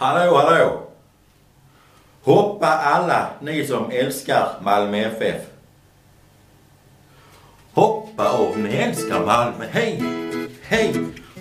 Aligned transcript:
Hallå, 0.00 0.36
hallå! 0.36 0.82
Hoppa 2.24 2.66
alla 2.66 3.26
ni 3.40 3.66
som 3.66 3.90
älskar 3.90 4.48
Malmö 4.62 4.96
FF. 4.96 5.42
Hoppa 7.72 8.32
om 8.32 8.62
ni 8.62 8.76
älskar 8.76 9.26
Malmö, 9.26 9.64
hej! 9.70 10.02
Hej! 10.62 10.94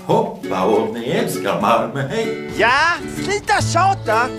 Hoppa 0.05 0.65
om 0.65 0.93
ni 0.93 1.09
älskar 1.09 1.61
Malmö, 1.61 2.01
hej! 2.01 2.51
Ja, 2.57 2.81
sluta 3.15 3.61
tjata! 3.61 4.29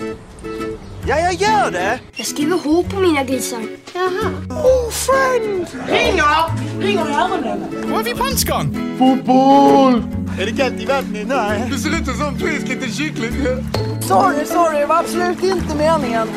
Ja, 1.07 1.19
jag 1.19 1.33
gör 1.33 1.71
det! 1.71 2.01
Jag 2.17 2.27
skriver 2.27 2.59
H 2.65 2.85
på 2.91 3.01
mina 3.01 3.25
grisar. 3.25 3.63
Jaha. 3.95 4.31
Oh, 4.51 4.91
friend! 4.91 5.67
Ringer! 5.89 6.81
Ringer 6.81 7.11
i 7.11 7.15
öronen. 7.15 7.91
Var 7.93 8.01
är 8.01 8.05
vi 8.05 8.15
punchgun? 8.15 8.97
Fotboll! 8.99 10.20
Är 10.39 10.47
det 10.47 10.53
kallt 10.53 10.81
i 10.81 10.87
vattnet? 10.87 11.29
Nej. 11.29 11.69
Det 11.73 11.79
ser 11.79 11.91
ut 11.91 12.17
som 12.17 12.39
frisk 12.39 12.69
liten 12.69 12.91
kyckling. 12.91 13.33
Sorry, 14.01 14.47
sorry. 14.47 14.79
Det 14.79 14.87
var 14.87 14.99
absolut 14.99 15.43
inte 15.43 15.77
meningen. 15.77 16.29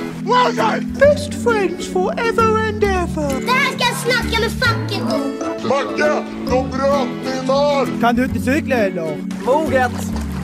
Best 0.99 1.34
friends 1.44 1.88
forever 1.94 2.68
and 2.68 2.84
ever. 2.84 3.41
Det 3.45 3.52
här 3.52 3.71
ska 3.71 3.80
jag 3.80 3.98
snacka 3.98 4.40
med 4.41 4.52
facket 4.52 5.13
om. 5.13 5.34
Macke, 5.70 6.23
de 6.49 6.70
bröt 6.70 7.08
min 7.26 7.49
arm! 7.52 8.02
Kan 8.02 8.16
du 8.16 8.23
inte 8.23 8.40
cykla 8.40 8.76
eller? 8.76 9.18
Moget. 9.45 9.91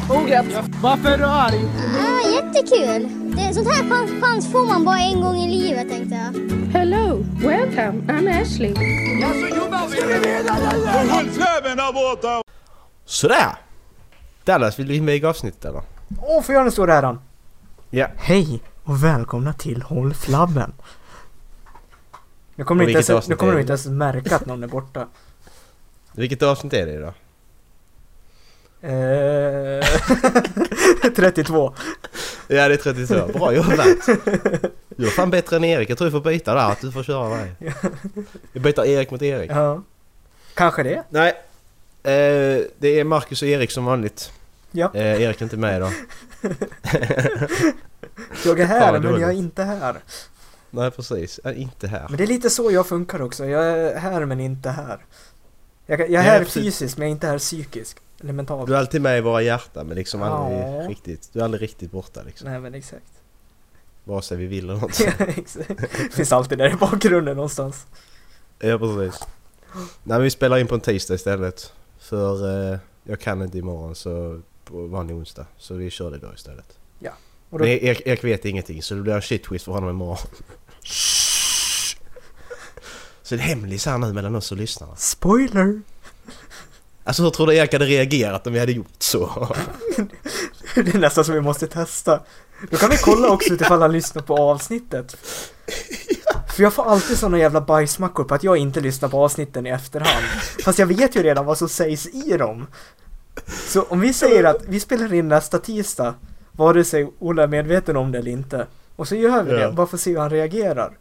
Moget. 0.09 0.45
Varför 0.81 1.09
är 1.09 1.17
du 1.17 1.25
arg? 1.25 1.61
Ah, 1.99 2.29
jättekul. 2.29 3.09
Det, 3.35 3.53
sånt 3.53 3.67
här 3.67 3.89
chans, 3.89 4.11
chans 4.21 4.51
får 4.51 4.65
man 4.67 4.85
bara 4.85 4.99
en 4.99 5.21
gång 5.21 5.37
i 5.37 5.59
livet 5.61 5.89
tänkte 5.89 6.15
jag. 6.15 6.49
Hello, 6.79 7.25
welcome, 7.43 8.01
I'm 8.07 8.41
Ashley. 8.41 8.73
Håll 11.09 11.29
släven 11.31 11.77
där 11.77 11.93
borta! 11.93 12.48
Sådär! 13.09 13.55
Dallas, 14.43 14.79
vill 14.79 14.87
du 14.87 14.95
inviga 14.95 15.29
avsnittet 15.29 15.65
eller? 15.65 15.81
Åh, 16.21 16.41
får 16.43 16.55
jag 16.55 16.65
den 16.65 16.71
stora 16.71 16.95
äran? 16.95 17.21
Ja. 17.89 18.07
Hej 18.17 18.61
och 18.83 19.03
välkomna 19.03 19.53
till 19.53 19.81
Håll 19.81 20.13
Flabben. 20.13 20.73
Nu 22.55 22.63
kommer, 22.63 22.85
du 22.85 22.91
inte 22.91 23.11
ens, 23.11 23.27
nu 23.27 23.35
kommer 23.35 23.53
du 23.53 23.61
inte 23.61 23.71
ens 23.71 23.85
märka 23.85 24.35
att 24.35 24.45
någon 24.45 24.63
är 24.63 24.67
borta. 24.67 25.07
Vilket 26.11 26.41
avsnitt 26.43 26.73
är 26.73 26.85
det 26.85 26.93
idag? 26.93 27.13
Eh, 28.81 29.85
32. 31.15 31.73
Ja, 32.47 32.67
det 32.67 32.73
är 32.73 32.77
32. 32.77 33.39
Bra 33.39 33.53
jobbat! 33.53 33.87
Du 34.87 35.05
är 35.07 35.11
fan 35.11 35.29
bättre 35.29 35.55
än 35.55 35.63
Erik. 35.63 35.89
Jag 35.89 35.97
tror 35.97 36.05
vi 36.07 36.11
får 36.11 36.21
byta 36.21 36.53
där, 36.53 36.71
att 36.71 36.81
du 36.81 36.91
får 36.91 37.03
köra 37.03 37.29
mig. 37.29 37.55
Vi 38.51 38.59
byter 38.59 38.85
Erik 38.85 39.11
mot 39.11 39.21
Erik. 39.21 39.51
Ja. 39.51 39.83
Kanske 40.53 40.83
det. 40.83 41.03
Nej. 41.09 41.33
Eh, 42.03 42.65
det 42.77 42.99
är 42.99 43.03
Marcus 43.03 43.41
och 43.41 43.47
Erik 43.47 43.71
som 43.71 43.85
vanligt. 43.85 44.31
Ja. 44.71 44.91
Eh, 44.93 45.21
Erik 45.21 45.41
är 45.41 45.45
inte 45.45 45.57
med 45.57 45.77
idag. 45.77 45.93
Jag 48.45 48.59
är 48.59 48.65
här 48.65 48.79
Fan, 48.93 49.01
men 49.03 49.21
jag 49.21 49.29
är 49.29 49.33
inte 49.35 49.63
här. 49.63 49.95
Nej, 50.69 50.91
precis. 50.91 51.39
Är 51.43 51.53
inte 51.53 51.87
här. 51.87 52.05
Men 52.09 52.17
det 52.17 52.23
är 52.23 52.27
lite 52.27 52.49
så 52.49 52.71
jag 52.71 52.87
funkar 52.87 53.21
också. 53.21 53.45
Jag 53.45 53.65
är 53.65 53.99
här 53.99 54.25
men 54.25 54.39
inte 54.39 54.69
här. 54.69 54.99
Jag, 55.85 55.99
jag 55.99 56.09
är 56.09 56.13
Ja, 56.13 56.21
här 56.21 56.39
precis. 56.39 56.53
fysiskt 56.53 56.97
men 56.97 57.07
jag 57.07 57.09
är 57.11 57.15
inte 57.15 57.27
här 57.27 57.37
psykiskt. 57.37 57.97
Eller 58.21 58.33
mentalt. 58.33 58.67
Du 58.67 58.73
är 58.75 58.79
alltid 58.79 59.01
med 59.01 59.17
i 59.17 59.21
våra 59.21 59.41
hjärtan 59.41 59.87
men 59.87 59.95
liksom 59.97 60.21
aldrig 60.21 60.59
Ja. 60.59 60.87
riktigt. 60.89 61.29
Du 61.33 61.39
är 61.39 61.43
aldrig 61.43 61.61
riktigt 61.63 61.91
borta 61.91 62.21
liksom. 62.25 62.49
Nej 62.51 62.59
men 62.59 62.73
exakt. 62.75 63.03
Vare 64.03 64.21
sig 64.21 64.37
vi 64.37 64.45
vill 64.45 64.69
eller. 64.69 64.79
Ja, 64.99 65.25
exakt. 65.27 66.13
Finns 66.13 66.31
alltid 66.31 66.57
där 66.57 66.69
i 66.69 66.75
bakgrunden 66.75 67.35
någonstans. 67.35 67.85
Ja 68.59 68.77
precis. 68.79 69.19
Nej 69.73 69.87
men 70.03 70.21
vi 70.21 70.29
spelar 70.29 70.57
in 70.57 70.67
på 70.67 70.75
en 70.75 70.81
tisdag 70.81 71.13
istället. 71.13 71.73
För 72.09 72.71
eh, 72.71 72.79
jag 73.03 73.19
kan 73.19 73.41
inte 73.41 73.57
imorgon 73.57 73.95
så 73.95 74.41
på 74.65 74.87
vanlig 74.87 75.15
onsdag. 75.15 75.45
Så 75.57 75.73
vi 75.73 75.89
kör 75.89 76.11
det 76.11 76.17
då 76.17 76.33
istället. 76.33 76.79
Och 77.49 77.59
då, 77.59 77.65
Men 77.65 77.73
Erik, 77.73 78.01
Erik 78.05 78.23
vet 78.23 78.45
ingenting 78.45 78.83
så 78.83 78.95
det 78.95 79.01
blir 79.01 79.13
en 79.13 79.21
shitquiz 79.21 79.63
för 79.63 79.71
honom 79.71 79.89
imorgon. 79.89 80.17
Så 83.21 83.35
det 83.35 83.41
är 83.41 83.45
hemlis 83.45 83.85
här 83.85 83.97
nu 83.97 84.13
mellan 84.13 84.35
oss 84.35 84.51
och 84.51 84.57
lyssnarna. 84.57 84.95
spoiler! 84.95 85.81
Alltså 87.03 87.23
hur 87.23 87.29
tror 87.29 87.47
du 87.47 87.55
Erik 87.55 87.73
hade 87.73 87.85
reagerat 87.85 88.47
om 88.47 88.53
vi 88.53 88.59
hade 88.59 88.71
gjort 88.71 88.95
så? 88.99 89.55
Det 90.75 90.95
är 90.95 90.99
nästan 90.99 91.25
som 91.25 91.33
vi 91.33 91.41
måste 91.41 91.67
testa. 91.67 92.23
Då 92.71 92.77
kan 92.77 92.89
vi 92.89 92.97
kolla 92.97 93.29
också 93.29 93.53
utifall 93.53 93.81
han 93.81 93.91
lyssnar 93.91 94.21
på 94.21 94.37
avsnittet. 94.37 95.17
För 96.59 96.63
jag 96.63 96.73
får 96.73 96.83
alltid 96.91 97.17
såna 97.17 97.37
jävla 97.37 97.61
bajsmackor 97.61 98.23
på 98.23 98.35
att 98.35 98.43
jag 98.43 98.57
inte 98.57 98.79
lyssnar 98.79 99.09
på 99.09 99.23
avsnitten 99.23 99.65
i 99.65 99.69
efterhand. 99.69 100.25
Fast 100.65 100.79
jag 100.79 100.85
vet 100.85 101.15
ju 101.15 101.23
redan 101.23 101.45
vad 101.45 101.57
som 101.57 101.69
sägs 101.69 102.07
i 102.07 102.37
dem. 102.37 102.67
Så 103.47 103.81
om 103.81 103.99
vi 103.99 104.13
säger 104.13 104.43
att 104.43 104.65
vi 104.67 104.79
spelar 104.79 105.13
in 105.13 105.27
nästa 105.27 105.59
tisdag, 105.59 106.13
vare 106.51 106.83
sig 106.83 107.11
Ola 107.19 107.43
är 107.43 107.47
medveten 107.47 107.97
om 107.97 108.11
det 108.11 108.17
eller 108.17 108.31
inte. 108.31 108.67
Och 108.95 109.07
så 109.07 109.15
gör 109.15 109.43
vi 109.43 109.51
Ja. 109.51 109.67
det, 109.67 109.73
bara 109.73 109.87
för 109.87 109.97
att 109.97 110.01
se 110.01 110.11
hur 110.11 110.19
han 110.19 110.29
reagerar. 110.29 110.97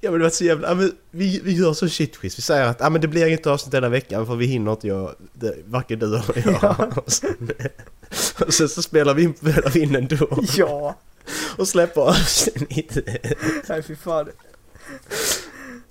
Ja 0.00 0.10
men 0.10 0.20
det 0.20 0.24
var 0.24 0.30
så 0.30 0.44
jävla... 0.44 0.68
Ja, 0.68 0.74
men 0.74 0.92
vi, 1.10 1.40
vi 1.44 1.52
gör 1.52 1.72
så 1.72 1.88
shitquiz. 1.88 2.38
Vi 2.38 2.42
säger 2.42 2.66
att 2.66 2.82
ah, 2.82 2.90
men 2.90 3.00
det 3.00 3.08
blir 3.08 3.26
inget 3.26 3.46
avsnitt 3.46 3.72
denna 3.72 3.88
veckan 3.88 4.26
för 4.26 4.36
vi 4.36 4.46
hinner 4.46 4.72
inte 4.72 4.86
göra 4.86 5.10
det, 5.32 5.54
varken 5.64 5.98
du 5.98 6.06
eller 6.06 6.22
jag. 6.36 6.58
Ja. 6.62 6.76
Och, 6.96 7.12
sen, 7.12 7.50
och 8.46 8.54
sen 8.54 8.68
så 8.68 8.82
spelar 8.82 9.14
vi 9.14 9.22
in, 9.22 9.34
spelar 9.36 9.70
vi 9.70 9.80
in 9.80 9.96
ändå. 9.96 10.28
Ja, 10.56 10.96
Och 11.58 11.68
släpper 11.68 12.00
avsnitt. 12.00 12.96
nej 13.68 13.82
fy 13.82 13.96
fan. 13.96 14.28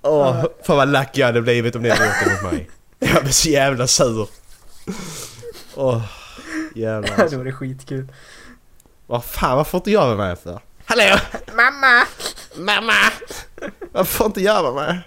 Åh, 0.02 0.44
fan 0.66 0.76
vad 0.76 0.88
lack 0.88 1.18
jag 1.18 1.26
hade 1.26 1.42
blivit 1.42 1.76
om 1.76 1.82
ni 1.82 1.88
hade 1.90 2.04
gjort 2.06 2.14
det 2.24 2.42
mot 2.42 2.52
mig. 2.52 2.70
Jag 2.98 3.22
blev 3.22 3.32
så 3.32 3.48
jävla 3.48 3.86
sur. 3.86 4.28
Åh, 5.74 6.02
jävlar 6.74 7.16
Det 7.16 7.22
alltså. 7.22 7.36
var 7.38 7.44
det 7.44 7.52
skitkul. 7.52 8.12
Vad 9.06 9.24
fan, 9.24 9.56
vad 9.56 9.66
får 9.66 9.78
inte 9.78 9.90
jag 9.90 10.06
vara 10.06 10.16
med 10.16 10.38
för? 10.38 10.60
Hallå! 10.84 11.16
Mamma! 11.54 12.06
Mamma! 12.56 12.92
Varför 13.92 14.12
får 14.16 14.26
inte 14.26 14.40
jag 14.40 14.62
vara 14.62 14.74
med? 14.74 15.00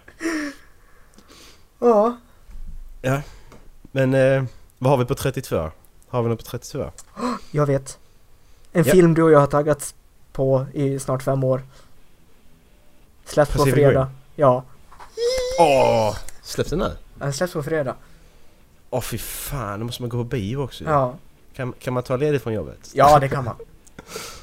Ja, 1.79 2.17
Men 3.91 4.13
eh, 4.13 4.43
vad 4.77 4.91
har 4.91 4.97
vi 4.97 5.05
på 5.05 5.15
32? 5.15 5.71
Har 6.09 6.23
vi 6.23 6.29
något 6.29 6.39
på 6.39 6.45
32? 6.45 6.91
jag 7.51 7.65
vet. 7.65 7.97
En 8.73 8.83
Ja. 8.83 8.91
film 8.91 9.13
du 9.13 9.23
och 9.23 9.31
jag 9.31 9.39
har 9.39 9.47
taggats 9.47 9.95
på 10.33 10.65
i 10.73 10.99
snart 10.99 11.23
fem 11.23 11.43
år. 11.43 11.61
Släpps 13.25 13.51
på 13.51 13.57
Pacific 13.57 13.73
fredag. 13.73 14.11
Ja, 14.35 14.63
Åh! 15.59 16.17
Släpps 16.41 16.69
den 16.69 16.79
nu? 16.79 16.91
den 17.15 17.33
släpps 17.33 17.53
på 17.53 17.63
fredag. 17.63 17.95
Åh 18.89 19.01
fy 19.01 19.17
fan, 19.17 19.79
då 19.79 19.85
måste 19.85 20.01
man 20.01 20.09
gå 20.09 20.17
på 20.17 20.23
bio 20.23 20.57
också. 20.57 20.83
Ja, 20.83 21.15
kan, 21.55 21.73
kan 21.79 21.93
man 21.93 22.03
ta 22.03 22.15
ledigt 22.17 22.41
från 22.43 22.53
jobbet? 22.53 22.91
ja 22.93 23.19
det 23.19 23.29
kan 23.29 23.43
man. 23.43 23.55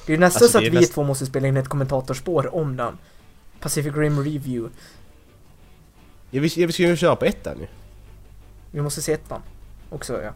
Det 0.07 0.13
är 0.13 0.17
ju 0.17 0.21
nästan 0.21 0.43
Alltså, 0.43 0.53
så 0.53 0.59
att 0.59 0.65
vi 0.65 0.71
näst- 0.81 0.95
två 0.95 1.05
måste 1.05 1.27
spela 1.27 1.49
in 1.49 1.57
ett 1.57 1.69
kommentatorspår 1.69 2.55
om 2.55 2.77
den. 2.77 2.99
Pacific 3.61 3.95
Rim 3.95 4.19
Review. 4.19 4.71
Ja, 6.31 6.41
vi, 6.41 6.49
ja, 6.57 6.67
vi 6.67 6.73
ska 6.73 6.83
ju 6.83 6.97
köra 6.97 7.17
på 7.17 7.25
ettan 7.25 7.59
ju. 7.61 7.67
Vi 8.71 8.81
måste 8.83 9.03
se 9.03 9.13
ettan. 9.13 9.41
Också 9.91 10.23
ja. 10.23 10.31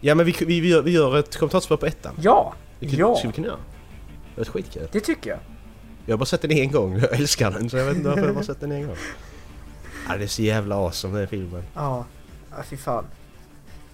Ja 0.00 0.14
men 0.14 0.26
vi, 0.26 0.32
vi, 0.40 0.60
vi, 0.60 0.68
gör, 0.68 0.82
vi 0.82 0.90
gör 0.90 1.18
ett 1.18 1.36
kommentatorspår 1.36 1.76
på 1.76 1.86
ettan. 1.86 2.14
Ja! 2.20 2.54
Det 2.80 2.86
kan, 2.88 2.98
Ja. 2.98 3.16
skulle 3.16 3.30
vi 3.30 3.34
kunna 3.34 3.46
göra. 3.46 3.58
Det 4.38 4.48
är 4.48 4.52
skitkul. 4.52 4.88
Det 4.92 5.00
tycker 5.00 5.30
jag. 5.30 5.38
Jag 6.06 6.12
har 6.12 6.18
bara 6.18 6.26
sett 6.26 6.42
den 6.42 6.50
en 6.50 6.70
gång, 6.70 6.98
jag 6.98 7.12
älskar 7.12 7.50
den 7.50 7.70
så 7.70 7.76
jag 7.76 7.84
vet 7.84 7.96
inte 7.96 8.08
varför 8.08 8.24
jag 8.24 8.34
bara 8.34 8.44
sett 8.44 8.60
den 8.60 8.72
en 8.72 8.86
gång. 8.86 8.96
Ja, 10.08 10.16
det 10.16 10.24
är 10.24 10.28
så 10.28 10.42
jävla 10.42 10.76
awesome 10.76 11.18
den 11.18 11.28
filmen. 11.28 11.62
Ja. 11.74 12.04
Ja, 12.50 12.56
fy 12.62 12.76
fan. 12.76 13.04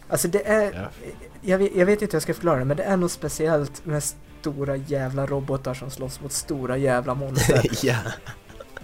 Alltså 0.08 0.28
det 0.28 0.48
är... 0.48 0.72
Ja. 0.72 1.08
Jag, 1.40 1.58
vet, 1.58 1.76
jag 1.76 1.86
vet 1.86 2.02
inte 2.02 2.12
hur 2.12 2.16
jag 2.16 2.22
ska 2.22 2.34
förklara 2.34 2.58
det, 2.58 2.64
men 2.64 2.76
det 2.76 2.82
är 2.82 2.96
något 2.96 3.12
speciellt 3.12 3.86
med 3.86 4.02
stora 4.40 4.76
jävla 4.76 5.26
robotar 5.26 5.74
som 5.74 5.90
slåss 5.90 6.20
mot 6.20 6.32
stora 6.32 6.76
jävla 6.76 7.14
monster. 7.14 7.70
ja. 7.82 7.96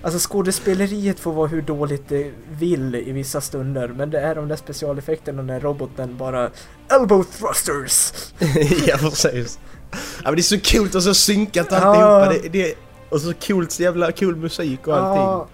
Alltså 0.03 0.29
skådespeleriet 0.31 1.21
får 1.21 1.33
vara 1.33 1.47
hur 1.47 1.63
dåligt 1.63 2.09
det 2.09 2.33
vill 2.51 2.95
i 2.95 3.13
vissa 3.13 3.41
stunder, 3.41 3.89
men 3.89 4.11
det 4.11 4.21
är 4.21 4.35
de 4.35 4.49
där 4.49 4.57
specialeffekterna 4.57 5.43
när 5.43 5.61
roboten 5.61 6.17
bara 6.17 6.51
Elbow 6.89 7.23
thrusters! 7.25 8.13
ja 8.87 8.97
precis. 8.97 9.59
Ja 9.93 9.99
men 10.25 10.35
det 10.35 10.41
är 10.41 10.43
så 10.43 10.61
coolt 10.61 10.95
och 10.95 11.03
så 11.03 11.15
synkat 11.15 11.67
Ja. 11.71 11.77
alltihopa. 11.77 12.43
Det, 12.43 12.49
det, 12.49 12.75
och 13.09 13.21
så 13.21 13.33
coolt, 13.35 13.71
så 13.73 13.83
jävla 13.83 14.13
cool 14.13 14.37
musik 14.37 14.87
och 14.87 14.97
allting. 14.97 15.23
Ja. 15.23 15.49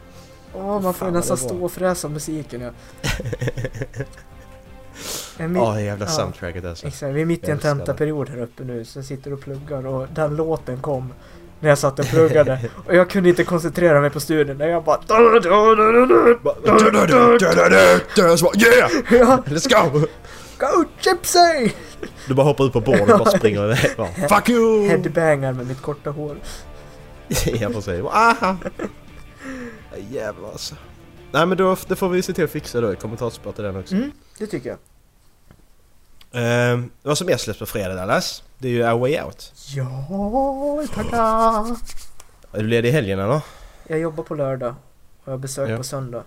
Åh, 0.55 0.81
man 0.81 0.83
får 0.83 0.93
Fan, 0.93 1.13
nästan 1.13 1.37
stå 1.37 1.65
och 1.65 1.73
fräsa 1.73 2.09
musiken 2.09 2.61
ja. 2.61 2.71
Mi- 5.39 5.61
Åh, 5.61 5.75
det 5.75 5.83
jävla 5.83 6.05
ja. 6.05 6.11
soundtracket 6.11 6.65
alltså. 6.65 6.87
Exakt, 6.87 7.15
vi 7.15 7.21
är 7.21 7.25
mitt 7.27 7.49
i 7.49 7.51
en 7.51 7.59
tentaperiod 7.59 8.29
här 8.29 8.39
uppe 8.43 8.65
nu, 8.65 8.85
så 8.85 8.99
jag 8.99 9.07
sitter 9.07 9.33
och 9.33 9.41
pluggar 9.41 9.87
och 9.87 10.07
den 10.15 10.37
låten 10.37 10.81
kom 10.81 11.13
när 11.61 11.69
jag 11.69 11.79
satt 11.79 11.99
och 11.99 12.07
pluggade 12.07 12.61
och 12.87 12.95
jag 12.95 13.11
kunde 13.11 13.29
inte 13.29 13.45
koncentrera 13.45 14.01
mig 14.01 14.11
på 14.11 14.21
studien 14.21 14.57
när 14.59 14.69
jag 14.69 14.85
bara 14.85 15.01
Yeah! 18.57 18.91
ja, 19.11 19.43
Let's 19.47 19.91
go! 19.93 20.07
Go 20.59 20.85
Gypsy! 21.01 21.71
Du 22.29 22.35
bara 22.35 22.47
hoppar 22.47 22.67
ut 22.67 22.73
på 22.73 22.81
bordet 22.81 23.11
och 23.11 23.19
bara 23.19 23.39
springer 23.39 23.65
iväg. 23.65 23.79
Fuck 24.29 24.49
you! 24.49 24.89
Headbangar 24.89 25.53
med 25.53 25.67
mitt 25.67 25.83
korta 25.83 26.11
hår. 26.11 26.37
ja 27.45 27.69
precis. 27.69 28.05
Aha! 28.05 28.57
Jävlar 30.11 30.49
alltså. 30.49 30.75
Nej 31.33 31.47
men 31.47 31.59
då 31.59 31.77
det 31.89 31.97
får 31.97 32.09
vi 32.09 32.23
se 32.23 32.33
till 32.33 32.45
att 32.45 32.51
fixa 32.51 32.81
då. 32.81 32.95
Kommentarsspår 32.95 33.53
till 33.53 33.65
den 33.65 33.77
också. 33.77 33.95
Mm, 33.95 34.13
det 34.39 34.47
tycker 34.47 34.69
jag. 34.69 34.79
Ehm, 36.33 36.91
vad 37.03 37.19
som 37.19 37.27
mer 37.27 37.37
släpps 37.37 37.59
på 37.59 37.67
fredag 37.67 37.95
Dallas? 37.95 38.43
Det 38.59 38.69
är 38.69 38.73
ju 38.73 38.83
A 38.85 38.97
Way 38.97 39.21
Out. 39.23 39.53
Ja, 39.77 40.85
tackar! 40.95 41.77
Är 42.53 42.63
du 42.63 42.67
ledig 42.69 42.89
i 42.89 42.93
helgen 42.93 43.19
eller? 43.19 43.41
Jag 43.89 43.99
jobbar 43.99 44.25
på 44.25 44.35
lördag 44.35 44.75
och 45.25 45.33
jag 45.33 45.41
besök 45.41 45.71
Ja. 45.71 45.77
på 45.77 45.83
söndag. 45.85 46.23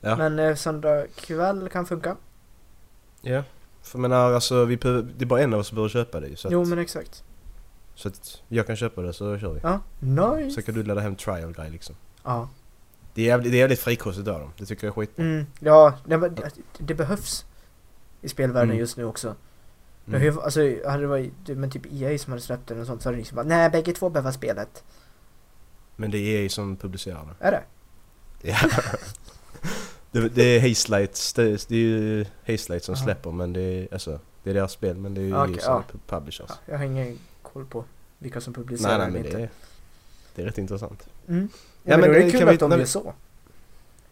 Ja. 0.00 0.16
Men 0.16 0.38
eh, 0.38 0.54
söndag 0.54 1.06
kväll 1.16 1.68
kan 1.68 1.86
funka. 1.86 2.16
Ja. 3.20 3.42
För 3.82 3.98
jag 3.98 4.00
menar 4.02 4.32
alltså, 4.32 4.64
vi 4.64 4.76
behöver, 4.76 5.02
det 5.18 5.24
är 5.24 5.26
bara 5.26 5.40
en 5.40 5.54
av 5.54 5.60
oss 5.60 5.68
som 5.68 5.74
behöver 5.74 5.88
köpa 5.88 6.20
det 6.20 6.36
så, 6.38 6.48
Jo 6.50 6.62
att, 6.62 6.68
men 6.68 6.78
exakt. 6.78 7.24
så 7.94 8.08
att 8.08 8.42
jag 8.48 8.66
kan 8.66 8.76
köpa 8.76 9.02
det 9.02 9.12
så 9.12 9.38
kör 9.38 9.52
vi. 9.52 9.60
Ja, 9.62 9.80
nice! 10.00 10.50
Så 10.54 10.62
kan 10.62 10.74
du 10.74 10.82
ladda 10.82 11.00
hem 11.00 11.16
trial 11.16 11.52
guy 11.52 11.70
liksom. 11.70 11.94
Ja. 12.24 12.48
Det 13.14 13.22
är 13.22 13.26
jävligt, 13.26 13.52
det 13.52 13.56
är 13.56 13.60
jävligt 13.60 13.80
frikostigt 13.80 14.28
av 14.28 14.40
dem. 14.40 14.52
Det 14.56 14.66
tycker 14.66 14.86
jag 14.86 14.90
är 14.92 15.00
skitbra. 15.00 15.24
Mm, 15.24 15.46
ja, 15.60 15.94
men 16.04 16.20
det, 16.20 16.50
det 16.78 16.94
behövs 16.94 17.44
i 18.22 18.28
spelvärlden 18.28 18.70
Mm. 18.70 18.78
just 18.80 18.96
nu 18.96 19.04
också. 19.04 19.34
Mm. 20.06 20.22
ju- 20.22 20.40
Alltså, 20.40 20.60
hade 20.88 21.00
det 21.02 21.06
varit 21.06 21.32
men 21.48 21.70
typ 21.70 21.82
EA 21.92 22.18
som 22.18 22.32
hade 22.32 22.42
släppt 22.42 22.66
det 22.68 22.80
och 22.80 22.86
sånt 22.86 23.02
så 23.02 23.08
hade 23.08 23.16
det 23.16 23.20
liksom 23.20 23.36
bara, 23.36 23.46
nej 23.46 23.70
bägge 23.70 23.92
två 23.92 24.10
behöver 24.10 24.32
spelet. 24.32 24.84
Men 25.96 26.10
det 26.10 26.18
är 26.18 26.42
EA 26.42 26.48
som 26.48 26.76
publicerar 26.76 27.24
det. 27.38 27.46
Är 27.46 27.50
det? 27.52 27.62
Ja. 28.50 28.56
det, 30.10 30.28
det 30.28 30.42
är 30.42 30.60
Hazelight, 30.60 31.32
det, 31.36 31.68
det 31.68 31.74
är 31.74 31.78
ju 31.78 32.24
Hazelight 32.46 32.84
som 32.84 32.94
Aha. 32.94 33.04
släpper 33.04 33.30
men 33.30 33.52
det 33.52 33.60
är 33.62 33.88
alltså, 33.92 34.20
det 34.42 34.50
är 34.50 34.54
deras 34.54 34.72
spel 34.72 34.96
men 34.96 35.14
det 35.14 35.20
är 35.20 35.24
ju 35.24 35.36
Okej, 35.36 35.54
EA 35.54 35.60
som 35.60 35.72
ja. 35.72 35.78
är 35.88 35.92
pu- 35.92 36.00
publishers. 36.20 36.48
Ja, 36.50 36.54
jag 36.66 36.78
har 36.78 36.84
ingen 36.84 37.18
koll 37.42 37.66
på 37.66 37.84
vilka 38.18 38.40
som 38.40 38.54
publicerar 38.54 38.98
nej 38.98 39.10
nej 39.10 39.10
men 39.12 39.24
inte. 39.24 39.36
det 39.36 39.42
är, 39.42 39.50
det 40.34 40.42
är 40.42 40.46
rätt 40.46 40.58
intressant. 40.58 41.08
Mm. 41.28 41.48
Ja, 41.52 41.58
Ja, 41.92 41.96
men, 41.96 42.00
men 42.00 42.08
då 42.10 42.14
är 42.16 42.18
det 42.20 42.24
det 42.26 42.38
kul 42.38 42.48
vi- 42.48 42.54
att 42.54 42.60
de 42.60 42.70
när 42.70 42.76
gör 42.76 42.84
vi- 42.84 42.90
så. 42.90 43.14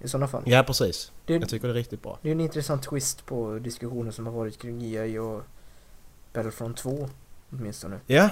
I 0.00 0.08
sådana 0.08 0.28
fall. 0.28 0.42
Ja 0.46 0.62
precis. 0.62 1.12
Det, 1.26 1.34
Jag 1.34 1.48
tycker 1.48 1.68
det 1.68 1.72
är 1.72 1.76
riktigt 1.76 2.02
bra. 2.02 2.18
det 2.22 2.28
är 2.28 2.32
en 2.32 2.40
intressant 2.40 2.82
twist 2.82 3.26
på 3.26 3.58
diskussionen 3.58 4.12
som 4.12 4.26
har 4.26 4.32
varit 4.32 4.58
kring 4.62 4.82
EA 4.84 5.22
och 5.22 5.42
Battlefront 6.32 6.76
2 6.76 7.08
åtminstone. 7.52 8.00
Ja. 8.06 8.28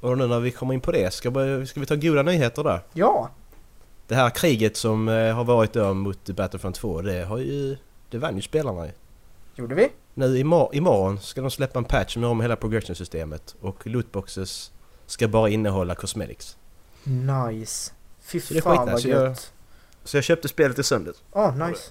Och 0.00 0.18
nu 0.18 0.26
när 0.26 0.40
vi 0.40 0.50
kommer 0.50 0.74
in 0.74 0.80
på 0.80 0.92
det, 0.92 1.14
ska, 1.14 1.30
börja, 1.30 1.66
ska 1.66 1.80
vi 1.80 1.86
ta 1.86 1.96
goda 1.96 2.22
nyheter 2.22 2.64
där? 2.64 2.80
Ja! 2.92 3.30
Det 4.06 4.14
här 4.14 4.30
kriget 4.30 4.76
som 4.76 5.08
eh, 5.08 5.34
har 5.34 5.44
varit 5.44 5.72
då 5.72 5.94
mot 5.94 6.30
Battlefront 6.30 6.76
2, 6.76 7.00
det 7.02 7.24
har 7.24 7.38
ju... 7.38 7.76
Det 8.10 8.18
vann 8.18 8.36
ju 8.36 8.42
spelarna 8.42 8.86
ju. 8.86 8.92
Gjorde 9.54 9.74
vi? 9.74 9.88
Nu 10.14 10.38
imor- 10.38 10.74
imorgon 10.74 11.20
ska 11.20 11.40
de 11.40 11.50
släppa 11.50 11.78
en 11.78 11.84
patch 11.84 12.16
med 12.16 12.28
om 12.28 12.40
hela 12.40 12.56
progression-systemet 12.56 13.54
och 13.60 13.86
lootboxes 13.86 14.72
ska 15.06 15.28
bara 15.28 15.48
innehålla 15.48 15.94
cosmetics. 15.94 16.56
Nice. 17.04 17.92
Fy 18.20 18.40
fan 18.40 18.86
vad 18.92 19.00
gött. 19.00 19.52
Så 20.04 20.16
jag 20.16 20.24
köpte 20.24 20.48
spelet 20.48 20.78
i 20.78 20.82
söndags. 20.82 21.22
Ja, 21.32 21.54
nice. 21.68 21.90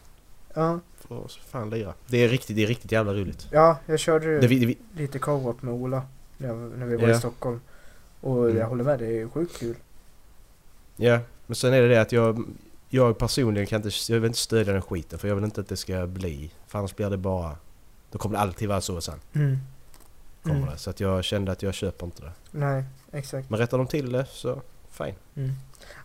Ja, 0.54 0.80
För 0.96 1.26
att 1.26 1.32
fan 1.32 1.70
lira. 1.70 1.94
Det 2.08 2.18
är 2.18 2.30
riktigt, 2.30 2.56
det 2.56 2.64
är 2.64 2.68
riktigt 2.68 2.92
jävla 2.92 3.14
roligt. 3.14 3.48
ja, 3.52 3.78
jag 3.86 4.00
körde 4.00 4.40
Det, 4.40 4.48
vi, 4.48 4.60
det, 4.60 4.66
vi, 4.66 4.78
lite 4.96 5.20
co-op 5.20 5.62
med 5.62 5.74
Ola 5.74 6.02
när 6.38 6.86
vi 6.86 6.96
var 6.96 7.08
Ja. 7.08 7.16
i 7.16 7.20
Stockholm. 7.20 7.62
Och 8.22 8.46
Mm. 8.46 8.58
jag 8.58 8.68
håller 8.68 8.84
med, 8.84 9.00
det 9.00 9.22
är 9.22 9.28
sjukt 9.28 9.60
kul. 9.60 9.76
ja, 10.96 11.20
men 11.48 11.56
sen 11.56 11.74
är 11.74 11.82
det 11.82 11.88
det 11.88 12.02
att 12.02 12.12
jag, 12.12 12.44
jag 12.90 13.18
personligen 13.18 13.68
kan 13.68 13.82
inte, 13.84 13.90
jag 14.10 14.20
vill 14.20 14.28
inte 14.28 14.40
stödja 14.40 14.74
den 14.74 14.82
skiten 14.82 15.20
för 15.20 15.28
jag 15.28 15.36
vill 15.36 15.44
inte 15.44 15.62
att 15.62 15.68
det 15.68 15.78
ska 15.78 16.08
bli, 16.08 16.52
för 16.68 16.80
annars 16.80 16.96
blir 16.96 17.10
det 17.10 17.18
bara, 17.18 17.56
då 18.12 18.18
kommer 18.18 18.36
det 18.38 18.42
alltid 18.42 18.70
vara 18.70 18.82
så 18.82 19.02
sen. 19.02 19.20
Mm. 19.34 19.58
Kommer 20.44 20.56
Mm. 20.58 20.70
det. 20.70 20.78
Så 20.78 20.90
att 20.90 21.00
jag 21.00 21.24
kände 21.24 21.52
att 21.52 21.64
jag 21.64 21.74
köper 21.74 22.06
inte 22.06 22.22
det. 22.24 22.32
Nej, 22.52 22.84
exakt. 23.12 23.50
Men 23.50 23.60
rättar 23.60 23.78
de 23.78 23.88
till 23.88 24.12
det 24.12 24.26
så, 24.32 24.62
fine. 24.92 25.16
Mm. 25.36 25.52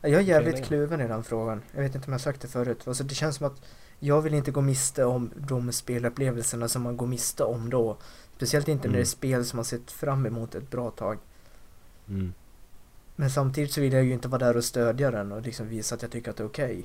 Jag 0.02 0.12
är 0.12 0.20
jävligt 0.20 0.64
kluven 0.64 1.00
i 1.00 1.08
den 1.08 1.24
frågan. 1.24 1.62
Jag 1.72 1.82
vet 1.82 1.94
inte 1.94 2.06
om 2.06 2.12
jag 2.12 2.20
sagt 2.20 2.40
det 2.40 2.48
förut. 2.48 2.88
Alltså 2.88 3.04
det 3.04 3.14
känns 3.14 3.36
som 3.36 3.46
att 3.46 3.62
jag 3.98 4.22
vill 4.22 4.34
inte 4.34 4.50
gå 4.50 4.60
miste 4.60 5.04
om 5.04 5.30
de 5.36 5.72
spelupplevelserna 5.72 6.68
som 6.68 6.82
man 6.82 6.96
går 6.96 7.06
miste 7.06 7.44
om 7.44 7.70
då. 7.70 7.96
Speciellt 8.36 8.68
inte 8.68 8.88
när 8.88 8.92
det 8.92 8.98
är 8.98 9.00
Mm. 9.00 9.06
spel 9.06 9.44
som 9.44 9.56
man 9.56 9.64
sett 9.64 9.90
fram 9.90 10.26
emot 10.26 10.54
ett 10.54 10.70
bra 10.70 10.90
tag. 10.90 11.18
Mm. 12.08 12.32
Men 13.16 13.30
samtidigt 13.30 13.72
så 13.72 13.80
vill 13.80 13.92
jag 13.92 14.04
ju 14.04 14.12
inte 14.12 14.28
vara 14.28 14.38
där 14.38 14.56
och 14.56 14.64
stödja 14.64 15.10
den 15.10 15.32
och 15.32 15.42
liksom 15.42 15.68
visa 15.68 15.94
att 15.94 16.02
jag 16.02 16.10
tycker 16.10 16.30
att 16.30 16.36
det 16.36 16.42
är 16.42 16.48
okej. 16.48 16.84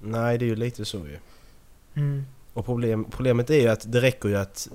Nej, 0.00 0.38
det 0.38 0.44
är 0.44 0.46
ju 0.46 0.56
lite 0.56 0.84
så 0.84 0.98
ju. 0.98 1.18
Mm. 1.94 2.24
Och 2.52 2.64
problem, 2.64 3.04
problemet 3.10 3.50
är 3.50 3.60
ju 3.60 3.68
att 3.68 3.92
det 3.92 4.00
räcker 4.00 4.28
ju 4.28 4.36
att... 4.36 4.68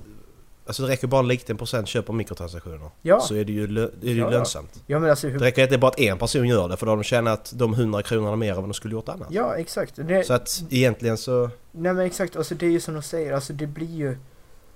Alltså 0.70 0.82
det 0.82 0.88
räcker 0.88 1.06
bara 1.06 1.20
en 1.20 1.28
liten 1.28 1.56
procent 1.56 1.88
köper 1.88 2.12
mikrotransaktioner. 2.12 2.90
Ja. 3.02 3.20
Så 3.20 3.34
är 3.34 3.44
det 3.44 3.52
ju, 3.52 3.66
lö, 3.66 3.84
är 3.84 3.90
det 4.00 4.06
ju 4.10 4.18
Ja, 4.18 4.30
lönsamt. 4.30 4.82
Ja 4.86 4.98
men 4.98 5.10
alltså 5.10 5.26
Det 5.26 5.32
hur... 5.32 5.40
räcker 5.40 5.66
det 5.68 5.74
är 5.74 5.78
bara 5.78 5.88
att 5.90 6.00
en 6.00 6.18
person 6.18 6.48
gör 6.48 6.68
det 6.68 6.76
för 6.76 6.86
då 6.86 6.92
har 6.92 6.96
de 6.96 7.02
tjänat 7.04 7.52
de 7.54 7.74
100 7.74 8.02
kronorna 8.02 8.36
mer 8.36 8.50
än 8.50 8.56
vad 8.56 8.64
de 8.64 8.74
skulle 8.74 8.94
gjort 8.94 9.08
annars. 9.08 9.28
Ja 9.30 9.56
exakt. 9.56 9.92
Det, 9.96 10.24
Så 10.26 10.32
att 10.32 10.62
egentligen 10.70 11.16
så... 11.18 11.50
Nej 11.72 11.94
men 11.94 12.06
exakt, 12.06 12.36
alltså 12.36 12.54
det 12.54 12.66
är 12.66 12.70
ju 12.70 12.80
som 12.80 12.94
de 12.94 13.02
säger, 13.02 13.32
alltså 13.32 13.52
det 13.52 13.66
blir 13.66 13.94
ju 13.96 14.16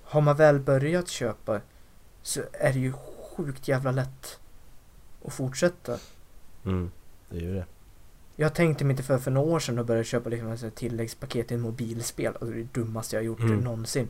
Har 0.03 0.21
man 0.21 0.35
väl 0.35 0.59
börjat 0.59 1.07
köpa 1.07 1.59
Så 2.21 2.41
är 2.53 2.73
det 2.73 2.79
ju 2.79 2.93
sjukt 3.37 3.67
jävla 3.67 3.91
lätt 3.91 4.39
Att 5.25 5.33
fortsätta 5.33 5.97
Mm, 6.65 6.91
det 7.29 7.37
är 7.37 7.41
ju 7.41 7.53
det. 7.53 7.65
Jag 8.35 8.53
tänkte 8.53 8.83
mig 8.85 8.91
inte 8.91 9.03
för 9.03 9.17
för 9.17 9.31
några 9.31 9.47
år 9.51 9.59
sedan 9.59 9.79
att 9.79 9.85
börja 9.85 10.03
köpa 10.03 10.29
liksom 10.29 10.47
här 10.49 10.69
tilläggspaket 10.75 11.51
i 11.51 11.53
en 11.53 11.61
mobilspel 11.61 12.27
Alltså 12.27 12.45
det 12.45 12.51
är 12.53 12.57
det 12.73 12.79
dummaste 12.81 13.15
jag 13.15 13.21
har 13.21 13.25
gjort 13.25 13.39
Mm. 13.39 13.59
någonsin 13.59 14.09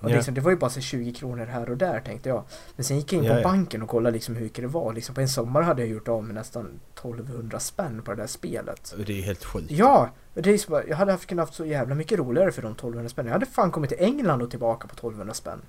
och 0.00 0.10
Ja. 0.10 0.14
liksom, 0.14 0.34
Det 0.34 0.40
var 0.40 0.50
ju 0.50 0.56
bara 0.56 0.70
så 0.70 0.80
20 0.80 1.12
kronor 1.12 1.46
här 1.46 1.70
och 1.70 1.76
där 1.76 2.00
tänkte 2.00 2.28
jag 2.28 2.44
Men 2.76 2.84
sen 2.84 2.96
gick 2.96 3.12
jag 3.12 3.24
in 3.24 3.30
på 3.30 3.36
ja. 3.36 3.42
banken 3.42 3.82
och 3.82 3.88
kollade 3.88 4.14
liksom 4.14 4.36
hur 4.36 4.42
mycket 4.42 4.62
det 4.62 4.68
var 4.68 4.92
liksom, 4.92 5.14
På 5.14 5.20
en 5.20 5.28
sommar 5.28 5.62
hade 5.62 5.82
jag 5.82 5.90
gjort 5.90 6.08
av 6.08 6.24
med 6.24 6.34
nästan 6.34 6.80
1200 6.94 7.60
spänn 7.60 8.02
på 8.02 8.10
det 8.10 8.22
där 8.22 8.26
spelet 8.26 8.94
Det 8.96 9.12
är 9.12 9.16
ju 9.16 9.22
helt 9.22 9.44
sjukt. 9.44 9.70
Ja! 9.70 10.10
Det 10.34 10.50
är 10.50 10.58
så 10.58 10.70
bara, 10.70 10.86
jag 10.86 10.96
hade 10.96 11.12
haft, 11.12 11.26
kunnat 11.26 11.48
haft 11.48 11.56
så 11.56 11.64
jävla 11.64 11.94
mycket 11.94 12.18
roligare 12.18 12.52
för 12.52 12.62
de 12.62 12.72
1200 12.72 13.08
spänn. 13.08 13.26
Jag 13.26 13.32
hade 13.32 13.46
fan 13.46 13.70
kommit 13.70 13.90
till 13.90 14.00
England 14.00 14.42
och 14.42 14.50
tillbaka 14.50 14.88
på 14.88 14.92
1200 14.94 15.34
spänn. 15.34 15.62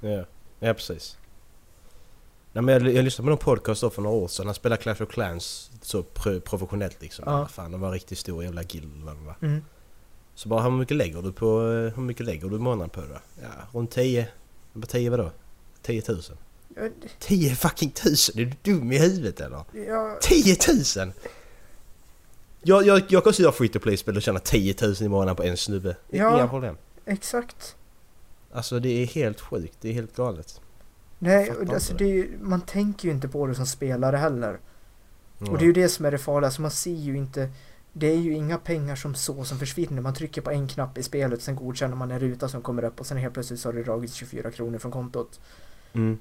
Ja, 0.00 0.24
ja 0.58 0.74
precis. 0.74 1.18
Nej, 2.52 2.64
men 2.64 2.74
jag, 2.74 2.94
jag 2.94 3.04
lyssnade 3.04 3.26
på 3.26 3.30
någon 3.30 3.38
podcast 3.38 3.80
då 3.80 3.90
för 3.90 4.02
några 4.02 4.16
år 4.16 4.28
sedan. 4.28 4.46
Han 4.46 4.54
spelade 4.54 4.82
Clash 4.82 5.02
of 5.02 5.08
Clans 5.08 5.70
så 5.82 6.02
pro, 6.02 6.40
professionellt 6.40 7.02
liksom. 7.02 7.24
Ja. 7.26 7.46
Fan, 7.46 7.72
de 7.72 7.80
var 7.80 7.88
en 7.88 7.94
riktigt 7.94 8.18
stor 8.18 8.44
jävla 8.44 8.62
guild 8.62 8.88
det 9.06 9.26
var. 9.26 9.36
Mm. 9.42 9.62
Så 10.34 10.48
bara, 10.48 10.62
hur 10.62 10.70
mycket 10.70 10.96
lägger 10.96 11.22
du 11.22 11.32
på... 11.32 11.46
eh, 11.60 11.94
Hur 11.96 12.02
mycket 12.02 12.26
lägger 12.26 12.48
du 12.48 12.56
i 12.56 12.58
månaden 12.58 12.90
på 12.90 13.00
det? 13.00 13.20
Ja, 13.42 13.48
runt 13.72 13.90
10. 13.90 14.28
Vad 14.72 14.88
10 14.88 15.10
vadå? 15.10 15.30
10 15.82 16.02
000? 16.08 16.20
Ja, 16.76 16.82
10 17.18 17.54
fucking 17.54 17.90
tusen? 17.90 18.38
Är 18.40 18.44
du 18.44 18.72
dum 18.72 18.92
i 18.92 18.98
huvudet 18.98 19.40
eller? 19.40 19.64
Ja, 19.88 20.18
10 20.22 20.56
000! 20.96 21.12
Jag, 22.62 22.86
jag, 22.86 23.02
jag 23.08 23.24
kan 23.24 23.32
göra 23.36 23.52
free 23.52 23.68
to 23.68 23.78
play-spel 23.78 24.16
och 24.16 24.22
tjäna 24.22 24.38
10 24.38 24.74
000 24.82 24.94
i 25.00 25.08
månaden 25.08 25.36
på 25.36 25.42
en 25.42 25.56
snubbe. 25.56 25.96
Ja. 26.10 26.34
Inga 26.36 26.48
problem. 26.48 26.76
exakt. 27.06 27.76
Alltså 28.52 28.78
det 28.80 28.88
är 29.02 29.06
helt 29.06 29.40
sjukt. 29.40 29.76
Det 29.80 29.88
är 29.88 29.92
helt 29.92 30.16
galet. 30.16 30.60
Nej, 31.18 31.52
alltså, 31.70 31.94
det. 31.94 32.04
ju- 32.04 32.38
man 32.40 32.60
tänker 32.60 33.08
ju 33.08 33.14
inte 33.14 33.28
på 33.28 33.46
det 33.46 33.54
som 33.54 33.66
spelare 33.66 34.16
heller. 34.16 34.58
Ja. 35.38 35.50
Och 35.50 35.58
det 35.58 35.64
är 35.64 35.66
ju 35.66 35.72
det 35.72 35.88
som 35.88 36.04
är 36.06 36.10
det 36.10 36.18
farliga. 36.18 36.46
Alltså, 36.46 36.62
man 36.62 36.70
ser 36.70 36.90
ju 36.94 37.16
inte 37.16 37.50
det 37.92 38.06
är 38.06 38.16
ju 38.16 38.32
inga 38.34 38.58
pengar 38.58 38.96
som 38.96 39.14
så 39.14 39.44
som 39.44 39.58
försvinner. 39.58 40.02
Man 40.02 40.14
trycker 40.14 40.40
på 40.42 40.50
en 40.50 40.68
knapp 40.68 40.98
i 40.98 41.02
spelet, 41.02 41.42
sen 41.42 41.56
godkänner 41.56 41.96
man 41.96 42.10
en 42.10 42.20
ruta 42.20 42.48
som 42.48 42.62
kommer 42.62 42.84
upp 42.84 43.00
och 43.00 43.06
sen 43.06 43.16
helt 43.16 43.34
plötsligt 43.34 43.60
så 43.60 43.68
har 43.68 43.72
det 43.74 43.82
dragits 43.82 44.14
24 44.14 44.50
kronor 44.50 44.78
från 44.78 44.92
kontot. 44.92 45.40
Mm. 45.92 46.18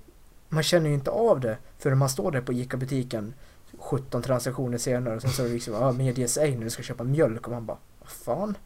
Man 0.50 0.64
känner 0.64 0.88
ju 0.90 0.94
inte 0.94 1.12
av 1.12 1.40
det 1.40 1.58
förrän 1.80 1.98
man 1.98 2.10
står 2.10 2.32
där 2.32 2.42
på 2.42 2.54
ICA-butiken 2.54 3.34
17 3.80 4.22
transaktioner 4.22 4.78
senare 4.78 5.16
och 5.16 5.22
sen 5.22 5.32
så 5.32 5.44
är 5.44 5.48
det 5.48 5.54
liksom 5.54 5.74
ja, 5.74 5.92
medias 5.92 6.38
ej 6.38 6.56
när 6.56 6.64
du 6.64 6.70
ska 6.70 6.84
köpa 6.84 7.04
mjölk 7.04 7.46
och 7.48 7.54
man 7.54 7.66
bara 7.66 7.78
vad 8.00 8.10
fan? 8.10 8.58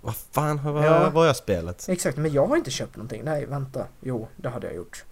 Vad 0.00 0.16
fan 0.16 0.58
har 0.58 0.84
Ja. 0.84 1.00
vad 1.04 1.12
har 1.12 1.26
jag 1.26 1.36
spelat? 1.36 1.88
Exakt, 1.88 2.16
men 2.16 2.32
jag 2.32 2.46
har 2.46 2.56
inte 2.56 2.70
köpt 2.70 2.96
någonting. 2.96 3.22
Nej, 3.24 3.46
vänta. 3.46 3.86
Jo, 4.00 4.28
det 4.36 4.48
hade 4.48 4.66
jag 4.66 4.76
gjort. 4.76 5.04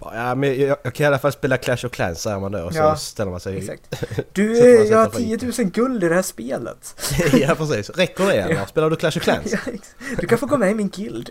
Ja, 0.00 0.34
men 0.34 0.60
jag, 0.60 0.78
jag 0.82 0.94
kan 0.94 1.04
i 1.04 1.06
alla 1.06 1.18
fall 1.18 1.32
spela 1.32 1.56
Clash 1.56 1.86
of 1.86 1.92
Clans 1.92 2.22
säger 2.22 2.40
man 2.40 2.52
då 2.52 2.62
och 2.62 2.72
så 2.72 2.78
Ja, 2.78 2.96
ställer 2.96 3.30
man 3.30 3.40
sig... 3.40 3.58
Exakt. 3.58 4.04
Du, 4.32 4.56
jag 4.84 4.98
har 4.98 5.06
på 5.06 5.18
10 5.18 5.38
000 5.42 5.52
guld 5.70 6.04
i 6.04 6.08
det 6.08 6.14
här 6.14 6.22
spelet. 6.22 6.94
ja 7.32 7.54
precis, 7.54 7.90
räcker 7.90 8.26
det 8.26 8.32
eller? 8.32 8.54
Ja. 8.54 8.66
Spelar 8.66 8.90
du 8.90 8.96
Clash 8.96 9.16
of 9.16 9.22
Clans? 9.22 9.52
Ja, 9.66 9.72
du 10.18 10.26
kan 10.26 10.38
få 10.38 10.46
gå 10.46 10.56
med 10.56 10.70
i 10.70 10.74
min 10.74 10.88
guild. 10.88 11.30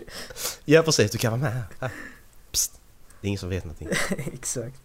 Ja 0.64 0.82
precis, 0.82 1.10
du 1.10 1.18
kan 1.18 1.30
vara 1.30 1.40
med 1.40 1.52
här. 1.80 1.90
Psst. 2.52 2.72
Det 3.20 3.26
är 3.26 3.28
ingen 3.28 3.38
som 3.38 3.48
vet 3.48 3.64
någonting. 3.64 3.88
Exakt. 4.32 4.76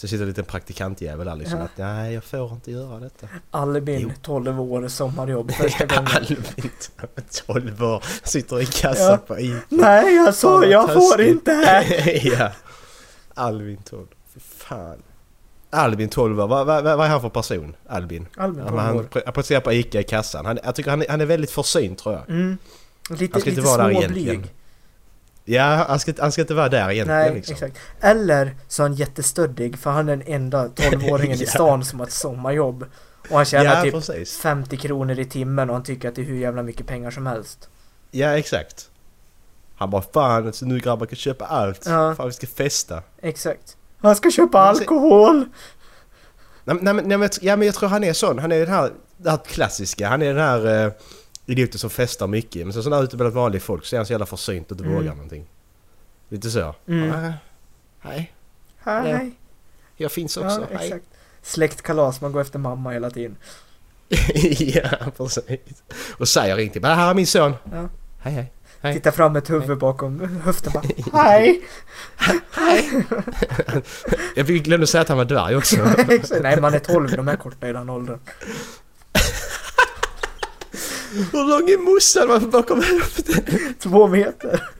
Så 0.00 0.08
sitter 0.08 0.22
en 0.22 0.28
liten 0.28 0.44
praktikantjävel 0.44 1.26
där 1.26 1.36
liksom 1.36 1.58
Ja. 1.58 1.64
att 1.64 1.76
nej 1.76 2.14
jag 2.14 2.24
får 2.24 2.52
inte 2.52 2.70
göra 2.70 2.98
detta. 3.00 3.26
Albin, 3.50 4.00
Jo. 4.00 4.10
12 4.22 4.60
år, 4.60 4.88
sommarjobb 4.88 5.52
första 5.54 5.86
gången. 5.86 6.06
Albin, 6.16 6.70
12 7.46 7.82
år, 7.84 8.04
sitter 8.22 8.60
i 8.60 8.66
kassan 8.66 9.06
Ja. 9.10 9.16
på 9.16 9.38
Ica. 9.38 9.56
Nej, 9.68 10.14
jag 10.14 10.34
sa 10.34 10.64
jag 10.64 10.86
vad 10.86 10.94
får 11.10 11.20
inte 11.20 11.52
här. 11.52 12.26
ja. 12.40 12.50
Albin 13.34 13.76
12. 13.84 14.06
Fy 14.34 14.40
fan. 14.40 15.02
Albin 15.70 16.08
12 16.08 16.40
år, 16.40 16.46
vad, 16.48 16.66
vad, 16.66 16.84
vad 16.84 17.00
är 17.06 17.08
han 17.10 17.20
för 17.20 17.28
person? 17.28 17.76
Albin? 17.88 18.26
Albin, 18.36 18.58
Ja, 18.64 18.64
12 18.70 18.76
men 18.76 18.84
han 18.86 19.08
apporterar 19.26 19.60
på 19.60 19.72
Ica 19.72 20.00
i 20.00 20.04
kassan. 20.04 20.46
Han, 20.46 20.58
jag 20.64 20.74
tycker 20.74 20.90
han, 20.90 21.02
är- 21.02 21.08
han 21.08 21.20
är 21.20 21.26
väldigt 21.26 21.50
försynt 21.50 21.98
tror 21.98 22.14
jag. 22.14 22.30
Mm. 22.30 22.58
Lite, 23.10 23.32
Han 23.32 23.40
ska 23.40 23.50
inte 23.50 23.60
lite 23.60 23.72
vara 23.76 23.82
där 23.88 23.90
egentligen. 23.90 24.46
Ja, 25.52 25.84
han 25.88 25.98
ska, 26.00 26.12
han 26.18 26.32
ska 26.32 26.40
inte 26.40 26.54
vara 26.54 26.68
där 26.68 26.90
egentligen 26.90 27.20
Nej, 27.20 27.34
liksom. 27.34 27.52
exakt. 27.54 27.78
Eller 28.00 28.56
så 28.68 28.82
är 28.82 28.88
han 28.88 28.94
jättestöddig 28.96 29.78
för 29.78 29.90
han 29.90 30.08
är 30.08 30.16
den 30.16 30.26
enda 30.34 30.66
12-åringen 30.68 31.34
i 31.36 31.44
Ja. 31.44 31.50
stan 31.50 31.84
som 31.84 32.00
har 32.00 32.06
ett 32.06 32.12
sommarjobb. 32.12 32.84
Och 33.30 33.36
han 33.36 33.44
tjänar 33.44 33.64
Ja, 33.76 33.82
typ 33.82 33.94
precis. 33.94 34.36
50 34.38 34.76
kronor 34.76 35.18
i 35.18 35.24
timmen 35.24 35.68
och 35.70 35.76
han 35.76 35.84
tycker 35.84 36.08
att 36.08 36.14
det 36.14 36.20
är 36.22 36.24
hur 36.24 36.38
jävla 36.38 36.62
mycket 36.62 36.86
pengar 36.86 37.10
som 37.10 37.26
helst. 37.26 37.68
Ja, 38.10 38.38
exakt. 38.38 38.90
Han 39.76 39.90
bara 39.90 40.02
fan 40.02 40.52
så 40.52 40.66
nu 40.66 40.78
grabbar 40.78 41.06
kan 41.06 41.16
köpa 41.16 41.44
allt. 41.46 41.86
Ja. 41.86 42.14
Fan 42.14 42.26
vi 42.26 42.32
ska 42.32 42.46
festa. 42.46 43.02
Exakt. 43.22 43.76
Han 43.98 44.16
ska 44.16 44.30
köpa 44.30 44.58
Men 44.58 44.68
alkohol! 44.68 45.44
Nej, 46.64 46.76
men- 46.76 46.84
nej, 46.84 46.94
nej, 46.94 47.04
men, 47.18 47.20
jag- 47.22 47.30
ja, 47.42 47.56
men 47.56 47.66
jag 47.66 47.74
tror 47.74 47.88
han 47.88 48.04
är 48.04 48.12
sån. 48.12 48.38
Han 48.38 48.52
är 48.52 48.58
den 48.60 48.68
här, 48.74 48.90
det 49.16 49.30
här 49.30 49.38
klassiska. 49.46 50.08
Han 50.08 50.22
är 50.22 50.34
den 50.34 50.42
här 50.44 50.86
uh, 50.86 50.92
idioten 51.50 51.78
som 51.78 51.90
festar 51.90 52.26
mycket. 52.26 52.66
Men 52.66 52.72
sen 52.72 52.82
så 52.82 52.88
när 52.90 52.96
han 52.96 53.04
är 53.04 53.08
ute 53.08 53.16
bland 53.16 53.34
vanligt 53.34 53.62
folk 53.62 53.84
så 53.84 53.96
är 53.96 53.98
han 53.98 54.06
så 54.06 54.12
jävla 54.12 54.26
försynt 54.26 54.66
och 54.70 54.72
inte 54.72 54.84
Mm. 54.84 54.96
vågar 54.96 55.14
någonting. 55.14 55.46
Lite 56.28 56.50
så. 56.50 56.74
Mm. 56.88 57.10
Ah, 57.12 57.32
hej, 58.08 58.32
Hej. 58.78 59.10
Ja. 59.12 59.30
jag 59.96 60.12
finns 60.12 60.36
också. 60.36 60.66
Ja, 60.70 60.78
hej. 60.78 60.86
exakt. 60.86 61.04
Släktkalas, 61.42 62.20
man 62.20 62.32
går 62.32 62.40
efter 62.40 62.58
mamma 62.58 62.90
hela 62.90 63.10
tiden. 63.10 63.36
ja, 64.58 64.90
precis. 65.16 65.82
Och 66.18 66.28
säger 66.28 66.58
inte 66.58 66.80
bara 66.80 66.94
här 66.94 67.10
är 67.10 67.14
min 67.14 67.26
son. 67.26 67.54
Ja. 67.72 67.88
Hej 68.20 68.32
hej. 68.34 68.52
Hej. 68.82 68.94
Titta 68.94 69.12
fram 69.12 69.36
ett 69.36 69.50
huvud 69.50 69.78
bakom 69.78 70.20
höften 70.44 70.72
bara 70.72 70.82
Hej! 71.22 71.62
Jag 74.36 74.46
fick- 74.46 74.64
glömde 74.64 74.86
säga 74.86 75.02
att 75.02 75.08
han 75.08 75.18
var 75.18 75.24
dvärg 75.24 75.56
också. 75.56 75.76
Nej 76.42 76.60
man 76.60 76.74
är 76.74 76.78
12, 76.78 77.10
de 77.16 77.28
är 77.28 77.36
korta 77.36 77.68
i 77.68 77.72
den 77.72 77.90
åldern. 77.90 78.18
Hur 81.32 81.48
lång 81.48 81.70
är 81.70 81.78
morsan 81.78 82.28
Man 82.28 82.50
bakom 82.50 82.82
höften? 82.82 83.44
Två 83.78 84.08
meter. 84.08 84.68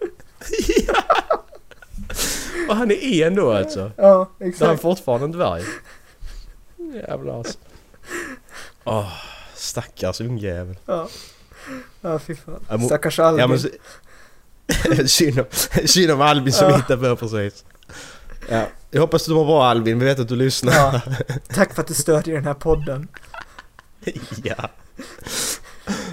Och 2.69 2.77
han 2.77 2.91
är 2.91 3.27
en 3.27 3.35
då 3.35 3.53
alltså. 3.53 3.93
Ja, 3.97 4.03
Så 4.03 4.37
han 4.39 4.47
är 4.47 4.51
exakt. 4.51 4.83
fortfarande 4.83 5.25
en 5.25 5.33
dvärg. 5.33 5.65
Jävlar 6.95 7.39
alltså. 7.39 7.59
Åh, 8.85 9.13
stackars 9.55 10.21
ungjävel. 10.21 10.77
Ja. 10.87 11.09
Ja, 12.01 12.19
fy 12.19 12.35
fan. 12.37 12.65
Ja, 12.69 12.79
Stackars 12.79 13.19
Albin. 13.19 13.41
Ja 13.41 13.47
men 14.89 15.09
synd, 15.89 16.11
om, 16.11 16.21
Albin 16.21 16.53
som 16.53 16.69
Ja. 16.71 16.77
hittade 16.77 17.17
på 17.17 17.17
precis. 17.29 17.65
Ja. 18.49 18.67
Jag 18.91 19.01
hoppas 19.01 19.25
du 19.25 19.35
mår 19.35 19.45
bra 19.45 19.65
Albin, 19.67 19.99
vi 19.99 20.05
vet 20.05 20.19
att 20.21 20.29
du 20.29 20.37
lyssnar. 20.37 20.73
Ja. 20.73 21.01
Tack 21.55 21.75
för 21.75 21.83
att 21.83 21.89
du 21.89 21.95
stödjer 21.95 22.35
den 22.35 22.45
här 22.45 22.55
podden. 22.55 23.09
Ja. 24.45 24.69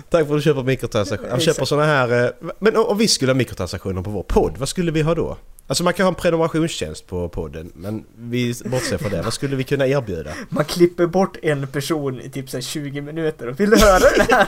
Tack 0.09 0.27
för 0.27 0.33
att 0.33 0.39
du 0.39 0.43
köper 0.43 0.63
mikrotransaktioner. 0.63 1.29
Jag 1.31 1.41
köper 1.41 1.65
såna 1.65 1.85
här... 1.85 2.25
eh, 2.25 2.29
Men 2.59 2.75
om 2.77 2.97
vi 2.97 3.07
skulle 3.07 3.31
ha 3.31 3.37
mikrotransaktioner 3.37 4.01
på 4.01 4.09
vår 4.09 4.23
podd, 4.23 4.57
vad 4.57 4.69
skulle 4.69 4.91
vi 4.91 5.01
ha 5.01 5.15
då? 5.15 5.37
Alltså 5.69 5.83
man 5.83 5.93
kan 5.93 6.03
ha 6.03 6.09
en 6.09 6.15
prenumerationstjänst 6.15 7.07
på 7.07 7.29
podden, 7.29 7.71
men 7.75 8.03
vi 8.17 8.53
bortser 8.65 8.97
från 8.97 9.11
det. 9.11 9.21
Vad 9.21 9.33
skulle 9.33 9.55
vi 9.55 9.63
kunna 9.63 9.87
erbjuda? 9.87 10.29
Man 10.49 10.65
klipper 10.65 11.05
bort 11.07 11.37
en 11.41 11.67
person 11.67 12.21
i 12.21 12.29
typ 12.29 12.49
så 12.49 12.57
här 12.57 12.61
20 12.61 13.01
minuter 13.01 13.47
och 13.47 13.59
vill 13.59 13.69
du 13.69 13.77
höra 13.77 13.99
det 13.99 14.33
här? 14.33 14.47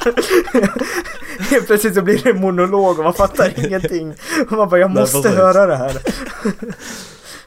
Helt 1.52 1.66
plötsligt 1.68 1.96
så 1.96 2.02
blir 2.02 2.22
det 2.24 2.30
en 2.30 2.42
monolog 2.42 2.98
och 2.98 3.04
man 3.04 3.14
fattar 3.14 3.66
ingenting. 3.66 4.14
Och 4.46 4.52
man 4.52 4.70
bara, 4.70 4.80
jag 4.80 4.92
Nej, 4.92 5.02
måste 5.02 5.22
precis. 5.22 5.38
höra 5.38 5.66
det 5.66 5.76
här. 5.76 5.92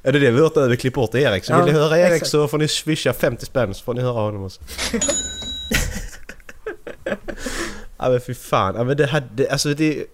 Är 0.02 0.12
det 0.12 0.18
det 0.18 0.30
vi 0.30 0.36
har 0.36 0.42
hört 0.44 0.56
över? 0.56 0.76
Klipp 0.76 0.94
bort 0.94 1.14
Erik. 1.14 1.44
Så 1.44 1.52
Ja, 1.52 1.64
vill 1.64 1.74
ni 1.74 1.80
höra 1.80 1.98
Erik 1.98 2.12
exakt. 2.12 2.30
så 2.30 2.48
får 2.48 2.58
ni 2.58 2.68
swisha 2.68 3.12
50 3.12 3.46
spänn 3.46 3.74
så 3.74 3.84
får 3.84 3.94
ni 3.94 4.00
höra 4.02 4.12
honom 4.22 4.44
också. 4.44 4.60
ja 8.02 8.10
men 8.10 8.20
fy 8.20 8.34
fan. 8.34 8.74
Ja 8.74 8.84
men 8.84 8.96
det 8.96 9.06
hade... 9.06 9.50
Alltså 9.52 9.74
det... 9.74 10.06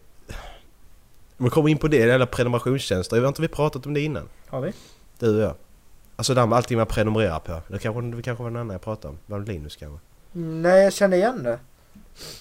Om 1.38 1.45
vi 1.45 1.50
kommer 1.50 1.68
in 1.68 1.78
på 1.78 1.88
det, 1.88 1.99
det 1.99 2.07
jävla 2.07 2.26
prenumerationstjänster. 2.26 3.16
Jag 3.16 3.23
vet 3.23 3.28
inte 3.28 3.38
om 3.38 3.42
vi 3.42 3.49
pratat 3.49 3.87
om 3.87 3.95
det 3.95 4.00
innan. 4.00 4.28
Har 4.49 4.61
vi? 4.61 4.73
Du 5.18 5.37
och 5.37 5.42
jag. 5.42 5.54
Alltså 6.16 6.35
det 6.35 6.40
här 6.40 6.47
med 6.47 6.57
allting 6.57 6.78
man 6.78 6.87
prenumererar 6.87 7.38
på. 7.38 7.61
Det 7.68 7.78
kanske, 7.78 8.02
det 8.16 8.23
kanske 8.23 8.42
var 8.42 8.50
någon 8.50 8.61
annan 8.61 8.75
jag 8.75 8.80
pratade 8.83 9.09
om. 9.09 9.18
Var 9.26 9.40
det 9.40 9.52
Linus 9.52 9.76
kanske? 9.76 9.99
Nej, 10.33 10.83
jag 10.85 10.92
känner 10.92 11.16
igen 11.16 11.42
det. 11.42 11.59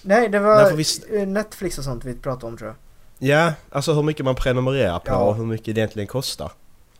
Nej, 0.01 0.29
det 0.29 0.39
Nej, 0.39 0.47
var 0.47 0.69
för 0.69 0.75
visst- 0.77 1.05
eh, 1.11 1.27
Netflix 1.27 1.77
och 1.77 1.83
sånt 1.83 2.05
vi 2.05 2.15
pratade 2.15 2.45
om 2.51 2.57
tror 2.57 2.67
jag. 2.69 2.75
Ja, 3.29 3.53
alltså 3.71 3.93
hur 3.93 4.03
mycket 4.03 4.25
man 4.25 4.35
prenumererar 4.35 4.99
på 4.99 5.11
Ja. 5.11 5.15
och 5.17 5.35
hur 5.35 5.45
mycket 5.45 5.75
det 5.75 5.81
egentligen 5.81 6.07
kostar. 6.07 6.51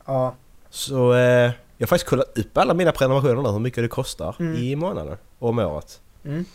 Ja, 0.06 0.36
Så 0.70 1.14
eh, 1.14 1.20
jag 1.20 1.52
har 1.80 1.88
faktiskt 1.88 2.10
kollat 2.10 2.38
upp 2.38 2.58
alla 2.58 2.74
mina 2.74 2.92
prenumerationer 2.92 3.42
nu, 3.42 3.50
hur 3.50 3.60
mycket 3.60 3.84
det 3.84 3.88
kostar 3.88 4.36
Mm. 4.40 4.56
i 4.56 4.76
månaden 4.76 5.18
och 5.40 5.50
om 5.50 5.60
året. 5.60 6.00
mm, 6.24 6.46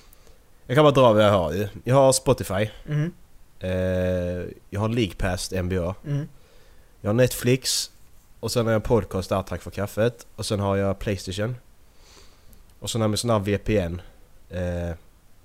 Jag 0.67 0.77
kan 0.77 0.85
bara 0.85 0.93
dra 0.93 1.13
vad 1.13 1.25
jag 1.25 1.31
har 1.33 1.53
ju. 1.53 1.69
Jag 1.85 1.95
har 1.95 2.13
Spotify. 2.13 2.71
mm, 2.89 3.13
Eh, 3.59 3.71
jag 4.71 4.81
har 4.81 4.89
Leaguepass 4.89 5.53
NBA. 5.53 5.95
mm. 6.07 6.29
Jag 7.01 7.09
har 7.09 7.15
Netflix. 7.15 7.91
Och 8.41 8.53
sen 8.53 8.67
har 8.67 8.73
jag 8.73 8.77
en 8.77 8.83
podcast 8.89 9.29
där, 9.29 9.43
tack 9.43 9.63
för 9.63 9.71
kaffet. 9.71 10.27
Och 10.37 10.47
sen 10.47 10.61
har 10.61 10.77
jag 10.77 10.99
Playstation. 10.99 11.57
Och 12.79 12.91
sen 12.91 13.01
har 13.01 13.09
jag 13.09 13.19
sån 13.19 13.31
här 13.31 13.39
VPN. 13.39 14.01
Eh, 14.51 14.91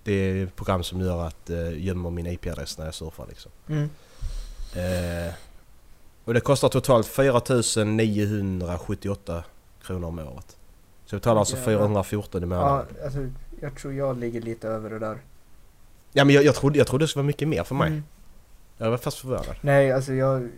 det 0.03 0.13
är 0.13 0.43
ett 0.43 0.55
program 0.55 0.83
som 0.83 1.01
gör 1.01 1.27
att 1.27 1.49
eh, 1.49 1.85
gömmer 1.85 2.09
min 2.09 2.27
IP-adress 2.27 2.77
när 2.77 2.85
jag 2.85 2.93
surfar 2.95 3.25
liksom. 3.29 3.51
mm. 3.67 3.89
Eh, 4.75 5.33
och 6.25 6.33
det 6.33 6.39
kostar 6.39 6.69
totalt 6.69 7.07
4978 7.07 9.43
kronor 9.83 10.07
om 10.07 10.19
året. 10.19 10.57
Så 11.05 11.15
jag 11.15 11.21
betalar 11.21 11.39
alltså 11.39 11.55
Jävlar. 11.55 11.77
414 11.77 12.43
i 12.43 12.45
månaden. 12.45 12.85
Ja, 12.99 13.05
alltså 13.05 13.19
jag 13.59 13.75
tror 13.75 13.93
jag 13.93 14.17
ligger 14.17 14.41
lite 14.41 14.67
över 14.67 14.89
det 14.89 14.99
där. 14.99 15.17
Ja 16.13 16.25
men 16.25 16.35
jag, 16.35 16.43
jag, 16.43 16.55
trodde, 16.55 16.77
jag 16.77 16.87
trodde 16.87 17.03
det 17.03 17.07
skulle 17.07 17.21
vara 17.21 17.27
mycket 17.27 17.47
mer 17.47 17.63
för 17.63 17.75
mig. 17.75 17.87
Mm. 17.87 18.03
Jag 18.77 18.89
var 18.89 18.97
fast 18.97 19.17
förvånad. 19.17 19.55
Nej, 19.61 19.91
alltså 19.91 20.13
jag, 20.13 20.49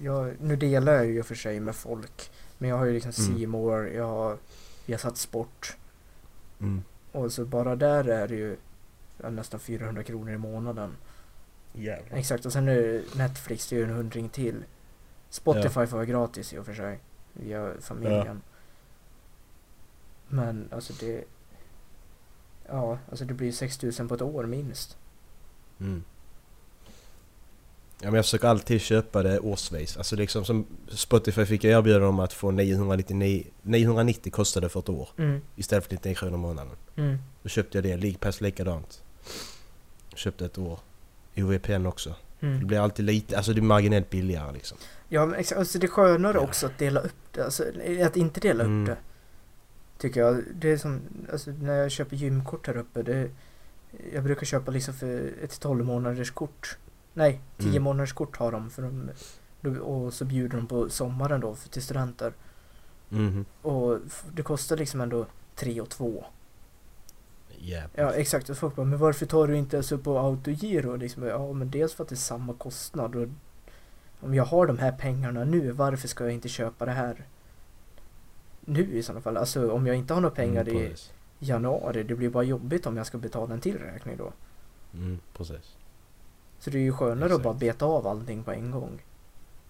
jag... 0.00 0.34
Nu 0.40 0.56
delar 0.56 0.92
jag 0.92 1.06
ju 1.06 1.22
för 1.22 1.34
sig 1.34 1.60
med 1.60 1.76
folk. 1.76 2.30
Men 2.58 2.70
jag 2.70 2.76
har 2.76 2.84
ju 2.84 2.92
liksom 2.92 3.12
Mm. 3.18 3.38
C 3.38 3.46
More, 3.46 3.94
jag 3.94 4.06
har 4.06 4.36
Viasat 4.86 5.16
Sport. 5.16 5.76
Mm. 6.60 6.82
Och 7.12 7.32
så 7.32 7.44
bara 7.44 7.76
där 7.76 8.08
är 8.08 8.28
det 8.28 8.34
ju 8.34 8.56
ja, 9.22 9.30
nästan 9.30 9.60
400 9.60 10.02
kronor 10.02 10.32
i 10.32 10.38
månaden. 10.38 10.96
Jävlar. 11.72 12.18
Exakt, 12.18 12.46
och 12.46 12.52
sen 12.52 12.68
är 12.68 12.76
det 12.76 13.02
Netflix, 13.16 13.68
det 13.68 13.76
är 13.76 13.78
ju 13.78 13.84
en 13.84 13.90
hundring 13.90 14.28
till. 14.28 14.64
Spotify 15.30 15.86
får 15.86 15.98
jag 15.98 16.08
gratis 16.08 16.52
i 16.52 16.58
och 16.58 16.66
för 16.66 16.74
sig. 16.74 16.98
Via 17.32 17.72
familjen. 17.80 18.42
Men 20.28 20.68
alltså 20.72 20.92
det... 21.00 21.24
Ja, 22.68 22.98
alltså 23.10 23.24
det 23.24 23.34
blir 23.34 23.52
6000 23.52 24.08
på 24.08 24.14
ett 24.14 24.22
år 24.22 24.44
minst. 24.46 24.96
Mm. 25.80 26.04
Ja 28.00 28.06
men 28.06 28.14
jag 28.14 28.24
försöker 28.24 28.48
alltid 28.48 28.80
köpa 28.80 29.22
det 29.22 29.38
årsvis. 29.40 29.96
Alltså 29.96 30.16
liksom 30.16 30.44
som 30.44 30.66
Spotify 30.88 31.44
fick 31.46 31.64
jag 31.64 31.78
erbjuda 31.78 32.06
om 32.08 32.20
att 32.20 32.32
få 32.32 32.50
999, 32.50 33.44
990 33.62 34.32
kostade 34.32 34.68
för 34.68 34.80
ett 34.80 34.88
år. 34.88 35.08
Mm, 35.18 35.40
Istället 35.56 35.84
för 35.84 35.92
99 35.92 36.14
kronor 36.14 36.34
i 36.34 36.38
månaden. 36.38 36.76
mm, 36.96 37.18
Då 37.42 37.48
köpte 37.48 37.78
jag 37.78 37.84
det. 37.84 37.96
Leaguepass 37.96 38.40
likadant. 38.40 39.02
Köpte 40.14 40.44
ett 40.46 40.58
år. 40.58 40.78
OVPN 41.36 41.86
också. 41.86 42.14
Det 42.40 42.46
mm. 42.46 42.66
blir 42.66 42.78
alltid 42.78 43.04
lite, 43.04 43.36
alltså 43.36 43.52
det 43.52 43.60
är 43.60 43.62
marginellt 43.62 44.10
billigare 44.10 44.52
liksom. 44.52 44.78
Ja 45.08 45.26
men 45.26 45.38
exakt, 45.40 45.58
alltså 45.58 45.78
det 45.78 45.86
är 45.86 45.88
skönare 45.88 46.32
Ja. 46.36 46.40
också 46.40 46.66
att 46.66 46.78
dela 46.78 47.00
upp 47.00 47.32
det. 47.32 47.44
Alltså 47.44 47.64
att 48.06 48.16
inte 48.16 48.40
dela 48.40 48.64
upp 48.64 48.68
Mm. 48.68 48.84
det. 48.84 48.96
Tycker 49.98 50.20
jag. 50.20 50.42
Det 50.54 50.72
är 50.72 50.76
som, 50.76 51.00
alltså 51.32 51.50
när 51.50 51.74
jag 51.74 51.90
köper 51.90 52.16
gymkort 52.16 52.66
här 52.66 52.76
uppe. 52.76 53.02
Det, 53.02 53.30
jag 54.12 54.24
brukar 54.24 54.46
köpa 54.46 54.70
liksom 54.70 54.94
för 54.94 55.32
ett 55.42 55.60
12 55.60 55.84
månaders 55.84 56.30
kort. 56.30 56.78
Nej, 57.14 57.40
10 57.58 57.70
Mm. 57.70 57.82
månaders 57.82 58.12
kort 58.12 58.36
har 58.36 58.52
de. 58.52 58.70
För 58.70 58.82
de 58.82 59.10
och 59.78 60.14
så 60.14 60.24
bjuder 60.24 60.56
de 60.56 60.66
på 60.66 60.88
sommaren 60.88 61.40
då 61.40 61.54
för, 61.54 61.68
till 61.68 61.82
studenter. 61.82 62.32
Mhm. 63.08 63.44
Och 63.62 63.98
det 64.32 64.42
kostar 64.42 64.76
liksom 64.76 65.00
ändå 65.00 65.26
3 65.54 65.80
och 65.80 65.88
2. 65.88 66.24
Jävlar. 67.58 68.04
Ja 68.04 68.12
exakt, 68.12 68.50
och 68.50 68.56
folk 68.56 68.76
bara, 68.76 68.86
men 68.86 68.98
varför 68.98 69.26
tar 69.26 69.46
du 69.46 69.56
inte 69.56 69.82
så 69.82 69.98
på 69.98 70.18
autogiro? 70.18 70.96
Liksom, 70.96 71.22
ja 71.22 71.52
men 71.52 71.70
dels 71.70 71.94
för 71.94 72.02
att 72.04 72.08
det 72.08 72.14
är 72.14 72.16
samma 72.16 72.54
kostnad 72.54 73.14
och 73.16 73.28
om 74.20 74.34
jag 74.34 74.44
har 74.44 74.66
de 74.66 74.78
här 74.78 74.92
pengarna 74.92 75.44
nu, 75.44 75.70
varför 75.70 76.08
ska 76.08 76.24
jag 76.24 76.32
inte 76.32 76.48
köpa 76.48 76.84
det 76.84 76.92
här 76.92 77.24
nu 78.66 78.98
i 78.98 79.02
sådana 79.02 79.20
fall? 79.20 79.36
Alltså 79.36 79.72
om 79.72 79.86
jag 79.86 79.96
inte 79.96 80.14
har 80.14 80.20
några 80.20 80.34
pengar 80.34 80.68
Mm, 80.68 80.76
i 80.78 80.94
januari, 81.38 82.02
det 82.02 82.14
blir 82.14 82.28
bara 82.28 82.44
jobbigt 82.44 82.86
om 82.86 82.96
jag 82.96 83.06
ska 83.06 83.18
betala 83.18 83.54
en 83.54 83.60
till 83.60 83.78
räkning 83.78 84.16
då. 84.16 84.32
Mm, 84.94 85.18
precis. 85.36 85.76
Så 86.58 86.70
det 86.70 86.78
är 86.78 86.82
ju 86.82 86.92
skönare 86.92 87.34
att 87.34 87.42
bara 87.42 87.54
beta 87.54 87.86
av 87.86 88.06
allting 88.06 88.42
på 88.42 88.52
en 88.52 88.70
gång. 88.70 89.02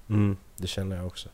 Mm, 0.08 0.36
det 0.56 0.66
känner 0.66 0.96
jag 0.96 1.06
också. 1.06 1.28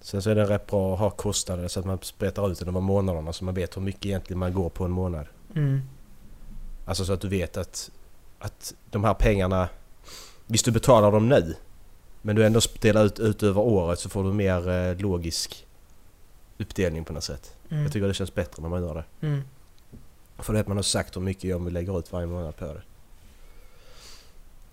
Sen 0.00 0.22
så 0.22 0.30
är 0.30 0.34
det 0.34 0.44
rätt 0.44 0.66
bra 0.66 0.94
att 0.94 0.98
ha 0.98 1.10
kostnader 1.10 1.68
så 1.68 1.80
att 1.80 1.86
man 1.86 1.98
spretar 2.02 2.52
ut 2.52 2.58
det 2.58 2.68
över 2.68 2.80
månaderna 2.80 3.32
så 3.32 3.44
man 3.44 3.54
vet 3.54 3.76
hur 3.76 3.82
mycket 3.82 4.06
egentligen 4.06 4.38
man 4.38 4.52
går 4.52 4.70
på 4.70 4.84
en 4.84 4.90
månad. 4.90 5.26
Mm. 5.54 5.80
Alltså 6.84 7.04
så 7.04 7.12
att 7.12 7.20
du 7.20 7.28
vet 7.28 7.56
att, 7.56 7.90
att 8.38 8.74
de 8.90 9.04
här 9.04 9.14
pengarna, 9.14 9.68
visst 10.46 10.64
du 10.64 10.70
betalar 10.70 11.12
dem 11.12 11.28
nu, 11.28 11.56
men 12.22 12.36
du 12.36 12.46
ändå 12.46 12.60
delar 12.80 13.04
ut, 13.04 13.20
ut 13.20 13.42
över 13.42 13.60
året 13.60 13.98
så 13.98 14.08
får 14.08 14.24
du 14.24 14.32
mer 14.32 14.68
eh, 14.68 14.96
logisk 14.96 15.66
uppdelning 16.58 17.04
på 17.04 17.12
något 17.12 17.24
sätt. 17.24 17.56
Mm. 17.70 17.82
Jag 17.82 17.92
tycker 17.92 18.08
det 18.08 18.14
känns 18.14 18.34
bättre 18.34 18.62
när 18.62 18.68
man 18.68 18.82
gör 18.82 18.94
det. 18.94 19.26
Mm. 19.26 19.42
För 20.38 20.52
det 20.52 20.60
att 20.60 20.68
man 20.68 20.76
har 20.76 20.82
sagt 20.82 21.16
hur 21.16 21.20
mycket 21.20 21.44
jag 21.44 21.72
lägger 21.72 21.98
ut 21.98 22.12
varje 22.12 22.26
månad 22.26 22.56
på 22.56 22.64
det. 22.64 22.82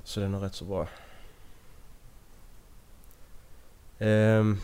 Så 0.04 0.20
det 0.20 0.26
är 0.26 0.30
nog 0.30 0.44
rätt 0.44 0.56
så 0.56 0.66
bra. 0.66 0.88
Ehm, 4.00 4.58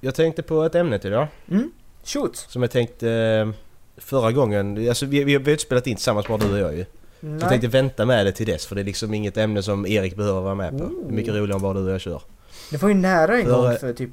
jag 0.00 0.14
tänkte 0.14 0.42
på 0.42 0.62
ett 0.62 0.74
ämne 0.74 0.98
till 0.98 1.10
idag. 1.10 1.26
Mm. 1.50 1.72
Shoot! 2.04 2.36
Som 2.36 2.62
jag 2.62 2.70
tänkte 2.70 3.10
eh, 3.10 3.50
förra 3.96 4.32
gången. 4.32 4.88
Alltså 4.88 5.06
vi, 5.06 5.24
vi 5.24 5.34
har 5.34 5.40
inte 5.50 5.62
spelat 5.62 5.86
in 5.86 5.96
tillsammans 5.96 6.26
bara 6.28 6.38
du 6.38 6.52
och 6.52 6.58
jag 6.58 6.72
ju. 6.76 6.78
Jag 7.20 7.30
Nej. 7.30 7.48
tänkte 7.48 7.68
vänta 7.68 8.06
med 8.06 8.26
det 8.26 8.32
till 8.32 8.46
dess 8.46 8.66
för 8.66 8.74
det 8.74 8.80
är 8.80 8.84
liksom 8.84 9.14
inget 9.14 9.36
ämne 9.36 9.62
som 9.62 9.86
Erik 9.86 10.16
behöver 10.16 10.40
vara 10.40 10.54
med 10.54 10.70
på. 10.70 10.76
Det 10.78 11.08
är 11.08 11.12
mycket 11.12 11.32
Oh. 11.34 11.36
roligare 11.38 11.56
om 11.56 11.62
bara 11.62 11.74
du 11.74 11.80
och 11.84 11.90
jag 11.90 12.00
kör. 12.00 12.22
Det 12.70 12.82
var 12.82 12.88
ju 12.88 12.94
nära 12.94 13.38
en 13.38 13.44
För- 13.46 13.52
gång 13.68 13.76
för 13.76 13.92
typ... 13.92 14.10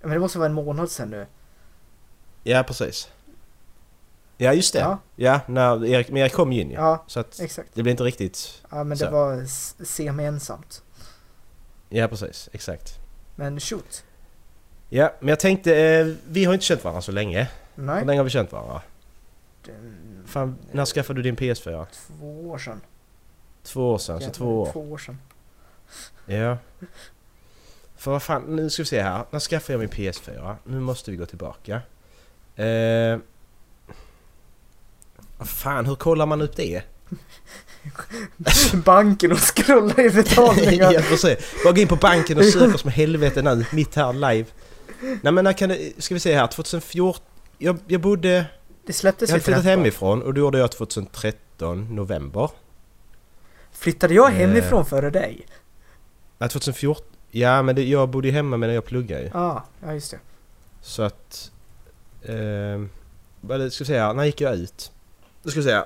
Men 0.00 0.10
det 0.10 0.18
måste 0.18 0.38
vara 0.38 0.46
en 0.48 0.54
månad 0.54 0.90
sedan 0.90 1.10
nu. 1.10 1.26
Ja, 2.42 2.62
precis. 2.66 3.08
Ja, 4.36 4.52
just 4.52 4.72
det. 4.72 4.78
Ja. 4.78 4.98
Ja, 5.16 5.40
när 5.46 5.84
Erik, 5.86 6.08
men 6.08 6.16
Erik 6.22 6.32
kom 6.32 6.52
ju 6.52 6.60
in 6.60 6.70
ja. 6.70 6.80
Ja, 6.80 7.04
Så 7.06 7.20
att 7.20 7.40
exakt. 7.40 7.68
det 7.74 7.82
blir 7.82 7.90
inte 7.90 8.04
riktigt... 8.04 8.62
Ja, 8.70 8.76
men 8.84 8.88
det 8.98 9.04
Så. 9.04 9.10
var 9.10 9.42
s- 9.42 9.74
semi-ensamt. 9.80 10.82
Ja, 11.88 12.08
precis. 12.08 12.48
Exakt. 12.52 12.98
Men 13.36 13.60
shoot. 13.60 14.04
Ja, 14.88 15.12
men 15.20 15.28
jag 15.28 15.40
tänkte... 15.40 15.76
Eh, 15.76 16.06
vi 16.28 16.44
har 16.44 16.52
inte 16.54 16.64
känt 16.66 16.84
varandra 16.84 17.02
så 17.02 17.12
länge. 17.12 17.50
Nej. 17.74 17.98
Hur 17.98 18.06
länge 18.06 18.18
har 18.20 18.24
vi 18.24 18.30
känt 18.30 18.52
varandra? 18.52 18.82
Den- 19.64 20.22
Fan, 20.26 20.56
när 20.72 20.84
skaffade 20.84 21.18
du 21.18 21.22
din 21.22 21.36
PS4? 21.36 21.86
Två 22.18 22.48
år 22.50 22.58
sedan. 22.58 22.80
Två 23.62 23.92
år 23.92 23.98
sedan, 23.98 24.20
så 24.20 24.30
två 24.30 24.62
år. 24.62 24.72
Två 24.72 24.80
år 24.92 24.98
sedan. 24.98 25.18
Ja. 26.26 26.56
För 27.98 28.10
vad 28.10 28.22
fan, 28.22 28.42
nu 28.56 28.70
ska 28.70 28.82
vi 28.82 28.86
se 28.86 29.02
här. 29.02 29.24
När 29.30 29.40
skaffade 29.40 29.72
jag 29.72 29.80
min 29.80 29.88
PS4? 29.88 30.56
Nu 30.64 30.80
måste 30.80 31.10
vi 31.10 31.16
gå 31.16 31.26
tillbaka. 31.26 31.80
Eh... 32.56 33.18
Vad 35.38 35.48
fan, 35.48 35.86
hur 35.86 35.94
kollar 35.94 36.26
man 36.26 36.40
upp 36.42 36.56
det? 36.56 36.82
Banken 38.84 39.32
och 39.32 39.38
scrolla 39.38 40.02
i 40.02 40.10
betalningar. 40.10 41.00
får 41.02 41.16
se. 41.16 41.36
Bara 41.64 41.72
gå 41.72 41.80
in 41.80 41.88
på 41.88 41.96
banken 41.96 42.38
och 42.38 42.44
söka 42.44 42.78
som 42.78 42.90
helvete 42.90 43.42
nu, 43.42 43.66
mitt 43.72 43.94
här 43.94 44.12
live. 44.12 44.44
Nej 45.00 45.32
men 45.32 45.44
när 45.44 45.52
kan 45.52 45.68
det, 45.68 46.02
ska 46.02 46.14
vi 46.14 46.20
se 46.20 46.34
här, 46.34 46.46
2014... 46.46 47.24
Jag, 47.58 47.78
jag 47.86 48.00
bodde... 48.00 48.44
Det 48.86 48.92
släpptes 48.92 49.28
Jag 49.28 49.34
hade 49.34 49.44
flyttat 49.44 49.62
13. 49.62 49.78
hemifrån 49.78 50.22
och 50.22 50.34
då 50.34 50.40
gjorde 50.40 50.58
jag 50.58 50.72
2013, 50.72 51.94
november. 51.94 52.50
Flyttade 53.72 54.14
jag 54.14 54.30
Eh. 54.30 54.36
hemifrån 54.36 54.86
före 54.86 55.10
dig? 55.10 55.46
Nej 56.38 56.50
2014... 56.50 57.04
Ja 57.30 57.62
men 57.62 57.76
det, 57.76 57.84
jag 57.84 58.08
bodde 58.08 58.28
ju 58.28 58.34
hemma 58.34 58.56
medan 58.56 58.74
jag 58.74 58.84
pluggade 58.84 59.22
ju. 59.22 59.30
Ah, 59.34 59.62
ja, 59.84 59.92
just 59.92 60.10
det. 60.10 60.18
Så 60.80 61.02
att... 61.02 61.50
Eh, 62.22 62.84
vad 63.40 63.72
ska 63.72 63.84
vi 63.84 63.86
säga, 63.86 64.12
när 64.12 64.24
gick 64.24 64.40
jag 64.40 64.54
ut? 64.54 64.92
Då 65.42 65.50
ska 65.50 65.60
vi 65.60 65.64
säga. 65.64 65.84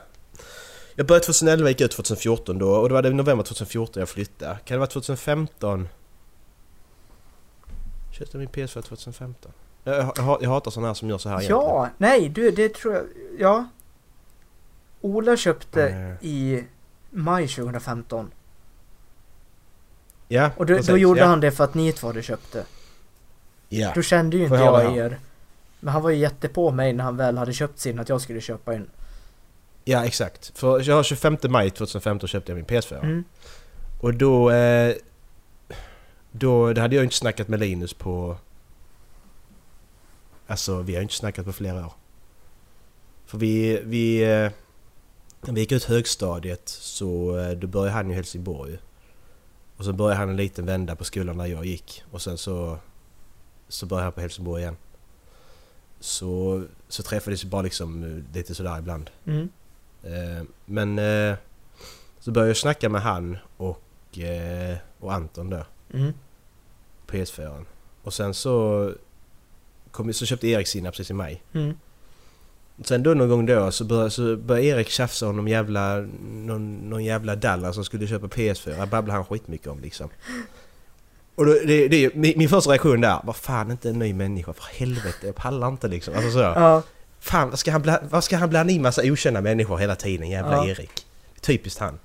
Jag 0.95 1.07
började 1.07 1.25
2011 1.25 1.69
gick 1.69 1.81
ut 1.81 1.91
2014 1.91 2.59
då 2.59 2.71
och 2.71 2.89
det 2.89 2.95
var 2.95 3.03
det 3.03 3.11
november 3.11 3.45
2014 3.45 4.01
jag 4.01 4.09
flyttade. 4.09 4.59
Kan 4.65 4.75
det 4.75 4.79
vara 4.79 4.91
2015? 4.91 5.89
Köpte 8.11 8.37
jag 8.37 8.39
min 8.39 8.49
PS4 8.49 8.83
2015? 8.83 9.53
Jag, 9.85 9.95
jag, 9.97 10.13
jag, 10.17 10.39
jag 10.43 10.51
hatar 10.51 10.71
sådana 10.71 10.87
här 10.89 10.95
som 10.95 11.09
gör 11.09 11.19
så 11.19 11.29
här 11.29 11.37
egentligen. 11.37 11.63
Ja, 11.63 11.89
nej 11.99 12.29
du, 12.29 12.51
det 12.51 12.75
tror 12.75 12.95
jag... 12.95 13.05
Ja. 13.39 13.67
Ola 15.01 15.37
köpte 15.37 15.89
Eh. 15.89 16.27
i 16.29 16.65
maj 17.11 17.49
2015. 17.49 18.31
Ja, 20.33 20.51
Och 20.57 20.67
då, 20.67 20.79
då 20.79 20.99
gjorde 20.99 21.21
ja. 21.21 21.27
han 21.27 21.41
det 21.41 21.51
för 21.51 21.65
att 21.65 21.75
ni 21.75 21.93
två 21.93 22.07
hade 22.07 22.23
köpt 22.23 22.53
det. 22.53 22.65
Ja. 23.69 23.93
Då 23.95 24.03
kände 24.03 24.37
ju 24.37 24.45
inte 24.45 24.57
jag 24.57 24.85
jag 24.85 24.97
er. 24.97 25.19
Men 25.81 25.93
han 25.93 26.03
var 26.03 26.11
ju 26.11 26.17
jättepå 26.17 26.71
mig 26.71 26.93
när 26.93 27.05
han 27.05 27.17
väl 27.17 27.39
hade 27.39 27.53
köpt 27.53 27.79
sin 27.79 27.99
att 27.99 28.09
jag 28.09 28.21
skulle 28.21 28.41
köpa 28.41 28.75
en. 28.75 28.91
ja, 29.85 30.05
exakt. 30.05 30.53
För 30.59 30.89
jag 30.89 31.05
25 31.05 31.39
maj 31.49 31.71
2015 31.71 32.29
köpte 32.29 32.53
jag 32.53 32.57
min 32.57 32.65
PS4. 32.65 33.03
Mm. 33.03 33.25
Och 34.01 34.15
då... 34.15 34.51
Eh, 34.51 34.95
då 36.31 36.73
det 36.73 36.81
hade 36.81 36.97
jag 36.97 37.05
inte 37.05 37.17
snackat 37.17 37.49
med 37.49 37.61
Linus 37.61 37.95
på... 37.95 38.37
Alltså 40.47 40.83
vi 40.83 40.95
har 40.95 41.03
inte 41.03 41.15
snackat 41.15 41.45
på 41.45 41.53
flera 41.53 41.87
år. 41.87 41.93
För 43.27 43.39
vi... 43.39 43.81
vi 43.85 44.23
eh, 44.23 44.51
när 45.41 45.55
vi 45.55 45.61
gick 45.61 45.73
ut 45.73 45.85
högstadiet 45.85 46.69
så 46.69 47.39
eh, 47.39 47.51
då 47.51 47.67
började 47.67 47.91
han 47.91 48.11
i 48.11 48.15
Helsingborg. 48.15 48.79
Och 49.83 49.87
så 49.87 49.93
började 49.93 50.17
han 50.17 50.29
en 50.29 50.37
liten 50.37 50.67
vända 50.67 50.97
på 50.97 51.05
skolan 51.05 51.39
där 51.39 51.47
jag 51.47 51.65
gick. 51.67 52.05
Och 52.11 52.23
sen 52.23 52.39
så... 52.39 52.79
Så 53.69 53.87
började 53.87 54.05
han 54.05 54.13
på 54.13 54.21
Helsingborg 54.21 54.63
igen. 54.63 54.77
Så, 56.01 56.65
så 56.89 57.03
träffades 57.03 57.45
vi 57.45 57.49
bara 57.49 57.63
liksom 57.63 58.05
eh, 58.05 58.35
lite 58.35 58.55
sådär 58.55 58.79
ibland. 58.79 59.11
Mm. 59.25 59.49
Eh, 60.03 60.45
men 60.65 60.99
eh, 60.99 61.37
så 62.19 62.31
började 62.31 62.51
jag 62.51 62.57
snacka 62.57 62.89
med 62.89 63.03
han 63.03 63.39
och, 63.57 64.19
eh, 64.19 64.77
och 65.01 65.13
Anton 65.13 65.51
då. 65.51 65.65
Mm. 65.93 66.13
På 67.07 67.17
PS4. 67.17 67.65
Och 68.03 68.15
sen 68.15 68.35
så, 68.35 68.93
kom, 69.91 70.13
så 70.13 70.27
köpte 70.27 70.49
Erik 70.49 70.67
sina 70.67 70.91
precis 70.91 71.11
i 71.11 71.15
maj. 71.15 71.43
Mm. 71.53 71.75
Sen 72.85 73.03
då 73.03 73.15
någon 73.15 73.29
gång 73.29 73.47
då 73.47 73.71
så 73.71 73.85
började, 73.85 74.11
så 74.11 74.37
började 74.37 74.67
Erik 74.67 74.89
tjafsa 74.89 75.29
om 75.29 75.37
någon 75.37 75.47
jävla, 75.49 75.97
någon, 76.23 76.91
någon 76.91 77.05
jävla 77.05 77.37
dallar 77.37 77.73
som 77.73 77.85
skulle 77.85 78.07
köpa 78.07 78.27
PS4. 78.27 78.87
Babblade 78.87 79.13
han 79.13 79.25
skitmycket 79.25 79.67
om 79.67 79.81
liksom. 79.81 80.09
Och 81.35 81.47
då, 81.47 81.53
det, 81.53 81.89
det, 81.89 82.05
är- 82.05 82.11
min, 82.15 82.39
min 82.39 82.49
första 82.49 82.71
reaktion 82.71 83.01
där, 83.01 83.21
vad 83.25 83.37
fan 83.37 83.71
inte 83.71 83.89
en 83.89 83.99
ny 83.99 84.15
människa, 84.15 84.53
för 84.53 84.65
helvete, 84.65 85.27
jag 85.27 85.35
pallar 85.35 85.69
inte 85.69 85.89
liksom. 85.89 86.15
Alltså 86.15 86.31
så. 86.31 86.39
Ja. 86.39 86.83
Fan, 87.21 87.51
vad 87.51 87.59
ska 87.59 87.73
han, 87.73 87.83
bla, 87.83 88.01
vad 88.11 88.25
ska 88.25 88.37
han 88.37 88.51
blanda 88.51 88.73
in 88.73 88.83
massa 88.83 89.03
okända 89.05 89.41
människor 89.41 89.79
hela 89.79 89.97
tiden? 89.97 90.31
Jävla 90.31 90.53
Ja. 90.53 90.67
Erik. 90.69 91.07
Typiskt 91.41 91.81
han. 91.81 91.99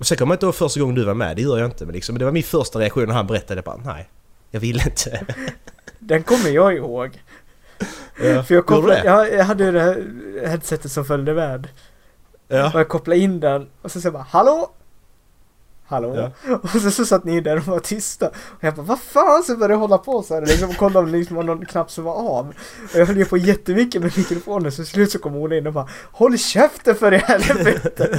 Och 0.00 0.06
sen 0.06 0.16
kommer 0.18 0.32
jag 0.32 0.36
inte 0.36 0.46
ihåg 0.46 0.54
första 0.54 0.80
gången 0.80 0.94
du 0.94 1.04
var 1.04 1.14
med, 1.14 1.36
det 1.36 1.42
gör 1.42 1.58
jag 1.58 1.66
inte. 1.66 1.84
Men, 1.86 1.94
liksom, 1.94 2.18
det 2.18 2.24
var 2.24 2.32
min 2.32 2.42
första 2.42 2.78
reaktion 2.78 3.06
när 3.08 3.14
han 3.14 3.26
berättade 3.26 3.62
bara 3.62 3.76
nej. 3.84 4.08
Jag 4.50 4.60
vill 4.60 4.80
inte. 4.86 5.26
Den 5.98 6.22
kommer 6.22 6.50
jag 6.50 6.74
ihåg. 6.76 7.10
Ja. 8.20 8.42
För 8.42 8.54
jag, 8.54 8.66
kopplade, 8.66 9.04
jag, 9.04 9.32
jag 9.32 9.44
hade 9.44 9.64
ju 9.64 9.72
det 9.72 9.80
här 9.80 10.06
headsetet 10.46 10.92
som 10.92 11.04
följde 11.04 11.34
med. 11.34 11.68
Ja. 12.48 12.72
Och 12.74 12.80
jag 12.80 12.88
kopplade 12.88 13.20
in 13.20 13.40
den 13.40 13.68
och 13.82 13.90
så 13.92 14.00
sa 14.00 14.06
jag 14.06 14.12
bara 14.12 14.26
Hallå? 14.30 14.70
Hallå? 15.86 16.32
Och 16.62 16.68
så, 16.68 16.90
så 16.90 17.06
satt 17.06 17.24
ni 17.24 17.40
där 17.40 17.56
och 17.56 17.66
var 17.66 17.78
tysta. 17.78 18.28
Och 18.28 18.58
jag 18.60 18.74
bara 18.74 18.82
vad 18.82 19.00
fan? 19.00 19.42
Så 19.42 19.56
började 19.56 19.74
jag 19.74 19.78
hålla 19.78 19.98
på 19.98 20.22
så 20.22 20.34
här 20.34 20.46
liksom, 20.46 20.68
och 20.68 20.76
kolla 20.76 21.00
om 21.00 21.12
det 21.12 21.18
liksom 21.18 21.36
var 21.36 21.42
någon 21.42 21.66
knapp 21.66 21.90
som 21.90 22.04
var 22.04 22.14
av. 22.14 22.54
Och 22.92 22.98
jag 22.98 23.06
höll 23.06 23.16
ju 23.16 23.24
på 23.24 23.36
jättemycket 23.36 24.02
med 24.02 24.18
mikrofonen 24.18 24.72
så 24.72 24.76
till 24.76 24.86
slut 24.86 25.10
så 25.10 25.18
kom 25.18 25.36
Ola 25.36 25.56
in 25.56 25.66
och 25.66 25.72
bara 25.72 25.88
Håll 26.12 26.38
käften 26.38 26.94
för 26.94 27.14
i 27.14 27.18
helvete! 27.18 28.18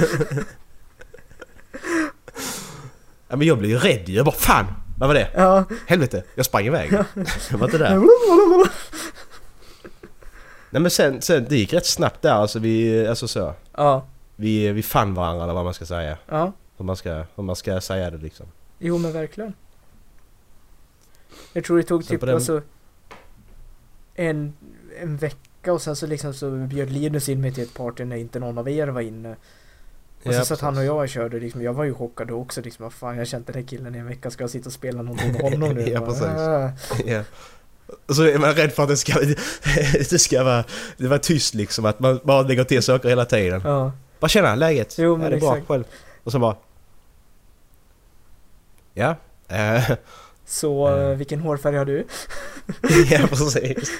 ja 3.28 3.36
men 3.36 3.46
jag 3.46 3.58
blev 3.58 3.70
ju 3.70 3.78
rädd. 3.78 4.08
Jag 4.08 4.24
bara 4.24 4.34
fan! 4.34 4.66
Vad 4.98 5.08
var 5.08 5.14
det? 5.14 5.30
Ja. 5.34 5.64
Helvete! 5.86 6.22
Jag 6.34 6.46
sprang 6.46 6.66
iväg. 6.66 6.92
Jag 7.50 7.58
var 7.58 7.66
inte 7.66 7.78
där. 7.78 7.94
Nej 10.70 10.82
men 10.82 10.90
sen, 10.90 11.22
sen 11.22 11.46
det 11.48 11.56
gick 11.56 11.72
rätt 11.72 11.86
snabbt 11.86 12.22
där 12.22 12.32
alltså 12.32 12.58
vi, 12.58 13.06
alltså 13.06 13.28
så. 13.28 13.54
Ja. 13.76 14.04
Vi, 14.36 14.72
vi 14.72 14.82
fann 14.82 15.14
varandra 15.14 15.44
eller 15.44 15.54
vad 15.54 15.64
man 15.64 15.74
ska 15.74 15.86
säga. 15.86 16.18
Ja. 16.28 16.52
Hur 16.76 16.84
man 16.84 16.96
ska, 16.96 17.24
hur 17.34 17.42
man 17.42 17.56
ska 17.56 17.80
säga 17.80 18.10
det 18.10 18.18
liksom. 18.18 18.46
Jo 18.78 18.98
men 18.98 19.12
verkligen. 19.12 19.52
Jag 21.52 21.64
tror 21.64 21.76
det 21.76 21.82
tog 21.82 22.04
Sen 22.04 22.10
typ 22.16 22.20
den- 22.20 22.34
alltså 22.34 22.62
en, 24.14 24.52
en 25.00 25.16
vecka 25.16 25.72
och 25.72 25.82
sen 25.82 25.96
så 25.96 26.06
liksom 26.06 26.34
så 26.34 26.50
bjöd 26.50 26.90
Linus 26.90 27.28
in 27.28 27.40
mig 27.40 27.52
till 27.54 27.62
ett 27.64 27.74
party 27.74 28.04
när 28.04 28.16
inte 28.16 28.38
någon 28.38 28.58
av 28.58 28.68
er 28.68 28.88
var 28.88 29.00
inne. 29.00 29.36
Och 30.24 30.32
Ja, 30.32 30.38
så 30.38 30.44
satt 30.44 30.60
han 30.60 30.78
och 30.78 30.84
jag 30.84 30.96
och 30.96 31.08
körde 31.08 31.40
liksom, 31.40 31.62
jag 31.62 31.72
var 31.72 31.84
ju 31.84 31.94
chockad 31.94 32.28
då 32.28 32.34
också 32.40 32.60
liksom, 32.60 32.82
vad 32.82 32.92
fan 32.92 33.10
jag 33.14 33.20
har 33.20 33.24
känt 33.24 33.46
den 33.46 33.56
här 33.56 33.62
killen 33.62 33.94
i 33.94 33.98
en 33.98 34.06
vecka, 34.06 34.30
ska 34.30 34.42
jag 34.42 34.50
sitta 34.50 34.66
och 34.68 34.72
spela 34.72 35.02
någonting 35.02 35.32
med 35.32 35.40
honom 35.52 35.68
nu? 35.74 35.88
Ja, 35.88 36.00
precis. 36.00 36.22
"Ah." 36.24 36.70
Ja. 37.06 37.22
Så 38.08 38.22
är 38.22 38.38
man 38.38 38.54
rädd 38.54 38.72
för 38.72 38.82
att 38.82 38.88
det 38.88 38.96
ska, 38.96 39.12
det 40.10 40.18
ska 40.20 40.44
vara, 40.44 40.64
det 40.96 41.08
var 41.08 41.18
tyst 41.18 41.54
liksom, 41.54 41.84
att 41.84 42.00
man 42.00 42.20
bara 42.24 42.42
lägger 42.42 42.64
till 42.64 42.82
saker 42.82 43.08
hela 43.08 43.24
tiden. 43.24 43.60
Ja. 43.64 43.92
Bara 44.20 44.28
känna 44.28 44.54
läget. 44.54 44.94
Jo, 44.98 45.12
ja, 45.12 45.16
men 45.16 45.30
det 45.30 45.36
är 45.36 45.40
bra 45.40 45.52
exakt. 45.54 45.68
själv. 45.68 45.84
Och 46.24 46.32
så 46.32 46.38
bara... 46.38 46.56
Ja. 48.94 49.16
eh, 49.48 49.82
Så 50.46 50.96
eh, 50.96 51.16
vilken 51.16 51.40
hårfärg 51.40 51.76
har 51.76 51.84
du? 51.84 52.06
ja, 53.10 53.26
precis. 53.28 53.90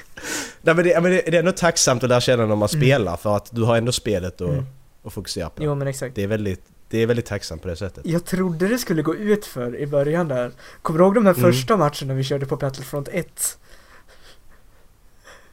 Nej, 0.62 0.74
men 0.74 0.84
det, 0.84 0.90
ja, 0.90 1.00
men 1.00 1.10
det, 1.12 1.22
det 1.26 1.34
är 1.36 1.38
ändå 1.38 1.52
tacksamt 1.52 2.02
att 2.02 2.08
lära 2.08 2.20
känna 2.20 2.46
när 2.46 2.56
man 2.56 2.68
Mm. 2.72 2.80
spelar 2.82 3.16
för 3.16 3.36
att 3.36 3.48
du 3.54 3.62
har 3.62 3.76
ändå 3.76 3.92
spelet 3.92 4.40
att, 4.40 4.48
Mm. 4.48 4.64
fokusera 5.10 5.50
på. 5.50 5.62
Jo 5.64 5.74
men 5.74 5.88
exakt. 5.88 6.14
Det 6.14 6.22
är 6.22 6.26
väldigt, 6.26 6.62
det 6.88 6.98
är 6.98 7.06
väldigt 7.06 7.26
tacksamt 7.26 7.62
på 7.62 7.68
det 7.68 7.76
sättet. 7.76 8.06
Jag 8.06 8.24
trodde 8.24 8.68
det 8.68 8.78
skulle 8.78 9.02
gå 9.02 9.14
ut 9.16 9.46
för 9.46 9.76
i 9.76 9.86
början 9.86 10.28
där. 10.28 10.50
Kommer 10.82 10.98
du 10.98 11.04
ihåg 11.04 11.14
de 11.14 11.26
här 11.26 11.34
Mm. 11.34 11.52
första 11.52 11.76
matcherna 11.76 12.14
vi 12.14 12.24
körde 12.24 12.46
på 12.46 12.56
Battlefront 12.56 13.08
1? 13.08 13.58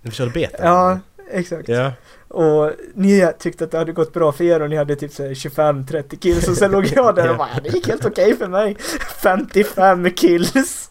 Vi 0.10 0.16
körde 0.16 0.32
beta. 0.32 0.64
Ja, 0.64 1.00
exakt. 1.32 1.70
Ja. 1.70 1.92
Och 2.28 2.72
ni 2.94 3.32
tyckte 3.40 3.64
att 3.64 3.72
det 3.72 3.78
hade 3.78 3.92
gått 3.92 4.14
bra 4.14 4.32
för 4.32 4.44
er 4.44 4.62
och 4.62 4.70
ni 4.70 4.76
hade 4.76 4.96
typ 4.96 5.14
så 5.14 5.24
här 5.24 5.30
25-30 5.30 6.20
kills 6.20 6.48
och 6.48 6.58
sen 6.58 6.72
låg 6.72 6.86
jag 6.86 7.16
där 7.16 7.30
och 7.30 7.38
bara 7.38 7.50
det 7.64 7.70
gick 7.70 7.88
helt 7.88 8.06
okej 8.06 8.38
för 8.38 8.48
mig. 8.48 8.78
55 9.24 10.12
kills. 10.12 10.90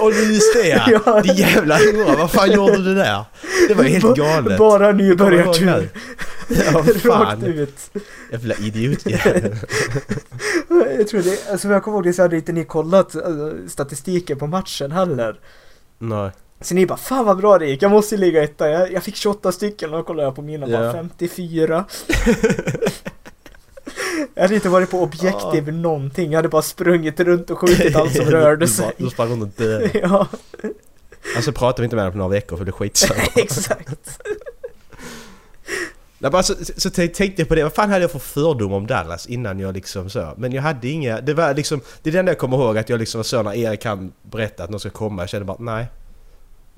Och 0.00 0.12
just 0.12 0.54
det 0.54 0.68
ja! 1.04 1.20
Din 1.20 1.34
jävla 1.34 1.76
hora, 1.76 2.16
vad 2.16 2.30
fan 2.30 2.52
gjorde 2.52 2.84
du 2.84 2.94
där? 2.94 3.24
Det 3.68 3.74
var 3.74 3.84
helt 3.84 4.16
galet. 4.16 4.58
Bara 4.58 4.92
nybörjartur. 4.92 5.90
Ja, 6.48 6.84
Rakt 7.04 7.42
ut. 7.42 7.90
Jävla 8.32 8.54
idiotjävel. 8.54 9.56
Jag 10.98 11.08
tror 11.08 11.22
det, 11.22 11.50
alltså 11.50 11.68
jag 11.68 11.82
kommer 11.82 11.96
ihåg 11.96 12.04
det 12.04 12.12
så 12.12 12.22
hade 12.22 12.36
inte 12.36 12.52
ni 12.52 12.64
kollat 12.64 13.16
alltså, 13.16 13.52
statistiken 13.68 14.38
på 14.38 14.46
matchen 14.46 14.92
heller. 14.92 15.40
Nej. 15.98 16.30
Så 16.60 16.74
ni 16.74 16.86
bara 16.86 16.98
fan 16.98 17.24
vad 17.24 17.36
bra 17.36 17.58
det 17.58 17.66
gick, 17.66 17.82
jag 17.82 17.90
måste 17.90 18.16
ligga 18.16 18.42
etta. 18.42 18.68
Jag, 18.70 18.92
jag 18.92 19.02
fick 19.02 19.16
28 19.16 19.52
stycken 19.52 19.90
och 19.90 19.96
då 19.98 20.04
kollade 20.04 20.26
jag 20.26 20.34
på 20.36 20.42
mina 20.42 20.66
bara 20.66 20.84
Ja. 20.84 20.92
54. 20.92 21.84
Jag 24.34 24.42
hade 24.42 24.54
inte 24.54 24.68
varit 24.68 24.90
på 24.90 25.02
objektiv 25.02 25.72
någonting. 25.72 26.30
Jag 26.32 26.38
hade 26.38 26.48
bara 26.48 26.62
sprungit 26.62 27.20
runt 27.20 27.50
och 27.50 27.58
skjutit 27.58 27.96
allt 27.96 28.16
som 28.16 28.24
rörde 28.30 28.68
sig. 28.68 28.84
bara- 28.84 28.94
Du 29.04 29.10
sprang 29.10 29.28
runt 29.28 29.42
och 29.42 29.48
dödade. 29.64 29.90
Ja, 30.02 30.26
Alltså 31.36 31.52
pratade 31.52 31.82
vi 31.82 31.84
inte 31.84 31.96
med 31.96 32.02
henne 32.04 32.12
på 32.12 32.18
några 32.18 32.30
veckor 32.30 32.56
för 32.56 32.64
det 32.64 32.72
skitsamma. 32.72 33.20
exakt. 33.36 34.20
Nej, 36.18 36.30
bara 36.30 36.42
så, 36.42 36.54
så 36.76 36.90
t- 36.90 37.08
tänkte 37.08 37.42
jag 37.42 37.48
på 37.48 37.54
det, 37.54 37.62
vad 37.62 37.74
fan 37.74 37.90
hade 37.90 38.00
jag 38.04 38.10
för 38.10 38.18
fördom 38.18 38.72
om 38.72 38.86
Dallas 38.86 39.26
innan 39.26 39.58
jag 39.58 39.74
liksom 39.74 40.10
så. 40.10 40.34
Men 40.36 40.52
jag 40.52 40.62
hade 40.62 40.88
inga, 40.88 41.20
det 41.20 41.34
var 41.34 41.54
liksom, 41.54 41.80
det 42.02 42.10
är 42.10 42.12
det 42.12 42.18
enda 42.18 42.30
jag 42.32 42.38
kommer 42.38 42.56
ihåg 42.56 42.78
att 42.78 42.88
jag 42.88 42.98
liksom 43.00 43.18
var 43.18 43.24
så 43.24 43.42
när 43.42 43.54
Erik 43.54 43.84
han 43.84 44.12
berättade 44.22 44.64
att 44.64 44.70
någon 44.70 44.80
ska 44.80 44.90
komma, 44.90 45.22
jag 45.22 45.28
kände 45.28 45.44
bara 45.44 45.56
nej. 45.60 45.86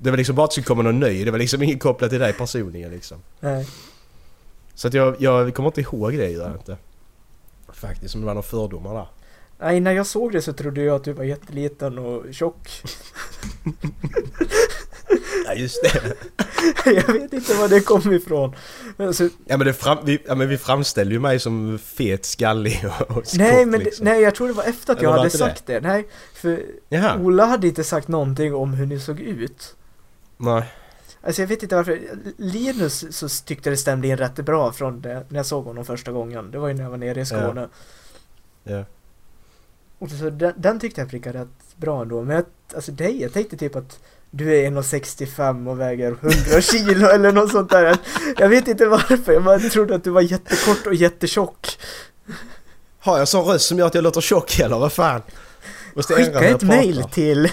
Det 0.03 0.09
var 0.09 0.17
liksom 0.17 0.35
bara 0.35 0.43
att 0.43 0.49
det 0.49 0.53
skulle 0.53 0.65
komma 0.65 0.81
någon 0.81 0.99
ny, 0.99 1.25
det 1.25 1.31
var 1.31 1.39
liksom 1.39 1.63
inget 1.63 1.79
kopplat 1.79 2.09
till 2.09 2.19
dig 2.19 2.33
personligen 2.33 2.91
liksom. 2.91 3.17
Nej. 3.39 3.67
Så 4.75 4.87
att 4.87 4.93
jag, 4.93 5.15
jag 5.19 5.55
kommer 5.55 5.69
inte 5.69 5.81
ihåg 5.81 6.17
det 6.17 6.29
jag 6.29 6.51
inte. 6.51 6.77
Faktiskt, 7.73 8.15
om 8.15 8.21
det 8.21 8.27
var 8.27 8.33
några 8.33 8.47
fördomar 8.47 8.93
där. 8.93 9.07
Nej, 9.59 9.79
när 9.79 9.91
jag 9.91 10.07
såg 10.07 10.31
det 10.31 10.41
så 10.41 10.53
trodde 10.53 10.83
jag 10.83 10.95
att 10.95 11.03
du 11.03 11.13
var 11.13 11.23
jätteliten 11.23 11.99
och 11.99 12.33
tjock. 12.33 12.69
Ja 15.45 15.53
just 15.53 15.83
det. 15.83 16.15
Jag 16.85 17.13
vet 17.13 17.33
inte 17.33 17.53
var 17.53 17.69
det 17.69 17.79
kom 17.81 18.13
ifrån. 18.13 18.55
Alltså, 18.97 19.23
Ja 19.45 19.57
men, 19.57 19.67
det 19.67 19.73
fram, 19.73 19.97
vi, 20.03 20.21
ja, 20.27 20.35
men 20.35 20.49
vi 20.49 20.57
framställde 20.57 21.13
ju 21.13 21.19
mig 21.19 21.39
som 21.39 21.79
fet, 21.79 22.25
skallig 22.25 22.85
och, 22.85 23.17
och 23.17 23.23
nej, 23.37 23.65
men 23.65 23.79
liksom. 23.79 24.05
nej, 24.05 24.21
jag 24.21 24.35
tror 24.35 24.47
det 24.47 24.53
var 24.53 24.63
efter 24.63 24.93
att 24.93 24.99
Eller 24.99 25.09
jag 25.09 25.11
hade 25.17 25.25
inte 25.25 25.37
det? 25.37 25.43
sagt 25.43 25.65
det. 25.65 25.79
Nej, 25.79 26.07
för 26.33 26.63
Jaha, 26.89 27.19
Ola 27.19 27.45
hade 27.45 27.67
inte 27.67 27.83
sagt 27.83 28.07
någonting 28.07 28.55
om 28.55 28.73
hur 28.73 28.85
ni 28.85 28.99
såg 28.99 29.19
ut. 29.19 29.75
Nej. 30.41 30.63
Alltså 31.23 31.41
jag 31.41 31.47
vet 31.47 31.63
inte 31.63 31.75
varför. 31.75 32.01
Linus 32.37 33.17
så 33.17 33.29
tyckte 33.45 33.69
det 33.69 33.77
stämde 33.77 34.07
in 34.07 34.17
rätt 34.17 34.35
bra 34.35 34.71
från 34.71 35.01
det, 35.01 35.25
när 35.29 35.39
jag 35.39 35.45
såg 35.45 35.65
honom 35.65 35.85
första 35.85 36.11
gången. 36.11 36.51
Det 36.51 36.59
var 36.59 36.67
ju 36.67 36.73
när 36.73 36.83
jag 36.83 36.89
var 36.89 36.97
nere 36.97 37.21
i 37.21 37.25
Skåne. 37.25 37.67
Ja. 38.63 38.85
Och 39.99 40.09
så 40.09 40.29
den, 40.29 40.53
den 40.57 40.79
tyckte 40.79 41.01
jag 41.01 41.09
prickade 41.09 41.39
rätt 41.39 41.75
bra 41.75 42.01
ändå. 42.01 42.21
Men 42.21 42.35
jag, 42.35 42.45
alltså 42.75 42.91
dig, 42.91 43.21
jag 43.21 43.33
tänkte 43.33 43.57
typ 43.57 43.75
att 43.75 43.99
du 44.31 44.55
är 44.55 44.71
1,65 44.71 45.69
och 45.69 45.79
väger 45.79 46.11
100 46.11 46.31
kilo 46.61 47.07
eller 47.07 47.31
något 47.31 47.51
sånt 47.51 47.69
där. 47.69 47.97
Jag 48.37 48.49
vet 48.49 48.67
inte 48.67 48.85
varför, 48.85 49.33
jag 49.33 49.43
bara 49.43 49.59
trodde 49.59 49.95
att 49.95 50.03
du 50.03 50.09
var 50.09 50.21
jättekort 50.21 50.87
och 50.87 50.93
jättetjock. 50.93 51.77
Har 52.99 53.17
jag 53.17 53.27
sån 53.27 53.45
röst 53.45 53.65
som 53.65 53.79
gör 53.79 53.87
att 53.87 53.95
jag 53.95 54.03
låter 54.03 54.21
tjock 54.21 54.59
eller 54.59 54.79
vad 54.79 54.93
fan? 54.93 55.21
Måste 55.93 56.13
Skicka 56.13 56.39
ett 56.39 56.63
mail 56.63 57.03
till... 57.03 57.49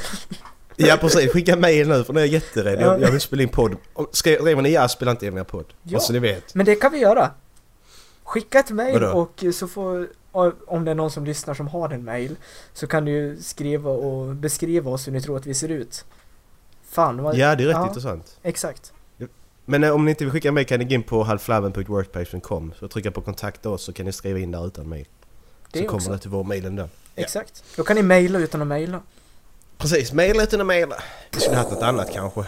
Ja 0.80 0.96
precis, 0.96 1.32
skicka 1.32 1.56
mail 1.56 1.88
nu 1.88 2.04
för 2.04 2.12
nu 2.12 2.20
är 2.20 2.24
jag 2.24 2.32
jätterädd. 2.32 2.80
Ja. 2.80 2.86
Jag, 2.86 3.02
jag 3.02 3.10
vill 3.10 3.20
spela 3.20 3.42
in 3.42 3.48
podd. 3.48 3.76
Skriver 4.12 4.62
ni 4.62 4.72
ja, 4.72 4.88
spela 4.88 5.10
inte 5.10 5.26
in 5.26 5.34
mer 5.34 5.44
podd. 5.44 5.64
Ja. 5.68 5.90
Ja. 5.92 6.00
Så 6.00 6.12
ni 6.12 6.18
vet. 6.18 6.54
Men 6.54 6.66
det 6.66 6.74
kan 6.74 6.92
vi 6.92 6.98
göra. 6.98 7.30
Skicka 8.22 8.58
ett 8.58 8.70
Vadå? 8.70 9.06
och 9.08 9.44
så 9.54 9.68
får, 9.68 10.08
om 10.66 10.84
det 10.84 10.90
är 10.90 10.94
någon 10.94 11.10
som 11.10 11.24
lyssnar 11.24 11.54
som 11.54 11.68
har 11.68 11.90
en 11.90 12.04
mail, 12.04 12.36
så 12.72 12.86
kan 12.86 13.04
du 13.04 13.38
skriva 13.40 13.90
och 13.90 14.34
beskriva 14.34 14.90
oss 14.90 15.06
hur 15.06 15.12
ni 15.12 15.20
tror 15.20 15.36
att 15.36 15.46
vi 15.46 15.54
ser 15.54 15.68
ut. 15.68 16.04
Fan 16.90 17.22
vad... 17.22 17.36
Ja, 17.36 17.54
det 17.54 17.64
är 17.64 17.66
rätt 17.66 17.76
ja, 17.76 17.86
intressant. 17.88 18.38
Exakt. 18.42 18.92
Men 19.64 19.84
eh, 19.84 19.90
om 19.94 20.04
ni 20.04 20.10
inte 20.10 20.24
vill 20.24 20.32
skicka 20.32 20.52
mail 20.52 20.66
kan 20.66 20.78
ni 20.78 20.84
gå 20.84 20.94
in 20.94 21.02
på 21.02 21.22
halflabben.wordpage.com 21.22 22.72
så 22.80 22.88
trycka 22.88 23.10
på 23.10 23.20
kontakta 23.20 23.70
oss 23.70 23.82
så 23.82 23.92
kan 23.92 24.06
ni 24.06 24.12
skriva 24.12 24.38
in 24.38 24.50
där 24.50 24.66
utan. 24.66 24.90
Det 24.90 25.04
Så 25.72 25.78
kommer 25.78 25.94
också. 25.94 26.10
det 26.10 26.18
till 26.18 26.30
vår 26.30 26.44
mail 26.44 26.64
ändå. 26.64 26.88
Exakt. 27.14 27.64
Då 27.76 27.84
kan 27.84 27.96
ni 27.96 28.02
mejla 28.02 28.38
utan 28.38 28.62
att 28.62 28.68
mejla. 28.68 29.00
Precis, 29.78 30.12
maila 30.12 30.42
utan 30.42 30.60
att 30.60 30.66
maila. 30.66 31.02
Vi 31.30 31.40
skulle 31.40 31.56
haft 31.56 31.70
något 31.70 31.82
annat 31.82 32.12
kanske. 32.12 32.44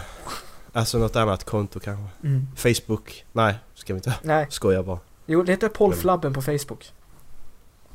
Alltså 0.73 0.97
något 0.97 1.15
annat 1.15 1.43
konto 1.43 1.79
kanske. 1.79 2.05
Mm. 2.23 2.47
Facebook? 2.55 3.25
Nej, 3.31 3.55
ska 3.73 3.93
vi 3.93 3.97
inte. 3.97 4.13
Nej. 4.23 4.47
Skojar 4.49 4.83
bara. 4.83 4.99
Jo, 5.25 5.43
det 5.43 5.51
heter 5.51 5.71
Håll 5.77 5.95
Flabben 5.95 6.33
på 6.33 6.41
Facebook. 6.41 6.91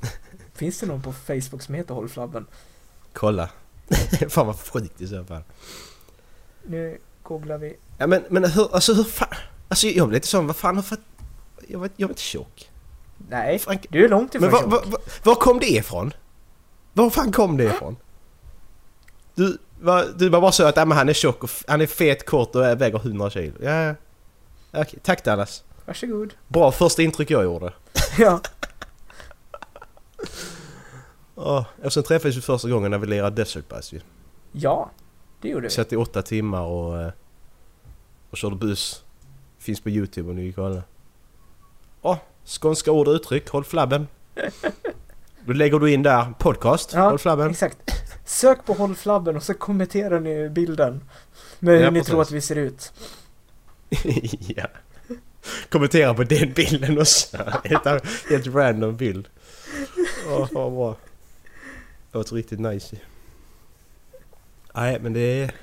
Finns 0.54 0.80
det 0.80 0.86
någon 0.86 1.02
på 1.02 1.12
Facebook 1.12 1.62
som 1.62 1.74
heter 1.74 1.94
Håll 1.94 2.08
Flabben? 2.08 2.46
Kolla. 3.12 3.48
fan 4.28 4.46
vad 4.46 4.60
sjukt 4.60 5.00
i 5.00 5.06
så 5.06 5.24
fall. 5.24 5.42
Nu 6.62 6.98
googlar 7.22 7.58
vi. 7.58 7.76
Ja 7.98 8.06
men, 8.06 8.24
men 8.30 8.44
hur, 8.44 8.74
alltså 8.74 8.94
hur 8.94 9.04
fan... 9.04 9.28
Alltså 9.68 9.86
jag 9.86 10.08
blir 10.08 10.16
lite 10.16 10.26
sån, 10.26 10.46
vad 10.46 10.56
fan 10.56 10.76
har 10.76 10.82
för... 10.82 10.98
Jag 11.68 11.78
var, 11.78 11.90
jag 11.96 12.08
var 12.08 12.12
inte 12.12 12.22
tjock. 12.22 12.70
Nej, 13.28 13.58
Frank, 13.58 13.86
du 13.90 14.04
är 14.04 14.08
långt 14.08 14.34
ifrån 14.34 14.50
men 14.50 14.50
var, 14.50 14.60
tjock. 14.60 14.70
var, 14.70 14.90
var, 14.90 15.00
var 15.22 15.34
kom 15.34 15.58
det 15.58 15.70
ifrån? 15.70 16.12
Var 16.92 17.10
fan 17.10 17.32
kom 17.32 17.56
det 17.56 17.64
ifrån? 17.64 17.96
Du, 19.36 19.58
var, 19.80 20.04
du 20.18 20.28
var 20.28 20.40
bara 20.40 20.52
så 20.52 20.64
att 20.64 20.76
men 20.76 20.92
han 20.92 21.08
är 21.08 21.12
tjock 21.12 21.44
och 21.44 21.50
han 21.66 21.80
är 21.80 21.86
fet, 21.86 22.26
kort 22.26 22.54
och 22.54 22.62
väger 22.62 22.98
100 22.98 23.30
kilo. 23.30 23.54
Ja, 23.62 23.94
ja. 24.70 24.84
Tack 25.02 25.24
Dallas. 25.24 25.64
Varsågod. 25.84 26.34
Bra 26.48 26.72
första 26.72 27.02
intryck 27.02 27.30
jag 27.30 27.44
gjorde. 27.44 27.72
Ja. 28.18 28.40
Oh, 31.34 31.64
och 31.84 31.92
sen 31.92 32.02
träffades 32.02 32.36
vi 32.36 32.40
första 32.40 32.68
gången 32.68 32.90
när 32.90 32.98
vi 32.98 33.06
lirade 33.06 33.36
Desert 33.42 33.68
Bus 33.68 33.92
ju. 33.92 34.00
Ja, 34.52 34.90
det 35.40 35.48
gjorde 35.48 35.66
Vi 35.66 35.70
satt 35.70 35.92
i 35.92 35.96
åtta 35.96 36.22
timmar 36.22 36.62
och, 36.62 37.00
eh, 37.02 37.10
och 38.30 38.36
körde 38.36 38.56
buss. 38.56 39.02
Finns 39.58 39.80
på 39.80 39.90
Youtube 39.90 40.30
om 40.30 40.36
ni 40.36 40.42
vill 40.42 40.54
kolla. 40.54 40.82
Åh, 42.02 42.16
skånska 42.44 42.92
ord 42.92 43.08
och 43.08 43.14
uttryck, 43.14 43.48
håll 43.48 43.64
flabben. 43.64 44.08
Då 45.46 45.52
lägger 45.52 45.78
du 45.78 45.92
in 45.92 46.02
där, 46.02 46.34
podcast, 46.38 46.92
Ja, 46.92 47.08
håll 47.08 47.18
flabben. 47.18 47.50
Exakt. 47.50 47.95
Sök 48.26 48.64
på 48.64 48.72
Håll 48.72 48.96
Flabben 48.96 49.36
och 49.36 49.42
så 49.42 49.54
kommenterar 49.54 50.20
ni 50.20 50.48
bilden. 50.48 51.00
Med 51.58 51.74
hur 51.76 51.84
Ja, 51.84 51.90
ni 51.90 52.04
tror 52.04 52.22
att 52.22 52.30
vi 52.30 52.40
ser 52.40 52.56
ut. 52.56 52.92
ja. 54.56 54.66
Kommentera 55.68 56.14
på 56.14 56.24
den 56.24 56.52
bilden 56.52 56.98
också. 56.98 57.36
helt, 57.64 58.04
helt 58.30 58.46
random 58.46 58.96
bild. 58.96 59.28
Åh, 60.28 60.48
vad 60.52 60.72
bra. 60.72 60.96
Låter 62.12 62.34
riktigt 62.34 62.60
nice. 62.60 62.96
Nej, 64.74 64.98
men 65.00 65.12
det 65.12 65.20
är... 65.20 65.54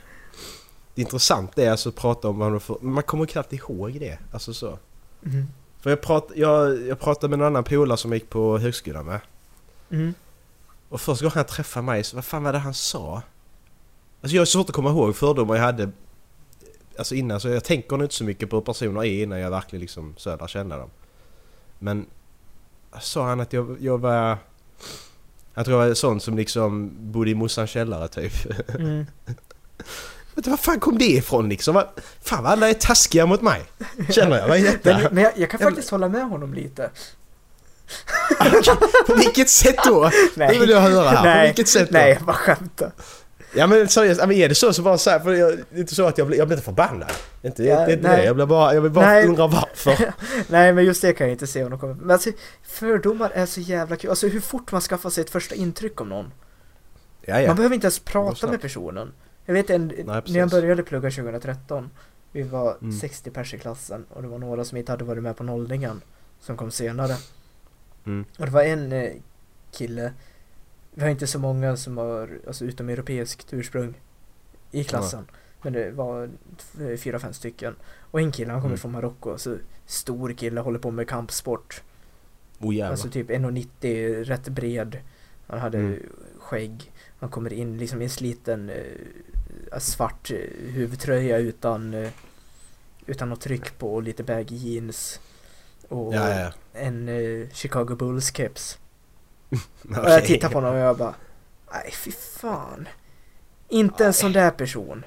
Det 0.96 1.02
är 1.02 1.06
intressant 1.06 1.56
det 1.56 1.66
är 1.66 1.72
alltså 1.72 1.90
att 1.90 1.96
prata 1.96 2.28
om 2.28 2.40
vad 2.40 2.52
man 2.52 2.60
får... 2.60 2.78
Man 2.82 3.04
kommer 3.04 3.26
knappt 3.26 3.54
ihåg 3.54 4.00
det. 4.00 4.18
Alltså 4.32 4.54
så. 4.54 4.80
Mm. 5.26 5.48
För 5.82 5.90
jag, 5.90 6.02
prat, 6.02 6.32
jag, 6.36 6.88
jag 6.88 7.00
pratade 7.00 7.30
med 7.30 7.40
en 7.40 7.48
annan 7.48 7.64
polare 7.64 7.98
som 7.98 8.12
jag 8.12 8.20
gick 8.20 8.30
på 8.30 8.58
högskolan 8.58 9.06
med. 9.06 9.20
Mm. 9.90 10.14
Och 10.94 11.02
första 11.02 11.26
gången 11.26 11.36
han 11.36 11.46
träffade 11.46 11.86
mig 11.86 12.04
så 12.04 12.16
vad 12.16 12.26
fan 12.26 12.44
var 12.44 12.54
det 12.54 12.60
han 12.60 12.74
sa? 12.74 13.22
Alltså 14.22 14.36
jag 14.36 14.42
har 14.42 14.46
svårt 14.46 14.70
att 14.70 14.76
komma 14.76 14.90
ihåg 14.90 15.16
fördomar 15.16 15.56
jag 15.56 15.64
hade 15.64 15.92
Alltså 16.98 17.16
innan 17.16 17.40
så 17.40 17.48
jag 17.50 17.64
tänker 17.64 17.98
nog 17.98 18.06
inte 18.06 18.16
så 18.16 18.24
mycket 18.24 18.50
på 18.50 18.56
hur 18.56 18.62
personer 18.62 19.04
är 19.04 19.24
innan 19.24 19.40
jag 19.40 19.50
verkligen 19.50 19.82
liksom 19.82 20.14
så 20.18 20.36
lär 20.36 20.48
känna 20.48 20.78
dem. 20.78 20.90
Men 21.80 22.06
sa 23.02 23.28
han 23.28 23.40
att 23.40 23.54
jag, 23.54 23.78
jag 23.80 23.98
var... 23.98 24.38
Jag 25.54 25.66
tror 25.66 25.82
jag 25.82 25.88
var 25.88 25.94
sån 25.96 26.20
som 26.20 26.38
liksom 26.38 26.92
bodde 27.12 27.30
i 27.32 27.36
morsans 27.36 27.70
källare 27.70 28.08
typ. 28.08 28.34
Mm. 28.76 29.06
Du, 30.36 30.50
var 30.50 30.58
fan 30.58 30.80
kom 30.80 30.98
det 30.98 31.06
ifrån 31.06 31.50
liksom? 31.50 31.76
Vad- 31.76 31.88
Fan 32.22 32.44
vad 32.44 32.52
alla 32.52 32.70
är 32.70 32.74
taskiga 32.74 33.26
mot 33.26 33.42
mig. 33.42 33.64
Känner 34.10 34.38
jag. 34.38 34.48
Vad 34.48 34.58
är 34.58 34.64
detta? 34.64 34.98
Men, 34.98 35.14
men 35.14 35.24
jag, 35.24 35.34
jag 35.38 35.50
kan 35.50 35.60
faktiskt 35.60 35.90
hålla 35.90 36.10
med 36.10 36.26
honom 36.30 36.54
lite. 36.54 36.92
På 39.08 39.14
vilket 39.16 39.50
sätt 39.50 39.76
då? 39.86 40.12
Det 40.36 40.60
vill 40.60 40.70
jag 40.70 40.82
höra 40.82 41.10
här. 41.10 41.24
Nej, 41.24 41.42
På 41.42 41.46
vilket 41.48 41.68
sätt 41.68 41.90
då? 41.92 41.98
nej, 41.98 42.10
jag 42.14 42.22
bara 42.22 42.34
skämtar. 42.36 42.92
Ja 43.56 43.68
men 43.68 43.88
seriöst, 43.88 44.20
men 44.22 44.32
är 44.32 44.50
det 44.50 44.56
så 44.56 44.74
så 44.74 44.82
bara 44.82 44.98
så 44.98 45.10
här, 45.10 45.20
för 45.20 45.34
jag, 45.34 45.58
det 45.58 45.76
är 45.76 45.80
inte 45.80 45.96
så 45.96 46.06
att 46.08 46.18
jag 46.18 46.28
blir, 46.28 46.38
jag 46.38 46.48
blir 46.48 46.58
inte 46.58 46.66
förbannad. 46.66 47.12
Inte, 47.42 47.64
Ja, 47.64 47.80
det 47.86 47.86
nej. 48.02 48.18
det, 48.18 48.24
jag 48.26 48.36
blir 48.36 48.46
bara, 48.46 48.74
jag 48.74 48.82
vill 48.82 48.92
bara 48.92 49.06
Nej. 49.06 49.28
undra 49.28 49.48
varför. 49.48 50.14
Nej, 50.48 50.74
men 50.74 50.86
just 50.86 51.02
det 51.02 51.14
kan 51.14 51.28
jag 51.28 51.34
inte 51.34 51.48
se 51.48 51.64
honom 51.64 51.80
komma. 51.80 51.98
Men 52.02 52.12
alltså, 52.12 52.30
fördomar 52.64 53.30
är 53.34 53.46
så 53.46 53.60
jävla 53.62 53.96
kul. 53.96 54.10
Alltså 54.10 54.28
hur 54.28 54.40
fort 54.40 54.72
man 54.72 54.82
skaffar 54.82 55.10
sig 55.10 55.22
ett 55.24 55.30
första 55.30 55.56
intryck 55.56 56.02
om 56.02 56.10
någon. 56.10 56.32
Ja, 57.22 57.42
ja. 57.42 57.48
Man 57.48 57.56
behöver 57.56 57.76
inte 57.76 57.86
ens 57.86 58.00
prata 58.00 58.48
med 58.48 58.62
personen. 58.62 59.12
Jag 59.46 59.54
vet 59.54 59.70
en, 59.70 59.88
när 60.06 60.38
jag 60.40 60.50
började 60.50 60.84
plugga 60.84 61.12
2013, 61.12 61.90
vi 62.32 62.42
var 62.44 62.78
Mm. 62.82 63.00
60 63.00 63.30
pers 63.32 63.54
i 63.54 63.58
klassen 63.60 64.06
och 64.10 64.22
det 64.22 64.28
var 64.28 64.38
några 64.40 64.66
som 64.66 64.78
inte 64.78 64.92
hade 64.92 65.04
varit 65.04 65.24
med 65.24 65.38
på 65.38 65.44
nollningen 65.44 66.02
som 66.42 66.58
kom 66.58 66.72
senare. 66.72 67.16
Mm. 68.06 68.26
Och 68.40 68.46
det 68.46 68.52
var 68.52 68.64
en 68.64 68.92
eh, 68.92 69.12
kille, 69.72 70.14
vi 70.94 71.02
har 71.04 71.10
inte 71.10 71.28
så 71.28 71.40
många 71.40 71.78
som 71.78 71.98
har 71.98 72.40
alltså, 72.48 72.66
utomeuropeiskt 72.66 73.54
ursprung 73.54 73.94
i 74.72 74.84
klassen. 74.84 75.28
Men 75.62 75.74
det 75.74 75.92
var 75.92 76.30
fyra, 76.98 77.20
fem 77.20 77.34
stycken. 77.34 77.76
Och 78.12 78.20
en 78.22 78.32
kille, 78.32 78.52
han 78.52 78.62
kommer 78.62 78.70
Mm. 78.74 78.78
från 78.80 78.92
Marocko, 78.92 79.38
så 79.38 79.58
stor 79.86 80.34
kille, 80.34 80.62
håller 80.62 80.80
på 80.80 80.92
med 80.92 81.08
kampsport. 81.10 81.84
Oh 82.60 82.76
jävlar. 82.76 82.92
Alltså 82.92 83.10
typ 83.10 83.30
1,90, 83.30 84.24
rätt 84.24 84.48
bred. 84.48 84.98
Han 85.48 85.60
hade 85.60 85.78
Mm. 85.78 86.00
skägg. 86.40 86.92
Han 87.20 87.30
kommer 87.30 87.54
in 87.54 87.78
liksom 87.78 88.02
i 88.02 88.04
en 88.04 88.10
sliten 88.10 88.70
eh, 88.70 89.78
svart 89.80 90.32
eh, 90.32 90.38
huvudtröja 90.74 91.38
utan, 91.38 91.94
eh, 91.94 92.10
utan 93.06 93.30
något 93.30 93.42
tryck 93.42 93.78
på 93.80 93.94
och 93.96 94.04
lite 94.04 94.24
baggy 94.24 94.56
jeans. 94.56 95.20
Och 95.88 96.14
Ja, 96.14 96.40
ja. 96.40 96.52
En 96.74 97.10
eh, 97.10 97.50
Chicago 97.54 97.96
Bulls 97.96 98.32
keps. 98.36 98.78
Och 99.90 100.10
jag 100.10 100.26
tittar 100.26 100.50
på 100.50 100.54
honom 100.58 100.74
och 100.76 100.80
jag 100.82 100.98
bara 100.98 101.14
Nej 101.74 101.92
fy 101.92 102.12
fan. 102.12 102.88
Inte 103.70 104.06
en 104.06 104.14
sån 104.14 104.32
där 104.32 104.52
person. 104.52 105.06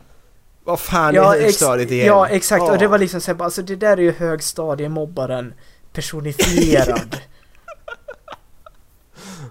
Vad 0.65 0.81
fan 0.81 1.15
Ja, 1.15 1.37
är 1.37 1.41
högstadiet 1.41 1.91
igen? 1.91 2.07
ja 2.07 2.29
exakt 2.29 2.63
och 2.71 2.79
det 2.79 2.87
var 2.87 2.99
liksom 2.99 3.21
såhär, 3.21 3.43
alltså 3.45 3.63
det 3.63 3.77
där 3.77 3.97
är 3.97 4.03
ju 4.03 4.13
högstadiemobbaren 4.13 5.55
personifierad. 5.93 7.17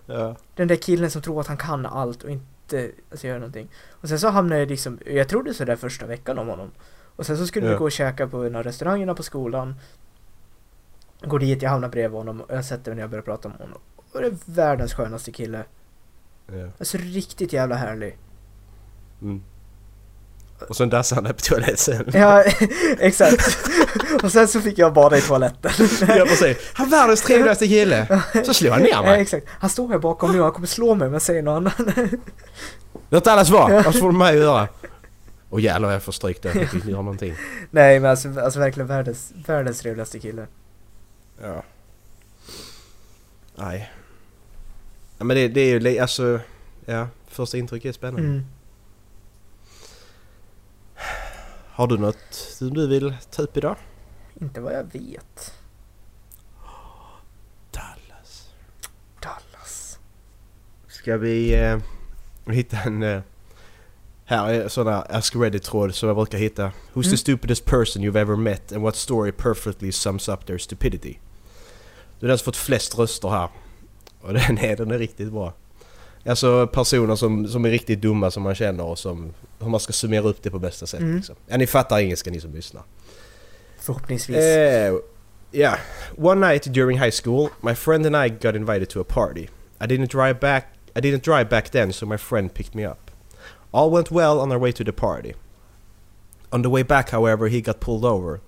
Ja. 0.06 0.36
Den 0.56 0.68
där 0.68 0.76
killen 0.76 1.12
som 1.12 1.22
tror 1.22 1.42
att 1.42 1.48
han 1.48 1.58
kan 1.58 1.86
allt 1.86 2.24
och 2.24 2.30
inte 2.30 2.92
alltså, 3.12 3.28
gör 3.28 3.40
någonting. 3.40 3.70
Och 3.90 4.10
sen 4.10 4.20
så 4.20 4.28
hamnade 4.30 4.62
jag 4.62 4.70
liksom, 4.70 5.00
jag 5.06 5.28
trodde 5.30 5.54
sådär 5.54 5.76
första 5.76 6.06
veckan 6.06 6.38
om 6.40 6.48
honom. 6.48 6.72
Och 7.16 7.26
sen 7.26 7.38
så 7.38 7.48
skulle 7.48 7.66
vi 7.66 7.72
Ja. 7.72 7.78
gå 7.78 7.84
och 7.86 7.92
käka 7.92 8.28
på 8.28 8.44
en 8.44 8.56
av 8.56 8.64
restaurangerna 8.64 9.14
på 9.16 9.24
skolan. 9.24 9.76
Går 11.28 11.40
dit, 11.40 11.62
jag 11.62 11.70
hamnar 11.70 11.90
bredvid 11.90 12.18
honom 12.18 12.42
och 12.42 12.56
jag 12.56 12.66
sätter 12.66 12.92
mig 12.92 12.96
ner 12.98 13.04
och 13.04 13.10
börjar 13.10 13.24
prata 13.24 13.50
med 13.50 13.58
honom. 13.58 13.80
Och 14.12 14.22
det 14.22 14.28
är 14.28 14.34
världens 14.46 14.94
skönaste 14.94 15.32
kille. 15.32 15.64
ja. 16.48 16.68
Alltså 16.80 16.98
riktigt 16.98 17.54
jävla 17.54 17.76
härlig. 17.76 18.18
Mm. 19.22 19.44
Och 20.70 20.76
sen 20.76 20.90
dassade 20.90 21.22
han 21.28 21.34
på 21.36 21.42
toaletten. 21.42 22.06
Ja, 22.14 22.44
exakt. 23.00 23.58
och 24.24 24.32
sen 24.32 24.48
så 24.48 24.62
fick 24.62 24.78
jag 24.78 24.94
bada 24.94 25.18
i 25.18 25.22
toaletten. 25.22 25.72
Jag 26.08 26.30
får 26.30 26.36
säga, 26.36 26.56
han 26.74 26.86
är 26.88 26.92
världens 26.92 27.22
trevligaste 27.22 27.68
kille. 27.68 28.22
Så 28.46 28.54
slår 28.54 28.72
han 28.72 28.82
ner 28.82 28.90
Ja, 28.90 29.02
mig. 29.02 29.22
exakt. 29.22 29.48
Han 29.50 29.70
står 29.70 29.88
här 29.90 30.00
bakom 30.00 30.32
nu 30.32 30.38
och 30.40 30.44
han 30.44 30.54
kommer 30.54 30.68
slå 30.68 30.96
mig 30.96 31.08
om 31.08 31.14
jag 31.14 31.22
säger 31.22 31.42
något 31.42 31.58
annat. 31.58 31.74
Låt 33.10 33.28
alla 33.28 33.46
svara, 33.46 33.80
annars 33.80 34.00
får 34.00 34.06
de 34.08 34.18
mig 34.18 34.30
att 34.38 34.44
göra. 34.44 34.68
Och 35.50 35.62
jävlar 35.62 35.92
jag 35.92 36.04
får 36.04 36.12
stryk 36.12 36.42
där, 36.42 36.52
jag 36.56 36.64
fick 36.70 36.74
inte 36.74 36.90
göra 36.92 37.02
någonting. 37.02 37.36
Nej 37.72 38.00
men 38.00 38.12
alltså, 38.12 38.40
alltså 38.40 38.60
verkligen 38.60 38.88
världens, 38.88 39.34
världens 39.48 39.80
trevligaste 39.80 40.20
kille. 40.20 40.48
Ja. 41.42 41.64
Nej. 43.56 43.92
Ja, 45.18 45.24
men 45.26 45.38
det, 45.38 45.48
det 45.48 45.62
är 45.62 45.80
ju 45.80 46.00
alltså, 46.00 46.40
ja, 46.86 47.08
första 47.28 47.58
intryck 47.58 47.86
är 47.86 47.92
spännande. 47.92 48.28
Mm. 48.28 48.46
Har 51.72 51.88
du 51.88 51.98
något 51.98 52.34
som 52.34 52.74
du 52.74 52.88
vill 52.88 53.16
ta 53.32 53.42
upp 53.42 53.58
idag? 53.58 53.76
Inte 54.42 54.62
vad 54.62 54.74
jag 54.74 54.84
vet. 54.84 55.54
Dallas. 57.72 58.50
Dallas. 59.22 60.00
Ska 60.88 61.18
vi 61.18 61.56
eh, 61.56 61.78
hitta 62.54 62.78
en... 62.78 63.04
Eh, 63.04 63.22
här 64.26 64.50
är 64.54 64.68
sådana 64.68 65.02
Ask 65.02 65.36
Reddit-tråd 65.36 65.96
som 65.96 66.08
jag 66.08 66.16
brukar 66.16 66.38
hitta. 66.38 66.64
Who's 66.94 67.04
Mm. 67.06 67.12
the 67.12 67.18
stupidest 67.18 67.66
person 67.66 68.04
you've 68.04 68.20
ever 68.22 68.36
met 68.36 68.72
and 68.72 68.82
what 68.84 68.96
story 68.96 69.32
perfectly 69.32 69.92
sums 69.92 70.30
up 70.30 70.46
their 70.46 70.58
stupidity? 70.58 71.20
Det 72.20 72.26
är 72.26 72.28
den 72.28 72.38
som 72.38 72.46
fått 72.46 72.58
flest 72.58 72.98
röster 72.98 73.30
här. 73.30 73.50
Och 74.22 74.34
den 74.34 74.58
är, 74.58 74.76
den 74.76 74.92
är 74.92 74.98
riktigt 74.98 75.32
bra. 75.32 75.54
Alltså 76.26 76.68
personer 76.68 77.16
som, 77.16 77.48
som 77.48 77.66
är 77.66 77.70
riktigt 77.70 78.02
dumma 78.02 78.32
som 78.32 78.44
man 78.44 78.56
känner 78.56 78.84
och 78.84 79.00
som... 79.00 79.34
Hur 79.60 79.70
man 79.70 79.80
ska 79.80 79.94
summera 79.94 80.22
upp 80.22 80.44
det 80.44 80.52
på 80.52 80.60
bästa 80.60 80.86
sätt 80.86 81.00
Mm. 81.00 81.16
liksom. 81.16 81.36
Ja, 81.48 81.58
ni 81.58 81.68
fattar 81.68 82.00
engelska 82.00 82.32
ni 82.32 82.42
som 82.42 82.54
lyssnar. 82.54 82.84
Förhoppningsvis. 83.80 84.38
Uh, 84.38 85.00
yeah. 85.52 85.80
One 86.18 86.48
night 86.48 86.64
during 86.74 87.00
high 87.00 87.14
school, 87.24 87.50
my 87.62 87.76
friend 87.76 88.06
and 88.06 88.26
I 88.26 88.30
got 88.30 88.56
invited 88.56 88.90
to 88.90 89.02
a 89.02 89.04
party. 89.04 89.48
I 89.82 89.86
didn't 89.88 90.08
drive 90.12 90.40
back. 90.40 90.68
I 90.96 91.02
didn't 91.02 91.24
drive 91.24 91.50
back 91.50 91.70
then, 91.70 91.94
so 91.94 92.06
my 92.06 92.18
friend 92.18 92.54
picked 92.54 92.76
me 92.76 92.86
up. 92.86 93.12
All 93.72 93.92
went 93.92 94.12
well 94.12 94.40
on 94.40 94.52
our 94.52 94.60
way 94.60 94.72
to 94.72 94.84
the 94.84 94.94
party. 94.94 95.34
On 96.52 96.62
the 96.62 96.70
way 96.70 96.84
back, 96.84 97.10
however, 97.10 97.48
he 97.50 97.62
got 97.62 97.80
pulled 97.80 98.06
over. 98.06 98.40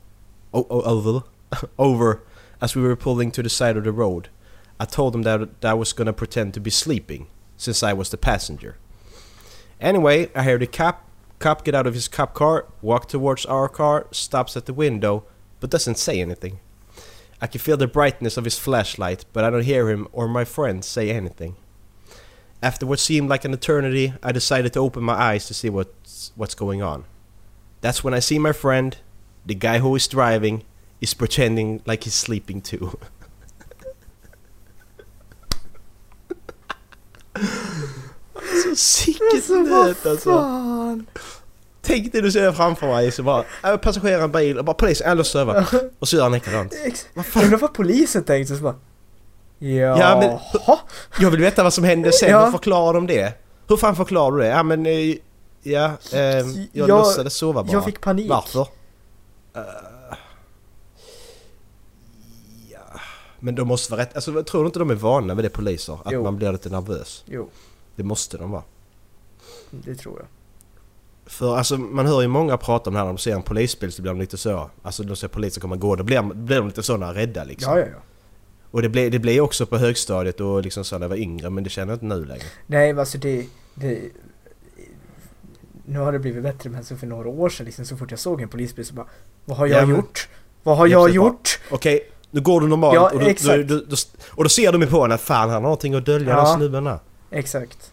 Oh, 0.54 0.66
oh, 0.70 0.82
over, 0.82 1.24
over, 1.78 2.22
as 2.62 2.76
we 2.76 2.82
were 2.82 2.96
pulling 2.96 3.32
to 3.32 3.44
the 3.44 3.50
side 3.50 3.78
of 3.78 3.84
the 3.84 3.92
road. 3.92 4.30
I 4.80 4.86
told 4.86 5.16
him 5.16 5.24
that, 5.24 5.62
that 5.62 5.72
I 5.72 5.74
was 5.74 5.94
gonna 5.94 6.14
pretend 6.14 6.54
to 6.54 6.60
be 6.60 6.70
sleeping, 6.70 7.28
since 7.56 7.84
I 7.84 7.94
was 7.94 8.10
the 8.10 8.18
passenger. 8.18 8.78
Anyway, 9.80 10.30
I 10.36 10.44
heard 10.44 10.62
the 10.62 10.68
cop 10.68 11.04
cop 11.40 11.64
get 11.64 11.76
out 11.76 11.86
of 11.86 11.94
his 11.94 12.08
cop 12.08 12.34
car, 12.34 12.66
walk 12.82 13.08
towards 13.08 13.46
our 13.46 13.70
car, 13.70 14.08
stops 14.12 14.58
at 14.58 14.66
the 14.66 14.74
window, 14.74 15.24
but 15.60 15.70
doesn't 15.70 15.98
say 15.98 16.20
anything. 16.20 16.60
I 17.40 17.48
can 17.48 17.60
feel 17.60 17.78
the 17.78 17.88
brightness 17.88 18.38
of 18.38 18.46
his 18.46 18.58
flashlight, 18.58 19.26
but 19.34 19.44
I 19.44 19.52
don't 19.52 19.64
hear 19.64 19.90
him 19.90 20.08
or 20.12 20.28
my 20.28 20.44
friend 20.44 20.84
say 20.84 21.12
anything. 21.12 21.56
After 22.64 22.88
what 22.88 23.00
seemed 23.00 23.30
like 23.30 23.46
an 23.46 23.54
eternity, 23.54 24.14
I 24.24 24.32
decided 24.32 24.74
to 24.74 24.80
open 24.80 25.04
my 25.04 25.14
eyes 25.14 25.46
to 25.46 25.54
see 25.54 25.70
what's 25.70 26.32
what's 26.36 26.56
going 26.56 26.82
on. 26.82 27.06
That's 27.82 28.04
when 28.04 28.16
I 28.16 28.20
see 28.20 28.40
my 28.40 28.54
friend, 28.54 28.98
the 29.46 29.54
guy 29.54 29.78
who 29.78 29.96
is 29.96 30.08
driving, 30.08 30.64
is 31.00 31.14
pretending 31.14 31.82
like 31.86 32.06
he's 32.10 32.20
sleeping 32.26 32.62
too. 32.62 32.90
Så 38.64 38.76
sicket 38.76 39.50
nöt 39.50 40.06
alltså. 40.06 40.30
Fan. 40.30 41.06
Tänk 41.82 42.12
dig 42.12 42.22
du 42.22 42.32
ser 42.32 42.52
framför 42.52 42.88
mig 42.88 43.12
så 43.12 43.24
bara 43.24 43.44
äh, 43.64 43.78
passageraren 43.78 44.24
en 44.24 44.32
bil 44.32 44.58
och 44.58 44.66
bara 44.66 44.74
polisen, 44.74 45.08
äh, 45.10 45.16
lås 45.16 45.36
över. 45.36 45.66
Och 46.00 46.08
så 46.08 46.16
gör 46.16 46.24
han 46.24 46.32
likadant. 46.32 46.74
Ex- 46.86 47.08
Vad 47.14 47.26
fan? 47.26 47.44
Undrar 47.44 47.58
vad 47.58 47.74
polisen 47.74 48.24
tänkte 48.24 48.56
så 48.56 48.64
bara. 48.64 48.76
Ja, 49.60 49.70
Ja, 50.00 50.20
men- 50.20 50.40
Jag 51.20 51.32
vill 51.32 51.40
veta 51.42 51.64
vad 51.64 51.74
som 51.74 51.84
hände 51.84 52.12
sen, 52.12 52.30
Ja. 52.30 52.46
hur 52.46 52.52
förklarar 52.52 52.94
de 52.94 53.08
det? 53.08 53.34
Hur 53.68 53.78
fan 53.78 53.96
förklarar 53.96 54.32
du 54.38 54.42
det? 54.44 54.48
Ja 54.48 54.64
men, 54.64 54.86
eh, 54.86 55.16
ja, 55.64 55.92
eh, 56.14 56.20
jag 56.20 56.46
Jag- 56.72 56.88
låtsades 56.88 57.34
sova 57.34 57.64
bara. 57.64 57.72
jag 57.74 57.86
fick 57.86 58.02
panik. 58.02 58.30
Varför? 58.30 58.62
Eh, 59.56 59.62
men 63.40 63.56
de 63.56 63.68
måste 63.68 63.92
vara 63.92 64.02
rätt, 64.02 64.16
alltså 64.16 64.44
tror 64.44 64.62
du 64.62 64.66
inte 64.68 64.80
de 64.80 64.90
är 64.90 64.96
vana 64.96 65.36
med 65.36 65.44
det 65.44 65.50
poliser? 65.50 65.94
Att 66.06 66.12
Jo. 66.14 66.24
man 66.24 66.38
blir 66.38 66.52
lite 66.52 66.70
nervös? 66.70 67.24
Jo, 67.28 67.50
Det 67.96 68.04
måste 68.04 68.38
de 68.38 68.52
vara. 68.52 68.64
det 69.72 69.96
tror 69.96 70.16
jag. 70.20 70.28
För 71.32 71.58
alltså 71.58 71.78
man 71.78 72.06
hör 72.06 72.22
ju 72.22 72.28
många 72.28 72.58
prata 72.58 72.90
om 72.90 72.94
det 72.94 73.00
här 73.00 73.06
när 73.06 73.14
de 73.14 73.18
ser 73.18 73.36
en 73.36 73.42
polisbil 73.42 73.92
så 73.92 74.02
blir 74.02 74.12
de 74.12 74.20
lite 74.20 74.38
så. 74.38 74.70
Alltså 74.82 75.04
de 75.04 75.16
ser 75.16 75.28
polisen 75.28 75.62
komma 75.62 75.76
gå, 75.76 75.96
då 75.96 76.04
blir, 76.04 76.22
blir 76.22 76.58
de 76.58 76.68
lite 76.68 76.84
sådana 76.84 77.14
rädda 77.14 77.44
liksom. 77.44 77.74
Ja, 77.74 77.80
ja, 77.80 77.86
ja. 77.92 78.02
Och 78.72 78.82
det 78.82 78.90
blev 78.90 79.12
det 79.12 79.20
blev 79.20 79.44
också 79.44 79.66
på 79.66 79.78
högstadiet 79.78 80.40
och 80.42 80.62
liksom 80.64 80.84
så 80.84 80.98
när 80.98 81.04
jag 81.04 81.10
var 81.10 81.16
yngre 81.16 81.50
men 81.50 81.64
det 81.64 81.70
känner 81.70 81.94
jag 81.94 81.96
inte 81.96 82.06
nu 82.06 82.26
längre. 82.26 82.44
Nej, 82.68 82.94
men 82.94 83.00
alltså 83.00 83.18
det, 83.18 83.46
det... 83.74 84.00
Nu 85.86 86.00
har 86.00 86.12
det 86.12 86.20
blivit 86.20 86.44
bättre, 86.44 86.70
men 86.70 86.84
så 86.84 86.96
för 86.98 87.08
några 87.08 87.30
år 87.30 87.50
sedan 87.50 87.66
liksom, 87.66 87.86
så 87.86 87.98
fort 87.98 88.12
jag 88.12 88.20
såg 88.20 88.42
en 88.42 88.50
polisbil 88.50 88.86
så 88.86 88.94
bara 88.94 89.08
Vad 89.46 89.58
har 89.58 89.68
jag 89.68 89.82
Ja, 89.82 89.86
men- 89.86 89.96
gjort? 89.96 90.30
Vad 90.64 90.78
har 90.78 90.88
Ja, 90.88 90.92
jag 90.92 91.02
bara- 91.02 91.14
gjort? 91.16 91.60
Okej, 91.72 92.12
nu 92.38 92.44
går 92.44 92.62
du 92.62 92.68
normalt 92.68 92.96
Ja, 92.96 93.10
och, 93.14 93.20
då, 93.20 93.26
exakt. 93.26 93.68
då, 93.68 93.76
då, 93.76 93.84
då, 93.90 93.96
och 94.32 94.44
då 94.44 94.50
ser 94.50 94.72
de 94.72 94.82
ju 94.82 94.88
på 94.88 95.06
en 95.06 95.12
att 95.12 95.22
fan 95.22 95.40
han 95.50 95.54
har 95.54 95.62
någonting 95.62 95.94
att 95.94 96.06
dölja 96.06 96.30
Ja. 96.30 96.38
den 96.46 96.56
snubben 96.58 96.84
där. 96.84 97.00
Exakt. 97.32 97.92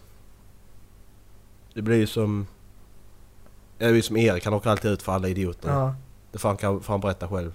Det 1.73 1.81
blir 1.81 1.95
ju 1.97 2.07
som... 2.07 2.47
Det 3.77 3.89
ju 3.89 4.01
som 4.01 4.17
Erik, 4.17 4.45
han 4.45 4.53
åker 4.53 4.69
alltid 4.69 4.91
ut 4.91 5.01
för 5.03 5.11
alla 5.11 5.27
idioter. 5.27 5.69
Ja. 5.69 5.95
Det 6.31 6.37
får 6.37 6.49
han, 6.49 6.57
får 6.57 6.93
han 6.93 6.99
berätta 6.99 7.27
själv. 7.27 7.53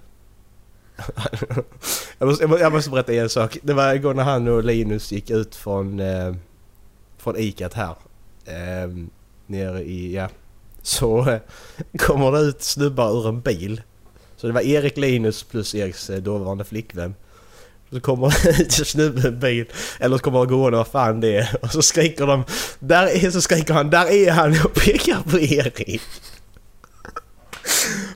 jag, 2.17 2.27
måste, 2.27 2.43
jag 2.43 2.49
måste- 2.49 2.63
jag 2.63 2.73
måste 2.73 2.89
berätta 2.89 3.13
en 3.13 3.29
sak. 3.29 3.57
Det 3.63 3.73
var 3.73 3.93
igår 3.93 4.13
när 4.13 4.23
han 4.23 4.47
och 4.47 4.63
Linus 4.63 5.11
gick 5.11 5.29
ut 5.29 5.55
från, 5.55 5.99
eh, 5.99 6.35
från 7.17 7.35
Icat 7.37 7.73
här. 7.73 7.95
Eh, 8.45 8.89
nere 9.47 9.83
i, 9.83 10.15
ja. 10.15 10.29
Så 10.81 11.29
eh, 11.29 11.39
kommer 11.97 12.31
det 12.31 12.39
ut 12.39 12.61
snubbar 12.63 13.11
ur 13.11 13.27
en 13.29 13.41
bil. 13.41 13.81
Så 14.41 14.47
det 14.47 14.53
var 14.53 14.61
Erik, 14.61 14.97
Linus 14.97 15.43
plus 15.43 15.75
Eriks 15.75 16.09
eh, 16.09 16.17
dåvarande 16.17 16.63
flickvän. 16.63 17.15
Så 17.91 17.99
kommer 17.99 18.37
det 18.43 18.49
ut 18.61 18.79
en 18.79 18.85
snubbe 18.85 19.21
i 19.21 19.27
en 19.27 19.39
bil. 19.39 19.65
Eller 19.99 20.17
så 20.17 20.23
kommer 20.23 20.39
han 20.39 20.47
gående 20.47 20.77
vad 20.77 20.87
fan 20.87 21.19
det 21.19 21.37
är. 21.37 21.55
Och 21.61 21.71
så 21.71 21.81
skriker 21.81 22.27
de. 22.27 22.43
Där 22.79 23.25
är, 23.25 23.31
så 23.31 23.41
skriker 23.41 23.73
han. 23.73 23.89
Där 23.89 24.11
är 24.11 24.31
han 24.31 24.51
och 24.63 24.73
pekar 24.73 25.21
på 25.29 25.39
Erik. 25.39 26.01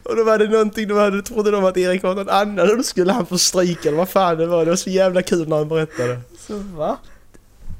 Och 0.04 0.16
då 0.16 0.24
var 0.24 0.38
det 0.38 0.48
någonting, 0.48 0.88
då 0.88 1.22
trodde 1.22 1.52
de 1.52 1.66
att 1.66 1.78
Erik 1.78 2.04
var 2.04 2.16
någon 2.16 2.30
annan 2.30 2.70
och 2.70 2.78
då 2.78 2.84
skulle 2.84 3.14
han 3.14 3.26
få 3.26 3.38
stryk 3.38 3.86
eller 3.86 3.98
vad 3.98 4.10
fan 4.10 4.38
det 4.38 4.46
var. 4.46 4.66
Det 4.66 4.72
var 4.72 4.76
så 4.76 4.90
jävla 4.90 5.22
kul 5.22 5.48
när 5.50 5.58
han 5.58 5.68
berättade. 5.68 6.20
Så 6.48 6.58
va? 6.58 6.98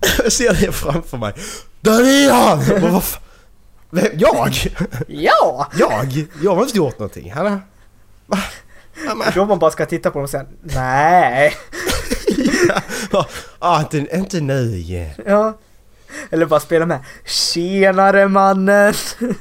Jag 0.24 0.32
ser 0.32 0.54
det 0.54 0.72
framför 0.72 1.18
mig. 1.18 1.34
Där 1.82 2.02
är 2.02 2.32
han! 2.32 2.82
Bara, 2.82 2.92
vad 2.92 3.04
fan? 3.04 3.22
Vem? 3.90 4.06
Jag? 4.18 4.54
Ja! 5.08 5.72
Jag? 5.80 6.28
Jag 6.44 6.56
har 6.56 6.64
inte 6.64 6.78
gjort 6.78 7.00
någonting. 7.00 7.32
Han 7.32 7.46
har... 7.46 7.62
Ja, 8.28 9.32
Då 9.36 9.46
man 9.46 9.60
bara 9.60 9.72
ska 9.72 9.86
titta 9.86 10.12
på 10.12 10.18
dem 10.18 10.24
och 10.24 10.30
säga 10.30 10.46
nej. 10.62 11.56
Ja, 13.12 13.28
ah, 13.60 13.80
inte, 13.80 13.98
inte 13.98 14.42
nu 14.42 14.76
igen. 14.76 15.12
Ja. 15.26 15.58
Eller 16.30 16.46
bara 16.46 16.60
spela 16.60 16.86
med. 16.86 17.04
Tjenare 17.26 18.28
mannen! 18.28 18.94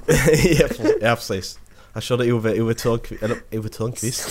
ja, 1.01 1.15
precis. 1.15 1.59
Han 1.93 2.03
körde 2.03 2.33
Ove, 2.33 2.61
Ove 2.61 2.75
Törnqvist, 2.75 3.23
eller 3.23 3.37
Ove 3.53 3.69
Törnqvist? 3.69 4.29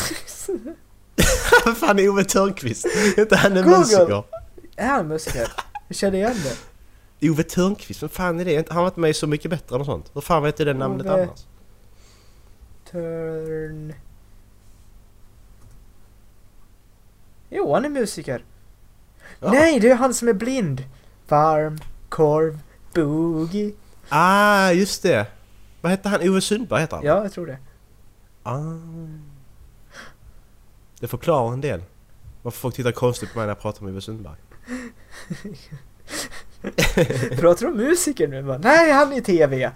Vad 1.66 1.78
fan 1.82 2.00
är 2.00 2.10
Ove 2.10 2.24
Törnqvist? 2.24 2.86
Är 2.86 3.20
inte 3.20 3.36
han 3.36 3.54
Google. 3.54 3.78
musiker? 3.78 4.24
Är 4.76 4.88
han 4.88 5.08
musiker? 5.08 5.48
Jag 5.88 5.98
känner 5.98 6.18
igen 6.18 6.36
det. 6.44 7.30
Ove 7.30 7.44
Törnqvist, 7.44 8.04
vem 8.04 8.10
fan 8.10 8.40
är 8.40 8.46
det? 8.46 8.70
Han 8.70 8.78
har 8.78 8.84
varit 8.84 8.98
med 8.98 9.16
Så 9.16 9.28
Mycket 9.28 9.52
Bättre 9.52 9.76
eller 9.76 9.86
sånt. 9.86 10.12
Hur 10.14 10.22
fan 10.22 10.44
vet 10.44 10.58
du 10.58 10.66
det 10.66 10.74
namnet 10.74 11.08
Ove. 11.08 11.24
annars? 11.24 11.40
Turn... 12.92 13.94
Jo, 17.56 17.74
han 17.74 17.86
är 17.86 17.90
musiker. 17.90 18.44
Ja. 19.40 19.52
Nej, 19.52 19.80
det 19.80 19.90
är 19.90 19.96
han 19.96 20.14
som 20.14 20.28
är 20.28 20.34
blind. 20.34 20.84
Varm, 21.28 21.80
korv, 22.10 22.60
boogie. 22.94 23.74
Ah, 24.10 24.72
just 24.72 25.04
det! 25.04 25.26
Vad 25.82 25.90
hette 25.92 26.10
han? 26.10 26.30
Ove 26.30 26.42
Sundberg 26.42 26.82
heter 26.82 26.96
han? 26.96 27.06
Ja, 27.06 27.24
jag 27.24 27.32
tror 27.32 27.46
det. 27.48 27.58
Ah. 28.44 28.60
Det 31.00 31.08
förklarar 31.08 31.54
en 31.54 31.62
del. 31.62 31.84
Varför 32.42 32.60
folk 32.60 32.76
tittar 32.76 32.92
konstigt 32.92 33.34
på 33.34 33.40
mig 33.40 33.46
när 33.46 33.52
jag 33.52 33.62
pratar 33.62 33.84
med 33.84 33.92
Ove 33.92 34.02
Sundberg. 34.02 34.36
Pratar 37.40 37.66
du 37.66 37.68
om 37.72 37.78
musiker 37.78 38.28
nu? 38.28 38.44
Bara, 38.44 38.58
Nej, 38.58 38.92
han 38.92 39.14
är 39.14 39.18
i 39.18 39.22
TV. 39.22 39.72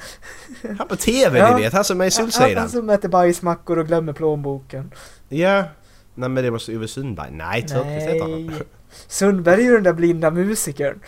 Han 0.78 0.88
på 0.88 0.96
TV 0.96 1.40
Ja. 1.40 1.56
ni 1.58 1.62
vet, 1.64 1.74
han 1.74 1.84
som 1.84 2.02
är 2.02 2.06
i 2.06 2.10
Han, 2.16 2.24
han 2.24 2.32
Solsidan. 2.32 2.70
som 2.70 2.90
äter 2.90 3.10
bajsmackor 3.10 3.78
och 3.80 3.88
glömmer 3.88 4.14
plånboken. 4.14 4.92
Ja. 5.30 5.64
Nej 6.18 6.30
men 6.30 6.44
det 6.44 6.52
måste 6.52 6.76
Ove 6.76 6.88
Sundberg. 6.88 7.32
Nej, 7.32 7.68
Törnqvist 7.68 8.08
heter 8.08 8.22
han. 8.22 8.54
Sundberg 9.08 9.62
är 9.62 9.66
ju 9.66 9.74
den 9.74 9.84
där 9.84 9.94
blinda 9.94 10.32
musikern. 10.32 11.00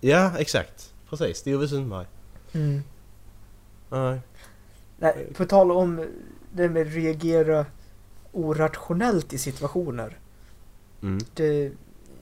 Ja, 0.00 0.38
exakt. 0.38 0.94
Precis, 1.10 1.42
det 1.42 1.50
är 1.50 1.56
Ove 1.56 1.68
Sundberg. 1.68 2.06
Mm. 2.52 2.82
Nej. 3.90 4.20
Nej, 4.98 5.26
på 5.34 5.44
tal 5.44 5.70
om 5.70 6.06
det 6.52 6.68
med 6.68 6.94
reagera 6.94 7.66
orationellt 8.32 9.32
i 9.32 9.38
situationer. 9.38 10.18
Mm. 11.02 11.18
Det, 11.34 11.72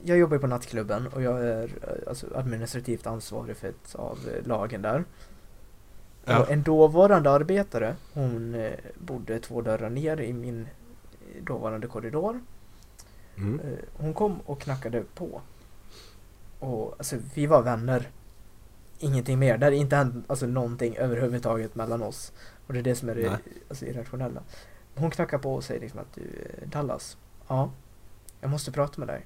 jag 0.03 0.17
jobbar 0.17 0.35
ju 0.35 0.41
på 0.41 0.47
nattklubben 0.47 1.07
och 1.07 1.21
jag 1.21 1.47
är 1.47 1.69
alltså, 2.07 2.27
administrativt 2.35 3.07
ansvarig 3.07 3.57
för 3.57 3.67
ett 3.67 3.95
av 3.95 4.19
lagen 4.45 4.81
där. 4.81 5.03
Ja. 6.25 6.47
En 6.49 6.63
dåvarande 6.63 7.31
arbetare, 7.31 7.95
hon 8.13 8.55
eh, 8.55 8.71
bodde 8.95 9.39
två 9.39 9.61
dörrar 9.61 9.89
ner 9.89 10.21
i 10.21 10.33
min 10.33 10.67
dåvarande 11.41 11.87
korridor. 11.87 12.39
Mm. 13.37 13.59
Eh, 13.59 13.79
hon 13.93 14.13
kom 14.13 14.39
och 14.45 14.61
knackade 14.61 15.03
på. 15.15 15.41
Och 16.59 16.95
alltså 16.97 17.17
vi 17.33 17.45
var 17.45 17.61
vänner. 17.61 18.09
Ingenting 18.99 19.39
mer. 19.39 19.57
Det 19.57 19.65
hade 19.65 19.75
inte 19.75 19.95
hänt 19.95 20.25
alltså, 20.27 20.45
någonting 20.47 20.95
överhuvudtaget 20.97 21.75
mellan 21.75 22.01
oss. 22.03 22.31
Och 22.67 22.73
det 22.73 22.79
är 22.79 22.83
det 22.83 22.95
som 22.95 23.09
är 23.09 23.15
det 23.15 23.39
alltså, 23.69 23.85
irrationella. 23.85 24.41
Hon 24.95 25.11
knackar 25.11 25.37
på 25.37 25.55
och 25.55 25.63
säger 25.63 25.81
liksom 25.81 25.99
att 25.99 26.13
du 26.15 26.21
eh, 26.21 26.67
Dallas. 26.69 27.17
Ja. 27.47 27.71
Jag 28.41 28.49
måste 28.51 28.71
prata 28.71 28.99
med 28.99 29.07
dig. 29.07 29.25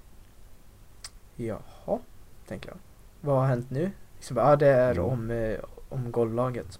Jaha, 1.36 2.00
tänker 2.48 2.69
jag. 2.69 2.78
Vad 3.22 3.39
har 3.39 3.48
hänt 3.48 3.69
nu? 3.69 3.91
Bara, 4.32 4.50
ja 4.50 4.56
det 4.56 4.67
är 4.67 4.91
Mm. 4.91 5.06
om, 5.06 5.32
eh, 5.32 5.60
om 5.89 6.12
golvlaget. 6.12 6.80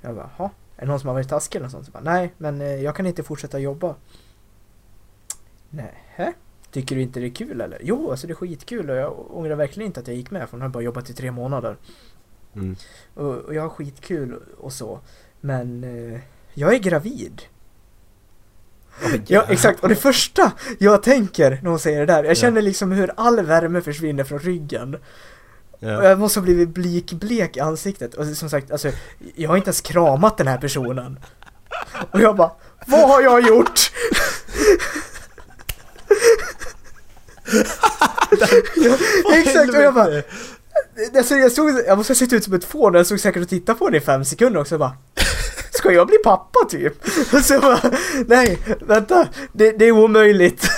Jag 0.00 0.14
bara, 0.14 0.30
jaha. 0.38 0.50
Är 0.76 0.80
det 0.80 0.86
någon 0.86 1.00
som 1.00 1.06
har 1.08 1.14
varit 1.14 1.28
taskig 1.28 1.56
eller 1.56 1.66
något 1.66 1.72
sånt? 1.72 1.86
Så 1.86 1.92
bara, 1.92 2.02
Nej, 2.02 2.34
men 2.38 2.60
eh, 2.60 2.66
jag 2.82 2.96
kan 2.96 3.06
inte 3.06 3.22
fortsätta 3.22 3.58
jobba. 3.58 3.94
Nej. 5.70 6.34
Tycker 6.70 6.96
du 6.96 7.02
inte 7.02 7.20
det 7.20 7.26
är 7.26 7.30
kul 7.34 7.60
eller? 7.60 7.78
Jo, 7.82 8.10
alltså 8.10 8.26
det 8.26 8.32
är 8.32 8.34
skitkul 8.34 8.90
och 8.90 8.96
jag 8.96 9.36
ångrar 9.36 9.54
verkligen 9.56 9.86
inte 9.86 10.00
att 10.00 10.08
jag 10.08 10.16
gick 10.16 10.30
med 10.30 10.42
för 10.48 10.50
hon 10.50 10.62
har 10.62 10.68
bara 10.68 10.82
jobbat 10.82 11.10
i 11.10 11.14
tre 11.14 11.30
månader. 11.30 11.76
Mm. 12.54 12.76
Och, 13.14 13.34
och 13.36 13.54
jag 13.54 13.62
har 13.62 13.68
skitkul 13.68 14.42
och 14.58 14.72
så. 14.72 15.00
Men 15.40 15.84
eh, 15.84 16.20
jag 16.54 16.74
är 16.74 16.78
gravid. 16.78 17.42
Oj, 19.04 19.22
Ja, 19.26 19.44
exakt. 19.48 19.82
Och 19.82 19.88
det 19.88 19.96
första 19.96 20.52
jag 20.78 21.02
tänker 21.02 21.50
när 21.62 21.70
hon 21.70 21.78
säger 21.78 22.00
det 22.00 22.06
där, 22.06 22.24
jag 22.24 22.36
känner 22.36 22.62
liksom 22.62 22.92
hur 22.92 23.10
all 23.16 23.40
värme 23.46 23.80
försvinner 23.80 24.24
från 24.24 24.38
ryggen. 24.38 24.94
Och 25.70 25.78
Ja. 25.80 26.04
jag 26.08 26.18
måste 26.18 26.40
ha 26.40 26.44
blivit 26.44 26.68
blikblek 26.68 27.56
i 27.56 27.60
ansiktet. 27.60 28.14
Och 28.14 28.26
som 28.26 28.50
sagt, 28.50 28.70
alltså, 28.70 28.90
jag 29.34 29.48
har 29.48 29.56
inte 29.56 29.68
ens 29.68 29.80
kramat 29.80 30.36
den 30.36 30.46
här 30.46 30.58
personen. 30.58 31.18
Och 32.10 32.20
jag 32.20 32.36
bara, 32.36 32.52
vad 32.86 33.08
har 33.08 33.22
jag 33.22 33.46
gjort? 33.48 33.92
Exakt, 39.34 39.74
och 39.74 39.82
jag 39.82 39.94
bara, 39.94 40.22
alltså, 41.16 41.34
jag, 41.34 41.52
såg, 41.52 41.70
jag 41.86 41.98
måste 41.98 42.10
ha 42.10 42.16
sett 42.18 42.32
ut 42.32 42.44
som 42.44 42.54
ett 42.54 42.64
fån 42.64 42.94
och 42.94 42.98
jag 42.98 43.06
såg 43.06 43.20
säkert 43.20 43.42
och 43.42 43.48
tittade 43.48 43.78
på 43.78 43.84
henne 43.84 43.96
i 43.96 44.00
fem 44.00 44.24
sekunder 44.24 44.60
också 44.60 44.74
och 44.74 44.78
bara 44.78 44.96
Ska 45.70 45.92
jag 45.92 46.06
bli 46.06 46.18
pappa 46.24 46.58
typ? 46.68 47.04
Och 47.34 47.40
så 47.40 47.52
jag 47.52 47.62
bara, 47.62 47.80
nej, 48.26 48.58
vänta, 48.80 49.28
det, 49.52 49.70
det 49.70 49.84
är 49.84 49.92
omöjligt. 49.92 50.68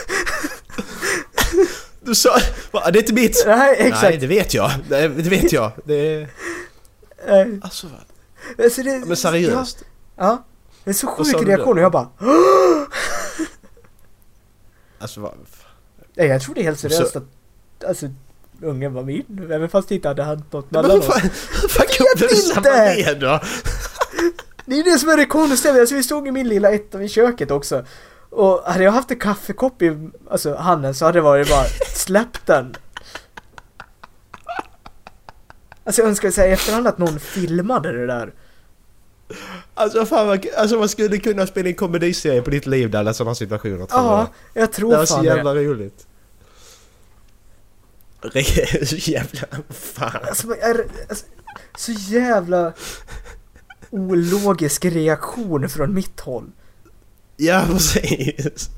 Du 2.00 2.14
sa... 2.14 2.38
Va, 2.70 2.90
det 2.90 2.98
är 2.98 3.00
inte 3.00 3.12
mitt! 3.12 3.44
Nej, 3.46 3.76
exakt. 3.78 4.02
Nej, 4.02 4.16
det 4.18 4.26
vet 4.26 4.54
jag. 4.54 4.70
Nej, 4.88 5.08
det 5.08 5.30
vet 5.30 5.52
jag. 5.52 5.72
Det 5.84 5.94
är... 5.94 6.28
Alltså 7.62 7.86
vad... 7.86 8.64
Alltså, 8.64 8.82
det, 8.82 8.98
Men 9.06 9.16
seriöst. 9.16 9.78
Ja, 10.16 10.24
ja. 10.24 10.44
Det 10.84 10.90
är 10.90 10.94
så 10.94 11.06
sjuk 11.06 11.42
reaktion 11.48 11.78
och 11.78 11.84
jag 11.84 11.92
bara 11.92 12.08
Alltså 14.98 15.20
vad... 15.20 15.34
Nej, 16.20 16.28
jag 16.28 16.42
tror 16.42 16.54
det 16.54 16.60
är 16.60 16.64
helt 16.64 16.78
seriöst 16.80 17.12
Så- 17.12 17.18
att 17.18 17.84
alltså, 17.88 18.06
ungen 18.62 18.94
var 18.94 19.02
min, 19.02 19.48
även 19.52 19.68
fast 19.68 19.88
det 19.88 19.94
inte 19.94 20.08
hade 20.08 20.22
hänt 20.22 20.52
något 20.52 20.70
mellan 20.70 20.98
oss. 20.98 21.06
fan, 21.06 21.20
fan 21.68 21.86
kom 21.98 22.06
du 22.16 22.28
inte. 22.28 23.04
det 23.04 23.14
då? 23.14 23.40
Det 24.66 24.78
är 24.78 24.84
det 24.84 24.98
som 24.98 25.08
är 25.08 25.16
det 25.16 25.26
konstiga, 25.26 25.74
alltså, 25.80 25.94
vi 25.94 26.02
stod 26.02 26.28
i 26.28 26.30
min 26.30 26.48
lilla 26.48 26.70
etta 26.70 26.98
vid 26.98 27.10
köket 27.10 27.50
också. 27.50 27.84
Och 28.30 28.62
hade 28.64 28.84
jag 28.84 28.92
haft 28.92 29.10
en 29.10 29.18
kaffekopp 29.18 29.82
i 29.82 30.08
alltså, 30.30 30.54
handen 30.54 30.94
så 30.94 31.04
hade 31.04 31.18
det 31.18 31.22
varit 31.22 31.48
bara 31.50 31.64
släpp 31.94 32.46
den. 32.46 32.76
Alltså 35.84 36.02
jag 36.02 36.08
önskar 36.08 36.30
säga 36.30 36.48
i 36.48 36.52
efterhand 36.52 36.86
att 36.86 36.98
någon 36.98 37.20
filmade 37.20 37.92
det 37.92 38.06
där. 38.06 38.32
Alltså 39.74 40.06
fan 40.06 40.26
vad, 40.26 40.46
alltså 40.56 40.76
man 40.78 40.88
skulle 40.88 41.18
kunna 41.18 41.46
spela 41.46 41.68
en 41.68 41.74
komediserie 41.74 42.42
på 42.42 42.50
ditt 42.50 42.66
liv 42.66 42.90
där 42.90 42.98
alla 42.98 43.14
sådana 43.14 43.34
situationer 43.34 43.76
tror 43.76 43.88
Ja, 43.90 44.28
jag. 44.54 44.62
jag 44.62 44.68
Det 44.68 44.72
tror 44.72 44.96
var 44.96 45.04
så 45.04 45.14
fan 45.14 45.24
jävla 45.24 45.54
det. 45.54 45.64
roligt. 45.64 46.06
Jävla... 48.96 49.40
Fan. 49.70 50.20
Alltså, 50.28 50.50
är, 50.50 50.84
alltså, 51.08 51.24
så 51.76 51.92
jävla 51.92 52.72
ologisk 53.90 54.84
reaktion 54.84 55.68
från 55.68 55.94
mitt 55.94 56.20
håll. 56.20 56.50
Ja 57.36 57.64
precis. 57.68 58.70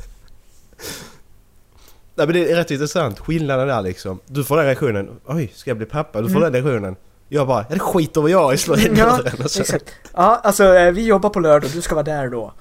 Nej 2.15 2.27
men 2.27 2.33
det 2.33 2.51
är 2.53 2.57
rätt 2.57 2.71
intressant, 2.71 3.19
skillnaden 3.19 3.69
där 3.69 3.83
liksom. 3.83 4.21
Du 4.27 4.45
får 4.45 4.57
den 4.57 4.67
reaktionen, 4.67 5.11
oj 5.27 5.53
ska 5.55 5.71
jag 5.71 5.77
bli 5.77 5.87
pappa? 5.87 6.21
Du 6.21 6.29
får 6.29 6.37
Mm. 6.37 6.53
den 6.53 6.65
reaktionen. 6.65 6.97
Jag 7.29 7.47
bara, 7.47 7.67
ja 7.69 7.75
det 7.75 7.81
skiter 7.81 8.21
vad 8.21 8.31
jag 8.31 8.55
i, 8.55 8.87
in 8.87 8.97
Ja, 8.97 9.21
exakt. 9.61 9.85
Ja, 10.15 10.41
alltså 10.45 10.75
eh, 10.75 10.93
vi 10.93 11.05
jobbar 11.07 11.31
på 11.31 11.41
lördag, 11.41 11.71
du 11.73 11.83
ska 11.83 11.95
vara 11.95 12.05
där 12.05 12.29
då. 12.29 12.53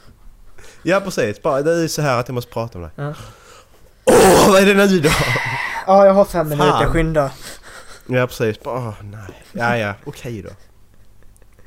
Ja 0.83 0.99
precis, 0.99 1.41
bara 1.41 1.61
det 1.61 1.83
är 1.83 1.87
så 1.87 2.01
här 2.01 2.19
att 2.19 2.27
jag 2.27 2.35
måste 2.35 2.51
prata 2.51 2.77
med 2.79 2.89
dig. 2.95 3.05
Ja. 3.05 3.13
Åh 4.05 4.49
vad 4.51 4.61
är 4.61 4.65
det 4.65 4.85
nu 4.85 4.99
då? 4.99 5.09
Ja, 5.91 6.05
jag 6.05 6.13
har 6.13 6.25
fem 6.25 6.49
minuter, 6.49 6.85
skynda. 6.89 7.31
Ja 8.07 8.27
precis, 8.27 8.57
åh 8.63 8.93
nej. 9.03 9.43
Ja 9.51 9.77
ja, 9.77 9.93
okej 10.05 10.41
då. 10.41 10.49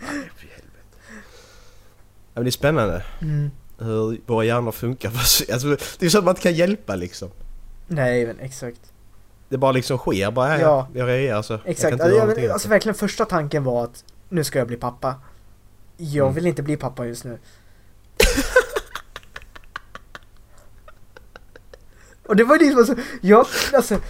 Nej, 0.01 0.31
för 0.37 0.47
helvete. 0.47 0.79
Ja, 1.09 2.35
men 2.35 2.45
det 2.45 2.49
är 2.49 2.51
spännande 2.51 3.05
Mm. 3.23 3.51
hur 3.79 4.21
våra 4.27 4.45
hjärnor 4.45 4.73
funkar. 4.73 5.09
Alltså, 5.53 5.69
det 5.99 6.03
är 6.07 6.09
så 6.09 6.19
att 6.19 6.25
man 6.25 6.33
inte 6.33 6.43
kan 6.43 6.55
hjälpa 6.55 6.97
liksom. 6.97 7.29
Nej, 7.87 8.27
men 8.27 8.41
exakt. 8.41 8.81
Det 9.49 9.59
bara 9.59 9.73
liksom 9.73 9.99
sker 9.99 10.31
bara. 10.31 10.49
Ja, 10.49 10.61
Ja. 10.61 10.89
ja. 10.95 10.99
Jag 11.01 11.09
reagerar 11.09 11.43
så. 11.43 11.53
Jag 11.53 11.61
Exakt. 11.65 11.93
inte 11.93 12.05
Alltså, 12.05 12.41
jag, 12.41 12.51
alltså 12.53 12.69
verkligen 12.69 12.95
första 12.95 13.25
tanken 13.25 13.65
var 13.65 13.85
att 13.85 14.05
nu 14.29 14.45
ska 14.45 14.59
jag 14.59 14.69
bli 14.69 14.77
pappa. 14.77 15.15
Jag 15.97 16.23
Mm. 16.25 16.35
vill 16.35 16.47
inte 16.47 16.63
bli 16.63 16.77
pappa 16.77 17.07
just 17.07 17.25
nu. 17.25 17.39
Och 22.27 22.37
det 22.37 22.45
var 22.45 22.59
liksom 22.59 22.79
alltså, 22.79 22.95
jag, 23.21 23.47
alltså 23.73 24.01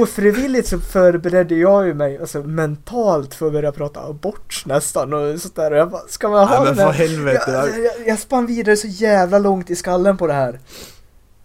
ofrivilligt 0.00 0.68
så 0.68 0.80
förberedde 0.80 1.54
jag 1.54 1.86
ju 1.86 1.94
mig 1.94 2.18
alltså 2.18 2.42
mentalt 2.42 3.34
för 3.34 3.46
att 3.46 3.52
börja 3.52 3.72
prata 3.72 4.00
abort 4.00 4.62
nästan 4.66 5.12
och 5.12 5.40
sådär 5.40 5.70
och 5.70 5.76
jag 5.76 5.90
bara, 5.90 6.08
ska 6.08 6.28
man 6.28 6.48
ha 6.48 6.64
Nej 6.64 6.74
men 6.74 6.76
för 6.76 6.92
helvete. 6.92 7.50
Jag, 7.50 7.60
alltså, 7.60 7.78
jag, 7.78 7.92
jag 8.06 8.18
spann 8.18 8.46
vidare 8.46 8.76
så 8.76 8.86
jävla 8.86 9.38
långt 9.38 9.70
i 9.70 9.76
skallen 9.76 10.16
på 10.16 10.26
det 10.26 10.32
här. 10.32 10.60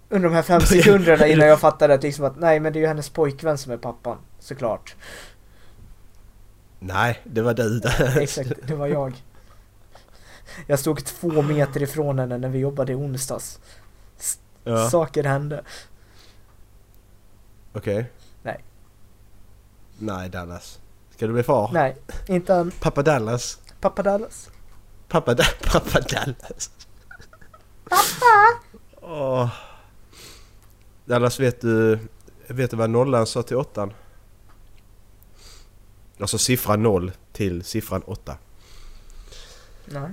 Under 0.10 0.30
de 0.30 0.36
här 0.36 0.42
fem 0.42 0.62
sekunderna 0.66 1.28
innan 1.28 1.48
jag 1.48 1.60
fattade 1.60 1.94
att 1.94 2.04
liksom 2.04 2.26
att 2.26 2.40
nej 2.40 2.60
men 2.60 2.74
det 2.74 2.80
är 2.80 2.82
ju 2.82 2.88
hennes 2.88 3.10
pojkvän 3.10 3.58
som 3.58 3.72
är 3.72 3.78
pappan, 3.78 4.18
såklart. 4.40 4.96
Nej, 6.80 7.22
det 7.24 7.42
var 7.42 7.54
du 7.54 7.80
där. 7.80 8.18
Exakt, 8.22 8.52
det 8.68 8.76
var 8.76 8.88
jag. 8.88 9.24
Jag 10.68 10.80
stod 10.80 11.06
två 11.06 11.42
meter 11.42 11.84
ifrån 11.84 12.20
henne 12.20 12.38
när 12.38 12.50
vi 12.50 12.60
jobbade 12.60 12.92
i 12.92 12.96
onsdags. 12.96 13.60
Ja, 14.64 14.90
Saker 14.90 15.24
hände. 15.24 15.64
Okej. 17.74 18.12
Nej. 18.44 18.64
Nej 20.00 20.30
Dallas. 20.30 20.80
Ska 21.16 21.28
du 21.28 21.34
bli 21.34 21.44
far? 21.44 21.70
Nej, 21.74 21.98
inte 22.28 22.54
än. 22.54 22.72
Pappa 22.72 23.02
Dallas. 23.04 23.60
Pappa 23.80 24.04
Dallas. 24.04 24.50
Pappa, 25.08 25.34
da 25.34 25.44
pappa 25.72 26.00
Dallas. 26.00 26.72
Pappa! 27.84 28.60
Åh. 29.02 29.50
Dallas, 31.06 31.40
vet 31.40 31.62
du, 31.62 32.00
vet 32.48 32.72
du 32.72 32.78
vad 32.78 32.90
nollan 32.90 33.28
sa 33.28 33.44
till 33.44 33.58
åttan? 33.58 33.94
Alltså 36.20 36.38
siffran 36.38 36.84
noll 36.84 37.12
till 37.34 37.64
siffran 37.64 38.02
åtta. 38.02 38.38
Nej. 39.86 40.12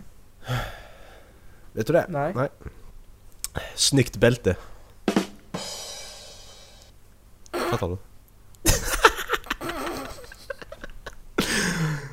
Vet 1.73 1.87
du 1.87 1.93
det? 1.93 2.07
Nej. 2.09 2.33
Nej. 2.35 2.49
Snyggt 3.75 4.17
bälte. 4.17 4.57
Fattar 7.79 7.89
du? 7.89 7.97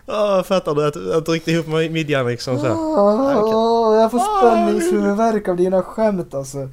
Åh, 0.07 0.43
fattar 0.43 0.75
du? 0.75 0.87
Att 0.87 0.95
jag 0.95 1.25
tryckte 1.25 1.51
ihop 1.51 1.67
midjan 1.67 2.27
liksom 2.27 2.59
så 2.59 2.65
här. 2.65 2.75
Åh, 2.77 3.95
jag 4.01 4.11
får 4.11 4.39
spänningshuvudvärk 4.39 5.47
av 5.47 5.55
dina 5.57 5.83
skämt 5.83 6.33
alltså. 6.33 6.69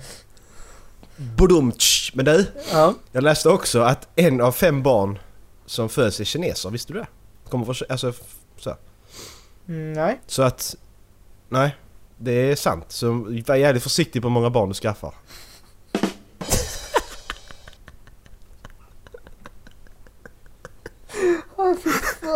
Budumtsch. 1.37 2.11
Men 2.15 2.25
du, 2.25 2.47
Ja. 2.73 2.95
jag 3.13 3.23
läste 3.25 3.49
också 3.49 3.81
att 3.81 4.09
en 4.17 4.41
av 4.41 4.53
fem 4.53 4.83
barn 4.83 5.19
som 5.67 5.89
föds 5.89 6.21
är 6.21 6.25
kineser, 6.25 6.71
visste 6.71 6.93
du 6.93 6.99
det? 6.99 7.07
Kommer 7.51 7.65
från, 7.65 7.75
alltså 7.91 8.13
så. 8.59 8.77
Mm, 9.69 9.93
nej. 9.93 10.21
Så 10.27 10.43
att... 10.43 10.75
Nej, 11.49 11.77
det 12.17 12.33
är 12.33 12.57
sant. 12.57 12.85
Så 12.89 13.27
var 13.47 13.55
jävligt 13.55 13.83
försiktig 13.83 14.23
på 14.23 14.29
hur 14.29 14.33
många 14.33 14.51
barn 14.51 14.69
du 14.69 14.75
skaffar. 14.75 15.15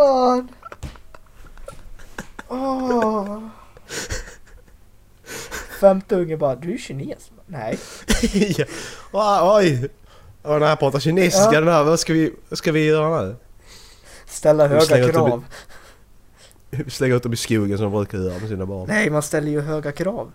Fan. 0.02 0.48
Åh. 2.48 3.38
Femte 5.80 6.16
unge 6.16 6.36
bara, 6.36 6.54
du 6.56 6.74
är 6.74 6.78
kines? 6.78 7.30
Nej. 7.46 7.78
ja. 8.58 8.64
Ah, 9.12 9.56
Oj! 9.58 9.88
Och 10.42 10.52
den 10.60 10.68
här 10.68 10.76
pratar 10.76 11.00
kinesiska 11.00 11.52
Ja. 11.52 11.60
den 11.60 11.68
här, 11.68 11.84
vad 11.84 12.00
ska 12.00 12.12
vi, 12.12 12.34
vad 12.48 12.58
ska 12.58 12.72
vi 12.72 12.84
göra 12.86 13.22
nu? 13.22 13.36
Ställa 14.26 14.80
slänger 14.80 15.02
höga 15.02 15.08
i- 15.08 15.12
krav. 15.12 15.44
Slänga 16.88 17.14
ut 17.14 17.22
dem 17.22 17.32
i 17.32 17.36
skogen 17.36 17.78
som 17.78 17.84
de 17.84 17.92
brukar 17.92 18.18
göra 18.18 18.38
med 18.38 18.48
sina 18.48 18.66
barn. 18.66 18.88
Nej, 18.88 19.10
man 19.10 19.22
ställer 19.22 19.50
ju 19.50 19.60
höga 19.60 19.92
krav. 19.92 20.32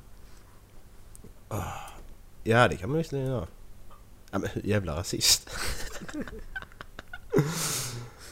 Ja 2.44 2.68
det 2.68 2.76
kan 2.78 2.90
man 2.90 2.98
visserligen 2.98 3.28
göra. 3.32 3.48
Ja 4.32 4.40
men 4.40 4.50
jävla 4.64 4.96
rasist. 4.96 5.50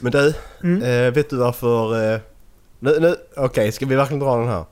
men 0.05 0.11
du, 0.11 0.33
Mm. 0.63 0.83
eh, 0.83 1.13
vet 1.13 1.29
du 1.29 1.37
varför... 1.37 2.13
Eh, 2.13 2.19
nu, 2.79 2.99
nu, 2.99 3.15
okej 3.35 3.71
ska 3.71 3.85
vi 3.85 3.95
verkligen 3.95 4.19
dra 4.19 4.37
den 4.37 4.47
här? 4.47 4.65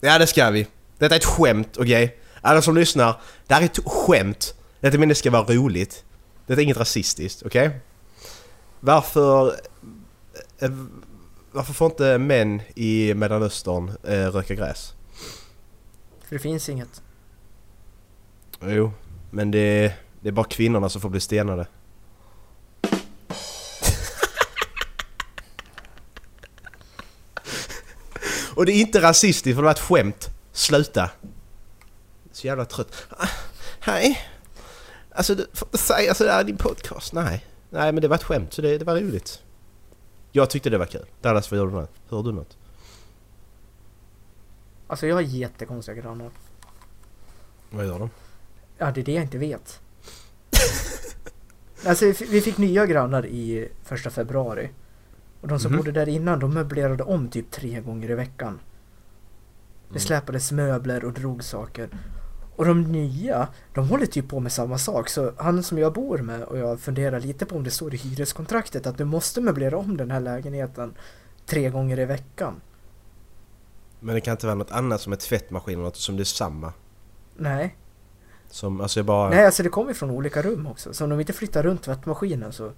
Ja 0.00 0.18
det 0.18 0.26
ska 0.26 0.50
vi. 0.50 0.66
Detta 0.98 1.14
är 1.14 1.18
ett 1.18 1.24
skämt, 1.24 1.76
okej? 1.78 2.16
Alla 2.40 2.62
som 2.62 2.74
lyssnar, 2.74 3.20
det 3.46 3.54
här 3.54 3.60
är 3.62 3.64
ett 3.64 3.78
skämt. 3.86 4.54
Detta 4.80 4.98
men 4.98 5.08
det 5.08 5.14
ska 5.14 5.30
vara 5.30 5.42
roligt. 5.44 6.04
Detta 6.46 6.60
är 6.60 6.64
inget 6.64 6.76
rasistiskt, 6.76 7.42
okej? 7.46 7.80
Varför... 8.80 9.54
Eh, 10.58 10.70
varför 11.52 11.72
får 11.72 11.86
inte 11.90 12.18
män 12.18 12.62
i 12.74 13.14
Mellanöstern 13.14 13.92
eh, 14.04 14.26
röka 14.26 14.54
gräs? 14.54 14.94
För 16.28 16.36
det 16.36 16.38
finns 16.38 16.68
inget. 16.68 17.02
Jo, 18.60 18.92
men 19.30 19.50
det, 19.50 19.92
det 20.20 20.28
är 20.28 20.32
bara 20.32 20.46
kvinnorna 20.46 20.88
som 20.88 21.00
får 21.00 21.08
bli 21.08 21.20
stenade. 21.20 21.66
Och 28.56 28.66
det 28.66 28.72
är 28.72 28.80
inte 28.80 29.02
rasistiskt 29.02 29.54
för 29.56 29.62
det 29.62 29.66
var 29.66 29.70
ett 29.70 29.78
skämt. 29.78 30.28
Sluta. 30.52 31.10
Så 32.32 32.46
jävla 32.46 32.64
trött. 32.64 33.06
Ah, 33.10 33.28
Hej. 33.80 34.18
Alltså 35.10 35.34
du 35.34 35.46
får 35.52 35.68
inte 35.68 35.78
säga 35.78 36.14
sådär 36.14 36.40
i 36.40 36.44
din 36.44 36.56
podcast. 36.56 37.12
Nej. 37.12 37.46
Nej 37.70 37.92
men 37.92 38.02
det 38.02 38.08
var 38.08 38.16
ett 38.16 38.22
skämt 38.22 38.52
så 38.52 38.62
det, 38.62 38.78
det 38.78 38.84
var 38.84 38.96
roligt. 38.96 39.42
Jag 40.32 40.50
tyckte 40.50 40.70
det 40.70 40.78
var 40.78 40.86
kul. 40.86 41.06
Dallas 41.22 41.50
vad 41.50 41.58
gör 41.58 41.66
du 41.66 41.72
nu? 41.72 41.86
Hör 42.10 42.22
du 42.22 42.32
något? 42.32 42.56
Alltså 44.86 45.06
jag 45.06 45.14
har 45.14 45.22
jättekonstiga 45.22 46.02
grannar. 46.02 46.30
Vad 47.70 47.86
gör 47.86 47.98
de? 47.98 48.10
Ja, 48.78 48.90
det 48.90 49.00
är 49.00 49.04
det 49.04 49.12
jag 49.12 49.24
inte 49.24 49.38
vet. 49.38 49.80
alltså 51.86 52.12
vi 52.28 52.40
fick 52.40 52.58
nya 52.58 52.86
grannar 52.86 53.26
i 53.26 53.68
första 53.84 54.10
februari. 54.10 54.70
Och 55.40 55.48
de 55.48 55.58
som 55.60 55.72
Mhm. 55.72 55.78
bodde 55.78 55.92
där 55.92 56.08
innan, 56.08 56.38
de 56.38 56.54
möblerade 56.54 57.02
om 57.02 57.28
typ 57.28 57.50
tre 57.50 57.80
gånger 57.80 58.10
i 58.10 58.14
veckan. 58.14 58.60
Det 59.88 59.90
Mm. 59.90 60.00
släpades 60.00 60.52
möbler 60.52 61.04
och 61.04 61.12
drog 61.12 61.44
saker. 61.44 61.88
Och 62.56 62.64
de 62.64 62.82
nya, 62.82 63.48
de 63.74 63.88
håller 63.88 64.06
typ 64.06 64.28
på 64.28 64.40
med 64.40 64.52
samma 64.52 64.78
sak. 64.78 65.08
Så 65.08 65.32
han 65.36 65.62
som 65.62 65.78
jag 65.78 65.92
bor 65.92 66.18
med 66.18 66.42
och 66.42 66.58
jag 66.58 66.80
funderar 66.80 67.20
lite 67.20 67.46
på 67.46 67.56
om 67.56 67.64
det 67.64 67.70
står 67.70 67.94
i 67.94 67.96
hyreskontraktet 67.96 68.86
att 68.86 68.98
du 68.98 69.04
måste 69.04 69.40
möblera 69.40 69.76
om 69.78 69.96
den 69.96 70.10
här 70.10 70.20
lägenheten 70.20 70.94
tre 71.46 71.70
gånger 71.70 71.98
i 71.98 72.04
veckan. 72.04 72.60
Men 74.00 74.14
det 74.14 74.20
kan 74.20 74.32
inte 74.32 74.46
vara 74.46 74.54
något 74.54 74.70
annat 74.70 75.00
som 75.00 75.12
en 75.12 75.18
tvättmaskin 75.18 75.74
eller 75.74 75.84
något 75.84 75.96
som 75.96 76.16
det 76.16 76.22
är 76.22 76.24
samma. 76.24 76.72
Nej. 77.36 77.76
Som, 78.50 78.80
alltså 78.80 78.98
jag 78.98 79.06
bara... 79.06 79.30
Nej, 79.30 79.46
alltså 79.46 79.62
det 79.62 79.68
kommer 79.68 79.92
från 79.94 80.10
olika 80.10 80.42
rum 80.42 80.66
också. 80.66 80.94
Så 80.94 81.04
om 81.04 81.10
de 81.10 81.20
inte 81.20 81.32
flyttar 81.32 81.62
runt 81.62 81.82
tvättmaskinen 81.82 82.52
så... 82.52 82.72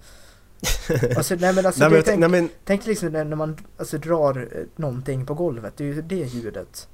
Alltså, 1.17 1.35
nej 1.35 1.53
men 1.53 1.65
alltså, 1.65 1.81
nej, 1.81 1.89
men, 1.91 2.03
tänk, 2.03 2.19
nej 2.19 2.29
men... 2.29 2.49
tänk 2.65 2.85
liksom 2.85 3.09
när 3.09 3.23
när 3.25 3.35
man 3.35 3.57
alltså, 3.77 3.97
drar 3.97 4.37
eh, 4.55 4.63
någonting 4.75 5.25
på 5.25 5.33
golvet. 5.33 5.73
Det 5.77 5.83
är 5.83 5.85
ju 5.93 6.01
det 6.01 6.15
ljudet. 6.15 6.87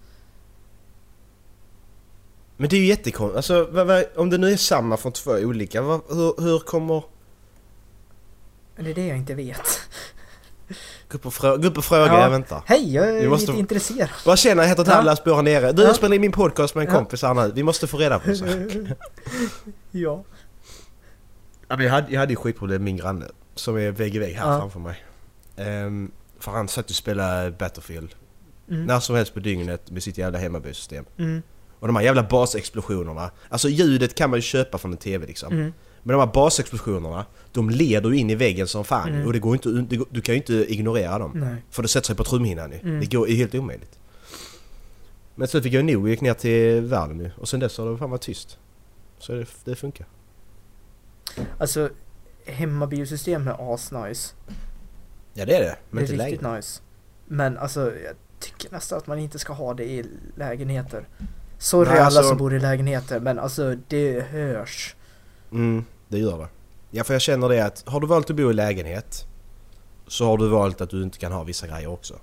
Men 2.58 2.70
det 2.70 2.76
är 2.76 2.80
ju 2.80 2.86
jättekonstigt. 2.86 3.38
Alltså 3.38 3.68
vad, 3.72 3.88
vad, 3.88 4.06
om 4.16 4.30
det 4.30 4.38
nu 4.38 4.52
är 4.52 4.58
samma 4.58 4.98
från 4.98 5.12
två 5.12 5.32
olika, 5.32 5.82
vad, 5.82 6.02
hur, 6.10 6.42
hur 6.42 6.60
kommer... 6.60 7.04
Det 8.78 8.90
är 8.90 8.94
det 8.96 9.08
jag 9.08 9.18
inte 9.18 9.36
vet. 9.36 9.80
Gå 11.10 11.16
upp 11.18 11.26
och, 11.26 11.34
frå, 11.34 11.58
gå 11.58 11.68
upp 11.68 11.78
och 11.78 11.86
fråga, 11.86 12.06
Ja. 12.06 12.22
jag 12.22 12.30
väntar. 12.30 12.64
Hej, 12.66 12.94
jag 12.94 13.10
är 13.10 13.22
Vi 13.22 13.28
måste- 13.30 13.48
lite 13.52 13.60
intresserad. 13.60 14.10
Vad 14.26 14.40
känner 14.40 14.64
jag 14.64 14.70
heter 14.70 14.84
Ja. 14.88 14.90
Dallas, 14.96 15.24
bor 15.24 15.36
här 15.36 15.42
nere. 15.42 15.72
Du 15.72 15.82
Ja. 15.82 15.88
jag 15.88 15.96
spelar 15.96 16.16
in 16.16 16.22
min 16.22 16.32
podcast 16.32 16.76
med 16.76 16.88
en 16.88 16.94
Ja. 16.94 17.00
kompis 17.00 17.22
här 17.22 17.34
nu. 17.34 17.52
Vi 17.56 17.64
måste 17.64 17.88
få 17.88 17.98
reda 17.98 18.20
på 18.20 18.30
en 18.30 18.38
sak. 18.38 18.50
ja. 19.92 20.24
Ja, 21.68 21.76
men 21.78 21.86
jag, 21.86 21.92
hade, 21.94 22.12
jag 22.14 22.20
hade 22.20 22.34
ju 22.34 22.38
skitproblem 22.38 22.76
med 22.84 22.86
min 22.86 22.98
granne. 22.98 23.26
Som 23.56 23.78
är 23.78 23.92
vägg 23.92 24.16
i 24.16 24.20
vägg 24.20 24.36
här 24.36 24.52
Ja. 24.52 24.60
framför 24.60 24.80
mig. 24.80 25.04
Ehm, 25.58 26.12
för 26.40 26.52
han 26.52 26.68
satt 26.68 26.90
och 26.90 26.96
spelade 26.96 27.52
Battlefield. 27.52 28.16
Mm. 28.70 28.86
När 28.86 29.00
som 29.00 29.16
helst 29.16 29.34
på 29.34 29.40
dygnet 29.40 29.92
med 29.92 30.04
sitt 30.04 30.18
jävla 30.18 30.40
hemmabysystem. 30.40 31.06
Mm. 31.18 31.42
Och 31.80 31.88
de 31.88 31.96
här 31.96 32.04
jävla 32.04 32.24
basexplosionerna. 32.24 33.32
Alltså 33.50 33.70
ljudet 33.70 34.16
kan 34.16 34.30
man 34.30 34.38
ju 34.38 34.42
köpa 34.42 34.78
från 34.78 34.92
en 34.92 34.98
TV 34.98 35.26
liksom. 35.28 35.54
Mm. 35.54 35.74
Men 36.04 36.14
de 36.18 36.20
här 36.28 36.34
basexplosionerna, 36.34 37.26
de 37.52 37.70
leder 37.70 38.10
ju 38.10 38.18
in 38.18 38.30
i 38.30 38.36
väggen 38.36 38.68
som 38.68 38.86
fan 38.86 39.10
Mm. 39.10 39.26
och 39.28 39.34
det 39.34 39.40
går 39.40 39.54
inte, 39.56 39.70
det 39.70 39.98
går, 39.98 40.08
du 40.12 40.22
kan 40.22 40.36
ju 40.36 40.42
inte 40.42 40.54
ignorera 40.74 41.20
dem. 41.20 41.32
Nej. 41.36 41.56
För 41.70 41.82
det 41.82 41.88
sätter 41.88 42.08
sig 42.08 42.16
på 42.16 42.24
trumhinnan 42.24 42.72
ju. 42.72 42.80
Mm. 42.80 43.00
Det 43.00 43.06
går, 43.12 43.30
är 43.30 43.36
helt 43.36 43.56
omöjligt. 43.56 44.00
Men 45.36 45.48
så 45.48 45.62
fick 45.62 45.74
jag 45.74 45.86
nog 45.86 46.04
och 46.04 46.10
gick 46.10 46.22
ner 46.22 46.34
till 46.34 46.82
världen 46.82 47.20
ju. 47.20 47.32
Och 47.38 47.50
sen 47.50 47.60
dess 47.60 47.78
har 47.78 47.92
det 47.92 47.98
fan 47.98 48.10
varit 48.10 48.22
tyst. 48.22 48.58
Så 49.20 49.32
det, 49.32 49.46
det 49.64 49.76
funkar. 49.76 50.08
Alltså, 51.60 51.90
hemmabiosystem 52.46 53.48
är 53.48 53.74
asnice. 53.74 54.34
Ja 55.34 55.46
det 55.46 55.56
är 55.56 55.60
det. 55.62 55.76
Men 55.90 56.04
det 56.06 56.10
är 56.10 56.14
inte 56.14 56.26
riktigt 56.26 56.42
längre. 56.42 56.56
nice. 56.56 56.82
Men 57.26 57.58
alltså, 57.58 57.80
jag 57.82 58.16
tycker 58.40 58.72
nästan 58.72 58.98
att 58.98 59.08
man 59.08 59.20
inte 59.20 59.40
ska 59.40 59.54
ha 59.54 59.74
det 59.74 59.84
i 59.86 60.06
lägenheter. 60.38 61.08
Sorry 61.58 61.90
Nej, 61.90 61.98
alla 61.98 62.06
alltså- 62.06 62.24
som 62.24 62.38
bor 62.38 62.54
i 62.54 62.60
lägenheter, 62.60 63.20
men 63.20 63.40
alltså 63.40 63.76
det 63.88 64.22
hörs. 64.22 64.96
Mm, 65.52 65.86
det 66.08 66.18
gör 66.18 66.38
det. 66.38 66.48
Ja 66.92 67.04
för 67.04 67.14
jag 67.14 67.22
känner 67.22 67.50
det 67.50 67.66
att 67.66 67.84
har 67.88 68.00
du 68.00 68.08
valt 68.08 68.30
att 68.30 68.36
bo 68.36 68.50
i 68.52 68.54
lägenhet 68.54 69.28
så 70.08 70.26
har 70.26 70.38
du 70.38 70.48
valt 70.48 70.82
att 70.82 70.90
du 70.90 71.04
inte 71.04 71.18
kan 71.18 71.32
ha 71.32 71.44
vissa 71.44 71.68
grejer 71.68 71.88
också. 71.88 72.16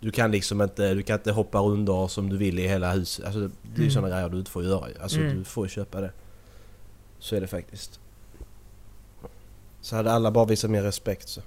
Du 0.00 0.10
kan 0.10 0.30
liksom 0.30 0.62
inte, 0.62 0.94
du 0.94 1.02
kan 1.02 1.18
inte 1.18 1.32
hoppa 1.32 1.58
rundor 1.58 2.08
som 2.08 2.28
du 2.28 2.36
vill 2.36 2.58
i 2.58 2.68
hela 2.68 2.92
huset. 2.92 3.24
Alltså 3.24 3.40
det 3.40 3.46
är 3.74 3.76
ju 3.76 3.82
Mm. 3.82 3.90
sådana 3.90 4.08
grejer 4.08 4.28
du 4.28 4.38
inte 4.38 4.50
får 4.50 4.64
göra. 4.64 4.86
Alltså 5.02 5.18
Mm. 5.20 5.38
du 5.38 5.44
får 5.44 5.68
köpa 5.68 6.00
det. 6.00 6.12
Så 7.18 7.36
är 7.36 7.40
det 7.40 7.46
faktiskt. 7.46 8.00
Så 9.80 9.96
hade 9.96 10.12
alla 10.12 10.30
bara 10.30 10.44
visat 10.44 10.70
mer 10.70 10.82
respekt 10.82 11.28
så. 11.28 11.40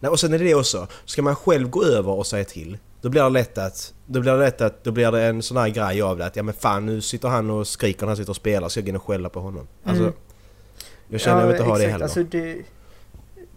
Nej, 0.00 0.10
och 0.10 0.20
sen 0.20 0.34
är 0.34 0.38
det 0.38 0.54
också. 0.54 0.86
Ska 1.04 1.22
man 1.22 1.36
själv 1.36 1.70
gå 1.70 1.84
över 1.84 2.12
och 2.12 2.26
säga 2.26 2.44
till. 2.44 2.78
Då 3.00 3.08
blir 3.08 3.22
det 3.22 3.28
lätt 3.28 3.58
att... 3.58 3.94
Då 4.06 4.20
blir 4.20 4.32
det 4.32 4.38
lätt 4.38 4.60
att... 4.60 4.84
Då 4.84 4.90
blir 4.92 5.12
det 5.12 5.22
en 5.22 5.42
sån 5.42 5.56
här 5.56 5.68
grej 5.68 6.02
av 6.02 6.18
det 6.18 6.26
att 6.26 6.36
ja 6.36 6.42
men 6.42 6.54
fan 6.54 6.86
nu 6.86 7.00
sitter 7.00 7.28
han 7.28 7.50
och 7.50 7.66
skriker 7.66 8.00
när 8.00 8.06
han 8.06 8.16
sitter 8.16 8.30
och 8.30 8.36
spelar 8.36 8.68
så 8.68 8.78
jag 8.78 8.84
går 8.84 8.88
in 8.88 8.96
och 8.96 9.02
skälla 9.02 9.28
på 9.28 9.40
honom. 9.40 9.66
Alltså... 9.84 10.02
Mm. 10.02 10.14
Jag 11.08 11.20
känner 11.20 11.40
jag 11.40 11.46
vill 11.46 11.56
inte 11.56 11.68
ha 11.70 11.78
det 11.78 11.86
heller. 11.86 12.04
Alltså 12.04 12.22
det, 12.24 12.62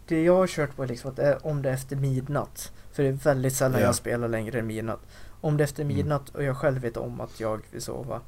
det 0.08 0.24
jag 0.24 0.36
har 0.36 0.48
kört 0.48 0.76
på 0.76 0.86
liksom 0.86 1.10
att 1.10 1.16
det 1.16 1.24
är 1.24 1.48
om 1.48 1.62
det 1.62 1.70
är 1.70 1.74
efter 1.74 1.96
midnatt. 1.96 2.72
För 2.94 3.04
det 3.04 3.10
är 3.10 3.14
väldigt 3.14 3.54
sällan 3.56 3.80
Ja. 3.80 3.86
jag 3.86 3.96
spelar 3.96 4.28
längre 4.28 4.60
än 4.60 4.68
midnatt. 4.68 5.00
Om 5.42 5.58
det 5.58 5.62
är 5.62 5.66
efter 5.66 5.84
Mm. 5.84 5.96
midnatt 5.96 6.30
och 6.30 6.44
jag 6.44 6.58
själv 6.58 6.82
vet 6.82 6.98
om 6.98 7.22
att 7.22 7.40
jag 7.40 7.62
vill 7.72 7.82
sova. 7.82 8.22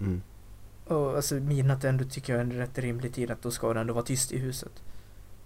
Mm. 0.00 0.22
Och 0.84 1.16
alltså 1.16 1.34
midnatt 1.34 1.84
ändå 1.84 2.04
tycker 2.04 2.32
jag 2.32 2.40
är 2.40 2.44
en 2.44 2.52
rätt 2.52 2.78
rimlig 2.78 3.14
tid 3.14 3.30
att 3.30 3.42
då 3.42 3.50
ska 3.50 3.74
det 3.74 3.80
ändå 3.80 3.94
vara 3.94 4.04
tyst 4.04 4.32
i 4.32 4.38
huset. 4.38 4.72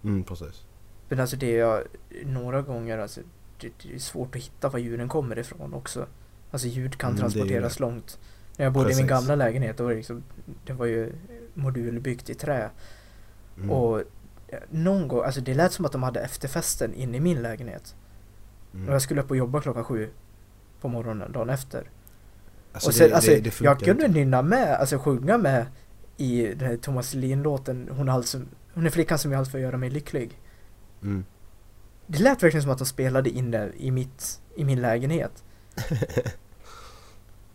Mm, 0.05 0.25
precis. 0.25 0.65
Men 1.09 1.21
alltså 1.21 1.37
det 1.37 1.51
jag 1.51 1.83
några 2.25 2.63
gånger 2.63 2.99
alltså 2.99 3.21
det, 3.61 3.73
det 3.83 3.95
är 3.95 3.99
svårt 3.99 4.37
att 4.37 4.43
hitta 4.43 4.69
var 4.69 4.79
ljuden 4.79 5.09
kommer 5.09 5.39
ifrån 5.39 5.75
också. 5.75 6.07
Alltså 6.51 6.69
ljud 6.69 6.99
kan 6.99 7.11
Mm, 7.11 7.21
transporteras 7.21 7.81
långt. 7.81 8.19
När 8.57 8.65
jag 8.67 8.73
bodde 8.73 8.93
i 8.93 8.97
min 8.97 9.09
Precis. 9.09 9.27
gamla 9.29 9.45
lägenhet 9.45 9.77
då 9.77 9.85
var 9.85 9.91
det 9.91 9.97
liksom 9.97 10.23
Det 10.67 10.73
var 10.73 10.87
ju 10.87 11.13
modulbyggt 11.55 12.31
i 12.31 12.35
trä. 12.35 12.71
Mm. 13.57 13.71
Och 13.71 14.03
någon 14.71 15.09
gång, 15.09 15.25
alltså 15.25 15.41
det 15.41 15.55
lät 15.55 15.73
som 15.73 15.85
att 15.85 15.93
de 15.93 16.03
hade 16.03 16.21
efterfesten 16.21 16.95
inne 16.95 17.17
i 17.17 17.21
min 17.21 17.43
lägenhet. 17.43 17.95
mm. 18.75 18.89
Och 18.89 18.95
jag 18.95 19.03
skulle 19.03 19.23
upp 19.23 19.31
och 19.31 19.37
jobba 19.37 19.61
klockan 19.61 19.85
sju 19.85 20.09
på 20.81 20.89
morgonen 20.89 21.33
dagen 21.33 21.51
efter. 21.51 21.91
Alltså, 22.77 22.89
och 22.89 22.95
sen, 22.95 23.09
det, 23.09 23.15
alltså, 23.15 23.31
det, 23.31 23.41
det 23.41 23.61
jag 23.61 23.81
kunde 23.81 24.09
nynna 24.09 24.43
med, 24.43 24.75
alltså 24.75 24.99
sjunga 24.99 25.39
med 25.39 25.67
i 26.17 26.55
den 26.55 26.69
här 26.69 26.77
Thomas 26.77 27.15
Ledin-låten 27.15 27.89
Hon 27.91 28.09
hon 28.75 28.87
är 28.87 28.91
flickan 28.91 29.19
som 29.19 29.33
är 29.33 29.37
allt 29.37 29.51
för 29.51 29.59
att 29.59 29.63
göra 29.63 29.77
mig 29.77 29.91
lycklig. 29.91 30.41
Mm. 31.03 31.25
Det 32.07 32.19
lät 32.19 32.43
verkligen 32.43 32.63
som 32.63 32.73
att 32.73 32.79
de 32.79 32.87
spelade 32.87 33.31
inne 33.31 33.71
i, 33.77 33.91
mitt, 33.91 34.41
i 34.57 34.65
min 34.65 34.81
lägenhet. 34.81 35.45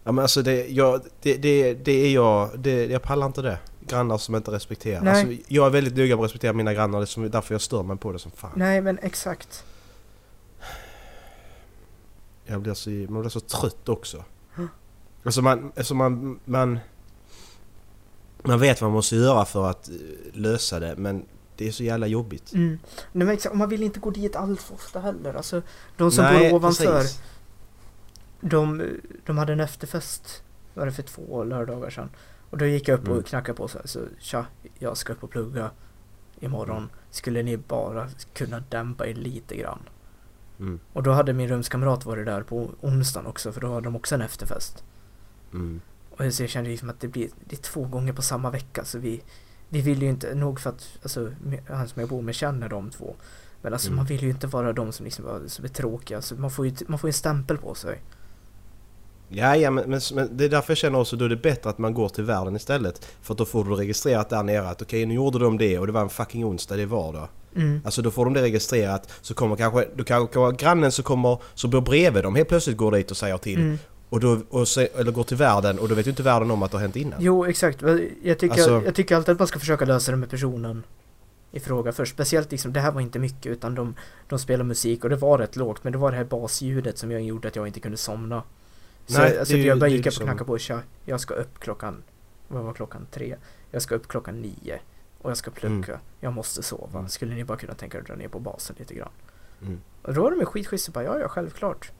Ja 0.03 0.11
men 0.11 0.21
alltså 0.21 0.41
det, 0.41 0.67
jag, 0.67 1.01
det, 1.21 1.37
det, 1.37 1.73
det 1.73 1.91
är 1.91 2.13
jag, 2.13 2.59
det, 2.59 2.85
jag 2.85 3.01
pallar 3.01 3.27
inte 3.27 3.41
det. 3.41 3.59
grannar 3.87 4.17
som 4.17 4.35
inte 4.35 4.51
respekterar. 4.51 5.01
Nej. 5.01 5.21
Alltså, 5.21 5.43
jag 5.47 5.65
är 5.65 5.69
väldigt 5.69 5.97
noga 5.97 6.15
med 6.15 6.19
att 6.19 6.25
respektera 6.25 6.53
mina 6.53 6.73
grannar, 6.73 6.99
det 6.99 7.27
är 7.27 7.29
därför 7.29 7.53
jag 7.53 7.61
stör 7.61 7.83
mig 7.83 7.97
på 7.97 8.11
det 8.11 8.19
som 8.19 8.31
fan. 8.31 8.51
Nej 8.55 8.81
men 8.81 8.99
exakt. 9.01 9.63
Jag 12.45 12.61
blir 12.61 12.73
så, 12.73 12.89
man 12.89 13.21
blir 13.21 13.29
så 13.29 13.39
trött 13.39 13.89
också. 13.89 14.23
Alltså 15.23 15.41
man, 15.41 15.71
alltså 15.77 15.93
man, 15.95 16.39
man... 16.45 16.79
Man 18.43 18.59
vet 18.59 18.81
vad 18.81 18.89
man 18.89 18.95
måste 18.95 19.15
göra 19.15 19.45
för 19.45 19.69
att 19.69 19.89
eh, 19.89 19.95
lösa 20.33 20.79
det 20.79 20.95
men 20.97 21.25
det 21.55 21.67
är 21.67 21.71
så 21.71 21.83
jävla 21.83 22.07
jobbigt. 22.07 22.53
Mm. 22.53 22.69
Nej, 23.11 23.25
men 23.25 23.29
exakt, 23.29 23.55
man 23.55 23.69
vill 23.69 23.83
inte 23.83 23.99
gå 23.99 24.09
dit 24.09 24.35
allt 24.35 24.61
för 24.61 24.73
ofta 24.73 24.99
heller. 24.99 25.33
Alltså, 25.33 25.61
de 25.97 26.11
som 26.11 26.23
Nej, 26.23 26.49
bor 26.49 26.55
ovanför, 26.55 26.85
precis. 27.01 27.21
de, 28.41 28.83
de 29.25 29.37
hade 29.37 29.53
en 29.53 29.59
efterfest, 29.59 30.43
var 30.73 30.85
det 30.85 30.91
för 30.91 31.03
två 31.03 31.43
lördagar 31.43 31.89
sedan. 31.89 32.09
Och 32.49 32.57
då 32.57 32.65
gick 32.65 32.87
jag 32.87 32.99
upp 32.99 33.05
Mm. 33.07 33.17
och 33.19 33.25
knackade 33.25 33.57
på 33.57 33.67
så 33.67 33.77
här, 33.77 33.87
så 33.87 33.99
tja, 34.19 34.45
jag 34.79 34.97
ska 34.97 35.13
upp 35.13 35.23
och 35.23 35.29
plugga 35.31 35.71
imorgon. 36.39 36.89
Skulle 37.11 37.43
ni 37.43 37.57
bara 37.57 38.07
kunna 38.33 38.63
dämpa 38.69 39.07
er 39.07 39.13
lite 39.13 39.55
grann? 39.55 39.79
Mm, 40.59 40.79
Och 40.93 41.03
då 41.03 41.11
hade 41.11 41.33
min 41.33 41.47
rumskamrat 41.49 42.05
varit 42.05 42.25
där 42.25 42.43
på 42.43 42.69
onsdagen 42.81 43.27
också, 43.27 43.51
för 43.51 43.61
då 43.61 43.67
hade 43.73 43.81
de 43.83 43.95
också 43.95 44.15
en 44.15 44.21
efterfest. 44.21 44.83
Mm, 45.53 45.81
Och 46.17 46.33
så 46.33 46.43
jag 46.43 46.49
kände 46.49 46.69
liksom 46.69 46.89
att 46.89 46.99
det 46.99 47.07
blir 47.07 47.29
det 47.45 47.55
är 47.55 47.61
två 47.61 47.83
gånger 47.85 48.13
på 48.13 48.21
samma 48.21 48.49
vecka 48.49 48.85
så 48.85 48.99
vi 48.99 49.21
Vi 49.69 49.81
vill 49.81 50.01
ju 50.01 50.09
inte, 50.09 50.35
nog 50.35 50.59
för 50.59 50.69
att 50.69 50.87
alltså, 51.03 51.31
han 51.69 51.87
som 51.87 51.99
jag 51.99 52.09
bor 52.09 52.21
med 52.21 52.35
känner 52.35 52.69
de 52.69 52.89
två 52.89 53.15
Men 53.61 53.73
alltså 53.73 53.87
Mm. 53.87 53.95
man 53.97 54.05
vill 54.05 54.23
ju 54.23 54.29
inte 54.29 54.47
vara 54.47 54.73
de 54.73 54.91
som 54.91 55.03
liksom 55.05 55.25
var- 55.25 55.41
som 55.47 55.65
är 55.65 55.69
tråkiga, 55.69 56.21
så 56.21 56.35
man 56.35 56.51
får 56.51 56.65
ju 56.67 56.73
man 56.87 56.99
får 56.99 57.07
en 57.07 57.13
stämpel 57.13 57.57
på 57.57 57.75
sig 57.75 58.01
Ja, 59.33 59.55
ja 59.55 59.71
men, 59.71 59.89
men, 59.89 60.01
men 60.13 60.37
det 60.37 60.45
är 60.45 60.49
därför 60.49 60.71
jag 60.71 60.77
känner 60.77 60.99
också 60.99 61.15
då 61.15 61.25
är 61.25 61.29
det 61.29 61.35
bättre 61.35 61.69
att 61.69 61.77
man 61.77 61.93
går 61.93 62.09
till 62.09 62.23
världen 62.23 62.55
istället. 62.55 63.05
För 63.21 63.33
att 63.33 63.37
då 63.37 63.45
får 63.45 63.63
du 63.65 63.71
registrerat 63.75 64.29
där 64.29 64.43
nere 64.43 64.69
att 64.69 64.81
okej 64.81 65.05
nu 65.05 65.13
gjorde 65.13 65.39
de 65.39 65.57
det 65.57 65.79
och 65.79 65.87
det 65.87 65.93
var 65.93 66.01
en 66.01 66.09
fucking 66.09 66.45
onsdag, 66.45 66.75
det 66.75 66.81
är 66.81 66.85
vardag. 66.85 67.27
mm. 67.55 67.81
Alltså 67.85 68.01
då 68.01 68.11
får 68.11 68.25
de 68.25 68.33
det 68.33 68.41
registrerat 68.41 69.09
så 69.21 69.33
kommer 69.33 69.55
kanske, 69.55 69.87
då 69.95 70.03
kanske 70.03 70.51
grannen 70.51 70.91
som 70.91 71.03
kommer, 71.03 71.37
som 71.53 71.69
bor 71.69 71.81
bredvid 71.81 72.23
dem 72.23 72.35
helt 72.35 72.47
plötsligt 72.49 72.77
går 72.77 72.91
dit 72.91 73.11
och 73.11 73.17
säger 73.17 73.37
till. 73.37 73.59
Mm. 73.59 73.77
Och 74.11 74.19
då, 74.19 74.41
och 74.49 74.67
se, 74.67 74.89
eller 74.95 75.11
går 75.11 75.23
till 75.23 75.37
världen 75.37 75.79
och 75.79 75.89
då 75.89 75.95
vet 75.95 76.07
ju 76.07 76.09
inte 76.09 76.23
världen 76.23 76.51
om 76.51 76.63
att 76.63 76.71
det 76.71 76.77
har 76.77 76.81
hänt 76.81 76.95
innan. 76.95 77.19
Jo 77.21 77.45
exakt, 77.45 77.81
jag 78.23 78.39
tycker, 78.39 78.53
Alltså- 78.53 78.81
jag 78.85 78.95
tycker 78.95 79.15
alltid 79.15 79.31
att 79.33 79.39
man 79.39 79.47
ska 79.47 79.59
försöka 79.59 79.85
lösa 79.85 80.11
det 80.11 80.17
med 80.17 80.29
personen 80.29 80.83
i 81.51 81.59
fråga 81.59 81.91
först. 81.91 82.13
Speciellt 82.13 82.51
liksom, 82.51 82.73
det 82.73 82.79
här 82.79 82.91
var 82.91 83.01
inte 83.01 83.19
mycket 83.19 83.45
utan 83.45 83.75
de, 83.75 83.95
de 84.27 84.39
spelar 84.39 84.63
musik 84.63 85.03
och 85.03 85.09
det 85.09 85.15
var 85.15 85.37
rätt 85.37 85.55
lågt 85.55 85.83
men 85.83 85.93
det 85.93 85.99
var 85.99 86.11
det 86.11 86.17
här 86.17 86.23
basljudet 86.23 86.97
som 86.97 87.11
jag 87.11 87.21
gjorde 87.21 87.47
att 87.47 87.55
jag 87.55 87.67
inte 87.67 87.79
kunde 87.79 87.97
somna. 87.97 88.43
Så 89.07 89.19
Nej, 89.19 89.39
alltså, 89.39 89.53
det 89.53 89.61
jag 89.63 89.79
bara 89.79 89.89
gick 89.89 90.07
upp 90.07 90.13
och 90.13 90.21
knackade 90.21 90.45
på 90.45 90.57
tja, 90.57 90.79
jag 91.05 91.19
ska 91.19 91.33
upp 91.33 91.59
klockan, 91.59 92.03
vad 92.47 92.63
var 92.63 92.73
klockan? 92.73 93.07
Tre. 93.11 93.35
Jag 93.71 93.81
ska 93.81 93.95
upp 93.95 94.07
klockan 94.07 94.41
nio 94.41 94.79
och 95.21 95.29
jag 95.29 95.37
ska 95.37 95.51
plugga. 95.51 95.93
Mm. 95.93 95.99
Jag 96.19 96.33
måste 96.33 96.63
sova. 96.63 96.99
Mm. 96.99 97.09
Skulle 97.09 97.35
ni 97.35 97.43
bara 97.43 97.57
kunna 97.57 97.73
tänka 97.73 97.97
er 97.97 98.01
att 98.01 98.07
dra 98.07 98.15
ner 98.15 98.27
på 98.27 98.39
basen 98.39 98.75
lite 98.79 98.93
grann? 98.93 99.11
Mm. 99.61 99.81
Och 100.01 100.13
då 100.13 100.21
var 100.21 100.31
de 100.31 100.39
ju 100.39 100.45
skitschyssta 100.45 100.91
bara, 100.91 101.03
ja 101.03 101.19
ja 101.19 101.27
självklart. 101.27 101.91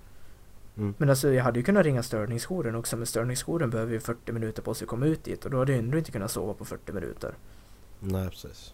Mm. 0.77 0.93
Men 0.97 1.09
alltså 1.09 1.33
jag 1.33 1.43
hade 1.43 1.59
ju 1.59 1.63
kunnat 1.63 1.85
ringa 1.85 2.03
störningsjouren 2.03 2.75
också 2.75 2.97
men 2.97 3.05
störningsjouren 3.05 3.69
behöver 3.69 3.93
ju 3.93 3.99
40 3.99 4.31
minuter 4.31 4.61
på 4.61 4.73
sig 4.73 4.85
att 4.85 4.89
komma 4.89 5.05
ut 5.05 5.23
dit 5.23 5.45
och 5.45 5.51
då 5.51 5.57
hade 5.59 5.71
jag 5.71 5.79
ändå 5.79 5.97
inte 5.97 6.11
kunnat 6.11 6.31
sova 6.31 6.53
på 6.53 6.65
40 6.65 6.91
minuter. 6.91 7.33
Nej 7.99 8.29
precis. 8.29 8.73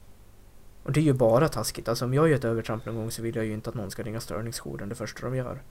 Och 0.84 0.92
det 0.92 1.00
är 1.00 1.04
ju 1.04 1.14
bara 1.14 1.50
taskigt. 1.50 1.88
Alltså 1.88 2.06
om 2.06 2.14
jag 2.14 2.30
gör 2.30 2.36
ett 2.36 2.46
övertramp 2.46 2.86
någon 2.86 2.96
gång 2.96 3.12
så 3.12 3.22
vill 3.22 3.36
jag 3.36 3.46
ju 3.46 3.54
inte 3.54 3.70
att 3.70 3.76
någon 3.76 3.92
ska 3.92 4.04
ringa 4.04 4.20
störningsjouren 4.20 4.90
det 4.90 4.96
första 4.96 5.26
de 5.30 5.36
gör. 5.36 5.62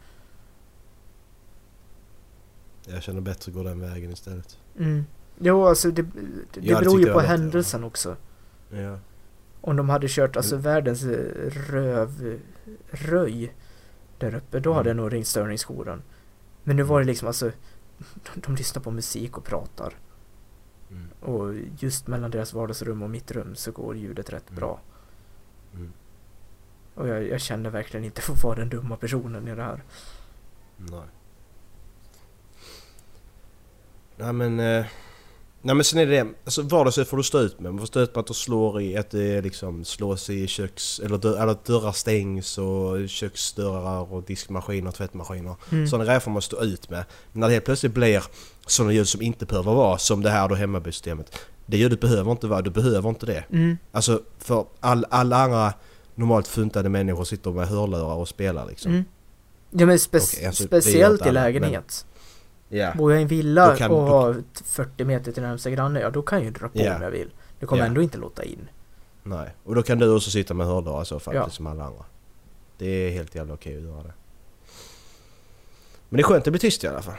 Jag 2.88 3.02
känner 3.02 3.20
bättre 3.20 3.50
att 3.50 3.54
gå 3.56 3.62
den 3.62 3.80
vägen 3.80 4.10
istället. 4.10 4.58
Mm. 4.78 5.04
Jo 5.38 5.66
alltså 5.66 5.90
det, 5.90 6.02
det, 6.02 6.08
det 6.54 6.60
det 6.60 6.74
beror 6.74 7.00
ju 7.00 7.12
på 7.12 7.20
händelsen 7.20 7.84
också. 7.84 8.16
Ja. 8.70 8.98
Om 9.60 9.76
de 9.76 9.88
hade 9.88 10.06
kört 10.08 10.36
alltså 10.36 10.54
Mm. 10.54 10.62
världens 10.64 11.04
eh, 11.04 11.50
rövröj 11.70 13.54
där 14.18 14.34
uppe, 14.34 14.60
då 14.60 14.72
hade 14.72 14.88
jag 14.88 14.94
Mm. 14.94 15.04
nog 15.04 15.12
ringt 15.12 15.26
störningsjouren. 15.26 16.02
Men 16.66 16.76
nu 16.76 16.82
var 16.82 17.00
det 17.00 17.06
liksom 17.06 17.28
alltså, 17.28 17.52
de, 17.98 18.40
de 18.40 18.54
lyssnar 18.56 18.82
på 18.82 18.90
musik 18.90 19.38
och 19.38 19.44
pratar. 19.44 19.94
Mm. 20.90 21.08
Och 21.20 21.54
just 21.78 22.06
mellan 22.06 22.30
deras 22.30 22.52
vardagsrum 22.52 23.02
och 23.02 23.10
mitt 23.10 23.30
rum 23.30 23.54
så 23.54 23.72
går 23.72 23.96
ljudet 23.96 24.30
rätt 24.30 24.50
Mm. 24.50 24.60
bra. 24.60 24.80
Mm. 25.74 25.92
Och 26.94 27.08
jag, 27.08 27.28
jag 27.28 27.40
känner 27.40 27.70
verkligen 27.70 28.04
inte 28.04 28.20
för 28.20 28.32
att 28.32 28.42
vara 28.44 28.54
den 28.54 28.68
dumma 28.68 28.96
personen 28.96 29.48
i 29.48 29.54
det 29.54 29.62
här. 29.62 29.82
Nej. 30.76 31.06
Nej 34.16 34.32
men... 34.32 34.60
Eh, 34.60 34.86
nej 35.66 35.74
men 35.74 35.84
sen 35.84 35.98
är 35.98 36.06
det 36.06 36.26
alltså 36.44 36.62
vardagslivet 36.62 37.08
får 37.08 37.16
du 37.16 37.22
stå 37.22 37.38
ut 37.38 37.60
med. 37.60 37.72
Man 37.72 37.78
får 37.78 37.86
stå 37.86 38.00
ut 38.00 38.14
med 38.14 38.20
att 38.20 38.26
du 38.26 38.34
slår 38.34 38.80
i, 38.80 38.96
att 38.96 39.10
det 39.10 39.42
liksom 39.42 39.84
slås 39.84 40.30
i 40.30 40.46
köks... 40.46 41.00
Eller, 41.00 41.18
dörr, 41.18 41.46
att 41.46 41.64
dörrar 41.64 41.92
stängs 41.92 42.58
och 42.58 43.08
köksdörrar 43.08 44.12
och 44.12 44.22
diskmaskiner 44.22 44.88
och 44.88 44.94
tvättmaskiner. 44.94 45.56
Mm. 45.72 45.86
Sådana 45.86 46.04
grejer 46.04 46.20
får 46.20 46.30
man 46.30 46.42
stå 46.42 46.62
ut 46.62 46.90
med. 46.90 47.04
Men 47.32 47.40
när 47.40 47.46
det 47.46 47.52
helt 47.52 47.64
plötsligt 47.64 47.94
blir 47.94 48.24
sådana 48.66 48.92
ljud 48.92 49.08
som 49.08 49.22
inte 49.22 49.46
behöver 49.46 49.74
vara, 49.74 49.98
som 49.98 50.22
det 50.22 50.30
här 50.30 50.48
då 50.48 50.54
hemmabysystemet. 50.54 51.38
Det 51.66 51.76
ljudet 51.76 52.00
behöver 52.00 52.30
inte 52.30 52.46
vara, 52.46 52.62
du 52.62 52.70
behöver 52.70 53.08
inte 53.08 53.26
det. 53.26 53.44
Mm. 53.52 53.78
Alltså 53.92 54.22
för 54.38 54.66
all, 54.80 55.06
alla 55.10 55.36
andra 55.36 55.72
normalt 56.14 56.48
funtade 56.48 56.88
människor 56.88 57.24
sitter 57.24 57.50
med 57.50 57.68
hörlurar 57.68 58.14
och 58.14 58.28
spelar 58.28 58.66
liksom. 58.66 58.92
Mm. 58.92 59.04
Ja 59.70 59.86
men 59.86 59.96
spe- 59.96 60.34
Okej, 60.34 60.46
alltså, 60.46 60.64
speciellt 60.64 61.20
i 61.20 61.28
alla, 61.28 61.44
lägenhet. 61.44 62.05
Ja. 62.68 62.92
Bor 62.94 63.12
jag 63.12 63.20
i 63.20 63.22
en 63.22 63.28
villa 63.28 63.76
kan- 63.76 63.90
och 63.90 64.06
då- 64.06 64.12
har 64.12 64.42
40 64.64 65.04
meter 65.04 65.32
till 65.32 65.42
närmsta 65.42 65.70
granne, 65.70 66.00
ja 66.00 66.10
då 66.10 66.22
kan 66.22 66.38
jag 66.38 66.44
ju 66.44 66.50
dra 66.50 66.68
på 66.68 66.78
Ja. 66.78 66.96
om 66.96 67.02
jag 67.02 67.10
vill. 67.10 67.30
Det 67.60 67.66
kommer 67.66 67.82
Ja. 67.82 67.86
ändå 67.86 68.02
inte 68.02 68.18
låta 68.18 68.44
in. 68.44 68.68
Nej, 69.22 69.54
och 69.64 69.74
då 69.74 69.82
kan 69.82 69.98
du 69.98 70.14
också 70.14 70.30
sitta 70.30 70.54
med 70.54 70.66
hörlurar 70.66 71.04
så 71.04 71.18
fall, 71.18 71.34
Ja. 71.34 71.48
som 71.50 71.66
alla 71.66 71.84
andra. 71.84 72.04
Det 72.78 72.86
är 72.86 73.10
helt 73.10 73.34
jävla 73.34 73.54
okej 73.54 73.76
att 73.76 73.82
göra 73.82 74.02
det. 74.02 74.12
Men 76.08 76.16
det 76.16 76.20
är 76.20 76.24
skönt 76.24 76.38
att 76.38 76.44
det 76.44 76.50
blir 76.50 76.60
tyst 76.60 76.84
i 76.84 76.86
alla 76.88 77.02
fall. 77.02 77.14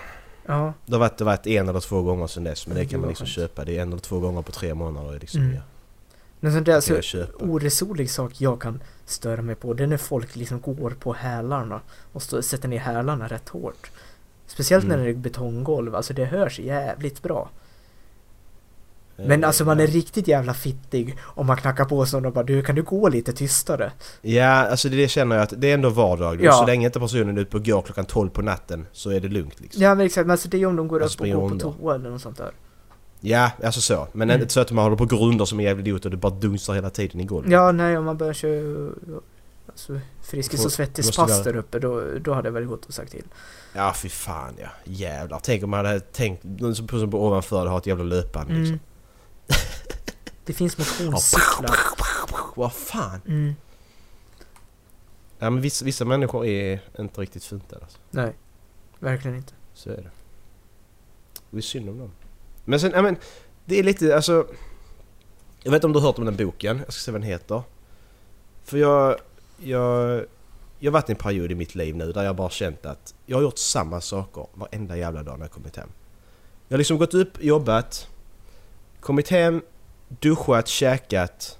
Ja. 0.46 0.74
Det 0.86 0.92
har 0.94 1.00
varit, 1.00 1.18
det 1.18 1.24
har 1.24 1.32
varit 1.32 1.48
en 1.48 1.70
eller 1.70 1.80
två 1.80 2.02
gånger 2.02 2.28
sedan 2.28 2.44
dess, 2.44 2.68
men 2.68 2.76
det 2.76 2.84
Ja, 2.84 2.90
kan 2.90 2.92
det 3.00 3.02
man 3.02 3.10
liksom 3.10 3.26
skönt. 3.28 3.36
köpa. 3.36 3.66
Det 3.66 3.78
är 3.78 3.82
en 3.82 3.88
eller 3.92 4.02
två 4.02 4.20
gånger 4.20 4.42
på 4.42 4.52
tre 4.52 4.74
månader. 4.74 5.20
Liksom, 5.20 5.42
Mm. 5.42 5.56
ja. 5.56 5.62
Men 6.40 6.54
sånt 6.54 6.66
där, 6.66 6.76
Det 6.76 7.02
så 7.04 7.26
oresonlig 7.40 8.12
sak 8.12 8.42
jag 8.42 8.62
kan 8.62 8.82
störa 9.06 9.42
mig 9.42 9.56
på, 9.56 9.74
det 9.74 9.84
är 9.84 9.88
när 9.88 9.98
folk 9.98 10.36
liksom 10.36 10.62
går 10.62 10.90
på 11.00 11.14
hälarna 11.14 11.82
och 12.14 12.22
stå, 12.22 12.42
sätter 12.42 12.68
ner 12.68 12.80
hälarna 12.80 13.28
rätt 13.28 13.50
hårt. 13.50 13.92
Speciellt 14.48 14.86
när 14.88 14.96
Mm. 14.96 15.06
det 15.06 15.12
är 15.12 15.16
betonggolv, 15.16 15.96
alltså 15.96 16.14
det 16.14 16.26
hörs 16.26 16.60
jävligt 16.60 17.24
bra. 17.24 17.50
Men 19.26 19.44
alltså 19.44 19.66
man 19.66 19.80
är 19.80 19.88
riktigt 19.88 20.28
jävla 20.28 20.54
fittig 20.54 21.18
om 21.22 21.48
man 21.48 21.58
knackar 21.58 21.86
på 21.86 22.06
sån 22.06 22.26
och 22.26 22.34
bara 22.34 22.44
du 22.44 22.62
kan 22.62 22.76
du 22.76 22.84
gå 22.84 23.10
lite 23.10 23.34
tystare? 23.34 23.92
Ja, 24.22 24.46
alltså 24.46 24.90
det, 24.90 25.08
känner 25.08 25.36
jag 25.36 25.44
att 25.44 25.54
det 25.58 25.70
är 25.70 25.74
ändå 25.74 25.90
vardag. 25.90 26.42
Ja. 26.44 26.52
Så 26.52 26.66
länge 26.66 26.86
inte 26.86 27.00
personen 27.00 27.38
är 27.38 27.42
ute 27.42 27.58
och 27.58 27.66
går 27.66 27.82
klockan 27.82 28.06
12 28.06 28.30
på 28.30 28.42
natten 28.42 28.86
så 28.92 29.10
är 29.10 29.20
det 29.20 29.28
lugnt 29.28 29.60
liksom. 29.60 29.84
Ja 29.84 29.96
men 29.96 30.06
exakt, 30.06 30.26
men 30.28 30.32
alltså 30.32 30.50
det 30.50 30.62
är 30.62 30.66
om 30.66 30.76
de 30.76 30.88
går 30.88 31.00
upp 31.02 31.22
och 31.22 31.28
går 31.28 31.50
på 31.50 31.60
toa 31.60 31.96
eller 31.96 32.10
något 32.10 32.22
sånt 32.22 32.38
där. 32.38 32.52
Ja, 33.20 33.52
alltså 33.64 33.82
så. 33.82 34.08
Men 34.14 34.30
Mm. 34.30 34.42
inte 34.42 34.54
så 34.54 34.60
att 34.60 34.72
man 34.72 34.84
håller 34.84 34.98
på 34.98 35.06
grunder 35.06 35.46
som 35.46 35.60
är 35.60 35.64
jävligt 35.64 35.88
idiot 35.88 36.06
och 36.06 36.12
det 36.12 36.18
bara 36.18 36.34
dunsar 36.34 36.74
hela 36.74 36.90
tiden 36.90 37.22
i 37.22 37.24
golvet. 37.26 37.52
Ja, 37.52 37.72
nej 37.72 37.98
om 37.98 38.06
man 38.06 38.18
börjar 38.18 38.34
köra 38.34 38.90
alltså, 39.78 40.00
Friskis 40.22 40.66
och 40.66 40.72
svettis 40.72 41.16
pass 41.16 41.44
där 41.44 41.56
uppe 41.56 41.80
då, 41.80 42.18
då 42.20 42.34
hade 42.34 42.48
jag 42.48 42.54
väl 42.54 42.66
gått 42.66 42.86
och 42.86 42.94
sagt 42.94 43.12
till. 43.12 43.26
Ja, 43.74 43.94
fy 43.94 44.10
fan 44.10 44.54
ja. 44.60 44.70
Jävlar. 44.84 45.40
Tänk 45.44 45.64
om 45.64 45.70
man 45.70 45.86
hade 45.86 46.00
tänkt... 46.00 46.44
Någon 46.44 46.76
som 46.76 46.88
person 46.88 47.12
på 47.12 47.26
ovanför 47.26 47.66
har 47.66 47.78
ett 47.78 47.86
jävla 47.86 48.04
löpband 48.04 48.50
liksom. 48.50 48.66
Mm. 48.66 48.80
Det 50.46 50.54
finns 50.54 50.78
motionscyklar. 50.78 51.78
Vad 52.56 52.74
fan? 52.74 53.22
Mm. 53.28 53.56
Ja 55.40 55.50
men 55.50 55.62
vissa, 55.62 55.86
vissa 55.86 56.06
människor 56.06 56.46
är 56.46 56.80
inte 57.00 57.22
riktigt 57.22 57.44
funtade 57.44 57.82
alltså. 57.82 57.98
Nej, 58.12 58.34
verkligen 59.00 59.38
inte. 59.38 59.54
Så 59.74 59.90
är 59.90 59.98
det. 59.98 60.10
Det 61.50 61.58
är 61.58 61.62
synd 61.62 61.90
om 61.90 62.00
dem. 62.00 62.12
Men 62.66 62.80
sen, 62.80 62.92
ja 62.96 63.02
men... 63.02 63.18
Det 63.66 63.80
är 63.80 63.84
lite, 63.84 64.16
alltså... 64.16 64.48
Jag 65.64 65.72
vet 65.72 65.78
inte 65.78 65.88
om 65.88 65.94
du 65.94 66.00
har 66.00 66.08
hört 66.08 66.18
om 66.18 66.26
den 66.26 66.36
boken? 66.36 66.78
Jag 66.78 66.94
ska 66.94 67.02
se 67.02 67.12
vad 67.12 67.22
den 67.22 67.30
heter. 67.30 67.64
För 68.64 68.78
jag... 68.78 69.18
Jag... 69.58 70.26
Jag 70.80 70.92
har 70.92 70.94
varit 70.94 71.10
i 71.10 71.12
en 71.12 71.18
period 71.18 71.52
i 71.52 71.56
mitt 71.56 71.76
liv 71.76 71.96
nu 71.96 72.12
där 72.12 72.24
jag 72.24 72.36
bara 72.36 72.50
känt 72.50 72.86
att 72.86 73.14
jag 73.26 73.38
har 73.38 73.42
gjort 73.42 73.58
samma 73.58 74.02
saker 74.02 74.48
varenda 74.54 74.98
jävla 74.98 75.24
dag 75.24 75.40
när 75.40 75.46
jag 75.46 75.52
kommit 75.52 75.76
hem. 75.76 75.90
Jag 76.68 76.74
har 76.74 76.78
liksom 76.78 76.98
gått 76.98 77.14
upp, 77.14 77.44
jobbat, 77.44 78.08
kommit 79.00 79.30
hem, 79.30 79.62
duschat, 80.08 80.68
käkat, 80.68 81.58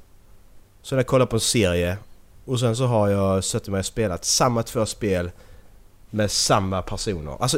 så 0.82 0.96
har 0.96 1.00
jag 1.00 1.08
kollat 1.08 1.30
på 1.30 1.36
en 1.36 1.40
serie 1.40 1.98
och 2.46 2.60
sen 2.60 2.76
så 2.76 2.86
har 2.86 3.10
jag 3.10 3.44
suttit 3.44 3.68
med 3.68 3.80
och 3.80 3.86
spelat 3.86 4.26
samma 4.26 4.64
två 4.64 4.86
spel 4.86 5.32
med 6.10 6.32
samma 6.32 6.82
personer. 6.82 7.38
Alltså, 7.42 7.58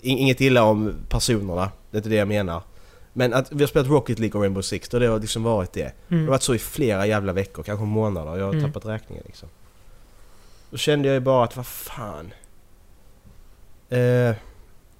in- 0.00 0.18
inget 0.18 0.40
illa 0.40 0.62
om 0.62 0.94
personerna, 1.08 1.70
det 1.90 1.96
är 1.96 1.98
inte 1.98 2.08
det 2.08 2.16
jag 2.16 2.28
menar. 2.28 2.62
Men 3.12 3.34
att 3.34 3.52
vi 3.52 3.60
har 3.62 3.68
spelat 3.68 3.88
Rocket 3.88 4.18
League 4.18 4.34
och 4.38 4.40
Rainbow 4.42 4.62
Six, 4.62 4.88
och 4.94 5.00
det 5.00 5.06
har 5.06 5.18
liksom 5.18 5.42
varit 5.42 5.72
det. 5.72 5.92
Det 6.08 6.14
Mm. 6.14 6.24
har 6.24 6.30
varit 6.30 6.42
så 6.42 6.54
i 6.54 6.58
flera 6.58 7.06
jävla 7.06 7.32
veckor, 7.32 7.62
kanske 7.62 7.84
månader. 7.84 8.36
Jag 8.36 8.44
har 8.46 8.52
Mm. 8.52 8.64
tappat 8.72 8.84
räkningen 8.86 9.24
liksom. 9.26 9.48
Då 10.70 10.76
kände 10.76 11.08
jag 11.08 11.14
ju 11.14 11.20
bara 11.20 11.44
att 11.44 11.56
vad 11.56 11.66
fan. 11.66 12.32
Eh, 13.88 14.34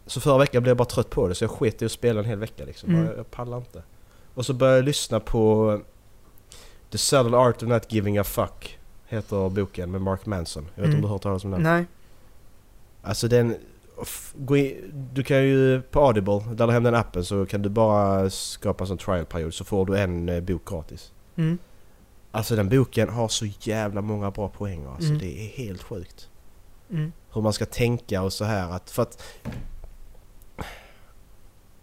så 0.06 0.20
förra 0.20 0.38
veckan 0.38 0.62
blev 0.62 0.70
jag 0.70 0.76
bara 0.76 0.84
trött 0.84 1.10
på 1.10 1.28
det 1.28 1.34
så 1.34 1.44
jag 1.44 1.50
sket 1.50 1.82
i 1.82 1.84
att 1.84 1.92
spela 1.92 2.20
en 2.20 2.26
hel 2.26 2.38
vecka 2.38 2.64
liksom. 2.64 2.90
Mm. 2.90 3.06
Jag, 3.06 3.18
jag 3.18 3.30
pallar 3.30 3.56
inte. 3.56 3.82
Och 4.34 4.46
så 4.46 4.52
började 4.54 4.78
jag 4.78 4.84
lyssna 4.84 5.20
på 5.20 5.80
The 6.90 6.98
Subtle 6.98 7.36
Art 7.36 7.62
of 7.62 7.68
Not 7.68 7.92
Giving 7.92 8.18
a 8.18 8.24
Fuck. 8.24 8.78
Heter 9.06 9.48
boken 9.48 9.90
med 9.90 10.00
Mark 10.00 10.26
Manson. 10.26 10.66
Jag 10.74 10.82
vet 10.82 10.86
inte 10.86 10.88
Mm. 10.88 10.96
om 10.96 11.02
du 11.02 11.06
har 11.06 11.14
hört 11.14 11.22
talas 11.22 11.44
om 11.44 11.50
den? 11.50 11.62
Nej. 11.62 11.84
Alltså 13.02 13.28
den... 13.28 13.56
in, 14.48 14.76
du 15.12 15.22
kan 15.22 15.42
ju 15.42 15.82
på 15.82 16.00
Audible, 16.00 16.40
ladda 16.58 16.70
hem 16.72 16.82
den 16.82 16.94
appen 16.94 17.24
så 17.24 17.46
kan 17.46 17.62
du 17.62 17.68
bara 17.68 18.30
skapa 18.30 18.84
en 18.84 18.88
sån 18.88 18.98
trial-period 18.98 19.54
så 19.54 19.64
får 19.64 19.86
du 19.86 19.98
en 19.98 20.28
eh, 20.28 20.40
bok 20.40 20.68
gratis. 20.68 21.12
Mm. 21.36 21.58
Alltså 22.32 22.56
den 22.56 22.68
boken 22.68 23.08
har 23.08 23.28
så 23.28 23.46
jävla 23.60 24.00
många 24.00 24.30
bra 24.30 24.48
poänger 24.48 24.88
alltså. 24.88 25.08
Mm. 25.08 25.18
Det 25.18 25.40
är 25.40 25.48
helt 25.48 25.82
sjukt. 25.82 26.28
Mm. 26.90 27.12
Hur 27.32 27.42
man 27.42 27.52
ska 27.52 27.66
tänka 27.66 28.22
och 28.22 28.32
så 28.32 28.44
här 28.44 28.70
att... 28.70 28.90
För 28.90 29.02
att... 29.02 29.22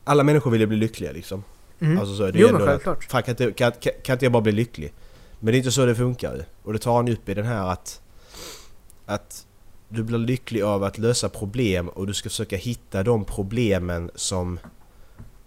Alla 0.03 0.23
människor 0.23 0.51
vill 0.51 0.61
ju 0.61 0.67
bli 0.67 0.77
lyckliga 0.77 1.11
liksom. 1.11 1.43
Mm. 1.79 1.99
Alltså 1.99 2.15
så 2.15 2.23
är 2.23 2.31
det 2.31 2.39
jo 2.39 2.47
men 2.51 2.61
att- 2.61 2.67
självklart. 2.67 3.03
Fan 3.03 3.23
kan 3.23 3.31
inte, 3.31 3.51
kan, 3.51 3.71
kan, 3.71 3.93
kan 4.03 4.13
inte 4.13 4.25
jag 4.25 4.31
bara 4.31 4.41
bli 4.41 4.51
lycklig? 4.51 4.93
Men 5.39 5.51
det 5.51 5.55
är 5.55 5.57
inte 5.57 5.71
så 5.71 5.85
det 5.85 5.95
funkar 5.95 6.35
ju. 6.35 6.43
Och 6.63 6.73
det 6.73 6.79
tar 6.79 6.95
han 6.95 7.07
upp 7.07 7.29
i 7.29 7.33
den 7.33 7.45
här 7.45 7.67
att... 7.71 8.01
Att 9.05 9.47
du 9.89 10.03
blir 10.03 10.17
lycklig 10.17 10.61
av 10.61 10.83
att 10.83 10.97
lösa 10.97 11.29
problem 11.29 11.89
och 11.89 12.07
du 12.07 12.13
ska 12.13 12.29
försöka 12.29 12.57
hitta 12.57 13.03
de 13.03 13.25
problemen 13.25 14.11
som... 14.15 14.59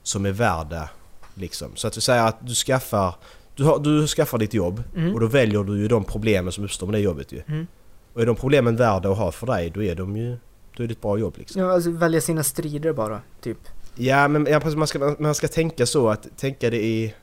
Som 0.03 0.26
är 0.26 0.32
värda. 0.32 0.90
Liksom. 1.34 1.76
Så 1.76 1.88
att 1.88 1.96
vi 1.96 2.01
säger 2.01 2.22
att 2.24 2.46
du 2.46 2.55
skaffar... 2.55 3.14
Du, 3.61 3.67
har, 3.67 3.79
du 3.79 4.07
skaffar 4.07 4.39
ditt 4.39 4.55
jobb 4.55 4.83
Mm. 4.97 5.15
och 5.15 5.21
då 5.21 5.27
väljer 5.27 5.65
du 5.65 5.79
ju 5.79 5.89
de 5.89 6.05
problemen 6.05 6.53
som 6.53 6.65
uppstår 6.65 6.87
med 6.87 6.95
det 6.95 7.01
jobbet 7.01 7.33
ju. 7.33 7.43
Mm. 7.47 7.67
Och 8.13 8.23
är 8.23 8.27
de 8.27 8.37
problemen 8.37 8.77
värda 8.77 9.11
att 9.11 9.19
ha 9.19 9.33
för 9.33 9.47
dig 9.47 9.71
då 9.71 9.83
är 9.83 9.95
de 9.95 10.17
ju... 10.17 10.37
Då 10.77 10.83
är 10.83 10.87
det 10.87 10.93
ett 10.93 11.01
bra 11.01 11.19
jobb 11.19 11.35
liksom. 11.39 11.63
Ja, 11.63 11.73
alltså 11.73 11.91
välja 11.91 12.21
sina 12.21 12.43
strider 12.43 12.93
bara, 12.93 13.21
typ. 13.41 13.59
Ja 13.95 14.29
men 14.29 14.47
ja, 14.51 14.61
man, 14.77 14.87
ska, 14.87 15.17
man 15.19 15.35
ska 15.35 15.49
tänka 15.49 15.87
så 15.87 16.09
att 16.09 16.27
tänka 16.37 16.71
det 16.71 16.85
i... 16.85 17.15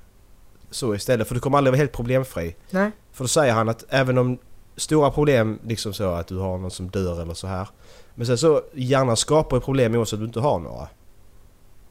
Så 0.72 0.96
istället 0.96 1.28
för 1.28 1.36
du 1.36 1.42
kommer 1.42 1.58
aldrig 1.58 1.72
vara 1.72 1.78
helt 1.78 1.92
problemfri. 1.92 2.56
Nej. 2.70 2.92
För 3.12 3.24
då 3.24 3.28
säger 3.28 3.54
han 3.54 3.70
att 3.70 3.86
även 3.90 4.18
om 4.18 4.38
stora 4.76 5.12
problem, 5.12 5.60
liksom 5.68 5.94
så 5.94 6.04
att 6.12 6.28
du 6.28 6.38
har 6.38 6.58
någon 6.58 6.72
som 6.72 6.90
dör 6.90 7.22
eller 7.22 7.34
så 7.34 7.48
här. 7.48 7.68
Men 8.16 8.28
sen 8.28 8.38
så, 8.38 8.62
hjärnan 8.74 9.18
skapar 9.18 9.58
ju 9.58 9.62
problem 9.62 9.96
oavsett 9.96 10.14
att 10.14 10.20
du 10.20 10.26
inte 10.26 10.40
har 10.40 10.60
några. 10.60 10.88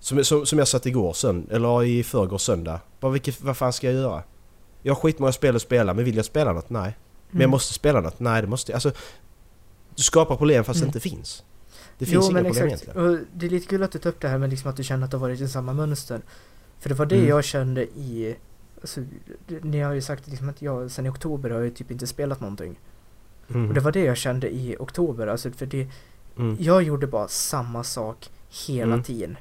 Som, 0.00 0.24
som, 0.24 0.46
som 0.46 0.58
jag 0.58 0.68
satt 0.68 0.86
igår, 0.86 1.12
sönd 1.12 1.52
eller 1.52 1.84
i 1.84 2.02
förrgår 2.02 2.38
söndag. 2.38 2.80
Bara 3.00 3.12
vilket, 3.12 3.40
vad 3.40 3.56
fan 3.56 3.72
ska 3.72 3.86
jag 3.86 3.96
göra? 4.00 4.22
Jag 4.86 4.94
har 4.94 5.00
skitmånga 5.00 5.32
spel 5.32 5.56
att 5.56 5.62
spela, 5.62 5.94
men 5.94 6.04
vill 6.04 6.16
jag 6.16 6.24
spela 6.24 6.52
något? 6.52 6.70
Nej. 6.70 6.96
Men 7.30 7.40
jag 7.40 7.40
Mm. 7.46 7.50
måste 7.50 7.72
spela 7.74 8.00
något? 8.00 8.20
Nej, 8.20 8.42
det 8.42 8.48
måste 8.48 8.72
jag. 8.72 8.76
Alltså, 8.76 8.92
du 9.94 10.02
skapar 10.02 10.36
problem 10.36 10.64
fast 10.64 10.76
Mm. 10.76 10.84
det 10.92 10.98
inte 10.98 11.08
finns. 11.08 11.44
Det 11.98 12.06
finns 12.06 12.14
jo, 12.14 12.30
inga 12.30 12.42
problem 12.44 12.66
exakt. 12.66 12.66
egentligen. 12.84 13.10
Och 13.10 13.18
det 13.34 13.46
är 13.46 13.50
lite 13.50 13.66
kul 13.66 13.82
att 13.82 13.92
du 13.92 13.98
tar 13.98 14.10
upp 14.10 14.20
det 14.20 14.28
här 14.28 14.38
med 14.38 14.50
liksom 14.50 14.70
att 14.70 14.76
du 14.76 14.84
känner 14.84 15.04
att 15.04 15.10
det 15.10 15.16
har 15.16 15.20
varit 15.28 15.40
i 15.40 15.48
samma 15.48 15.72
mönster. 15.72 16.20
För 16.78 16.88
det 16.88 16.94
var 16.94 17.06
det 17.06 17.16
Mm. 17.16 17.28
jag 17.28 17.44
kände 17.44 17.82
i... 17.84 18.36
Alltså, 18.80 19.00
ni 19.62 19.80
har 19.80 19.92
ju 19.92 20.00
sagt 20.00 20.26
liksom 20.28 20.48
att 20.48 20.62
jag 20.62 20.90
sen 20.90 21.06
i 21.06 21.08
oktober 21.08 21.50
har 21.50 21.60
jag 21.60 21.74
typ 21.76 21.90
inte 21.90 22.06
spelat 22.06 22.40
någonting. 22.40 22.78
Mm. 23.50 23.68
Och 23.68 23.74
det 23.74 23.80
var 23.80 23.92
det 23.92 24.04
jag 24.04 24.16
kände 24.16 24.50
i 24.54 24.76
oktober. 24.78 25.26
Alltså 25.26 25.50
för 25.50 25.66
det... 25.66 25.88
Mm. 26.38 26.56
Jag 26.60 26.82
gjorde 26.82 27.06
bara 27.06 27.28
samma 27.28 27.84
sak 27.84 28.30
hela 28.66 28.92
Mm. 28.92 29.02
tiden. 29.02 29.36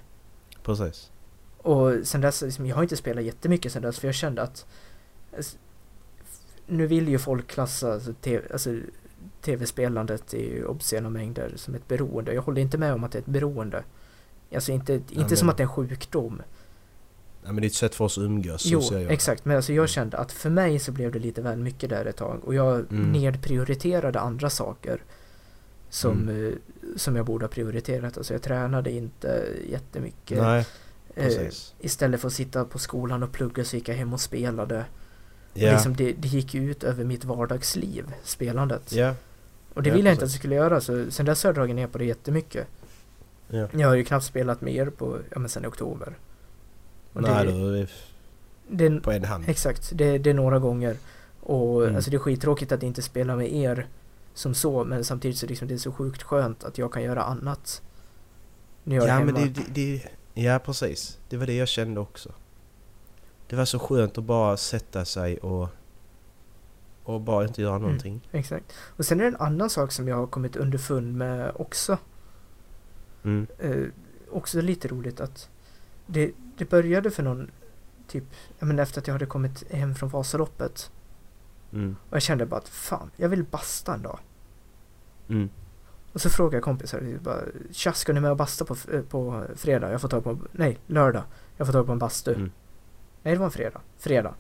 Precis. 0.64 1.12
Och 1.58 1.92
sen 2.04 2.22
dess, 2.22 2.42
liksom, 2.42 2.66
jag 2.66 2.76
har 2.76 2.84
inte 2.84 2.98
spelat 2.98 3.24
jättemycket 3.24 3.72
sen 3.72 3.82
dess 3.82 4.00
för 4.00 4.08
jag 4.08 4.16
kände 4.16 4.42
att 4.42 4.66
alltså, 5.36 5.58
nu 6.68 6.88
vill 6.88 7.08
ju 7.08 7.18
folk 7.20 7.48
klassa 7.48 7.94
alltså, 7.94 8.14
te, 8.22 8.42
alltså, 8.54 8.76
tv-spelandet 9.42 10.34
i 10.34 10.64
obscena 10.64 11.10
mängder 11.10 11.52
som 11.56 11.76
ett 11.76 11.88
beroende. 11.88 12.34
Jag 12.34 12.42
håller 12.42 12.62
inte 12.62 12.78
med 12.78 12.94
om 12.94 13.04
att 13.04 13.12
det 13.12 13.18
är 13.18 13.22
ett 13.22 13.26
beroende. 13.26 13.84
Alltså 14.56 14.72
inte, 14.72 14.94
inte 14.94 15.16
men- 15.16 15.38
som 15.38 15.50
att 15.50 15.58
det 15.58 15.64
är 15.64 15.66
en 15.68 15.74
sjukdom. 15.74 16.42
Ja, 17.44 17.52
men 17.52 17.62
det 17.62 17.66
är 17.66 17.68
ett 17.70 17.74
sätt 17.74 17.96
för 17.96 18.06
oss 18.06 18.18
att 18.18 18.22
umgås. 18.24 18.62
så 18.62 18.70
Jo, 18.72 18.82
jag 18.92 19.12
exakt. 19.12 19.46
Men 19.46 19.56
alltså 19.56 19.74
jag 19.74 19.90
kände 19.90 20.18
att 20.18 20.32
för 20.32 20.50
mig 20.50 20.80
så 20.80 20.92
blev 20.92 21.12
det 21.12 21.20
lite 21.20 21.42
väl 21.42 21.58
mycket 21.60 21.90
där 21.90 22.06
ett 22.06 22.16
tag. 22.18 22.40
Och 22.46 22.56
jag 22.56 22.80
Mm. 22.92 23.12
nedprioriterade 23.12 24.20
andra 24.20 24.50
saker. 24.50 25.04
Som, 25.90 26.30
eh, 26.30 26.54
som 26.96 27.16
jag 27.16 27.26
borde 27.26 27.46
ha 27.46 27.50
prioriterat. 27.50 28.18
Alltså 28.18 28.34
jag 28.34 28.42
tränade 28.42 28.92
inte 28.92 29.46
jättemycket. 29.70 30.38
Nej, 30.42 30.66
Eh, 31.16 31.24
precis. 31.24 31.74
istället 31.80 32.22
för 32.22 32.28
att 32.28 32.34
sitta 32.34 32.66
på 32.66 32.80
skolan 32.80 33.24
och 33.24 33.32
plugga 33.32 33.66
så 33.66 33.76
gick 33.76 33.90
jag 33.90 33.96
hem 33.96 34.14
och 34.14 34.22
spelade. 34.22 34.86
Ja. 35.58 35.72
Liksom 35.72 35.96
det, 35.96 36.14
det 36.14 36.28
gick 36.28 36.56
ut 36.56 36.84
över 36.84 37.04
mitt 37.04 37.26
vardagsliv, 37.26 38.06
spelandet. 38.24 38.92
ja. 38.94 39.16
Och 39.74 39.84
det 39.84 39.90
Ja, 39.90 39.96
ville 39.96 40.10
jag 40.10 40.14
inte 40.14 40.26
att 40.26 40.32
det 40.32 40.38
skulle 40.38 40.56
göra, 40.56 40.82
så 40.82 41.06
sen 41.12 41.26
dess 41.26 41.44
har 41.44 41.48
jag 41.48 41.56
dragit 41.56 41.76
ner 41.76 41.88
på 41.88 41.98
det 41.98 42.06
jättemycket. 42.06 42.68
ja. 43.48 43.68
Jag 43.74 43.88
har 43.88 43.96
ju 43.96 44.04
knappt 44.04 44.26
spelat 44.26 44.62
mer 44.62 44.90
på, 44.90 45.18
ja 45.32 45.40
men 45.40 45.50
sen 45.50 45.64
i 45.64 45.68
oktober. 45.68 46.18
Och 47.14 47.22
Nej, 47.22 47.46
det, 47.46 47.52
är 47.54 47.88
det, 48.68 48.86
är- 48.86 49.00
på 49.00 49.12
en 49.12 49.24
hand. 49.26 49.44
Exakt, 49.48 49.92
det, 49.94 50.18
det 50.18 50.30
är 50.30 50.34
några 50.34 50.60
gånger. 50.60 50.98
Och 51.42 51.84
Mm. 51.84 51.96
alltså 51.96 52.12
det 52.12 52.18
är 52.18 52.20
skittråkigt 52.20 52.72
att 52.72 52.84
inte 52.84 53.02
spela 53.02 53.36
med 53.36 53.54
er 53.54 53.88
som 54.34 54.54
så, 54.54 54.84
men 54.84 55.04
samtidigt 55.06 55.38
så 55.38 55.46
liksom 55.46 55.68
det 55.68 55.74
är 55.74 55.78
så 55.78 55.92
sjukt 55.92 56.24
skönt 56.24 56.64
att 56.64 56.78
jag 56.78 56.94
kan 56.94 57.04
göra 57.04 57.24
annat. 57.24 57.82
När 58.84 58.96
jag 58.96 59.04
är 59.06 59.08
Ja, 59.10 59.14
hemma. 59.14 59.32
men 59.32 59.54
det, 59.54 59.62
det, 59.74 59.74
det... 59.74 60.42
Ja, 60.42 60.60
precis. 60.66 61.18
Det 61.30 61.38
var 61.38 61.46
det 61.46 61.54
jag 61.56 61.68
kände 61.68 62.00
också. 62.00 62.32
Det 63.48 63.56
var 63.56 63.66
så 63.66 63.80
skönt 63.80 64.18
att 64.18 64.24
bara 64.24 64.58
sätta 64.58 65.06
sig 65.06 65.38
och... 65.38 65.70
Och 67.04 67.22
bara 67.22 67.46
inte 67.46 67.62
göra 67.62 67.78
någonting. 67.78 68.30
Exakt. 68.32 68.74
Och 68.80 69.06
sen 69.06 69.20
är 69.20 69.24
det 69.24 69.30
en 69.30 69.36
annan 69.36 69.70
sak 69.70 69.92
som 69.92 70.08
jag 70.08 70.16
har 70.16 70.28
kommit 70.28 70.56
underfund 70.56 71.18
med 71.18 71.52
också. 71.56 71.98
Mm. 73.24 73.48
eh, 73.60 73.84
också 74.32 74.62
lite 74.62 74.88
roligt 74.88 75.20
att 75.20 75.50
det, 76.06 76.32
det 76.58 76.70
började 76.70 77.12
för 77.12 77.24
någon 77.24 77.52
typ, 78.08 78.24
jag 78.60 78.68
menar 78.68 78.84
efter 78.84 79.02
att 79.02 79.08
jag 79.08 79.14
hade 79.14 79.26
kommit 79.26 79.72
hem 79.72 79.96
från 79.96 80.10
Vasaloppet 80.10 80.92
Mm. 81.74 81.96
och 82.10 82.16
jag 82.16 82.22
kände 82.22 82.46
bara 82.46 82.58
att 82.58 82.70
fan, 82.70 83.12
jag 83.16 83.30
vill 83.30 83.44
basta 83.44 83.94
en 83.94 84.02
dag. 84.02 84.20
Mm. 85.28 85.50
Och 86.14 86.22
så 86.22 86.30
frågade 86.30 86.56
jag 86.56 86.64
kompisar, 86.64 87.20
bara, 87.24 87.40
tja 87.72 87.94
ska 87.94 88.14
ni 88.14 88.20
med 88.20 88.32
och 88.32 88.38
basta 88.38 88.66
på, 88.66 88.76
eh, 88.92 89.02
på 89.02 89.44
fredag? 89.56 89.92
Jag 89.92 90.02
får 90.02 90.08
tag 90.08 90.24
på, 90.24 90.40
nej 90.52 90.80
lördag. 90.88 91.24
Jag 91.58 91.68
får 91.68 91.74
tag 91.74 91.86
på 91.86 91.92
en 91.92 92.00
bastu. 92.00 92.34
Mm. 92.34 92.52
Nej 93.26 93.34
det 93.34 93.40
var 93.40 93.46
en 93.46 93.52
fredag, 93.52 93.82
fredag. 93.98 94.34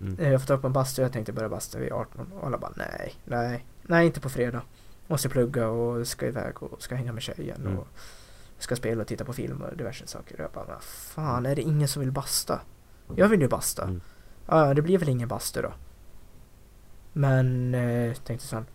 Mm. 0.00 0.18
Eh, 0.18 0.32
Jag 0.32 0.40
får 0.40 0.46
tag 0.46 0.60
på 0.60 0.66
en 0.66 0.72
bastu, 0.72 1.02
jag 1.02 1.12
tänkte 1.12 1.32
börja 1.32 1.48
basta 1.48 1.78
vid 1.78 1.92
18 1.92 2.32
och 2.32 2.46
alla 2.46 2.58
bara 2.58 2.72
nej, 2.76 3.14
nej, 3.24 3.66
nej 3.82 4.06
inte 4.06 4.20
på 4.20 4.28
fredag. 4.28 4.62
Måste 5.06 5.28
plugga 5.28 5.68
och 5.68 6.06
ska 6.06 6.26
iväg 6.26 6.62
och 6.62 6.82
ska 6.82 6.94
hänga 6.94 7.12
med 7.12 7.22
tjejen 7.22 7.60
Mm. 7.60 7.78
och 7.78 7.86
ska 8.58 8.76
spela 8.76 9.00
och 9.02 9.08
titta 9.08 9.24
på 9.24 9.32
film 9.32 9.62
och 9.62 9.76
diverse 9.76 10.06
saker. 10.06 10.34
Och 10.34 10.40
jag 10.40 10.50
bara, 10.52 10.80
fan 10.80 11.46
är 11.46 11.56
det 11.56 11.62
ingen 11.62 11.88
som 11.88 12.00
vill 12.00 12.12
basta? 12.12 12.60
Jag 13.16 13.28
vill 13.28 13.40
ju 13.40 13.48
basta. 13.48 13.82
Mm. 13.84 14.00
Ja, 14.46 14.74
det 14.74 14.82
blir 14.82 14.98
väl 14.98 15.08
ingen 15.08 15.28
bastu 15.28 15.62
då. 15.62 15.72
Men, 17.12 17.74
eh, 17.74 18.14
tänkte 18.14 18.46
sen, 18.46 18.66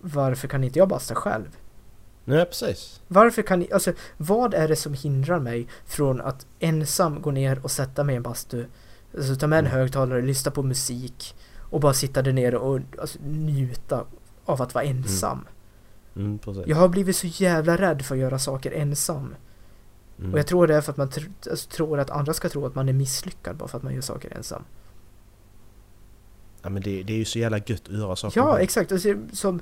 varför 0.00 0.48
kan 0.48 0.64
inte 0.64 0.78
jag 0.78 0.88
basta 0.88 1.14
själv? 1.14 1.56
Nej, 2.24 2.44
precis. 2.46 3.00
Varför 3.08 3.42
kan 3.42 3.58
ni, 3.58 3.72
alltså 3.72 3.92
vad 4.16 4.54
är 4.54 4.68
det 4.68 4.76
som 4.76 4.94
hindrar 4.94 5.40
mig 5.40 5.66
från 5.84 6.20
att 6.20 6.46
ensam 6.58 7.22
gå 7.22 7.30
ner 7.30 7.64
och 7.64 7.70
sätta 7.70 8.04
mig 8.04 8.12
i 8.12 8.16
en 8.16 8.22
bastu, 8.22 8.66
alltså 9.18 9.34
ta 9.36 9.46
med 9.46 9.58
en 9.58 9.66
Mm. 9.66 9.78
högtalare, 9.78 10.22
lyssna 10.22 10.50
på 10.50 10.62
musik 10.62 11.34
och 11.58 11.80
bara 11.80 11.94
sitta 11.94 12.22
där 12.22 12.32
nere 12.32 12.56
och 12.58 12.80
alltså, 13.00 13.18
njuta 13.22 14.04
av 14.44 14.62
att 14.62 14.74
vara 14.74 14.84
ensam. 14.84 15.46
Mm, 16.16 16.38
precis. 16.38 16.62
Jag 16.66 16.76
har 16.76 16.88
blivit 16.88 17.16
så 17.16 17.26
jävla 17.26 17.76
rädd 17.76 18.02
för 18.02 18.14
att 18.14 18.20
göra 18.20 18.38
saker 18.38 18.72
ensam. 18.72 19.34
Mm. 20.18 20.32
Och 20.32 20.38
jag 20.38 20.46
tror 20.46 20.66
det 20.66 20.74
är 20.74 20.80
för 20.80 20.92
att 20.92 20.96
man 20.96 21.08
tr- 21.10 21.50
alltså, 21.50 21.68
tror 21.70 21.98
att 22.00 22.10
andra 22.10 22.34
ska 22.34 22.48
tro 22.48 22.66
att 22.66 22.74
man 22.74 22.88
är 22.88 22.92
misslyckad 22.92 23.56
bara 23.56 23.68
för 23.68 23.76
att 23.78 23.82
man 23.84 23.94
gör 23.94 24.00
saker 24.00 24.36
ensam. 24.36 24.62
Ja, 26.62 26.68
men 26.70 26.82
det, 26.82 27.02
det 27.02 27.12
är 27.12 27.16
ju 27.16 27.24
så 27.24 27.38
jävla 27.38 27.58
gött 27.58 27.82
att 27.88 27.94
göra 27.94 28.16
saker 28.16 28.40
Ja, 28.40 28.52
själv. 28.52 28.62
exakt. 28.62 28.92
Alltså, 28.92 29.14
som, 29.32 29.60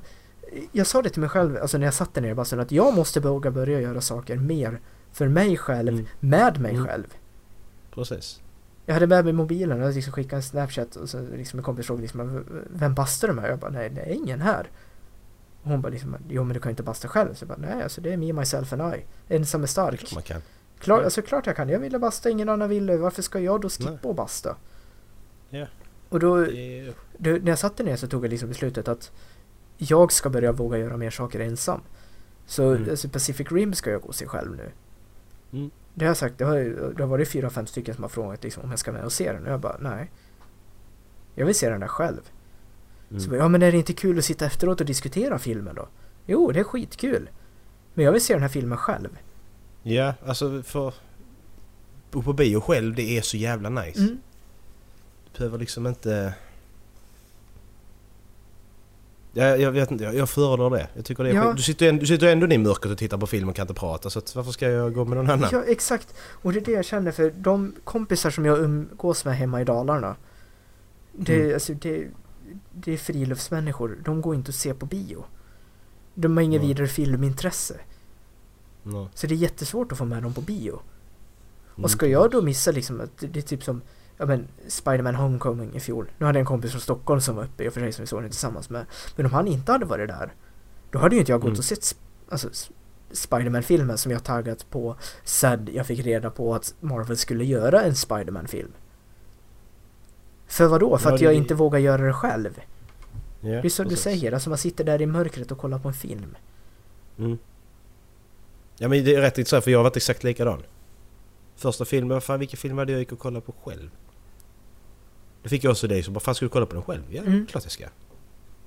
jag 0.71 0.87
sa 0.87 1.01
det 1.01 1.09
till 1.09 1.19
mig 1.21 1.29
själv, 1.29 1.57
alltså 1.61 1.77
när 1.77 1.85
jag 1.85 1.93
satt 1.93 2.13
där 2.13 2.21
nere 2.21 2.31
i 2.31 2.35
bastun, 2.35 2.59
att 2.59 2.71
jag 2.71 2.93
måste 2.95 3.19
våga 3.19 3.51
börja 3.51 3.81
göra 3.81 4.01
saker 4.01 4.35
mer 4.37 4.79
för 5.11 5.27
mig 5.27 5.57
själv, 5.57 5.89
Mm. 5.93 6.05
med 6.19 6.59
mig 6.61 6.71
Mm. 6.75 6.85
själv. 6.87 7.13
Precis. 7.91 8.41
Jag 8.85 8.93
hade 8.93 9.07
med 9.07 9.23
mig 9.25 9.33
mobilen 9.33 9.83
och 9.83 9.93
liksom 9.93 10.13
skickade 10.13 10.35
en 10.35 10.43
snapchat 10.43 10.95
och 10.95 11.09
så 11.09 11.21
liksom 11.35 11.59
en 11.59 11.63
kompis 11.63 11.85
frågade 11.87 12.01
liksom, 12.01 12.45
vem 12.69 12.93
bastar 12.93 13.27
de 13.27 13.37
här? 13.37 13.49
Jag 13.49 13.59
bara, 13.59 13.71
nej 13.71 13.89
det 13.89 14.01
är 14.01 14.13
ingen 14.13 14.41
här. 14.41 14.69
Och 15.63 15.69
hon 15.69 15.81
bara 15.81 15.89
liksom, 15.89 16.15
jo 16.29 16.43
men 16.43 16.53
du 16.53 16.59
kan 16.59 16.69
ju 16.69 16.71
inte 16.71 16.83
basta 16.83 17.07
själv. 17.07 17.33
Så 17.33 17.43
jag 17.43 17.47
bara, 17.49 17.67
nej 17.73 17.83
alltså 17.83 18.01
det 18.01 18.13
är 18.13 18.17
me, 18.17 18.33
myself 18.33 18.73
and 18.73 18.95
I. 18.95 19.05
Ensam 19.35 19.63
är 19.63 19.67
stark. 19.67 20.13
Man 20.13 20.23
kan. 20.23 20.41
Klart, 20.79 21.03
alltså 21.03 21.21
klart 21.21 21.45
jag 21.47 21.55
kan. 21.55 21.69
Jag 21.69 21.79
ville 21.79 21.99
basta, 21.99 22.29
ingen 22.29 22.49
annan 22.49 22.69
ville. 22.69 22.97
Varför 22.97 23.21
ska 23.21 23.39
jag 23.39 23.61
då 23.61 23.69
skippa 23.69 23.89
Nej. 23.91 23.99
att 24.11 24.15
basta? 24.15 24.55
Ja. 25.49 25.65
Och 26.09 26.19
då, 26.19 26.37
då, 27.17 27.29
när 27.29 27.47
jag 27.49 27.59
satt 27.59 27.77
där 27.77 27.83
ner 27.83 27.95
så 27.95 28.07
tog 28.07 28.25
jag 28.25 28.29
liksom 28.29 28.49
beslutet 28.49 28.87
att 28.87 29.11
jag 29.81 30.11
ska 30.11 30.29
börja 30.29 30.51
våga 30.51 30.77
göra 30.77 30.97
mer 30.97 31.09
saker 31.09 31.39
ensam. 31.39 31.81
Så 32.45 32.71
Mm. 32.71 32.89
alltså 32.89 33.09
Pacific 33.09 33.51
Rim 33.51 33.73
ska 33.73 33.91
jag 33.91 34.01
gå 34.01 34.11
se 34.13 34.25
själv 34.27 34.55
nu. 34.55 34.71
Mm. 35.53 35.71
Det 35.93 36.05
har 36.05 36.09
jag 36.09 36.17
sagt, 36.17 36.37
det 36.37 36.45
har, 36.45 36.57
det 36.97 37.03
har 37.03 37.07
varit 37.07 37.29
fyra, 37.29 37.49
fem 37.49 37.67
stycken 37.67 37.95
som 37.95 38.03
har 38.03 38.09
frågat 38.09 38.43
liksom, 38.43 38.63
om 38.63 38.69
jag 38.69 38.79
ska 38.79 38.91
med 38.91 39.03
och 39.03 39.11
se 39.11 39.31
den. 39.33 39.45
Och 39.45 39.51
jag 39.51 39.59
bara, 39.59 39.77
nej. 39.79 40.11
Jag 41.35 41.45
vill 41.45 41.55
se 41.55 41.69
den 41.69 41.79
där 41.79 41.87
själv. 41.87 42.21
Mm. 43.09 43.21
Så, 43.21 43.29
bara, 43.29 43.37
ja 43.39 43.47
men 43.47 43.61
är 43.61 43.71
det 43.71 43.77
inte 43.77 43.93
kul 43.93 44.17
att 44.17 44.25
sitta 44.25 44.45
efteråt 44.45 44.79
och 44.81 44.87
diskutera 44.87 45.39
filmen 45.39 45.75
då? 45.75 45.87
Jo, 46.25 46.51
det 46.51 46.59
är 46.59 46.63
skitkul. 46.63 47.29
Men 47.93 48.05
jag 48.05 48.11
vill 48.11 48.21
se 48.25 48.33
den 48.33 48.41
här 48.41 48.49
filmen 48.49 48.77
själv. 48.77 49.09
Ja, 49.83 50.13
alltså 50.25 50.61
för... 50.63 50.93
på, 52.11 52.21
på 52.23 52.33
bio 52.33 52.61
själv, 52.61 52.95
det 52.95 53.17
är 53.17 53.21
så 53.21 53.37
jävla 53.37 53.69
nice. 53.69 53.99
Mm. 53.99 54.17
Du 55.33 55.37
behöver 55.37 55.57
liksom 55.57 55.87
inte... 55.87 56.33
Jag, 59.33 59.61
jag 59.61 59.71
vet 59.71 59.91
inte, 59.91 60.03
jag, 60.03 60.15
jag 60.15 60.29
föredrar 60.29 60.69
det. 60.69 60.87
Jag 60.93 61.05
tycker 61.05 61.23
det 61.23 61.29
är 61.29 61.33
Ja. 61.33 61.53
du, 61.53 61.61
sitter, 61.61 61.89
ändå- 61.89 61.99
du 61.99 62.07
sitter 62.07 62.27
ändå 62.27 62.47
i 62.47 62.57
mörkret 62.57 62.91
och 62.91 62.97
tittar 62.97 63.17
på 63.17 63.27
film 63.27 63.49
och 63.49 63.55
kan 63.55 63.63
inte 63.63 63.73
prata 63.73 64.09
så 64.09 64.19
att, 64.19 64.35
varför 64.35 64.51
ska 64.51 64.69
jag 64.69 64.93
gå 64.93 65.05
med 65.05 65.17
någon 65.17 65.29
annan? 65.29 65.49
Ja, 65.51 65.63
exakt. 65.67 66.13
Och 66.19 66.53
det 66.53 66.59
är 66.59 66.65
det 66.65 66.71
jag 66.71 66.85
känner 66.85 67.11
för 67.11 67.33
de 67.37 67.75
kompisar 67.83 68.29
som 68.29 68.45
jag 68.45 68.59
umgås 68.59 69.25
med 69.25 69.37
hemma 69.37 69.61
i 69.61 69.65
Dalarna. 69.65 70.15
Det, 71.11 71.39
Mm. 71.41 71.53
alltså, 71.53 71.73
det, 71.73 72.07
det 72.73 72.93
är 72.93 72.97
friluftsmänniskor. 72.97 73.97
De 74.05 74.21
går 74.21 74.35
inte 74.35 74.49
att 74.49 74.55
se 74.55 74.73
på 74.73 74.85
bio. 74.85 75.23
De 76.13 76.37
har 76.37 76.43
inget 76.43 76.61
Nej. 76.61 76.67
vidare 76.67 76.87
filmintresse. 76.87 77.75
Nej. 78.83 79.07
Så 79.13 79.27
det 79.27 79.33
är 79.33 79.37
jättesvårt 79.37 79.91
att 79.91 79.97
få 79.97 80.05
med 80.05 80.23
dem 80.23 80.33
på 80.33 80.41
bio. 80.41 80.71
Mm. 81.75 81.83
Och 81.83 81.91
ska 81.91 82.07
jag 82.07 82.31
då 82.31 82.41
missa 82.41 82.71
liksom 82.71 83.01
att 83.01 83.17
det, 83.17 83.27
det 83.27 83.39
är 83.39 83.41
typ 83.41 83.63
som 83.63 83.81
Ja 84.21 84.25
men 84.25 84.47
Spider-Man 84.67 85.15
Homecoming 85.15 85.75
i 85.75 85.79
fjol. 85.79 86.11
Nu 86.17 86.25
hade 86.25 86.37
jag 86.37 86.41
en 86.41 86.45
kompis 86.45 86.71
från 86.71 86.81
Stockholm 86.81 87.21
som 87.21 87.35
var 87.35 87.43
uppe 87.43 87.63
i 87.63 87.69
och 87.69 87.73
för 87.73 87.81
sig 87.81 87.91
som 87.91 88.03
vi 88.03 88.07
såg 88.07 88.21
den 88.21 88.29
tillsammans 88.29 88.69
med. 88.69 88.85
Men 89.15 89.25
om 89.25 89.31
han 89.33 89.47
inte 89.47 89.71
hade 89.71 89.85
varit 89.85 90.07
där. 90.07 90.33
Då 90.91 90.99
hade 90.99 91.15
ju 91.15 91.19
inte 91.19 91.31
jag 91.31 91.41
gått 91.41 91.47
Mm. 91.47 91.57
och 91.57 91.65
sett 91.65 91.95
alltså, 92.29 92.49
Spider-Man-filmen 93.11 93.97
som 93.97 94.11
jag 94.11 94.23
taggat 94.23 94.69
på 94.69 94.95
sen 95.23 95.69
jag 95.73 95.85
fick 95.87 95.99
reda 96.05 96.29
på 96.29 96.55
att 96.55 96.73
Marvel 96.79 97.17
skulle 97.17 97.45
göra 97.45 97.81
en 97.81 97.95
Spider-Man-film. 97.95 98.71
För 100.47 100.67
vad 100.67 100.79
då? 100.79 100.97
För 100.97 101.11
att 101.13 101.21
jag 101.21 101.33
inte 101.33 101.53
vågar 101.55 101.79
göra 101.79 102.01
det 102.05 102.13
själv. 102.13 102.59
Ja, 103.41 103.49
Det 103.49 103.65
är 103.65 103.69
som 103.69 103.87
du 103.87 103.95
säger, 103.95 104.31
alltså 104.31 104.49
man 104.49 104.57
sitter 104.57 104.83
där 104.83 105.01
i 105.01 105.05
mörkret 105.05 105.51
och 105.51 105.57
kollar 105.57 105.79
på 105.79 105.87
en 105.87 105.93
film. 105.93 106.35
Mm. 107.17 107.37
Ja 108.77 108.87
men 108.87 109.03
det 109.03 109.15
är 109.15 109.21
rätt 109.21 109.37
intressant 109.37 109.63
för 109.63 109.71
jag 109.71 109.79
har 109.79 109.83
varit 109.83 109.97
exakt 109.97 110.23
likadan. 110.23 110.63
Första 111.55 111.85
filmen, 111.85 112.09
vad 112.15 112.23
fan 112.23 112.39
vilken 112.39 112.57
film 112.57 112.77
hade 112.77 112.91
jag 112.91 112.99
gick 112.99 113.11
och 113.11 113.19
kollade 113.19 113.45
på 113.45 113.51
själv? 113.63 113.89
Det 115.43 115.49
fick 115.49 115.63
jag 115.63 115.71
också 115.71 115.87
dig 115.87 116.03
som 116.03 116.13
bara, 116.13 116.19
fan 116.19 116.35
ska 116.35 116.45
du 116.45 116.49
kolla 116.49 116.65
på 116.65 116.73
den 116.73 116.83
själv? 116.83 117.01
Ja, 117.09 117.21
Mm. 117.21 117.45
klart 117.45 117.63
jag 117.63 117.71
ska. 117.71 117.85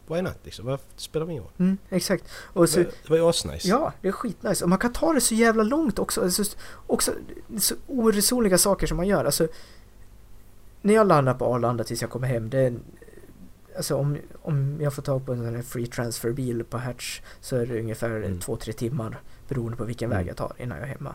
Why 0.07 0.23
not 0.23 0.35
liksom? 0.43 0.67
Vad- 0.67 0.79
Det 0.79 1.01
spelar 1.03 1.31
ingen 1.31 1.43
roll. 1.43 1.53
Mm, 1.59 1.79
exakt. 1.91 2.25
Och 2.35 2.69
så, 2.69 2.79
Det 2.79 3.09
var 3.09 3.17
ju 3.17 3.29
asnice. 3.29 3.69
Ja, 3.69 3.93
det 4.03 4.09
är 4.09 4.13
skitnice. 4.13 4.65
Och 4.65 4.69
man 4.69 4.79
kan 4.79 4.93
ta 4.93 5.13
det 5.13 5.21
så 5.21 5.35
jävla 5.35 5.63
långt 5.63 5.99
också. 5.99 6.23
Alltså, 6.23 6.45
också 6.87 7.13
så 7.59 7.75
oresonliga 7.87 8.59
saker 8.59 8.87
som 8.87 8.97
man 8.97 9.07
gör. 9.07 9.25
Alltså, 9.25 9.49
när 10.83 10.95
jag 10.95 11.07
landar 11.07 11.35
på 11.35 11.55
Arlanda 11.55 11.85
tills 11.85 12.01
jag 12.03 12.11
kommer 12.11 12.29
hem, 12.29 12.51
det 12.51 12.59
är 12.59 12.67
en, 12.67 12.81
Alltså 13.77 13.97
om, 13.97 14.19
om 14.43 14.79
jag 14.81 14.95
får 14.95 15.03
tag 15.03 15.27
på 15.27 15.33
en 15.33 15.39
sån 15.39 15.55
här 15.55 15.63
free 15.63 15.87
transfer-bil 15.87 16.65
på 16.65 16.79
Hertz 16.79 17.21
så 17.41 17.57
är 17.57 17.67
det 17.67 17.81
ungefär 17.81 18.11
Mm. 18.11 18.41
två, 18.41 18.57
tre 18.57 18.73
timmar 18.73 19.21
beroende 19.49 19.77
på 19.77 19.85
vilken 19.85 20.07
Mm. 20.13 20.19
väg 20.19 20.29
jag 20.29 20.37
tar 20.37 20.53
innan 20.59 20.79
jag 20.79 20.89
är 20.89 20.93
hemma. 20.93 21.15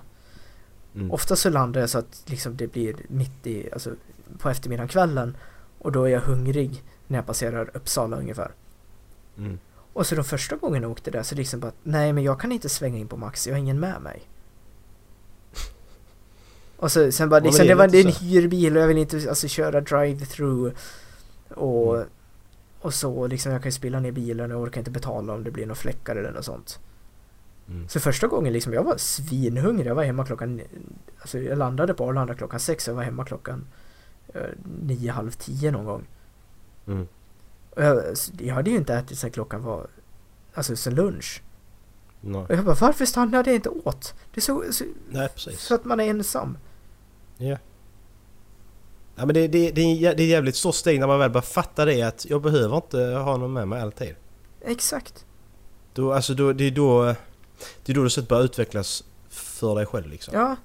Mm. 0.96 1.12
Ofta 1.12 1.36
så 1.36 1.50
landar 1.50 1.82
jag 1.82 1.90
så 1.90 1.98
att 2.00 2.24
liksom 2.26 2.58
det 2.58 2.68
blir 2.68 2.96
mitt 3.08 3.48
i, 3.48 3.70
alltså 3.74 3.92
på 4.40 4.50
eftermiddagen, 4.50 4.88
kvällen 4.88 5.38
och 5.80 5.92
då 5.92 6.04
är 6.04 6.10
jag 6.10 6.22
hungrig 6.22 6.84
när 7.08 7.18
jag 7.18 7.26
passerar 7.26 7.70
Uppsala 7.74 8.18
ungefär. 8.18 8.52
Mm. 9.38 9.60
Och 9.94 10.08
så 10.08 10.16
de 10.16 10.24
första 10.24 10.56
gången 10.56 10.82
jag 10.82 10.92
åkte 10.92 11.12
där 11.12 11.24
så 11.24 11.36
liksom 11.36 11.60
bara 11.60 11.72
nej 11.84 12.14
men 12.14 12.24
jag 12.24 12.40
kan 12.40 12.52
inte 12.52 12.70
svänga 12.70 12.98
in 12.98 13.08
på 13.08 13.18
Max, 13.18 13.48
jag 13.48 13.54
har 13.54 13.60
ingen 13.60 13.80
med 13.80 14.02
mig. 14.02 14.22
Och 16.78 16.92
så, 16.92 17.12
sen 17.12 17.30
bara 17.30 17.40
liksom, 17.40 17.66
det 17.66 17.72
det, 17.72 17.76
var 17.76 17.96
en 17.96 18.12
hyrbil 18.12 18.78
och 18.78 18.84
jag 18.84 18.88
vill 18.88 18.98
inte 18.98 19.30
alltså 19.30 19.48
köra 19.48 19.82
drive-through 19.82 20.72
och, 21.50 21.96
Mm. 21.96 22.08
och 22.80 22.94
så 22.94 23.28
liksom 23.28 23.52
jag 23.52 23.62
kan 23.62 23.68
ju 23.68 23.74
spilla 23.74 24.00
ner 24.00 24.12
bilen 24.12 24.52
och 24.52 24.58
jag 24.58 24.64
orkar 24.64 24.82
inte 24.82 24.92
betala 24.92 25.34
om 25.34 25.44
det 25.44 25.52
blir 25.52 25.66
några 25.66 25.76
fläckar 25.76 26.16
eller 26.16 26.32
något 26.32 26.46
sånt. 26.46 26.80
Mm. 27.70 27.88
Så 27.88 28.00
första 28.00 28.28
gången 28.28 28.54
liksom, 28.54 28.74
jag 28.74 28.84
var 28.84 28.98
svinhungrig, 28.98 29.88
jag 29.88 29.96
var 29.96 30.04
hemma 30.04 30.26
klockan, 30.26 30.62
alltså 31.20 31.40
jag 31.40 31.58
landade 31.58 31.94
på 31.94 32.06
Arlanda 32.06 32.36
klockan 32.36 32.60
sex 32.60 32.88
och 32.88 32.92
jag 32.92 32.96
var 32.96 33.04
hemma 33.04 33.26
klockan 33.26 33.66
nio, 34.82 35.12
halv 35.12 35.32
tio 35.32 35.72
någon 35.72 35.86
gång. 35.86 36.08
Mm. 36.88 37.08
Jag, 37.76 38.04
jag 38.40 38.56
hade 38.56 38.70
ju 38.70 38.78
inte 38.78 38.94
ätit 38.94 39.20
sen 39.20 39.32
klockan 39.32 39.64
var, 39.64 39.88
alltså 40.54 40.76
sen 40.76 40.96
lunch. 40.96 41.42
Nej. 42.22 42.42
Och 42.42 42.52
jag 42.52 42.66
bara, 42.66 42.76
varför 42.76 43.06
stannade 43.06 43.50
jag 43.50 43.56
inte 43.56 43.70
åt? 43.70 44.14
Det 44.34 44.40
är 44.40 44.42
så, 44.42 44.64
så 44.72 44.84
Nej 45.10 45.30
precis. 45.30 45.68
för 45.68 45.76
att 45.76 45.86
man 45.86 46.00
är 46.00 46.10
ensam. 46.10 46.58
Ja. 47.38 47.58
Ja 49.16 49.26
men 49.26 49.34
det, 49.34 49.48
det, 49.48 49.72
det, 49.72 49.82
är 49.82 50.16
det 50.16 50.24
är 50.24 50.28
jävligt 50.28 50.56
stort 50.56 50.76
steg 50.76 51.00
när 51.00 51.08
man 51.08 51.20
väl 51.20 51.32
bara 51.32 51.44
fattar 51.44 51.86
det 51.86 52.02
att 52.02 52.26
jag 52.30 52.42
behöver 52.42 52.76
inte 52.76 53.00
ha 53.00 53.38
någon 53.38 53.54
med 53.54 53.68
mig 53.68 53.82
alltid. 53.82 54.16
Exakt. 54.62 55.26
Då, 55.94 56.14
alltså 56.14 56.34
då, 56.34 56.54
det 56.54 56.64
är 56.64 56.72
då... 56.72 57.16
Det 57.84 57.92
är 57.92 57.96
då 57.96 58.08
du 58.08 58.22
börjar 58.22 58.44
utvecklas 58.44 59.04
för 59.30 59.76
dig 59.76 59.86
själv 59.86 60.08
liksom. 60.08 60.34
Ja, 60.34 60.56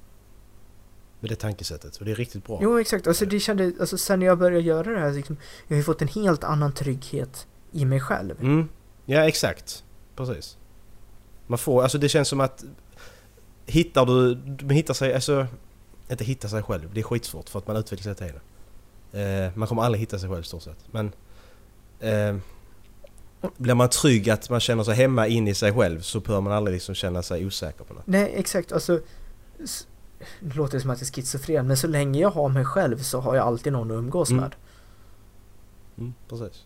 Med 1.23 1.31
det 1.31 1.37
tankesättet. 1.37 1.97
Och 1.97 2.05
det 2.05 2.11
är 2.11 2.15
riktigt 2.15 2.47
bra. 2.47 2.59
jo 2.63 2.79
exakt. 2.79 3.07
Alltså 3.07 3.27
det 3.27 3.41
kände, 3.41 3.73
alltså 3.81 3.99
sen 3.99 4.19
när 4.19 4.27
jag 4.27 4.39
började 4.39 4.65
göra 4.65 4.91
det 4.91 4.99
här 4.99 5.13
liksom, 5.13 5.37
jag 5.69 5.75
har 5.75 5.79
ju 5.79 5.85
fått 5.85 6.03
en 6.03 6.09
helt 6.09 6.45
annan 6.45 6.73
trygghet 6.73 7.47
i 7.73 7.85
mig 7.85 8.01
själv. 8.01 8.41
Mm. 8.41 8.69
Ja 9.07 9.29
exakt. 9.29 9.85
Precis. 10.17 10.57
Man 11.47 11.59
får, 11.59 11.83
alltså 11.83 11.99
det 11.99 12.09
känns 12.09 12.29
som 12.29 12.41
att... 12.41 12.65
Hittar 13.67 14.07
du... 14.07 14.37
Man 14.67 14.71
hittar 14.71 14.95
sig, 14.95 15.15
alltså... 15.15 15.47
Inte 16.11 16.25
hitta 16.25 16.49
sig 16.49 16.63
själv, 16.63 16.95
det 16.95 17.01
är 17.01 17.05
skitsvårt 17.05 17.49
för 17.49 17.59
att 17.59 17.67
man 17.67 17.77
utvecklas 17.77 18.07
hela 18.07 18.15
tiden. 18.15 18.41
Eh, 19.13 19.57
man 19.57 19.69
kommer 19.69 19.83
aldrig 19.83 20.01
hitta 20.01 20.19
sig 20.19 20.29
själv 20.29 20.41
i 20.41 20.47
stort 20.47 20.63
sett. 20.63 20.79
Men... 20.91 21.13
Eh, 22.01 22.37
blir 23.57 23.75
man 23.75 23.89
trygg 23.89 24.31
att 24.31 24.51
man 24.51 24.61
känner 24.61 24.85
sig 24.85 24.95
hemma 24.95 25.27
in 25.27 25.49
i 25.49 25.55
sig 25.55 25.73
själv 25.73 26.01
så 26.01 26.21
bör 26.21 26.41
man 26.41 26.53
aldrig 26.53 26.75
liksom 26.75 26.95
känna 26.95 27.23
sig 27.23 27.47
osäker 27.47 27.85
på 27.85 27.95
något. 27.95 28.07
Nej, 28.07 28.33
exakt. 28.37 28.73
Alltså, 28.73 29.01
det 30.41 30.55
låter 30.55 30.79
som 30.79 30.91
att 30.91 31.01
jag 31.01 31.09
är 31.09 31.13
schizofren, 31.13 31.67
men 31.67 31.77
så 31.77 31.87
länge 31.87 32.21
jag 32.21 32.31
har 32.31 32.49
mig 32.49 32.65
själv 32.65 32.99
så 32.99 33.21
har 33.21 33.35
jag 33.35 33.47
alltid 33.47 33.73
någon 33.73 33.91
att 33.91 33.95
umgås 33.95 34.31
Mm. 34.31 34.43
med. 34.43 34.55
Mm, 35.99 36.15
precis. 36.29 36.65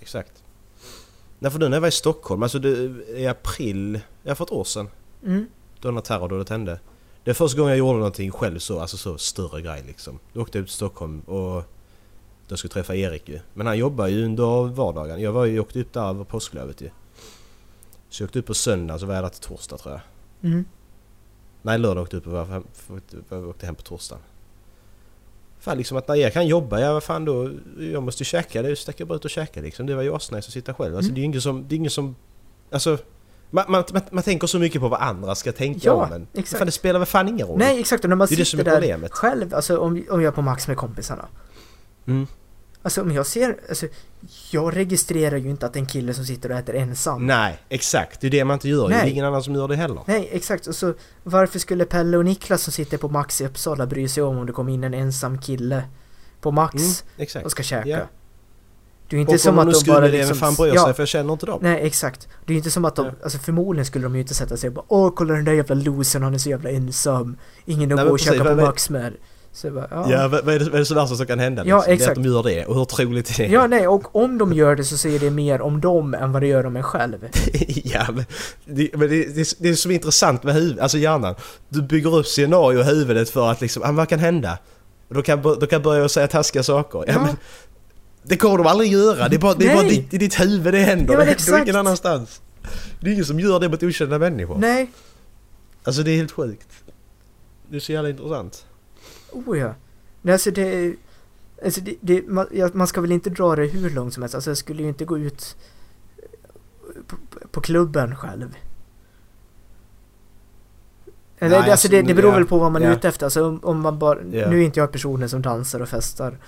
Exakt. 0.00 0.42
Nej 1.38 1.50
för 1.50 1.58
nu 1.58 1.68
när 1.68 1.76
jag 1.76 1.80
var 1.80 1.88
i 1.88 1.90
Stockholm, 1.90 2.42
alltså 2.42 2.58
det, 2.58 2.68
i 3.18 3.26
april, 3.26 4.00
ja 4.22 4.34
för 4.34 4.44
ett 4.44 4.52
år 4.52 4.64
sedan. 4.64 4.88
Mm. 5.24 5.46
Då 5.80 5.90
när 5.90 6.00
terrordådet 6.00 6.48
hände. 6.48 6.80
Det 7.24 7.30
är 7.30 7.34
första 7.34 7.58
gången 7.58 7.70
jag 7.70 7.78
gjorde 7.78 7.98
någonting 7.98 8.30
själv 8.30 8.58
så, 8.58 8.80
alltså 8.80 8.96
så 8.96 9.18
större 9.18 9.62
grej 9.62 9.84
liksom. 9.86 10.18
Då 10.32 10.40
åkte 10.42 10.58
jag 10.58 10.62
ut 10.62 10.68
till 10.68 10.74
Stockholm 10.76 11.20
och 11.20 11.62
då 12.48 12.56
skulle 12.56 12.68
jag 12.68 12.72
träffa 12.72 12.94
Erik 12.94 13.28
ju. 13.28 13.40
Men 13.54 13.66
han 13.66 13.78
jobbar 13.78 14.06
ju 14.06 14.24
under 14.24 14.68
vardagen. 14.74 15.20
Jag 15.20 15.32
var 15.32 15.44
ju, 15.44 15.54
jag 15.54 15.62
åkte 15.62 15.80
upp 15.80 15.92
där 15.92 16.08
över 16.08 16.24
påsklovet 16.24 16.80
ju. 16.80 16.90
Så 18.08 18.22
jag 18.22 18.28
åkte 18.28 18.38
upp 18.38 18.46
på 18.46 18.54
söndag 18.54 18.98
så 18.98 19.06
var 19.06 19.14
jag 19.14 19.24
där 19.24 19.28
till 19.28 19.40
torsdag 19.40 19.78
tror 19.78 19.94
jag. 19.94 20.00
Mm. 20.50 20.64
Nej 21.62 21.78
lördag 21.78 22.02
åkte 22.02 22.16
jag 22.16 22.20
upp 22.20 22.26
och 22.26 22.32
var 22.48 22.62
jag 23.40 23.48
åkte 23.48 23.66
hem 23.66 23.74
på 23.74 23.82
torsdagen. 23.82 24.22
Fan 25.60 25.78
liksom 25.78 25.96
att 25.96 26.08
när 26.08 26.14
jag 26.14 26.32
kan 26.32 26.46
jobba, 26.46 26.80
ja 26.80 26.92
vad 26.92 27.02
fan 27.02 27.24
då, 27.24 27.50
jag 27.78 28.02
måste 28.02 28.20
ju 28.20 28.24
käka, 28.24 28.62
det 28.62 28.76
stack 28.76 29.00
jag 29.00 29.08
bara 29.08 29.14
ut 29.16 29.24
och 29.24 29.30
käka 29.30 29.60
liksom. 29.60 29.86
Det 29.86 29.94
var 29.94 30.02
ju 30.02 30.14
asnice 30.14 30.38
att 30.48 30.52
sitta 30.52 30.74
själv. 30.74 30.96
Alltså 30.96 31.08
Mm. 31.10 31.14
det 31.14 31.18
är 31.18 31.22
ju 31.22 31.26
ingen 31.26 31.40
som, 31.40 31.68
det 31.68 31.74
är 31.74 31.76
ingen 31.76 31.90
som, 31.90 32.16
alltså 32.70 32.98
man, 33.50 33.64
man, 33.68 33.84
man, 33.92 34.02
man 34.10 34.22
tänker 34.22 34.46
så 34.46 34.58
mycket 34.58 34.80
på 34.80 34.88
vad 34.88 35.00
andra 35.00 35.34
ska 35.34 35.52
tänka 35.52 35.80
Ja, 35.82 35.92
om 36.06 36.12
en. 36.12 36.26
exakt. 36.34 36.58
Fan 36.58 36.66
det 36.66 36.72
spelar 36.72 36.98
väl 37.00 37.06
fan 37.06 37.28
ingen 37.28 37.46
roll? 37.46 37.58
Nej, 37.58 37.80
exakt. 37.80 38.04
Och 38.04 38.08
när 38.10 38.16
man 38.16 38.26
Det 38.28 38.34
är 38.34 38.36
det 38.36 38.44
sitter 38.44 38.60
är 38.64 38.64
där 38.64 38.72
problemet. 38.80 39.12
själv, 39.12 39.54
alltså 39.54 39.78
om, 39.78 40.04
om 40.10 40.22
jag 40.22 40.30
är 40.32 40.34
på 40.34 40.42
Max 40.42 40.68
med 40.68 40.76
kompisarna. 40.76 41.28
Mm. 42.06 42.26
Alltså 42.82 43.02
om 43.02 43.12
jag 43.12 43.26
ser, 43.26 43.56
alltså 43.68 43.86
jag 44.50 44.76
registrerar 44.76 45.36
ju 45.36 45.50
inte 45.50 45.66
att 45.66 45.72
det 45.72 45.78
är 45.78 45.80
en 45.80 45.86
kille 45.86 46.14
som 46.14 46.24
sitter 46.24 46.52
och 46.52 46.58
äter 46.58 46.74
ensam. 46.74 47.26
Nej, 47.26 47.58
exakt. 47.68 48.20
Det 48.20 48.26
är 48.26 48.30
det 48.30 48.44
man 48.44 48.54
inte 48.54 48.68
gör. 48.68 48.88
Det 48.88 48.94
är 48.94 48.98
Nej. 48.98 49.10
ingen 49.10 49.24
annan 49.24 49.42
som 49.42 49.54
gör 49.54 49.68
det 49.68 49.76
heller. 49.76 50.00
Nej, 50.06 50.28
exakt. 50.32 50.66
Och 50.66 50.74
så 50.74 50.94
varför 51.22 51.58
skulle 51.58 51.84
Pelle 51.84 52.16
och 52.16 52.24
Niklas 52.24 52.62
som 52.62 52.72
sitter 52.72 52.98
på 52.98 53.08
Max 53.08 53.40
i 53.40 53.46
Uppsala 53.46 53.86
bry 53.86 54.08
sig 54.08 54.22
om 54.22 54.38
om 54.38 54.46
det 54.46 54.52
kom 54.52 54.68
in 54.68 54.84
en 54.84 54.94
ensam 54.94 55.38
kille 55.38 55.82
på 56.40 56.50
Max 56.50 57.04
Mm, 57.18 57.44
och 57.44 57.50
ska 57.50 57.62
käka? 57.62 57.88
Ja. 57.88 57.98
Det 59.08 59.16
är 59.16 59.20
inte 59.20 59.32
och 59.32 59.40
som 59.40 59.58
om 59.58 59.58
att 59.58 59.74
de 59.74 59.80
skulle 59.80 59.94
bara 59.94 60.08
det, 60.08 60.18
liksom... 60.18 60.36
fan 60.36 60.54
bryr 60.54 60.74
ja, 60.74 60.84
sig? 60.84 60.94
För 60.94 61.02
jag 61.02 61.08
känner 61.08 61.32
inte 61.32 61.46
dem. 61.46 61.58
Nej, 61.62 61.80
exakt. 61.86 62.28
Det 62.46 62.52
är 62.52 62.56
inte 62.56 62.70
som 62.70 62.84
att 62.84 62.96
de, 62.96 63.06
Ja. 63.06 63.12
alltså 63.22 63.38
förmodligen 63.38 63.86
skulle 63.86 64.02
de 64.04 64.14
ju 64.14 64.20
inte 64.20 64.34
sätta 64.34 64.56
sig 64.56 64.68
och 64.68 64.74
bara 64.74 64.84
Åh, 64.88 65.12
kolla 65.16 65.34
den 65.34 65.44
där 65.44 65.52
jävla 65.52 65.74
losern, 65.74 66.22
han 66.22 66.34
är 66.34 66.38
så 66.38 66.50
jävla 66.50 66.70
ensam. 66.70 67.36
Ingen 67.64 67.92
att 67.92 67.96
Nej, 67.96 68.04
gå 68.04 68.10
och 68.10 68.18
precis, 68.18 68.32
käka 68.32 68.44
på 68.44 68.54
Max 68.54 68.90
med. 68.90 69.16
Så 69.52 69.70
bara, 69.70 69.88
ja. 69.90 70.10
Ja, 70.10 70.28
vad 70.28 70.48
är 70.48 70.58
det, 70.58 70.64
vad 70.64 70.74
är 70.74 70.78
det 70.78 70.84
så 70.84 70.94
värsta 70.94 71.16
som 71.16 71.26
kan 71.26 71.38
hända? 71.38 71.62
Ja, 71.66 71.76
liksom? 71.76 71.86
Det 71.86 71.92
är 71.92 71.94
exakt. 71.94 72.18
att 72.18 72.24
de 72.24 72.30
gör 72.30 72.42
det. 72.42 72.66
Och 72.66 72.74
hur 72.74 72.84
troligt 72.84 73.30
är 73.30 73.48
det? 73.48 73.52
Ja, 73.52 73.66
nej, 73.66 73.88
och 73.88 74.16
om 74.16 74.38
de 74.38 74.52
gör 74.52 74.76
det 74.76 74.84
så 74.84 74.96
säger 74.98 75.18
det 75.20 75.30
mer 75.30 75.60
om 75.60 75.80
dem 75.80 76.14
än 76.14 76.32
vad 76.32 76.42
det 76.42 76.46
gör 76.46 76.66
om 76.66 76.76
en 76.76 76.82
själv. 76.82 77.28
ja, 77.84 78.06
men, 78.08 78.24
det, 78.64 78.90
men 78.92 79.08
det, 79.08 79.24
det, 79.34 79.54
det 79.58 79.68
är 79.68 79.74
så 79.74 79.90
intressant 79.90 80.42
med 80.42 80.54
huvudet, 80.54 80.82
alltså 80.82 80.98
hjärnan. 80.98 81.34
Du 81.68 81.82
bygger 81.82 82.16
upp 82.16 82.26
scenario 82.26 82.80
i 82.80 82.82
huvudet 82.82 83.30
för 83.30 83.50
att 83.50 83.60
liksom, 83.60 83.82
ah, 83.82 83.92
vad 83.92 84.08
kan 84.08 84.18
hända? 84.18 84.58
Och 85.08 85.14
då 85.14 85.22
kan, 85.22 85.42
då 85.42 85.66
kan 85.66 85.82
börja 85.82 86.08
säga 86.08 86.28
taskiga 86.28 86.62
saker. 86.62 87.04
Ja, 87.06 87.12
Ja. 87.12 87.22
Men, 87.22 87.36
det 88.22 88.36
kommer 88.36 88.58
de 88.58 88.66
aldrig 88.66 88.92
göra. 88.92 89.28
Det 89.28 89.36
är 89.36 89.40
bara, 89.40 89.54
det 89.54 89.70
är 89.70 89.74
bara 89.74 89.88
ditt, 89.88 90.14
i 90.14 90.18
ditt 90.18 90.40
huvud 90.40 90.74
det 90.74 90.78
händer. 90.78 91.12
Ja, 91.14 91.18
det 91.18 91.24
händer 91.24 91.32
exakt. 91.32 91.62
ingen 91.62 91.76
annanstans. 91.76 92.40
Det 93.00 93.10
är 93.10 93.12
ingen 93.12 93.24
som 93.24 93.40
gör 93.40 93.60
det 93.60 93.68
mot 93.68 93.82
okända 93.82 94.18
människor. 94.18 94.58
Nej, 94.58 94.90
Alltså 95.84 96.02
det 96.02 96.10
är 96.10 96.16
helt 96.16 96.32
sjukt. 96.32 96.68
Det 97.70 97.76
är 97.76 97.80
så 97.80 97.92
jävla 97.92 98.10
intressant. 98.10 98.66
Oh 99.32 99.58
ja. 99.58 99.74
Nej, 100.22 100.32
alltså 100.32 100.50
det... 100.50 100.96
Alltså 101.64 101.80
det, 101.80 101.94
det 102.00 102.28
man, 102.28 102.46
ja, 102.52 102.70
man 102.72 102.86
ska 102.86 103.00
väl 103.00 103.12
inte 103.12 103.30
dra 103.30 103.56
det 103.56 103.66
hur 103.66 103.90
långt 103.90 104.14
som 104.14 104.22
helst. 104.22 104.34
Alltså 104.34 104.50
jag 104.50 104.56
skulle 104.58 104.82
ju 104.82 104.88
inte 104.88 105.04
gå 105.04 105.18
ut 105.18 105.56
på, 107.06 107.16
på 107.50 107.60
klubben 107.60 108.16
själv. 108.16 108.56
Eller, 111.38 111.50
Nej, 111.50 111.50
det, 111.50 111.56
alltså, 111.56 111.70
alltså, 111.70 111.88
det, 111.88 112.02
det 112.02 112.14
beror 112.14 112.32
ja, 112.32 112.38
väl 112.38 112.46
på 112.46 112.58
vad 112.58 112.72
man 112.72 112.82
är 112.82 112.86
ja. 112.86 112.92
ute 112.92 113.08
efter. 113.08 113.26
Alltså, 113.26 113.48
om, 113.48 113.60
om 113.62 113.80
man 113.80 113.98
bara, 113.98 114.18
Ja. 114.32 114.50
Nu 114.50 114.60
är 114.60 114.64
inte 114.64 114.80
jag 114.80 114.92
personen 114.92 115.28
som 115.28 115.42
dansar 115.42 115.80
och 115.80 115.88
festar 115.88 116.38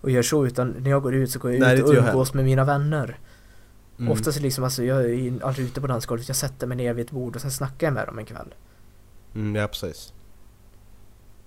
och 0.00 0.10
gör 0.10 0.22
så 0.22 0.46
utan 0.46 0.74
när 0.78 0.90
jag 0.90 1.02
går 1.02 1.14
ut 1.14 1.30
så 1.30 1.38
går 1.38 1.52
jag 1.52 1.60
Nej, 1.60 1.78
ut 1.78 1.84
och 1.84 1.94
umgås 1.94 2.34
med 2.34 2.44
mina 2.44 2.64
vänner. 2.64 3.18
Mm. 3.98 4.12
Oftast 4.12 4.40
liksom, 4.40 4.64
alltså, 4.64 4.84
jag 4.84 5.10
är 5.10 5.44
aldrig 5.44 5.66
ute 5.66 5.80
på 5.80 5.86
dansgolvet. 5.86 6.28
Jag 6.28 6.36
sätter 6.36 6.66
mig 6.66 6.76
ner 6.76 6.94
vid 6.94 7.06
ett 7.06 7.12
bord 7.12 7.36
och 7.36 7.42
sen 7.42 7.50
snackar 7.50 7.86
jag 7.86 7.94
med 7.94 8.06
dem 8.06 8.18
en 8.18 8.24
kväll. 8.24 8.54
Mm, 9.34 9.54
ja 9.54 9.68
precis. 9.68 10.12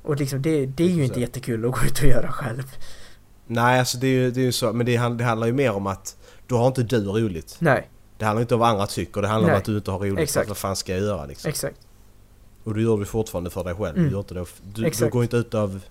Och 0.10 0.18
liksom, 0.18 0.42
det, 0.42 0.66
det 0.66 0.84
är 0.84 0.88
ju 0.88 1.04
inte 1.04 1.20
jättekul 1.20 1.66
att 1.66 1.72
gå 1.72 1.86
ut 1.86 2.00
och 2.00 2.06
göra 2.08 2.32
själv. 2.32 2.64
Nej 3.48 3.80
alltså 3.80 3.98
det 3.98 4.08
är 4.08 4.12
ju, 4.12 4.32
det 4.32 4.42
är 4.42 4.46
ju 4.46 4.52
så, 4.52 4.74
men 4.74 4.86
det, 4.86 4.98
det 5.18 5.24
handlar 5.24 5.48
ju 5.48 5.54
mer 5.54 5.72
om 5.72 5.88
att 5.88 6.18
då 6.48 6.58
har 6.58 6.68
inte 6.68 6.84
du 6.84 6.98
roligt. 7.04 7.56
Nej, 7.60 7.90
Det 8.18 8.26
handlar 8.26 8.42
inte 8.42 8.54
om 8.54 8.60
vad 8.60 8.70
andra 8.70 8.88
tycker, 8.88 9.22
det 9.22 9.28
handlar 9.28 9.48
Nej. 9.48 9.56
om 9.56 9.60
att 9.60 9.66
du 9.66 9.78
inte 9.78 9.92
har 9.92 10.00
roligt. 10.00 10.20
Exakt. 10.20 10.48
Vad 10.48 10.58
fan 10.58 10.76
ska 10.76 10.92
jag 10.92 11.02
göra 11.02 11.26
liksom? 11.26 11.50
exakt. 11.50 11.78
Och 12.64 12.74
du 12.74 12.84
gör 12.84 12.98
det 12.98 13.06
fortfarande 13.06 13.50
för 13.50 13.64
dig 13.64 13.76
själv. 13.76 13.98
Mm. 13.98 14.10
Du, 14.10 14.12
gör 14.14 14.20
inte 14.20 14.34
det, 14.34 14.40
du, 14.40 14.82
du 14.82 14.88
Exakt. 14.88 15.12
går 15.12 15.24
inte 15.24 15.38
ut 15.38 15.54
av... 15.54 15.82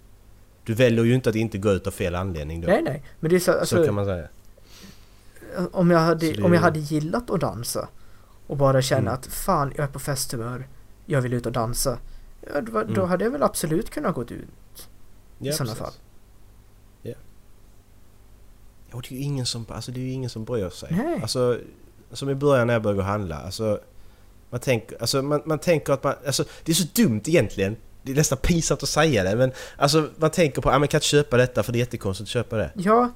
Du 0.64 0.74
väljer 0.74 1.04
ju 1.04 1.14
inte 1.14 1.30
att 1.30 1.36
inte 1.36 1.58
gå 1.58 1.72
ut 1.72 1.86
av 1.86 1.90
fel 1.90 2.14
anledning 2.14 2.60
då. 2.60 2.68
Nej, 2.68 2.82
nej. 2.82 3.02
Men 3.20 3.30
det 3.30 3.36
är 3.36 3.40
så, 3.40 3.52
så 3.52 3.58
alltså, 3.58 3.84
kan 3.84 3.94
man 3.94 4.04
säga. 4.04 4.28
om, 5.72 5.90
jag 5.90 5.98
hade, 5.98 6.34
Så 6.34 6.44
om 6.44 6.52
jag 6.52 6.60
hade 6.60 6.78
gillat 6.78 7.30
att 7.30 7.40
dansa 7.40 7.88
och 8.46 8.56
bara 8.56 8.82
känna 8.82 9.00
Mm. 9.00 9.14
att 9.14 9.26
fan, 9.26 9.72
jag 9.76 9.84
är 9.84 9.88
på 9.88 9.98
festhumör, 9.98 10.68
jag 11.06 11.20
vill 11.20 11.32
ut 11.32 11.46
och 11.46 11.52
dansa. 11.52 11.98
Ja, 12.40 12.60
då, 12.60 12.72
då 12.72 12.80
Mm. 12.80 13.08
hade 13.08 13.24
jag 13.24 13.30
väl 13.30 13.42
absolut 13.42 13.90
kunnat 13.90 14.14
gå 14.14 14.22
ut. 14.22 14.88
Ja, 15.38 15.52
sådana 15.52 15.74
precis. 15.74 15.78
fall. 15.84 15.92
Ja. 17.02 17.14
Och 18.92 19.02
det 19.08 19.14
är 19.14 19.18
ju 19.18 19.24
ingen 19.24 19.46
som, 19.46 19.66
alltså 19.68 19.92
det 19.92 20.00
är 20.00 20.12
ingen 20.12 20.30
som 20.30 20.44
bryr 20.44 20.70
sig. 20.70 20.88
Nej. 21.04 21.18
Alltså, 21.22 21.58
som 22.12 22.30
i 22.30 22.34
början 22.34 22.66
när 22.66 22.74
jag 22.74 22.82
började 22.82 23.02
handla. 23.02 23.36
Alltså, 23.36 23.80
man 24.50 24.60
tänker, 24.60 25.00
alltså, 25.00 25.22
man, 25.22 25.42
man 25.44 25.58
tänker 25.58 25.92
att 25.92 26.04
man, 26.04 26.14
alltså 26.26 26.44
det 26.64 26.72
är 26.72 26.76
så 26.76 26.86
dumt 26.94 27.20
egentligen. 27.26 27.76
Det 28.02 28.12
är 28.12 28.16
nästan 28.16 28.38
pinsamt 28.38 28.82
att 28.82 28.88
säga 28.88 29.24
det 29.24 29.36
men 29.36 29.52
alltså 29.76 30.08
man 30.16 30.30
tänker 30.30 30.62
på 30.62 30.68
att 30.68 30.74
ah, 30.74 30.78
man 30.78 30.88
kan 30.88 30.98
inte 30.98 31.06
köpa 31.06 31.36
detta 31.36 31.62
för 31.62 31.72
det 31.72 31.76
är 31.78 31.80
jättekonstigt 31.80 32.26
att 32.26 32.30
köpa 32.32 32.56
det. 32.56 32.70
Ja, 32.76 33.10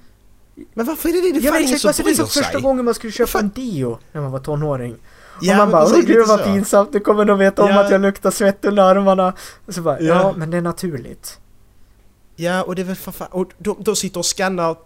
Men 0.74 0.86
varför 0.86 1.08
är 1.08 1.12
det 1.12 1.20
det? 1.20 1.32
Det 1.32 1.38
är 1.38 1.42
ja 1.46 1.52
fan 1.52 1.62
ingen 1.62 1.78
som 1.78 1.88
Alltså, 1.88 2.02
det 2.02 2.06
är 2.06 2.14
bryr 2.14 2.14
som 2.16 2.26
första 2.26 2.52
sig. 2.52 2.60
gången 2.60 2.84
man 2.84 2.94
skulle 2.94 3.12
köpa 3.12 3.26
Fan. 3.30 3.44
en 3.44 3.50
deo 3.54 3.98
när 4.12 4.20
man 4.20 4.32
var 4.32 4.38
tonåring. 4.38 4.96
Ja, 5.42 5.52
och 5.52 5.58
man 5.58 5.70
bara, 5.70 5.84
åh 5.84 6.00
gud 6.00 6.26
vad 6.28 6.38
så. 6.40 6.44
pinsamt, 6.44 6.92
nu 6.92 7.00
kommer 7.00 7.24
de 7.24 7.38
veta 7.38 7.62
om 7.62 7.70
Ja. 7.70 7.84
att 7.84 7.90
jag 7.90 8.00
luktar 8.00 8.30
svett 8.30 8.64
under 8.64 8.82
armarna. 8.82 9.32
Och 9.66 9.74
så 9.74 9.80
bara, 9.82 10.00
ja, 10.00 10.14
Ja. 10.14 10.34
men 10.36 10.50
det 10.50 10.56
är 10.56 10.60
naturligt. 10.62 11.38
Ja 12.36 12.62
och 12.62 12.74
det 12.74 12.82
är 12.82 12.86
väl 12.86 12.96
för 12.96 13.12
fan, 13.12 13.28
och 13.30 13.46
de, 13.58 13.76
de 13.80 13.96
sitter 13.96 14.18
och 14.20 14.26
skannar 14.26 14.76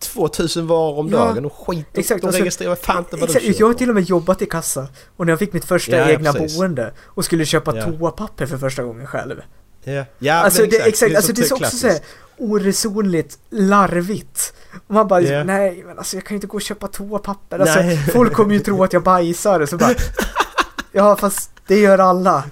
2000 0.00 0.66
varor 0.66 0.98
om 0.98 1.08
Ja, 1.08 1.18
dagen 1.18 1.44
och 1.44 1.52
skit. 1.66 1.86
exakt, 1.94 2.20
de 2.20 2.26
alltså, 2.26 2.40
registrerar 2.42 2.74
fan 2.74 2.98
inte 2.98 3.16
vad 3.16 3.22
Exakt, 3.24 3.44
de 3.44 3.48
köper. 3.52 3.60
jag 3.62 3.66
har 3.66 3.74
till 3.74 3.88
och 3.88 3.94
med 3.94 4.04
jobbat 4.04 4.42
i 4.42 4.46
kassa. 4.46 4.86
Och 5.16 5.26
när 5.26 5.32
jag 5.32 5.38
fick 5.38 5.52
mitt 5.52 5.64
första 5.64 5.96
Ja, 5.96 6.08
egna 6.10 6.32
precis. 6.32 6.56
boende 6.58 6.92
och 7.04 7.24
skulle 7.24 7.44
köpa 7.44 7.76
Ja. 7.76 7.84
toapapper 7.84 8.46
för 8.46 8.58
första 8.58 8.82
gången 8.82 9.06
själv. 9.06 9.42
Ja, 9.84 10.04
ja 10.18 10.34
alltså 10.34 10.60
men 10.60 10.70
det, 10.70 10.76
exakt, 10.86 11.12
är 11.12 11.16
alltså 11.16 11.34
så 11.34 11.40
det 11.40 11.42
är 11.42 11.48
så 11.48 11.54
också 11.54 11.58
klassiskt. 11.78 12.02
Oresonligt 12.38 13.38
larvigt. 13.50 14.54
Och 14.86 14.94
man 14.94 15.08
bara, 15.08 15.20
Ja. 15.20 15.44
nej 15.44 15.82
men 15.86 15.98
alltså 15.98 16.16
jag 16.16 16.24
kan 16.24 16.34
ju 16.34 16.36
inte 16.36 16.46
gå 16.46 16.54
och 16.56 16.62
köpa 16.62 16.88
toapapper. 16.88 17.58
Alltså 17.58 17.80
Nej. 17.80 17.96
folk 18.12 18.32
kommer 18.32 18.54
ju 18.54 18.60
tro 18.60 18.84
att 18.84 18.92
jag 18.92 19.02
bajsar 19.02 19.60
och 19.60 19.68
så 19.68 19.76
bara, 19.76 19.94
ja 20.92 21.16
fast 21.16 21.50
det 21.66 21.78
gör 21.80 21.98
alla. 21.98 22.44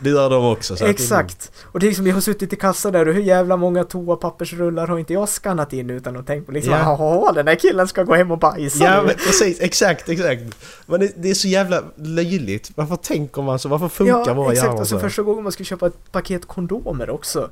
Det 0.00 0.10
gör 0.10 0.30
de 0.30 0.44
också. 0.46 0.76
Så 0.76 0.84
Exakt. 0.86 1.52
Och 1.64 1.80
det 1.80 1.86
är 1.86 1.88
liksom, 1.88 2.06
jag 2.06 2.14
har 2.14 2.20
suttit 2.20 2.52
i 2.52 2.56
kassa 2.56 2.90
där 2.90 3.08
och 3.08 3.14
hur 3.14 3.22
jävla 3.22 3.56
många 3.56 3.84
toapappersrullar 3.84 4.86
har 4.86 4.98
inte 4.98 5.12
jag 5.12 5.28
skannat 5.28 5.72
in 5.72 5.90
utan 5.90 6.16
att 6.16 6.26
tänka 6.26 6.46
på 6.46 6.52
liksom, 6.52 6.72
Ja. 6.72 6.78
jaha 6.80 7.32
den 7.32 7.48
här 7.48 7.54
killen 7.54 7.88
ska 7.88 8.02
gå 8.02 8.14
hem 8.14 8.30
och 8.30 8.38
bajsa 8.38 8.84
Ja 8.84 9.02
men 9.02 9.14
precis, 9.14 9.60
exakt, 9.60 10.08
exakt. 10.08 10.42
Men 10.86 11.00
det, 11.00 11.12
det 11.16 11.30
är 11.30 11.34
så 11.34 11.48
jävla 11.48 11.82
löjligt. 11.96 12.70
Varför 12.74 12.96
tänker 12.96 13.42
man 13.42 13.58
så? 13.58 13.68
Varför 13.68 13.88
funkar 13.88 14.22
Ja, 14.26 14.34
våra 14.34 14.52
exakt. 14.52 14.66
hjärnor 14.66 14.80
Och 14.80 14.88
så 14.88 14.96
så? 14.96 15.00
första 15.00 15.22
gången 15.22 15.42
man 15.42 15.52
skulle 15.52 15.64
köpa 15.66 15.86
ett 15.86 16.12
paket 16.12 16.46
kondomer 16.46 17.10
också. 17.10 17.50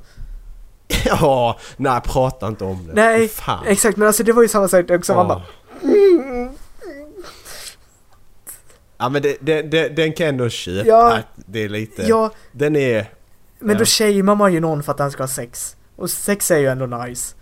Ja, 1.05 1.59
nej 1.77 2.01
prata 2.01 2.47
inte 2.47 2.63
om 2.63 2.87
det. 2.87 2.93
Nej, 2.93 3.27
fan. 3.27 3.65
Exakt, 3.67 3.97
men 3.97 4.07
alltså 4.07 4.23
det 4.23 4.33
var 4.33 4.41
ju 4.41 4.47
samma 4.47 4.67
sak 4.67 4.91
också. 4.91 5.13
Man 5.15 5.25
Åh. 5.25 5.27
bara, 5.27 5.41
Ja 8.97 9.09
men 9.09 9.21
det, 9.21 9.37
det, 9.41 9.61
det, 9.61 9.89
den 9.89 10.13
kan 10.13 10.25
jag 10.25 10.33
ändå 10.33 10.49
köpa. 10.49 10.87
Ja. 10.87 11.17
Det 11.35 11.63
är 11.63 11.69
lite... 11.69 12.01
ja, 12.03 12.31
Den 12.51 12.75
är... 12.75 13.09
men 13.59 13.73
Ja. 13.75 13.79
då 13.79 13.85
shamear 13.85 14.35
man 14.35 14.53
ju 14.53 14.59
någon 14.59 14.83
för 14.83 14.91
att 14.91 14.99
han 14.99 15.11
ska 15.11 15.23
ha 15.23 15.27
sex. 15.27 15.75
Och 15.95 16.09
sex 16.09 16.51
är 16.51 16.57
ju 16.57 16.67
ändå 16.67 16.85
nice. 16.85 17.35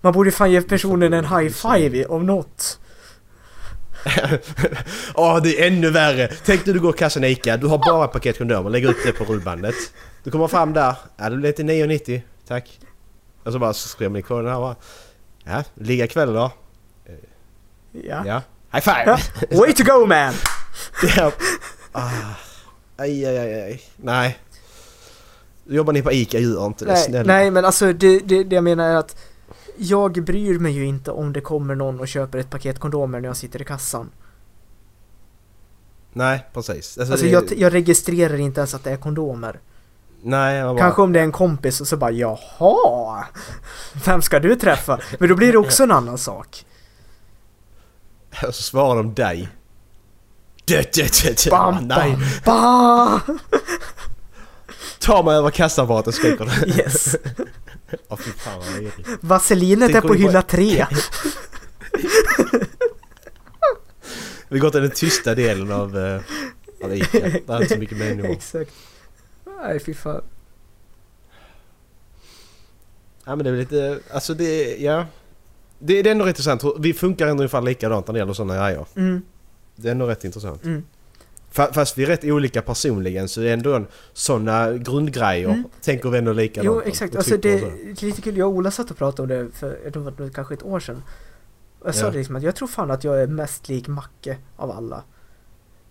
Man 0.00 0.12
borde 0.12 0.30
fan 0.30 0.50
ge 0.50 0.62
personen 0.62 1.12
en 1.12 1.24
high 1.24 1.48
five 1.52 1.98
i- 1.98 2.04
om 2.06 2.26
något. 2.26 2.78
Åh 5.14 5.42
det 5.42 5.60
är 5.62 5.66
ännu 5.66 5.90
värre! 5.90 6.28
Tänk 6.44 6.64
dig 6.64 6.74
du 6.74 6.80
går 6.80 6.92
kassan 6.92 7.24
i 7.24 7.28
Ica, 7.28 7.56
du 7.56 7.66
har 7.66 7.78
bara 7.78 8.04
ett 8.04 8.12
paket 8.12 8.38
kondomer, 8.38 8.70
lägger 8.70 8.90
ut 8.90 8.96
det 9.04 9.12
på 9.12 9.24
rullbandet. 9.24 9.74
Du 10.24 10.30
kommer 10.30 10.46
fram 10.48 10.72
där, 10.72 10.94
ja 11.16 11.30
det 11.30 11.36
blir 11.36 11.52
till 11.52 11.64
9,90, 11.64 12.20
tack. 12.48 12.80
Och 13.44 13.52
så 13.52 13.58
bara 13.58 13.74
skriver 13.74 14.10
man 14.10 14.18
i 14.18 14.22
koden 14.22 14.46
här 14.52 14.58
bara. 14.60 14.76
Ja, 15.44 15.64
ligga 15.74 16.04
ikväll 16.04 16.32
då? 16.32 16.52
Ja. 17.92 18.22
Ja. 18.26 18.42
High 18.72 18.82
five! 18.84 19.04
Ja. 19.50 19.58
Way 19.58 19.74
to 19.74 19.84
go 19.84 20.06
man! 20.06 20.34
Ja. 21.16 21.32
Ah. 21.92 22.10
Aj, 22.96 23.26
aj, 23.26 23.38
aj, 23.38 23.62
aj. 23.62 23.82
Nej. 23.96 24.38
Jobbar 25.66 25.92
ni 25.92 26.02
på 26.02 26.12
ICA, 26.12 26.38
gör 26.38 26.66
inte 26.66 26.84
det. 26.84 26.92
Nej, 26.92 27.02
Snälla. 27.04 27.32
nej 27.32 27.50
men 27.50 27.64
alltså 27.64 27.92
det, 27.92 28.18
det, 28.18 28.44
det 28.44 28.54
jag 28.54 28.64
menar 28.64 28.88
är 28.90 28.96
att 28.96 29.16
jag 29.76 30.12
bryr 30.24 30.58
mig 30.58 30.72
ju 30.72 30.84
inte 30.84 31.10
om 31.10 31.32
det 31.32 31.40
kommer 31.40 31.74
någon 31.74 32.00
och 32.00 32.08
köper 32.08 32.38
ett 32.38 32.50
paket 32.50 32.78
kondomer 32.78 33.20
när 33.20 33.28
jag 33.28 33.36
sitter 33.36 33.62
i 33.62 33.64
kassan. 33.64 34.10
Nej, 36.12 36.46
precis. 36.52 36.98
Alltså 36.98 37.16
det- 37.16 37.28
jag, 37.30 37.52
jag 37.56 37.74
registrerar 37.74 38.36
inte 38.36 38.60
ens 38.60 38.74
att 38.74 38.84
det 38.84 38.90
är 38.90 38.96
kondomer. 38.96 39.60
Nej, 40.22 40.62
bara... 40.62 40.78
Kanske 40.78 41.02
om 41.02 41.12
det 41.12 41.20
är 41.20 41.24
en 41.24 41.32
kompis 41.32 41.80
och 41.80 41.88
så 41.88 41.96
bara 41.96 42.10
jaha, 42.10 43.24
vem 44.04 44.22
ska 44.22 44.38
du 44.38 44.56
träffa? 44.56 45.00
Men 45.18 45.28
då 45.28 45.34
blir 45.34 45.52
det 45.52 45.58
också 45.58 45.82
en 45.82 45.90
annan 45.90 46.18
sak. 46.18 46.64
Och 48.46 48.54
så 48.54 48.62
svarar 48.62 48.96
de 48.96 49.14
dig. 49.14 49.48
Dö, 50.64 50.82
dö, 50.94 51.06
dö. 51.44 51.50
Bam, 51.50 51.86
Nej, 51.86 52.16
bam, 52.44 53.20
bam! 53.26 53.38
ta 54.98 55.22
mig 55.22 55.36
över 55.36 55.50
kassaapparaten 55.50 56.12
skriker 56.12 56.44
du. 56.44 56.50
Yes. 56.70 57.16
Fy 58.18 58.30
fan 58.36 58.58
vad. 58.58 58.92
Vaselinet 59.20 59.94
är 59.94 60.00
på 60.00 60.14
hylla 60.14 60.42
tre. 60.42 60.86
Vi 64.48 64.58
går 64.58 64.70
till 64.70 64.82
den 64.82 64.90
tysta 64.90 65.34
delen 65.34 65.72
av, 65.72 65.96
uh, 65.96 66.20
av 66.84 66.94
ICA. 66.94 67.18
Det 67.18 67.48
är 67.48 67.62
inte 67.62 67.74
så 67.74 67.80
mycket 67.80 67.98
människor. 67.98 68.30
Exakt. 68.32 68.70
Nej 69.62 69.80
fy 69.80 69.94
fan. 69.94 70.22
Ja 73.24 73.36
men 73.36 73.44
det 73.44 73.50
är 73.50 73.52
väl 73.52 73.60
lite, 73.60 74.00
alltså 74.12 74.34
det, 74.34 74.76
ja. 74.76 75.06
Det, 75.78 76.02
det 76.02 76.08
är 76.10 76.12
ändå 76.12 76.24
rätt 76.24 76.28
intressant. 76.38 76.62
Vi 76.78 76.94
funkar 76.94 77.26
ändå 77.26 77.40
ungefär 77.40 77.60
likadant 77.62 78.06
när 78.06 78.12
det 78.12 78.18
gäller 78.18 78.32
sådana 78.32 78.56
grejer. 78.68 78.86
Mm, 78.96 79.22
Det 79.76 79.88
är 79.88 79.92
ändå 79.92 80.06
rätt 80.06 80.24
intressant. 80.24 80.64
mm. 80.64 80.84
Fa- 81.52 81.72
Fast 81.72 81.98
vi 81.98 82.02
är 82.02 82.06
rätt 82.06 82.24
olika 82.24 82.62
personligen 82.62 83.28
så 83.28 83.40
det 83.40 83.48
är 83.48 83.52
ändå 83.52 83.84
sådana 84.12 84.72
grundgrejer 84.72 85.48
Mm. 85.48 85.64
tänker 85.80 86.10
vi 86.10 86.18
ändå 86.18 86.32
likadant 86.32 86.66
Jo 86.66 86.82
exakt, 86.90 87.16
alltså 87.16 87.36
det 87.36 87.52
är 87.54 88.04
lite 88.04 88.22
kul. 88.22 88.36
Jag 88.36 88.48
och 88.48 88.54
Ola 88.54 88.70
satt 88.70 88.90
och 88.90 88.96
pratade 88.96 89.22
om 89.22 89.28
det 89.46 89.56
för, 89.56 89.78
jag 89.84 89.92
tror 89.92 90.10
det 90.10 90.22
var 90.22 90.30
kanske 90.30 90.54
ett 90.54 90.62
år 90.62 90.80
sedan. 90.80 91.02
Jag 91.84 91.94
sa 91.94 92.04
Ja. 92.06 92.10
det 92.10 92.18
liksom 92.18 92.36
att 92.36 92.42
jag 92.42 92.56
tror 92.56 92.68
fan 92.68 92.90
att 92.90 93.04
jag 93.04 93.22
är 93.22 93.26
mest 93.26 93.68
lik 93.68 93.88
Macke 93.88 94.36
av 94.56 94.70
alla. 94.70 95.02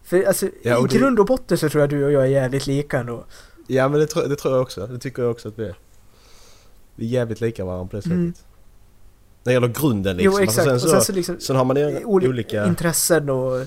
För 0.03 0.23
alltså 0.23 0.47
Ja, 0.63 0.79
i 0.79 0.87
det- 0.87 0.97
grund 0.97 1.19
och 1.19 1.25
botten 1.25 1.57
så 1.57 1.69
tror 1.69 1.81
jag 1.81 1.89
du 1.89 2.05
och 2.05 2.11
jag 2.11 2.23
är 2.23 2.27
jävligt 2.27 2.67
lika 2.67 2.99
ändå. 2.99 3.25
Ja 3.67 3.87
men 3.89 3.99
det, 3.99 4.07
tror- 4.07 4.23
det 4.27 4.35
tror 4.35 4.53
jag 4.53 4.61
också. 4.61 4.87
Det 4.87 4.99
tycker 4.99 5.21
jag 5.21 5.31
också 5.31 5.47
att 5.47 5.59
vi 5.59 5.65
är. 5.65 5.75
Vi 6.95 7.05
är 7.05 7.09
jävligt 7.09 7.41
lika 7.41 7.65
varandra 7.65 7.87
på 7.87 7.95
det 7.95 8.01
sättet. 8.01 8.15
Mm. 8.15 8.33
När 9.43 9.51
det 9.51 9.53
gäller 9.53 9.67
grunden 9.67 10.17
liksom. 10.17 10.33
Jo 10.37 10.43
exakt, 10.43 10.67
Alltså, 10.67 10.73
och 10.73 10.81
sen, 10.81 10.89
sen 10.91 10.99
så, 11.01 11.05
så 11.05 11.11
liksom 11.13 11.39
sen 11.39 11.55
har 11.55 11.65
man 11.65 11.77
oli- 11.77 12.27
olika... 12.27 12.65
intressen 12.67 13.29
och 13.29 13.65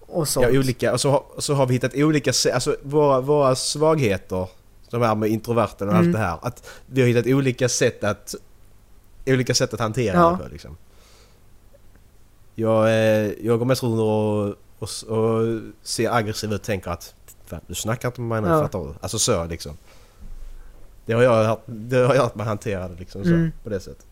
och 0.00 0.28
sånt. 0.28 0.46
Ja, 0.52 0.58
olika. 0.58 0.92
Och 0.92 1.00
så, 1.00 1.24
så 1.38 1.54
har 1.54 1.66
vi 1.66 1.74
hittat 1.74 1.94
olika 1.94 2.30
alltså 2.54 2.76
våra, 2.82 3.20
våra 3.20 3.54
svagheter, 3.56 4.48
de 4.90 5.02
här 5.02 5.14
med 5.14 5.30
introverten 5.30 5.88
och 5.88 5.94
Mm. 5.94 6.06
allt 6.06 6.12
det 6.12 6.18
här. 6.18 6.38
Att 6.42 6.70
vi 6.86 7.00
har 7.00 7.08
hittat 7.08 7.26
olika 7.26 7.68
sätt 7.68 8.04
att, 8.04 8.34
olika 9.26 9.54
sätt 9.54 9.74
att 9.74 9.80
hantera 9.80 10.16
Ja. 10.16 10.30
det 10.38 10.44
på 10.44 10.50
liksom. 10.52 10.76
Jag, 12.54 12.88
eh, 12.88 13.32
jag 13.46 13.58
går 13.58 13.66
mest 13.66 13.82
runt 13.82 14.00
och, 14.00 14.46
och, 14.78 15.18
och 15.18 15.60
ser 15.82 16.10
aggressiv 16.16 16.52
ut 16.52 16.60
och 16.60 16.66
tänker 16.66 16.90
att 16.90 17.14
du 17.66 17.74
snackar 17.74 18.08
inte 18.08 18.20
med 18.20 18.42
mig 18.42 18.50
nu, 18.50 18.56
Ja. 18.56 18.62
fattar 18.62 18.78
du? 18.78 18.94
Alltså 19.00 19.18
så 19.18 19.44
liksom. 19.44 19.76
Det 21.06 21.12
har 21.12 21.22
jag 21.22 21.44
hört, 21.44 21.62
det 21.66 21.96
har 21.96 22.14
jag 22.14 22.22
hört 22.22 22.34
mig 22.34 22.46
hantera 22.46 22.88
det 22.88 22.94
liksom 22.94 23.24
så, 23.24 23.30
Mm. 23.30 23.52
på 23.62 23.68
det 23.70 23.80
sättet. 23.80 24.06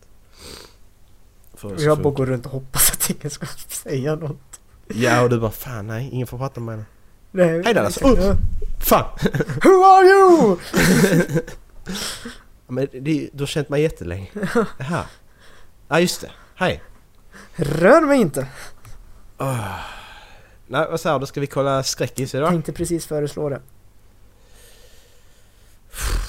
För, 1.53 1.81
jag 1.81 2.01
bara 2.01 2.13
går 2.13 2.25
runt 2.25 2.45
och 2.45 2.51
hoppas 2.51 2.91
att 2.91 3.09
ingen 3.09 3.29
ska 3.29 3.45
säga 3.67 4.15
något. 4.15 4.59
Ja 4.87 5.21
och 5.21 5.29
du 5.29 5.39
bara 5.39 5.51
fan 5.51 5.87
nej, 5.87 6.09
ingen 6.11 6.27
får 6.27 6.37
prata 6.37 6.59
med 6.59 6.77
mig. 6.77 6.85
Nej, 7.31 7.61
Hej 7.65 7.73
där, 7.73 7.83
alltså. 7.83 8.05
Oh! 8.05 8.35
Fan! 8.79 9.05
Who 9.63 9.83
are 9.83 10.05
you? 10.05 10.57
Men 12.67 12.87
det, 12.93 13.29
du 13.33 13.39
har 13.39 13.45
känt 13.45 13.69
mig 13.69 13.81
jättelänge. 13.81 14.27
Jaha. 14.77 15.05
Ja 15.87 15.99
just 15.99 16.21
det. 16.21 16.31
Hej. 16.55 16.83
Rör 17.55 18.01
mig 18.01 18.19
inte. 18.21 18.47
Nej 20.67 20.87
vad 20.89 20.99
säger 20.99 21.19
du? 21.19 21.25
Ska 21.25 21.39
vi 21.39 21.47
kolla 21.47 21.83
skräckis 21.83 22.35
idag? 22.35 22.49
Tänkte 22.49 22.73
precis 22.73 23.05
föreslå 23.05 23.49
det. 23.49 23.61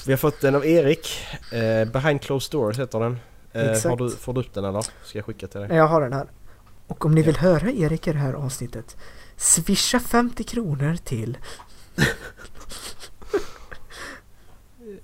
Vi 0.05 0.11
har 0.13 0.17
fått 0.17 0.41
den 0.41 0.55
av 0.55 0.65
Erik. 0.65 1.07
Eh, 1.51 1.85
Behind 1.85 2.21
closed 2.21 2.51
doors 2.51 2.79
heter 2.79 2.99
den. 2.99 3.19
Eh, 3.51 3.63
har 3.65 3.71
Exakt. 3.71 3.97
du, 3.97 4.09
får 4.09 4.33
du 4.33 4.39
upp 4.39 4.53
den 4.53 4.65
eller? 4.65 4.81
Ska 5.03 5.17
jag 5.17 5.25
skicka 5.25 5.47
till 5.47 5.59
dig? 5.59 5.69
Jag 5.77 5.87
har 5.87 6.01
den 6.01 6.13
här. 6.13 6.27
Och 6.87 7.05
om 7.05 7.15
ni 7.15 7.21
vill 7.21 7.37
höra 7.37 7.71
Erik 7.71 8.07
i 8.07 8.11
det 8.13 8.17
här 8.19 8.33
avsnittet, 8.33 8.97
swisha 9.37 9.99
50 9.99 10.43
kronor 10.43 10.95
till... 11.03 11.37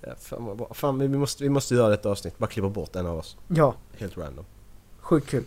Ja, 0.02 0.16
fan 0.20 0.46
vad 0.46 0.58
bra. 0.58 0.74
Fan 0.74 1.00
vi 1.00 1.08
måste, 1.08 1.44
vi 1.44 1.50
måste 1.50 1.76
göra 1.76 1.90
detta 1.90 2.10
avsnitt. 2.10 2.38
Bara 2.38 2.48
klippa 2.48 2.70
bort 2.70 2.96
en 2.96 3.06
av 3.06 3.18
oss. 3.18 3.38
Ja, 3.48 3.76
Helt 3.98 4.18
random. 4.18 4.46
sjukt 5.00 5.30
kul. 5.30 5.44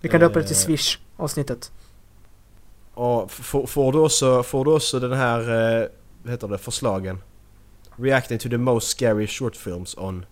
Vi 0.00 0.08
kan 0.08 0.20
döpa 0.20 0.38
det 0.40 0.46
till 0.46 0.72
Eh. 0.74 1.70
Och 2.98 3.30
får, 3.30 3.92
du 3.92 3.98
också, 3.98 4.42
får 4.42 4.64
du 4.64 4.72
också 4.72 5.00
den 5.00 5.12
här, 5.12 5.40
eh, 5.40 5.86
vad 6.22 6.30
heter 6.32 6.48
det, 6.48 6.58
förslagen? 6.58 7.18
Reacting 7.96 8.38
to 8.38 8.48
the 8.48 8.58
most 8.58 8.88
scary 8.88 9.26
short 9.26 9.56
films 9.56 9.96
on... 9.98 10.26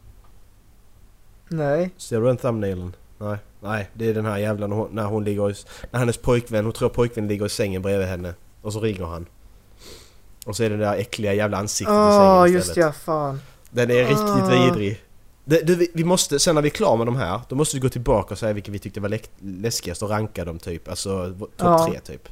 Nej. 1.48 1.90
Ser 1.96 2.20
du 2.20 2.26
den 2.26 2.36
thumbnailen? 2.36 2.94
Nej. 3.18 3.36
Nej, 3.60 3.90
det 3.94 4.08
är 4.08 4.14
den 4.14 4.26
här 4.26 4.38
jävla 4.38 4.66
när 4.66 4.76
hon, 4.76 4.88
när 4.92 5.04
hon 5.04 5.24
ligger 5.24 5.50
i, 5.50 5.54
När 5.90 5.98
hennes 6.00 6.16
pojkvän, 6.16 6.64
hon 6.64 6.72
tror 6.72 6.88
pojkvän 6.88 7.28
ligger 7.28 7.46
i 7.46 7.48
sängen 7.48 7.82
bredvid 7.82 8.06
henne. 8.08 8.34
Och 8.62 8.72
så 8.72 8.80
ringer 8.80 9.04
han. 9.04 9.26
Och 10.46 10.56
så 10.56 10.62
är 10.62 10.70
det 10.70 10.76
det 10.76 10.84
där 10.84 10.96
äckliga 10.96 11.34
jävla 11.34 11.56
ansiktet 11.58 11.92
i 11.92 11.96
Ja, 11.96 12.10
sängen 12.10 12.26
ah, 12.26 12.46
istället. 12.46 12.66
just 12.66 12.76
ja, 12.76 12.92
fan. 12.92 13.40
Den 13.70 13.90
är 13.90 13.98
riktigt 14.04 14.18
Ah. 14.20 14.64
vidrig. 14.64 15.02
Det, 15.44 15.60
du, 15.66 15.88
vi- 15.94 16.04
måste, 16.04 16.38
sen 16.38 16.54
när 16.54 16.62
vi 16.62 16.68
är 16.68 16.70
klara 16.70 16.96
med 16.96 17.06
de 17.06 17.16
här, 17.16 17.40
då 17.48 17.56
måste 17.56 17.76
vi 17.76 17.80
gå 17.80 17.88
tillbaka 17.88 18.34
och 18.34 18.38
säga 18.38 18.52
vilka 18.52 18.72
vi 18.72 18.78
tyckte 18.78 19.00
var 19.00 19.18
läskigast 19.38 20.02
och 20.02 20.10
ranka 20.10 20.44
dem 20.44 20.58
typ. 20.58 20.88
Alltså 20.88 21.34
topp 21.38 21.50
Ja. 21.56 21.86
tre 21.90 22.00
typ. 22.00 22.28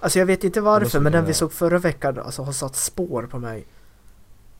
Alltså 0.00 0.18
jag 0.18 0.26
vet 0.26 0.44
inte 0.44 0.60
varför, 0.60 1.00
men 1.00 1.12
den 1.12 1.24
vi 1.24 1.34
såg 1.34 1.52
förra 1.52 1.78
veckan 1.78 2.18
alltså, 2.18 2.42
har 2.42 2.52
satt 2.52 2.76
spår 2.76 3.22
på 3.30 3.38
mig. 3.38 3.66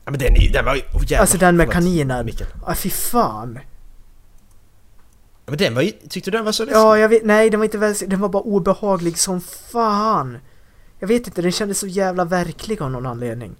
Ja 0.05 0.11
men 0.11 0.19
den, 0.19 0.35
är- 0.35 0.53
den 0.53 0.65
var 0.65 0.75
ju... 0.75 0.81
Oh, 0.81 1.01
jävlar. 1.01 1.19
Alltså 1.19 1.37
den 1.37 1.57
med 1.57 1.71
kaninen. 1.71 2.25
Mikael. 2.25 2.49
Ah, 2.65 2.75
fy 2.75 2.89
fan. 2.89 3.59
Ja, 5.45 5.51
men 5.51 5.57
den 5.57 5.75
var 5.75 5.81
ju... 5.81 5.91
Tyckte 5.91 6.31
du 6.31 6.37
den 6.37 6.45
var 6.45 6.51
så 6.51 6.63
läskig? 6.65 6.77
Ja, 6.79 6.97
jag 6.97 7.09
vet, 7.09 7.25
nej 7.25 7.49
den 7.49 7.59
var 7.59 7.65
inte 7.65 7.77
väl, 7.77 7.95
den 8.07 8.19
var 8.19 8.29
bara 8.29 8.43
obehaglig 8.43 9.17
som 9.17 9.41
fan. 9.41 10.37
Jag 10.99 11.07
vet 11.07 11.27
inte, 11.27 11.41
den 11.41 11.51
kändes 11.51 11.79
så 11.79 11.87
jävla 11.87 12.25
verklig 12.25 12.81
av 12.81 12.91
någon 12.91 13.05
anledning. 13.05 13.55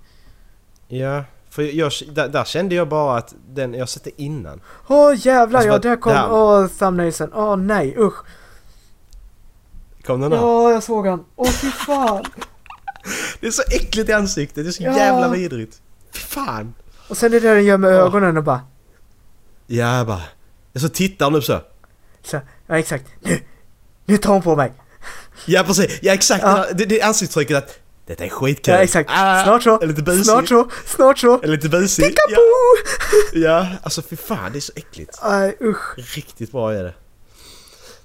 Ja, 0.88 1.24
för 1.50 1.62
jag, 1.62 1.92
där, 2.12 2.28
där 2.28 2.44
kände 2.44 2.76
jag 2.76 2.88
bara 2.90 3.18
att 3.18 3.36
den, 3.50 3.74
jag 3.74 3.90
sett 3.90 4.04
det 4.04 4.22
innan. 4.22 4.62
Åh 4.88 5.14
jävlar, 5.18 5.60
Alltså, 5.60 5.74
ja 5.74 5.80
där 5.80 5.96
kom, 5.96 6.14
åh 6.32 6.68
thumbnailsen, 6.68 7.34
åh 7.34 7.56
nej 7.58 7.96
usch. 7.98 8.16
Där? 10.18 10.36
Ja, 10.38 10.72
jag 10.72 10.84
såg 10.84 11.08
han. 11.08 11.26
Åh 11.36 11.50
fy 11.52 11.72
fan. 11.72 12.24
Det 13.40 13.48
är 13.48 13.52
så 13.52 13.62
äckligt 13.72 14.10
i 14.10 14.14
ansiktet, 14.14 14.64
det 14.66 14.70
är 14.70 14.72
så 14.72 14.84
Ja. 14.84 14.98
jävla 14.98 15.28
vidrigt. 15.30 15.82
Fy 16.14 16.20
fan! 16.20 16.74
Och 17.08 17.18
sen 17.18 17.34
är 17.34 17.40
det 17.40 17.48
där 17.48 17.56
den 17.56 17.66
gör 17.66 17.78
med 17.78 17.92
Ja. 17.92 17.96
ögonen 17.96 18.38
och 18.38 18.44
bara, 18.44 18.62
Ja, 19.68 20.04
bara... 20.08 20.22
Jag 20.74 20.82
så 20.82 20.90
tittar 20.90 21.30
nu 21.32 21.42
så. 21.42 21.62
så, 22.24 22.40
ja 22.68 22.78
exakt, 22.78 23.06
nu, 23.20 23.40
nu 24.06 24.18
tar 24.18 24.34
hon 24.34 24.42
på 24.42 24.56
mig. 24.56 24.74
Ja 25.46 25.64
precis, 25.64 26.00
ja 26.02 26.14
exakt 26.14 26.44
Ja. 26.44 26.66
Det, 26.74 26.86
det, 26.86 27.02
ansiktsuttrycket 27.02 27.58
att 27.58 27.80
detta 28.08 28.26
är 28.26 28.30
skitkul. 28.30 28.74
Ja 28.74 28.80
exakt, 28.80 29.10
Ah, 29.14 29.44
snart 29.44 29.64
så, 29.64 29.86
lite 29.86 30.02
busig. 30.02 30.26
snart 30.26 30.48
så, 30.48 30.70
snart 30.86 31.20
så. 31.20 31.42
Lite 31.42 31.70
busig. 31.70 32.04
Ja, 32.06 32.08
Peekaboo! 32.10 33.44
ja, 33.46 33.68
alltså 33.84 34.02
fy 34.02 34.16
fan 34.16 34.52
det 34.52 34.58
är 34.60 34.62
så 34.62 34.74
äckligt. 34.76 35.20
Nej 35.24 35.58
usch. 35.62 35.98
Riktigt 36.16 36.52
bra 36.52 36.74
är 36.74 36.84
det. 36.84 36.94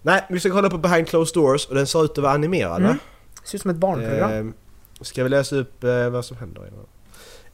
Nej, 0.06 0.24
vi 0.28 0.40
ska 0.40 0.50
kolla 0.50 0.70
på 0.70 0.78
Behind 0.78 1.08
Closed 1.08 1.34
Doors 1.34 1.66
och 1.66 1.74
den 1.74 1.86
ser 1.86 2.04
ut 2.04 2.10
att 2.10 2.18
vara 2.18 2.32
animerad 2.32 2.76
Mm. 2.82 2.88
va? 2.92 2.98
Ser 3.44 3.56
ut 3.56 3.62
som 3.62 3.70
ett 3.70 3.76
barnprogram. 3.76 4.48
Eh, 4.48 5.04
ska 5.04 5.22
vi 5.22 5.28
läsa 5.28 5.56
upp 5.56 5.84
eh, 5.84 6.08
vad 6.08 6.24
som 6.24 6.36
händer? 6.36 6.62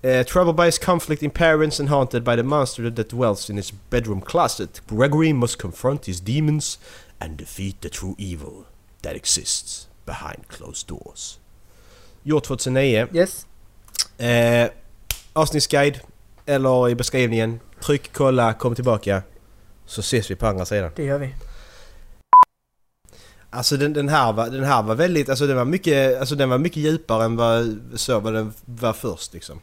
Uh, 0.05 0.23
troubled 0.23 0.57
by 0.57 0.63
his 0.65 0.79
conflict 0.79 1.23
in 1.23 1.31
parents 1.31 1.81
and 1.81 1.89
haunted 1.89 2.23
by 2.25 2.37
the 2.37 2.43
monster 2.43 2.91
that 2.91 3.09
dwells 3.11 3.51
in 3.51 3.57
his 3.57 3.73
bedroom 3.91 4.21
closet, 4.21 4.83
Gregory 4.89 5.33
must 5.33 5.59
confront 5.63 6.07
his 6.07 6.21
demons 6.21 6.79
and 7.19 7.39
defeat 7.39 7.81
the 7.81 7.89
true 7.89 8.15
evil 8.19 8.65
that 9.03 9.13
exists 9.17 9.89
behind 10.07 10.49
closed 10.49 10.89
doors. 10.89 11.39
Gjort 12.23 12.45
2009. 12.45 13.09
Yes. 13.13 13.47
Eh, 14.19 14.71
avsnittsguide 15.33 16.01
eller 16.47 16.89
i 16.89 16.95
beskrivningen. 16.95 17.61
Tryck, 17.81 18.13
kolla, 18.13 18.53
kom 18.53 18.75
tillbaka. 18.75 19.23
Så 19.87 20.01
ses 20.01 20.31
vi 20.31 20.35
på 20.35 20.47
andra 20.47 20.65
sidan. 20.67 20.91
Det 20.97 21.05
gör 21.05 21.19
vi. 21.19 21.35
Alltså 23.53 23.77
den, 23.77 23.93
den, 23.93 24.09
här 24.09 24.33
var, 24.33 24.51
den 24.51 24.65
här 24.65 24.83
var 24.83 24.95
väldigt, 24.95 25.29
alltså 25.29 25.47
den 25.47 25.57
var 25.57 25.65
mycket, 25.65 26.21
alltså 26.21 26.35
den 26.35 26.49
var 26.51 26.59
mycket 26.59 26.77
djupare 26.83 27.25
än 27.25 27.37
vad, 27.37 27.79
så 27.95 28.21
vad 28.21 28.35
den 28.35 28.53
var 28.65 28.93
först 28.93 29.33
liksom. 29.35 29.61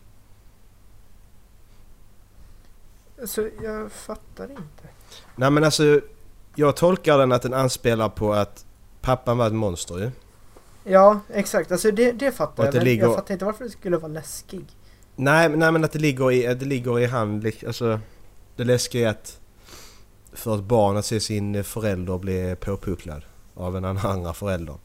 Alltså 3.21 3.49
jag 3.63 3.91
fattar 3.91 4.43
inte. 4.43 4.83
Nej 5.35 5.49
men 5.51 5.63
alltså, 5.63 6.01
jag 6.55 6.75
tolkar 6.75 7.17
den 7.17 7.31
att 7.31 7.41
den 7.41 7.53
anspelar 7.53 8.09
på 8.09 8.33
att 8.33 8.65
pappan 9.01 9.37
var 9.37 9.47
ett 9.47 9.53
monster 9.53 9.97
ju. 9.97 10.11
Ja, 10.83 11.19
exakt. 11.29 11.71
Alltså 11.71 11.91
det, 11.91 12.11
det 12.11 12.31
fattar 12.31 12.63
att 12.63 12.73
jag. 12.73 12.79
Men 12.79 12.83
ligger- 12.83 13.03
jag 13.05 13.15
fattar 13.15 13.33
inte 13.33 13.45
varför 13.45 13.63
det 13.63 13.69
skulle 13.69 13.97
vara 13.97 14.11
läskig. 14.11 14.65
Nej, 15.15 15.49
nej 15.49 15.71
men 15.71 15.83
att 15.83 15.91
det 15.91 15.99
ligger 15.99 16.31
i, 16.31 16.53
det 16.55 16.65
ligger 16.65 16.99
i 16.99 17.05
han, 17.05 17.39
lik- 17.41 17.63
alltså 17.67 17.99
det 18.55 18.63
läskiga 18.63 19.07
är 19.07 19.11
att 19.11 19.39
för 20.33 20.55
ett 20.55 20.63
barn 20.63 20.97
att 20.97 21.05
se 21.05 21.19
sin 21.19 21.63
förälder 21.63 22.17
bli 22.17 22.55
påpucklad 22.59 23.21
av 23.57 23.77
en 23.77 23.85
andra 23.85 24.33
förälder. 24.33 24.75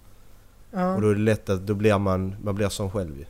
Ja, 0.70 0.94
Och 0.94 1.00
då 1.00 1.08
är 1.08 1.14
det 1.14 1.20
lätt 1.20 1.48
att 1.50 1.66
då 1.66 1.74
blir 1.74 1.98
man, 1.98 2.36
man 2.42 2.54
blir 2.54 2.68
som 2.68 2.90
själv 2.90 3.18
ju. 3.18 3.24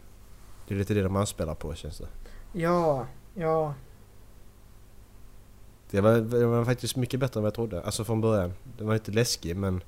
Det 0.69 0.75
är 0.75 0.79
lite 0.79 0.95
det 0.95 1.03
de 1.03 1.17
anspelar 1.17 1.55
på 1.55 1.75
känns 1.75 1.99
det. 1.99 2.09
ja, 2.53 3.07
ja. 3.35 3.75
Det 5.91 6.01
var, 6.01 6.13
det 6.19 6.47
var 6.47 6.65
faktiskt 6.65 6.97
mycket 6.97 7.21
bättre 7.21 7.39
än 7.39 7.43
vad 7.43 7.47
jag 7.49 7.55
trodde. 7.55 7.83
Alltså 7.83 8.05
från 8.05 8.21
början. 8.21 8.53
Det 8.79 8.85
var 8.85 8.95
inte 8.95 9.11
läskig 9.11 9.57
men 9.57 9.79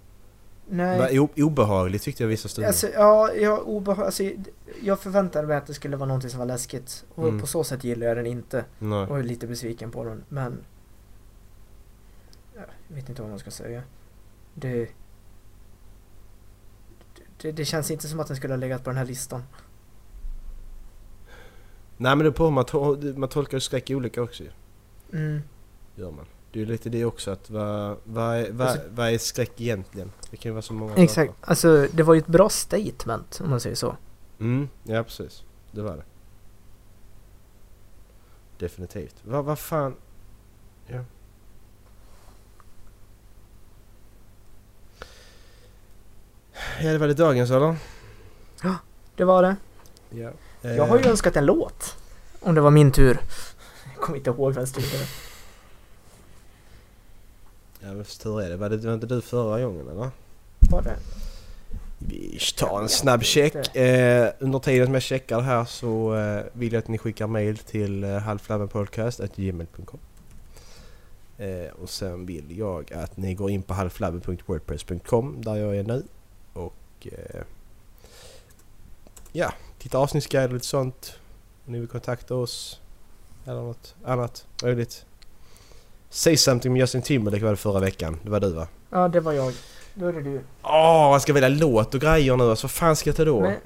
det 0.68 0.76
Nej. 0.76 0.98
var 0.98 1.18
o- 1.20 1.28
obehagligt 1.36 2.02
tyckte 2.02 2.22
jag 2.22 2.28
vissa 2.28 2.48
stunder. 2.48 2.68
Alltså, 2.68 2.88
ja, 2.88 3.32
jag, 3.32 3.68
obeha- 3.68 4.04
alltså, 4.04 4.22
jag 4.82 5.00
förväntade 5.00 5.46
mig 5.48 5.56
att 5.56 5.66
det 5.66 5.74
skulle 5.74 5.96
vara 5.96 6.06
någonting 6.08 6.30
som 6.30 6.38
var 6.38 6.46
läskigt. 6.46 7.04
Och 7.14 7.28
Mm. 7.28 7.40
på 7.40 7.46
så 7.46 7.64
sätt 7.64 7.84
gillar 7.84 8.06
jag 8.06 8.16
den 8.16 8.26
inte. 8.26 8.64
Nej. 8.78 9.06
Och 9.06 9.18
är 9.18 9.22
lite 9.22 9.46
besviken 9.46 9.90
på 9.90 10.04
den. 10.04 10.24
Men... 10.28 10.58
Ja, 12.56 12.60
Jag 12.88 12.96
vet 12.96 13.08
inte 13.08 13.22
vad 13.22 13.30
man 13.30 13.38
ska 13.38 13.50
säga. 13.50 13.82
Det... 14.54 14.88
Det, 17.44 17.52
det 17.52 17.64
känns 17.64 17.90
inte 17.90 18.08
som 18.08 18.20
att 18.20 18.26
den 18.26 18.36
skulle 18.36 18.52
ha 18.54 18.58
legat 18.58 18.84
på 18.84 18.90
den 18.90 18.96
här 18.96 19.04
listan. 19.04 19.42
Nej 21.96 22.16
men 22.16 22.18
det 22.18 22.26
är 22.26 22.30
på 22.30 22.50
man, 22.50 22.64
to- 22.64 23.16
man 23.18 23.28
tolkar 23.28 23.58
skräck 23.58 23.90
olika 23.90 24.22
också 24.22 24.42
ju. 24.42 24.50
Mm. 25.12 25.42
Gör 25.94 26.10
man. 26.10 26.24
Det 26.52 26.58
är 26.58 26.60
ju 26.60 26.66
lite 26.66 26.88
det 26.90 27.04
också 27.04 27.30
att 27.30 27.50
vad, 27.50 27.96
vad, 28.04 28.36
är, 28.36 28.52
vad, 28.52 28.68
Alltså- 28.68 28.82
vad 28.90 29.08
är 29.08 29.18
skräck 29.18 29.60
egentligen? 29.60 30.12
Det 30.30 30.36
kan 30.36 30.48
ju 30.50 30.52
vara 30.52 30.62
så 30.62 30.72
många 30.74 30.94
Exakt. 30.94 31.30
saker. 31.32 31.50
Alltså, 31.50 31.86
det 31.92 32.02
var 32.02 32.14
ju 32.14 32.18
ett 32.20 32.26
bra 32.26 32.48
statement 32.48 33.40
om 33.44 33.50
man 33.50 33.60
säger 33.60 33.76
så. 33.76 33.96
Mm, 34.40 34.68
ja 34.84 35.02
precis. 35.02 35.44
Det 35.72 35.82
var 35.82 35.96
det. 35.96 36.04
Definitivt. 38.58 39.16
Vad 39.24 39.44
vad 39.44 39.58
fan? 39.58 39.94
Ja. 40.86 41.04
Ja 46.82 46.92
det 46.92 46.98
var 46.98 47.08
det 47.08 47.14
dagens 47.14 47.50
eller? 47.50 47.76
Det 49.16 49.24
var 49.24 49.42
det. 49.42 49.56
Ja. 50.10 50.30
Jag 50.62 50.86
har 50.86 50.98
ju 50.98 51.04
önskat 51.04 51.36
en 51.36 51.46
låt. 51.46 51.96
Om 52.40 52.54
det 52.54 52.60
var 52.60 52.70
min 52.70 52.92
tur. 52.92 53.18
Jag 53.94 54.02
kommer 54.02 54.18
inte 54.18 54.30
ihåg 54.30 54.54
vem 54.54 54.66
stod 54.66 54.82
det. 54.82 55.08
Ja 57.80 57.92
men 57.92 58.04
tur 58.04 58.40
är 58.42 58.50
det. 58.50 58.56
Var 58.56 58.70
det 58.70 58.76
var 58.76 58.94
inte 58.94 59.06
du 59.06 59.20
förra 59.20 59.60
gången 59.60 59.88
eller? 59.88 60.10
Var 60.70 60.82
det? 60.82 60.96
Vi 61.98 62.38
tar 62.56 62.82
en 62.82 62.88
snabb 62.88 63.22
check. 63.22 63.76
Eh, 63.76 64.32
under 64.38 64.58
tiden 64.58 64.86
som 64.86 64.94
jag 64.94 65.02
checkar 65.02 65.40
här 65.40 65.64
så 65.64 66.14
eh, 66.14 66.42
vill 66.52 66.72
jag 66.72 66.80
att 66.80 66.88
ni 66.88 66.98
skickar 66.98 67.26
mail 67.26 67.58
till 67.58 68.04
eh, 68.04 68.18
halvflabbenpodcast.gmail.com 68.18 69.98
eh, 71.38 71.72
Och 71.82 71.90
sen 71.90 72.26
vill 72.26 72.58
jag 72.58 72.92
att 72.92 73.16
ni 73.16 73.34
går 73.34 73.50
in 73.50 73.62
på 73.62 73.74
halvflabben.wordpress.com 73.74 75.42
där 75.42 75.54
jag 75.54 75.76
är 75.76 75.82
nu 75.82 76.02
och 77.06 77.18
eh, 77.18 77.42
ja, 79.32 79.52
titta 79.78 79.98
avsnittsguide 79.98 80.50
och 80.50 80.54
lite 80.54 80.66
sånt. 80.66 81.18
Om 81.66 81.72
ni 81.72 81.78
vill 81.78 81.88
kontakta 81.88 82.34
oss 82.34 82.80
eller 83.46 83.62
något 83.62 83.94
annat 84.04 84.46
möjligt. 84.62 85.06
Say 86.10 86.36
something 86.36 86.72
med 86.72 86.80
Justin 86.80 87.02
Timberlake 87.02 87.44
var 87.44 87.50
det 87.50 87.56
förra 87.56 87.80
veckan. 87.80 88.20
Det 88.22 88.30
var 88.30 88.40
du 88.40 88.52
va? 88.52 88.68
Ja, 88.90 89.08
det 89.08 89.20
var 89.20 89.32
jag. 89.32 89.54
Då 89.94 90.06
är 90.06 90.12
det 90.12 90.22
du. 90.22 90.40
Åh, 90.62 91.12
jag 91.12 91.22
ska 91.22 91.32
välja 91.32 91.48
låt 91.48 91.94
och 91.94 92.00
grejer 92.00 92.36
nu. 92.36 92.50
Alltså 92.50 92.64
vad 92.64 92.70
fan 92.70 92.96
ska 92.96 93.10
jag 93.10 93.16
ta 93.16 93.24
då? 93.24 93.40
Men, 93.40 93.56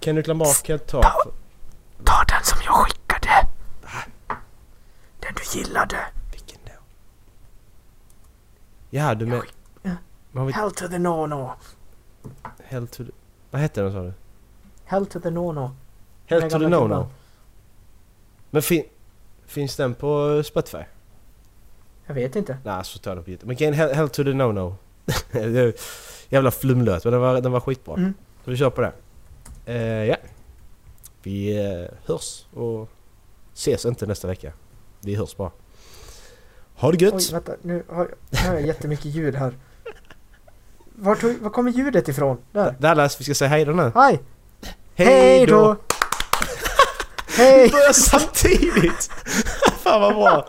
Kendrick 0.00 0.26
Lamar 0.26 0.64
kan 0.64 0.74
jag 0.74 0.86
ta. 0.86 1.02
ta 2.04 2.24
den 2.28 2.44
som 2.44 2.58
jag 2.64 2.74
skickade. 2.74 3.48
Den 5.20 5.34
du 5.34 5.58
gillade. 5.58 5.96
Vilken 6.32 6.58
då? 6.64 6.72
Ja, 8.90 9.14
du 9.14 9.26
med... 9.26 9.42
Ja. 9.82 9.90
Vad 10.32 10.40
har 10.40 10.46
vi... 10.46 10.52
Hell 10.52 10.70
to 10.70 10.88
the 10.88 10.98
no-no. 10.98 11.50
Hell 12.64 12.86
to 12.86 13.04
the... 13.04 13.10
Vad 13.50 13.60
hette 13.60 13.82
den 13.82 13.92
sa 13.92 14.02
du? 14.02 14.12
Hell 14.84 15.06
to 15.06 15.20
the 15.20 15.30
no-no. 15.30 15.70
Hell 16.26 16.42
to 16.42 16.58
the 16.58 16.68
no-no. 16.68 17.06
Men 18.50 18.62
fin... 18.62 18.84
Finns 19.46 19.76
den 19.76 19.94
på 19.94 20.42
Spotify? 20.44 20.84
Jag 22.06 22.14
vet 22.14 22.36
inte. 22.36 22.58
Nej, 22.64 22.84
så 22.84 22.98
tar 22.98 23.16
jag 23.16 23.24
på 23.24 23.30
YouTube. 23.30 23.46
Men 23.46 23.56
Gain 23.56 23.74
Hell, 23.74 23.94
Hell 23.94 24.08
to 24.08 24.24
the 24.24 24.30
No-No. 24.32 24.74
Jävla 26.28 26.50
flumlöt, 26.50 27.04
men 27.04 27.12
den 27.12 27.22
var, 27.22 27.40
den 27.40 27.52
var 27.52 27.60
skitbra. 27.60 27.94
Mm. 27.94 28.14
Så 28.44 28.50
vi 28.50 28.56
kör 28.56 28.70
på 28.70 28.80
det. 28.80 28.92
Eh, 29.66 30.04
ja. 30.04 30.16
Vi 31.22 31.66
eh, 31.66 31.90
hörs 32.04 32.46
och 32.54 32.88
ses 33.54 33.84
inte 33.84 34.06
nästa 34.06 34.28
vecka. 34.28 34.52
Vi 35.00 35.14
hörs 35.14 35.36
bara. 35.36 35.50
Ha 36.74 36.92
det 36.92 37.04
gött! 37.04 37.14
Oj, 37.14 37.28
vänta. 37.32 37.52
Nu 37.62 37.84
har, 37.88 38.14
nu 38.30 38.38
har 38.38 38.54
jag 38.54 38.66
jättemycket 38.66 39.04
ljud 39.04 39.34
här. 39.34 39.54
Var, 40.96 41.14
tog, 41.14 41.36
var 41.40 41.50
kommer 41.50 41.70
ljudet 41.70 42.08
ifrån? 42.08 42.38
Där. 42.52 42.74
Dallas, 42.78 43.20
vi 43.20 43.24
ska 43.24 43.34
säga 43.34 43.48
hej 43.48 43.64
då 43.64 43.72
nu. 43.72 43.92
Hej! 43.94 44.20
Hej 44.94 45.46
då! 45.46 45.76
Hej! 47.36 47.68
Börjar 47.68 47.92
samtidigt! 47.92 49.10
Fan 49.82 50.00
vad 50.00 50.14
bra! 50.14 50.48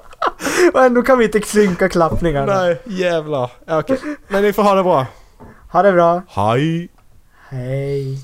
Och 0.74 0.82
ändå 0.86 1.02
kan 1.02 1.18
vi 1.18 1.26
inte 1.26 1.42
synka 1.42 1.90
klappningarna. 1.90 2.56
Nej, 2.56 2.82
jävlar. 2.86 3.52
Okej, 3.68 4.00
men 4.28 4.44
ni 4.44 4.54
får 4.54 4.64
ha 4.64 4.76
det 4.76 4.84
bra. 4.84 5.06
Ha 5.72 5.82
det 5.82 5.92
bra. 5.92 6.22
Hej! 6.30 6.90
Hej. 7.50 8.20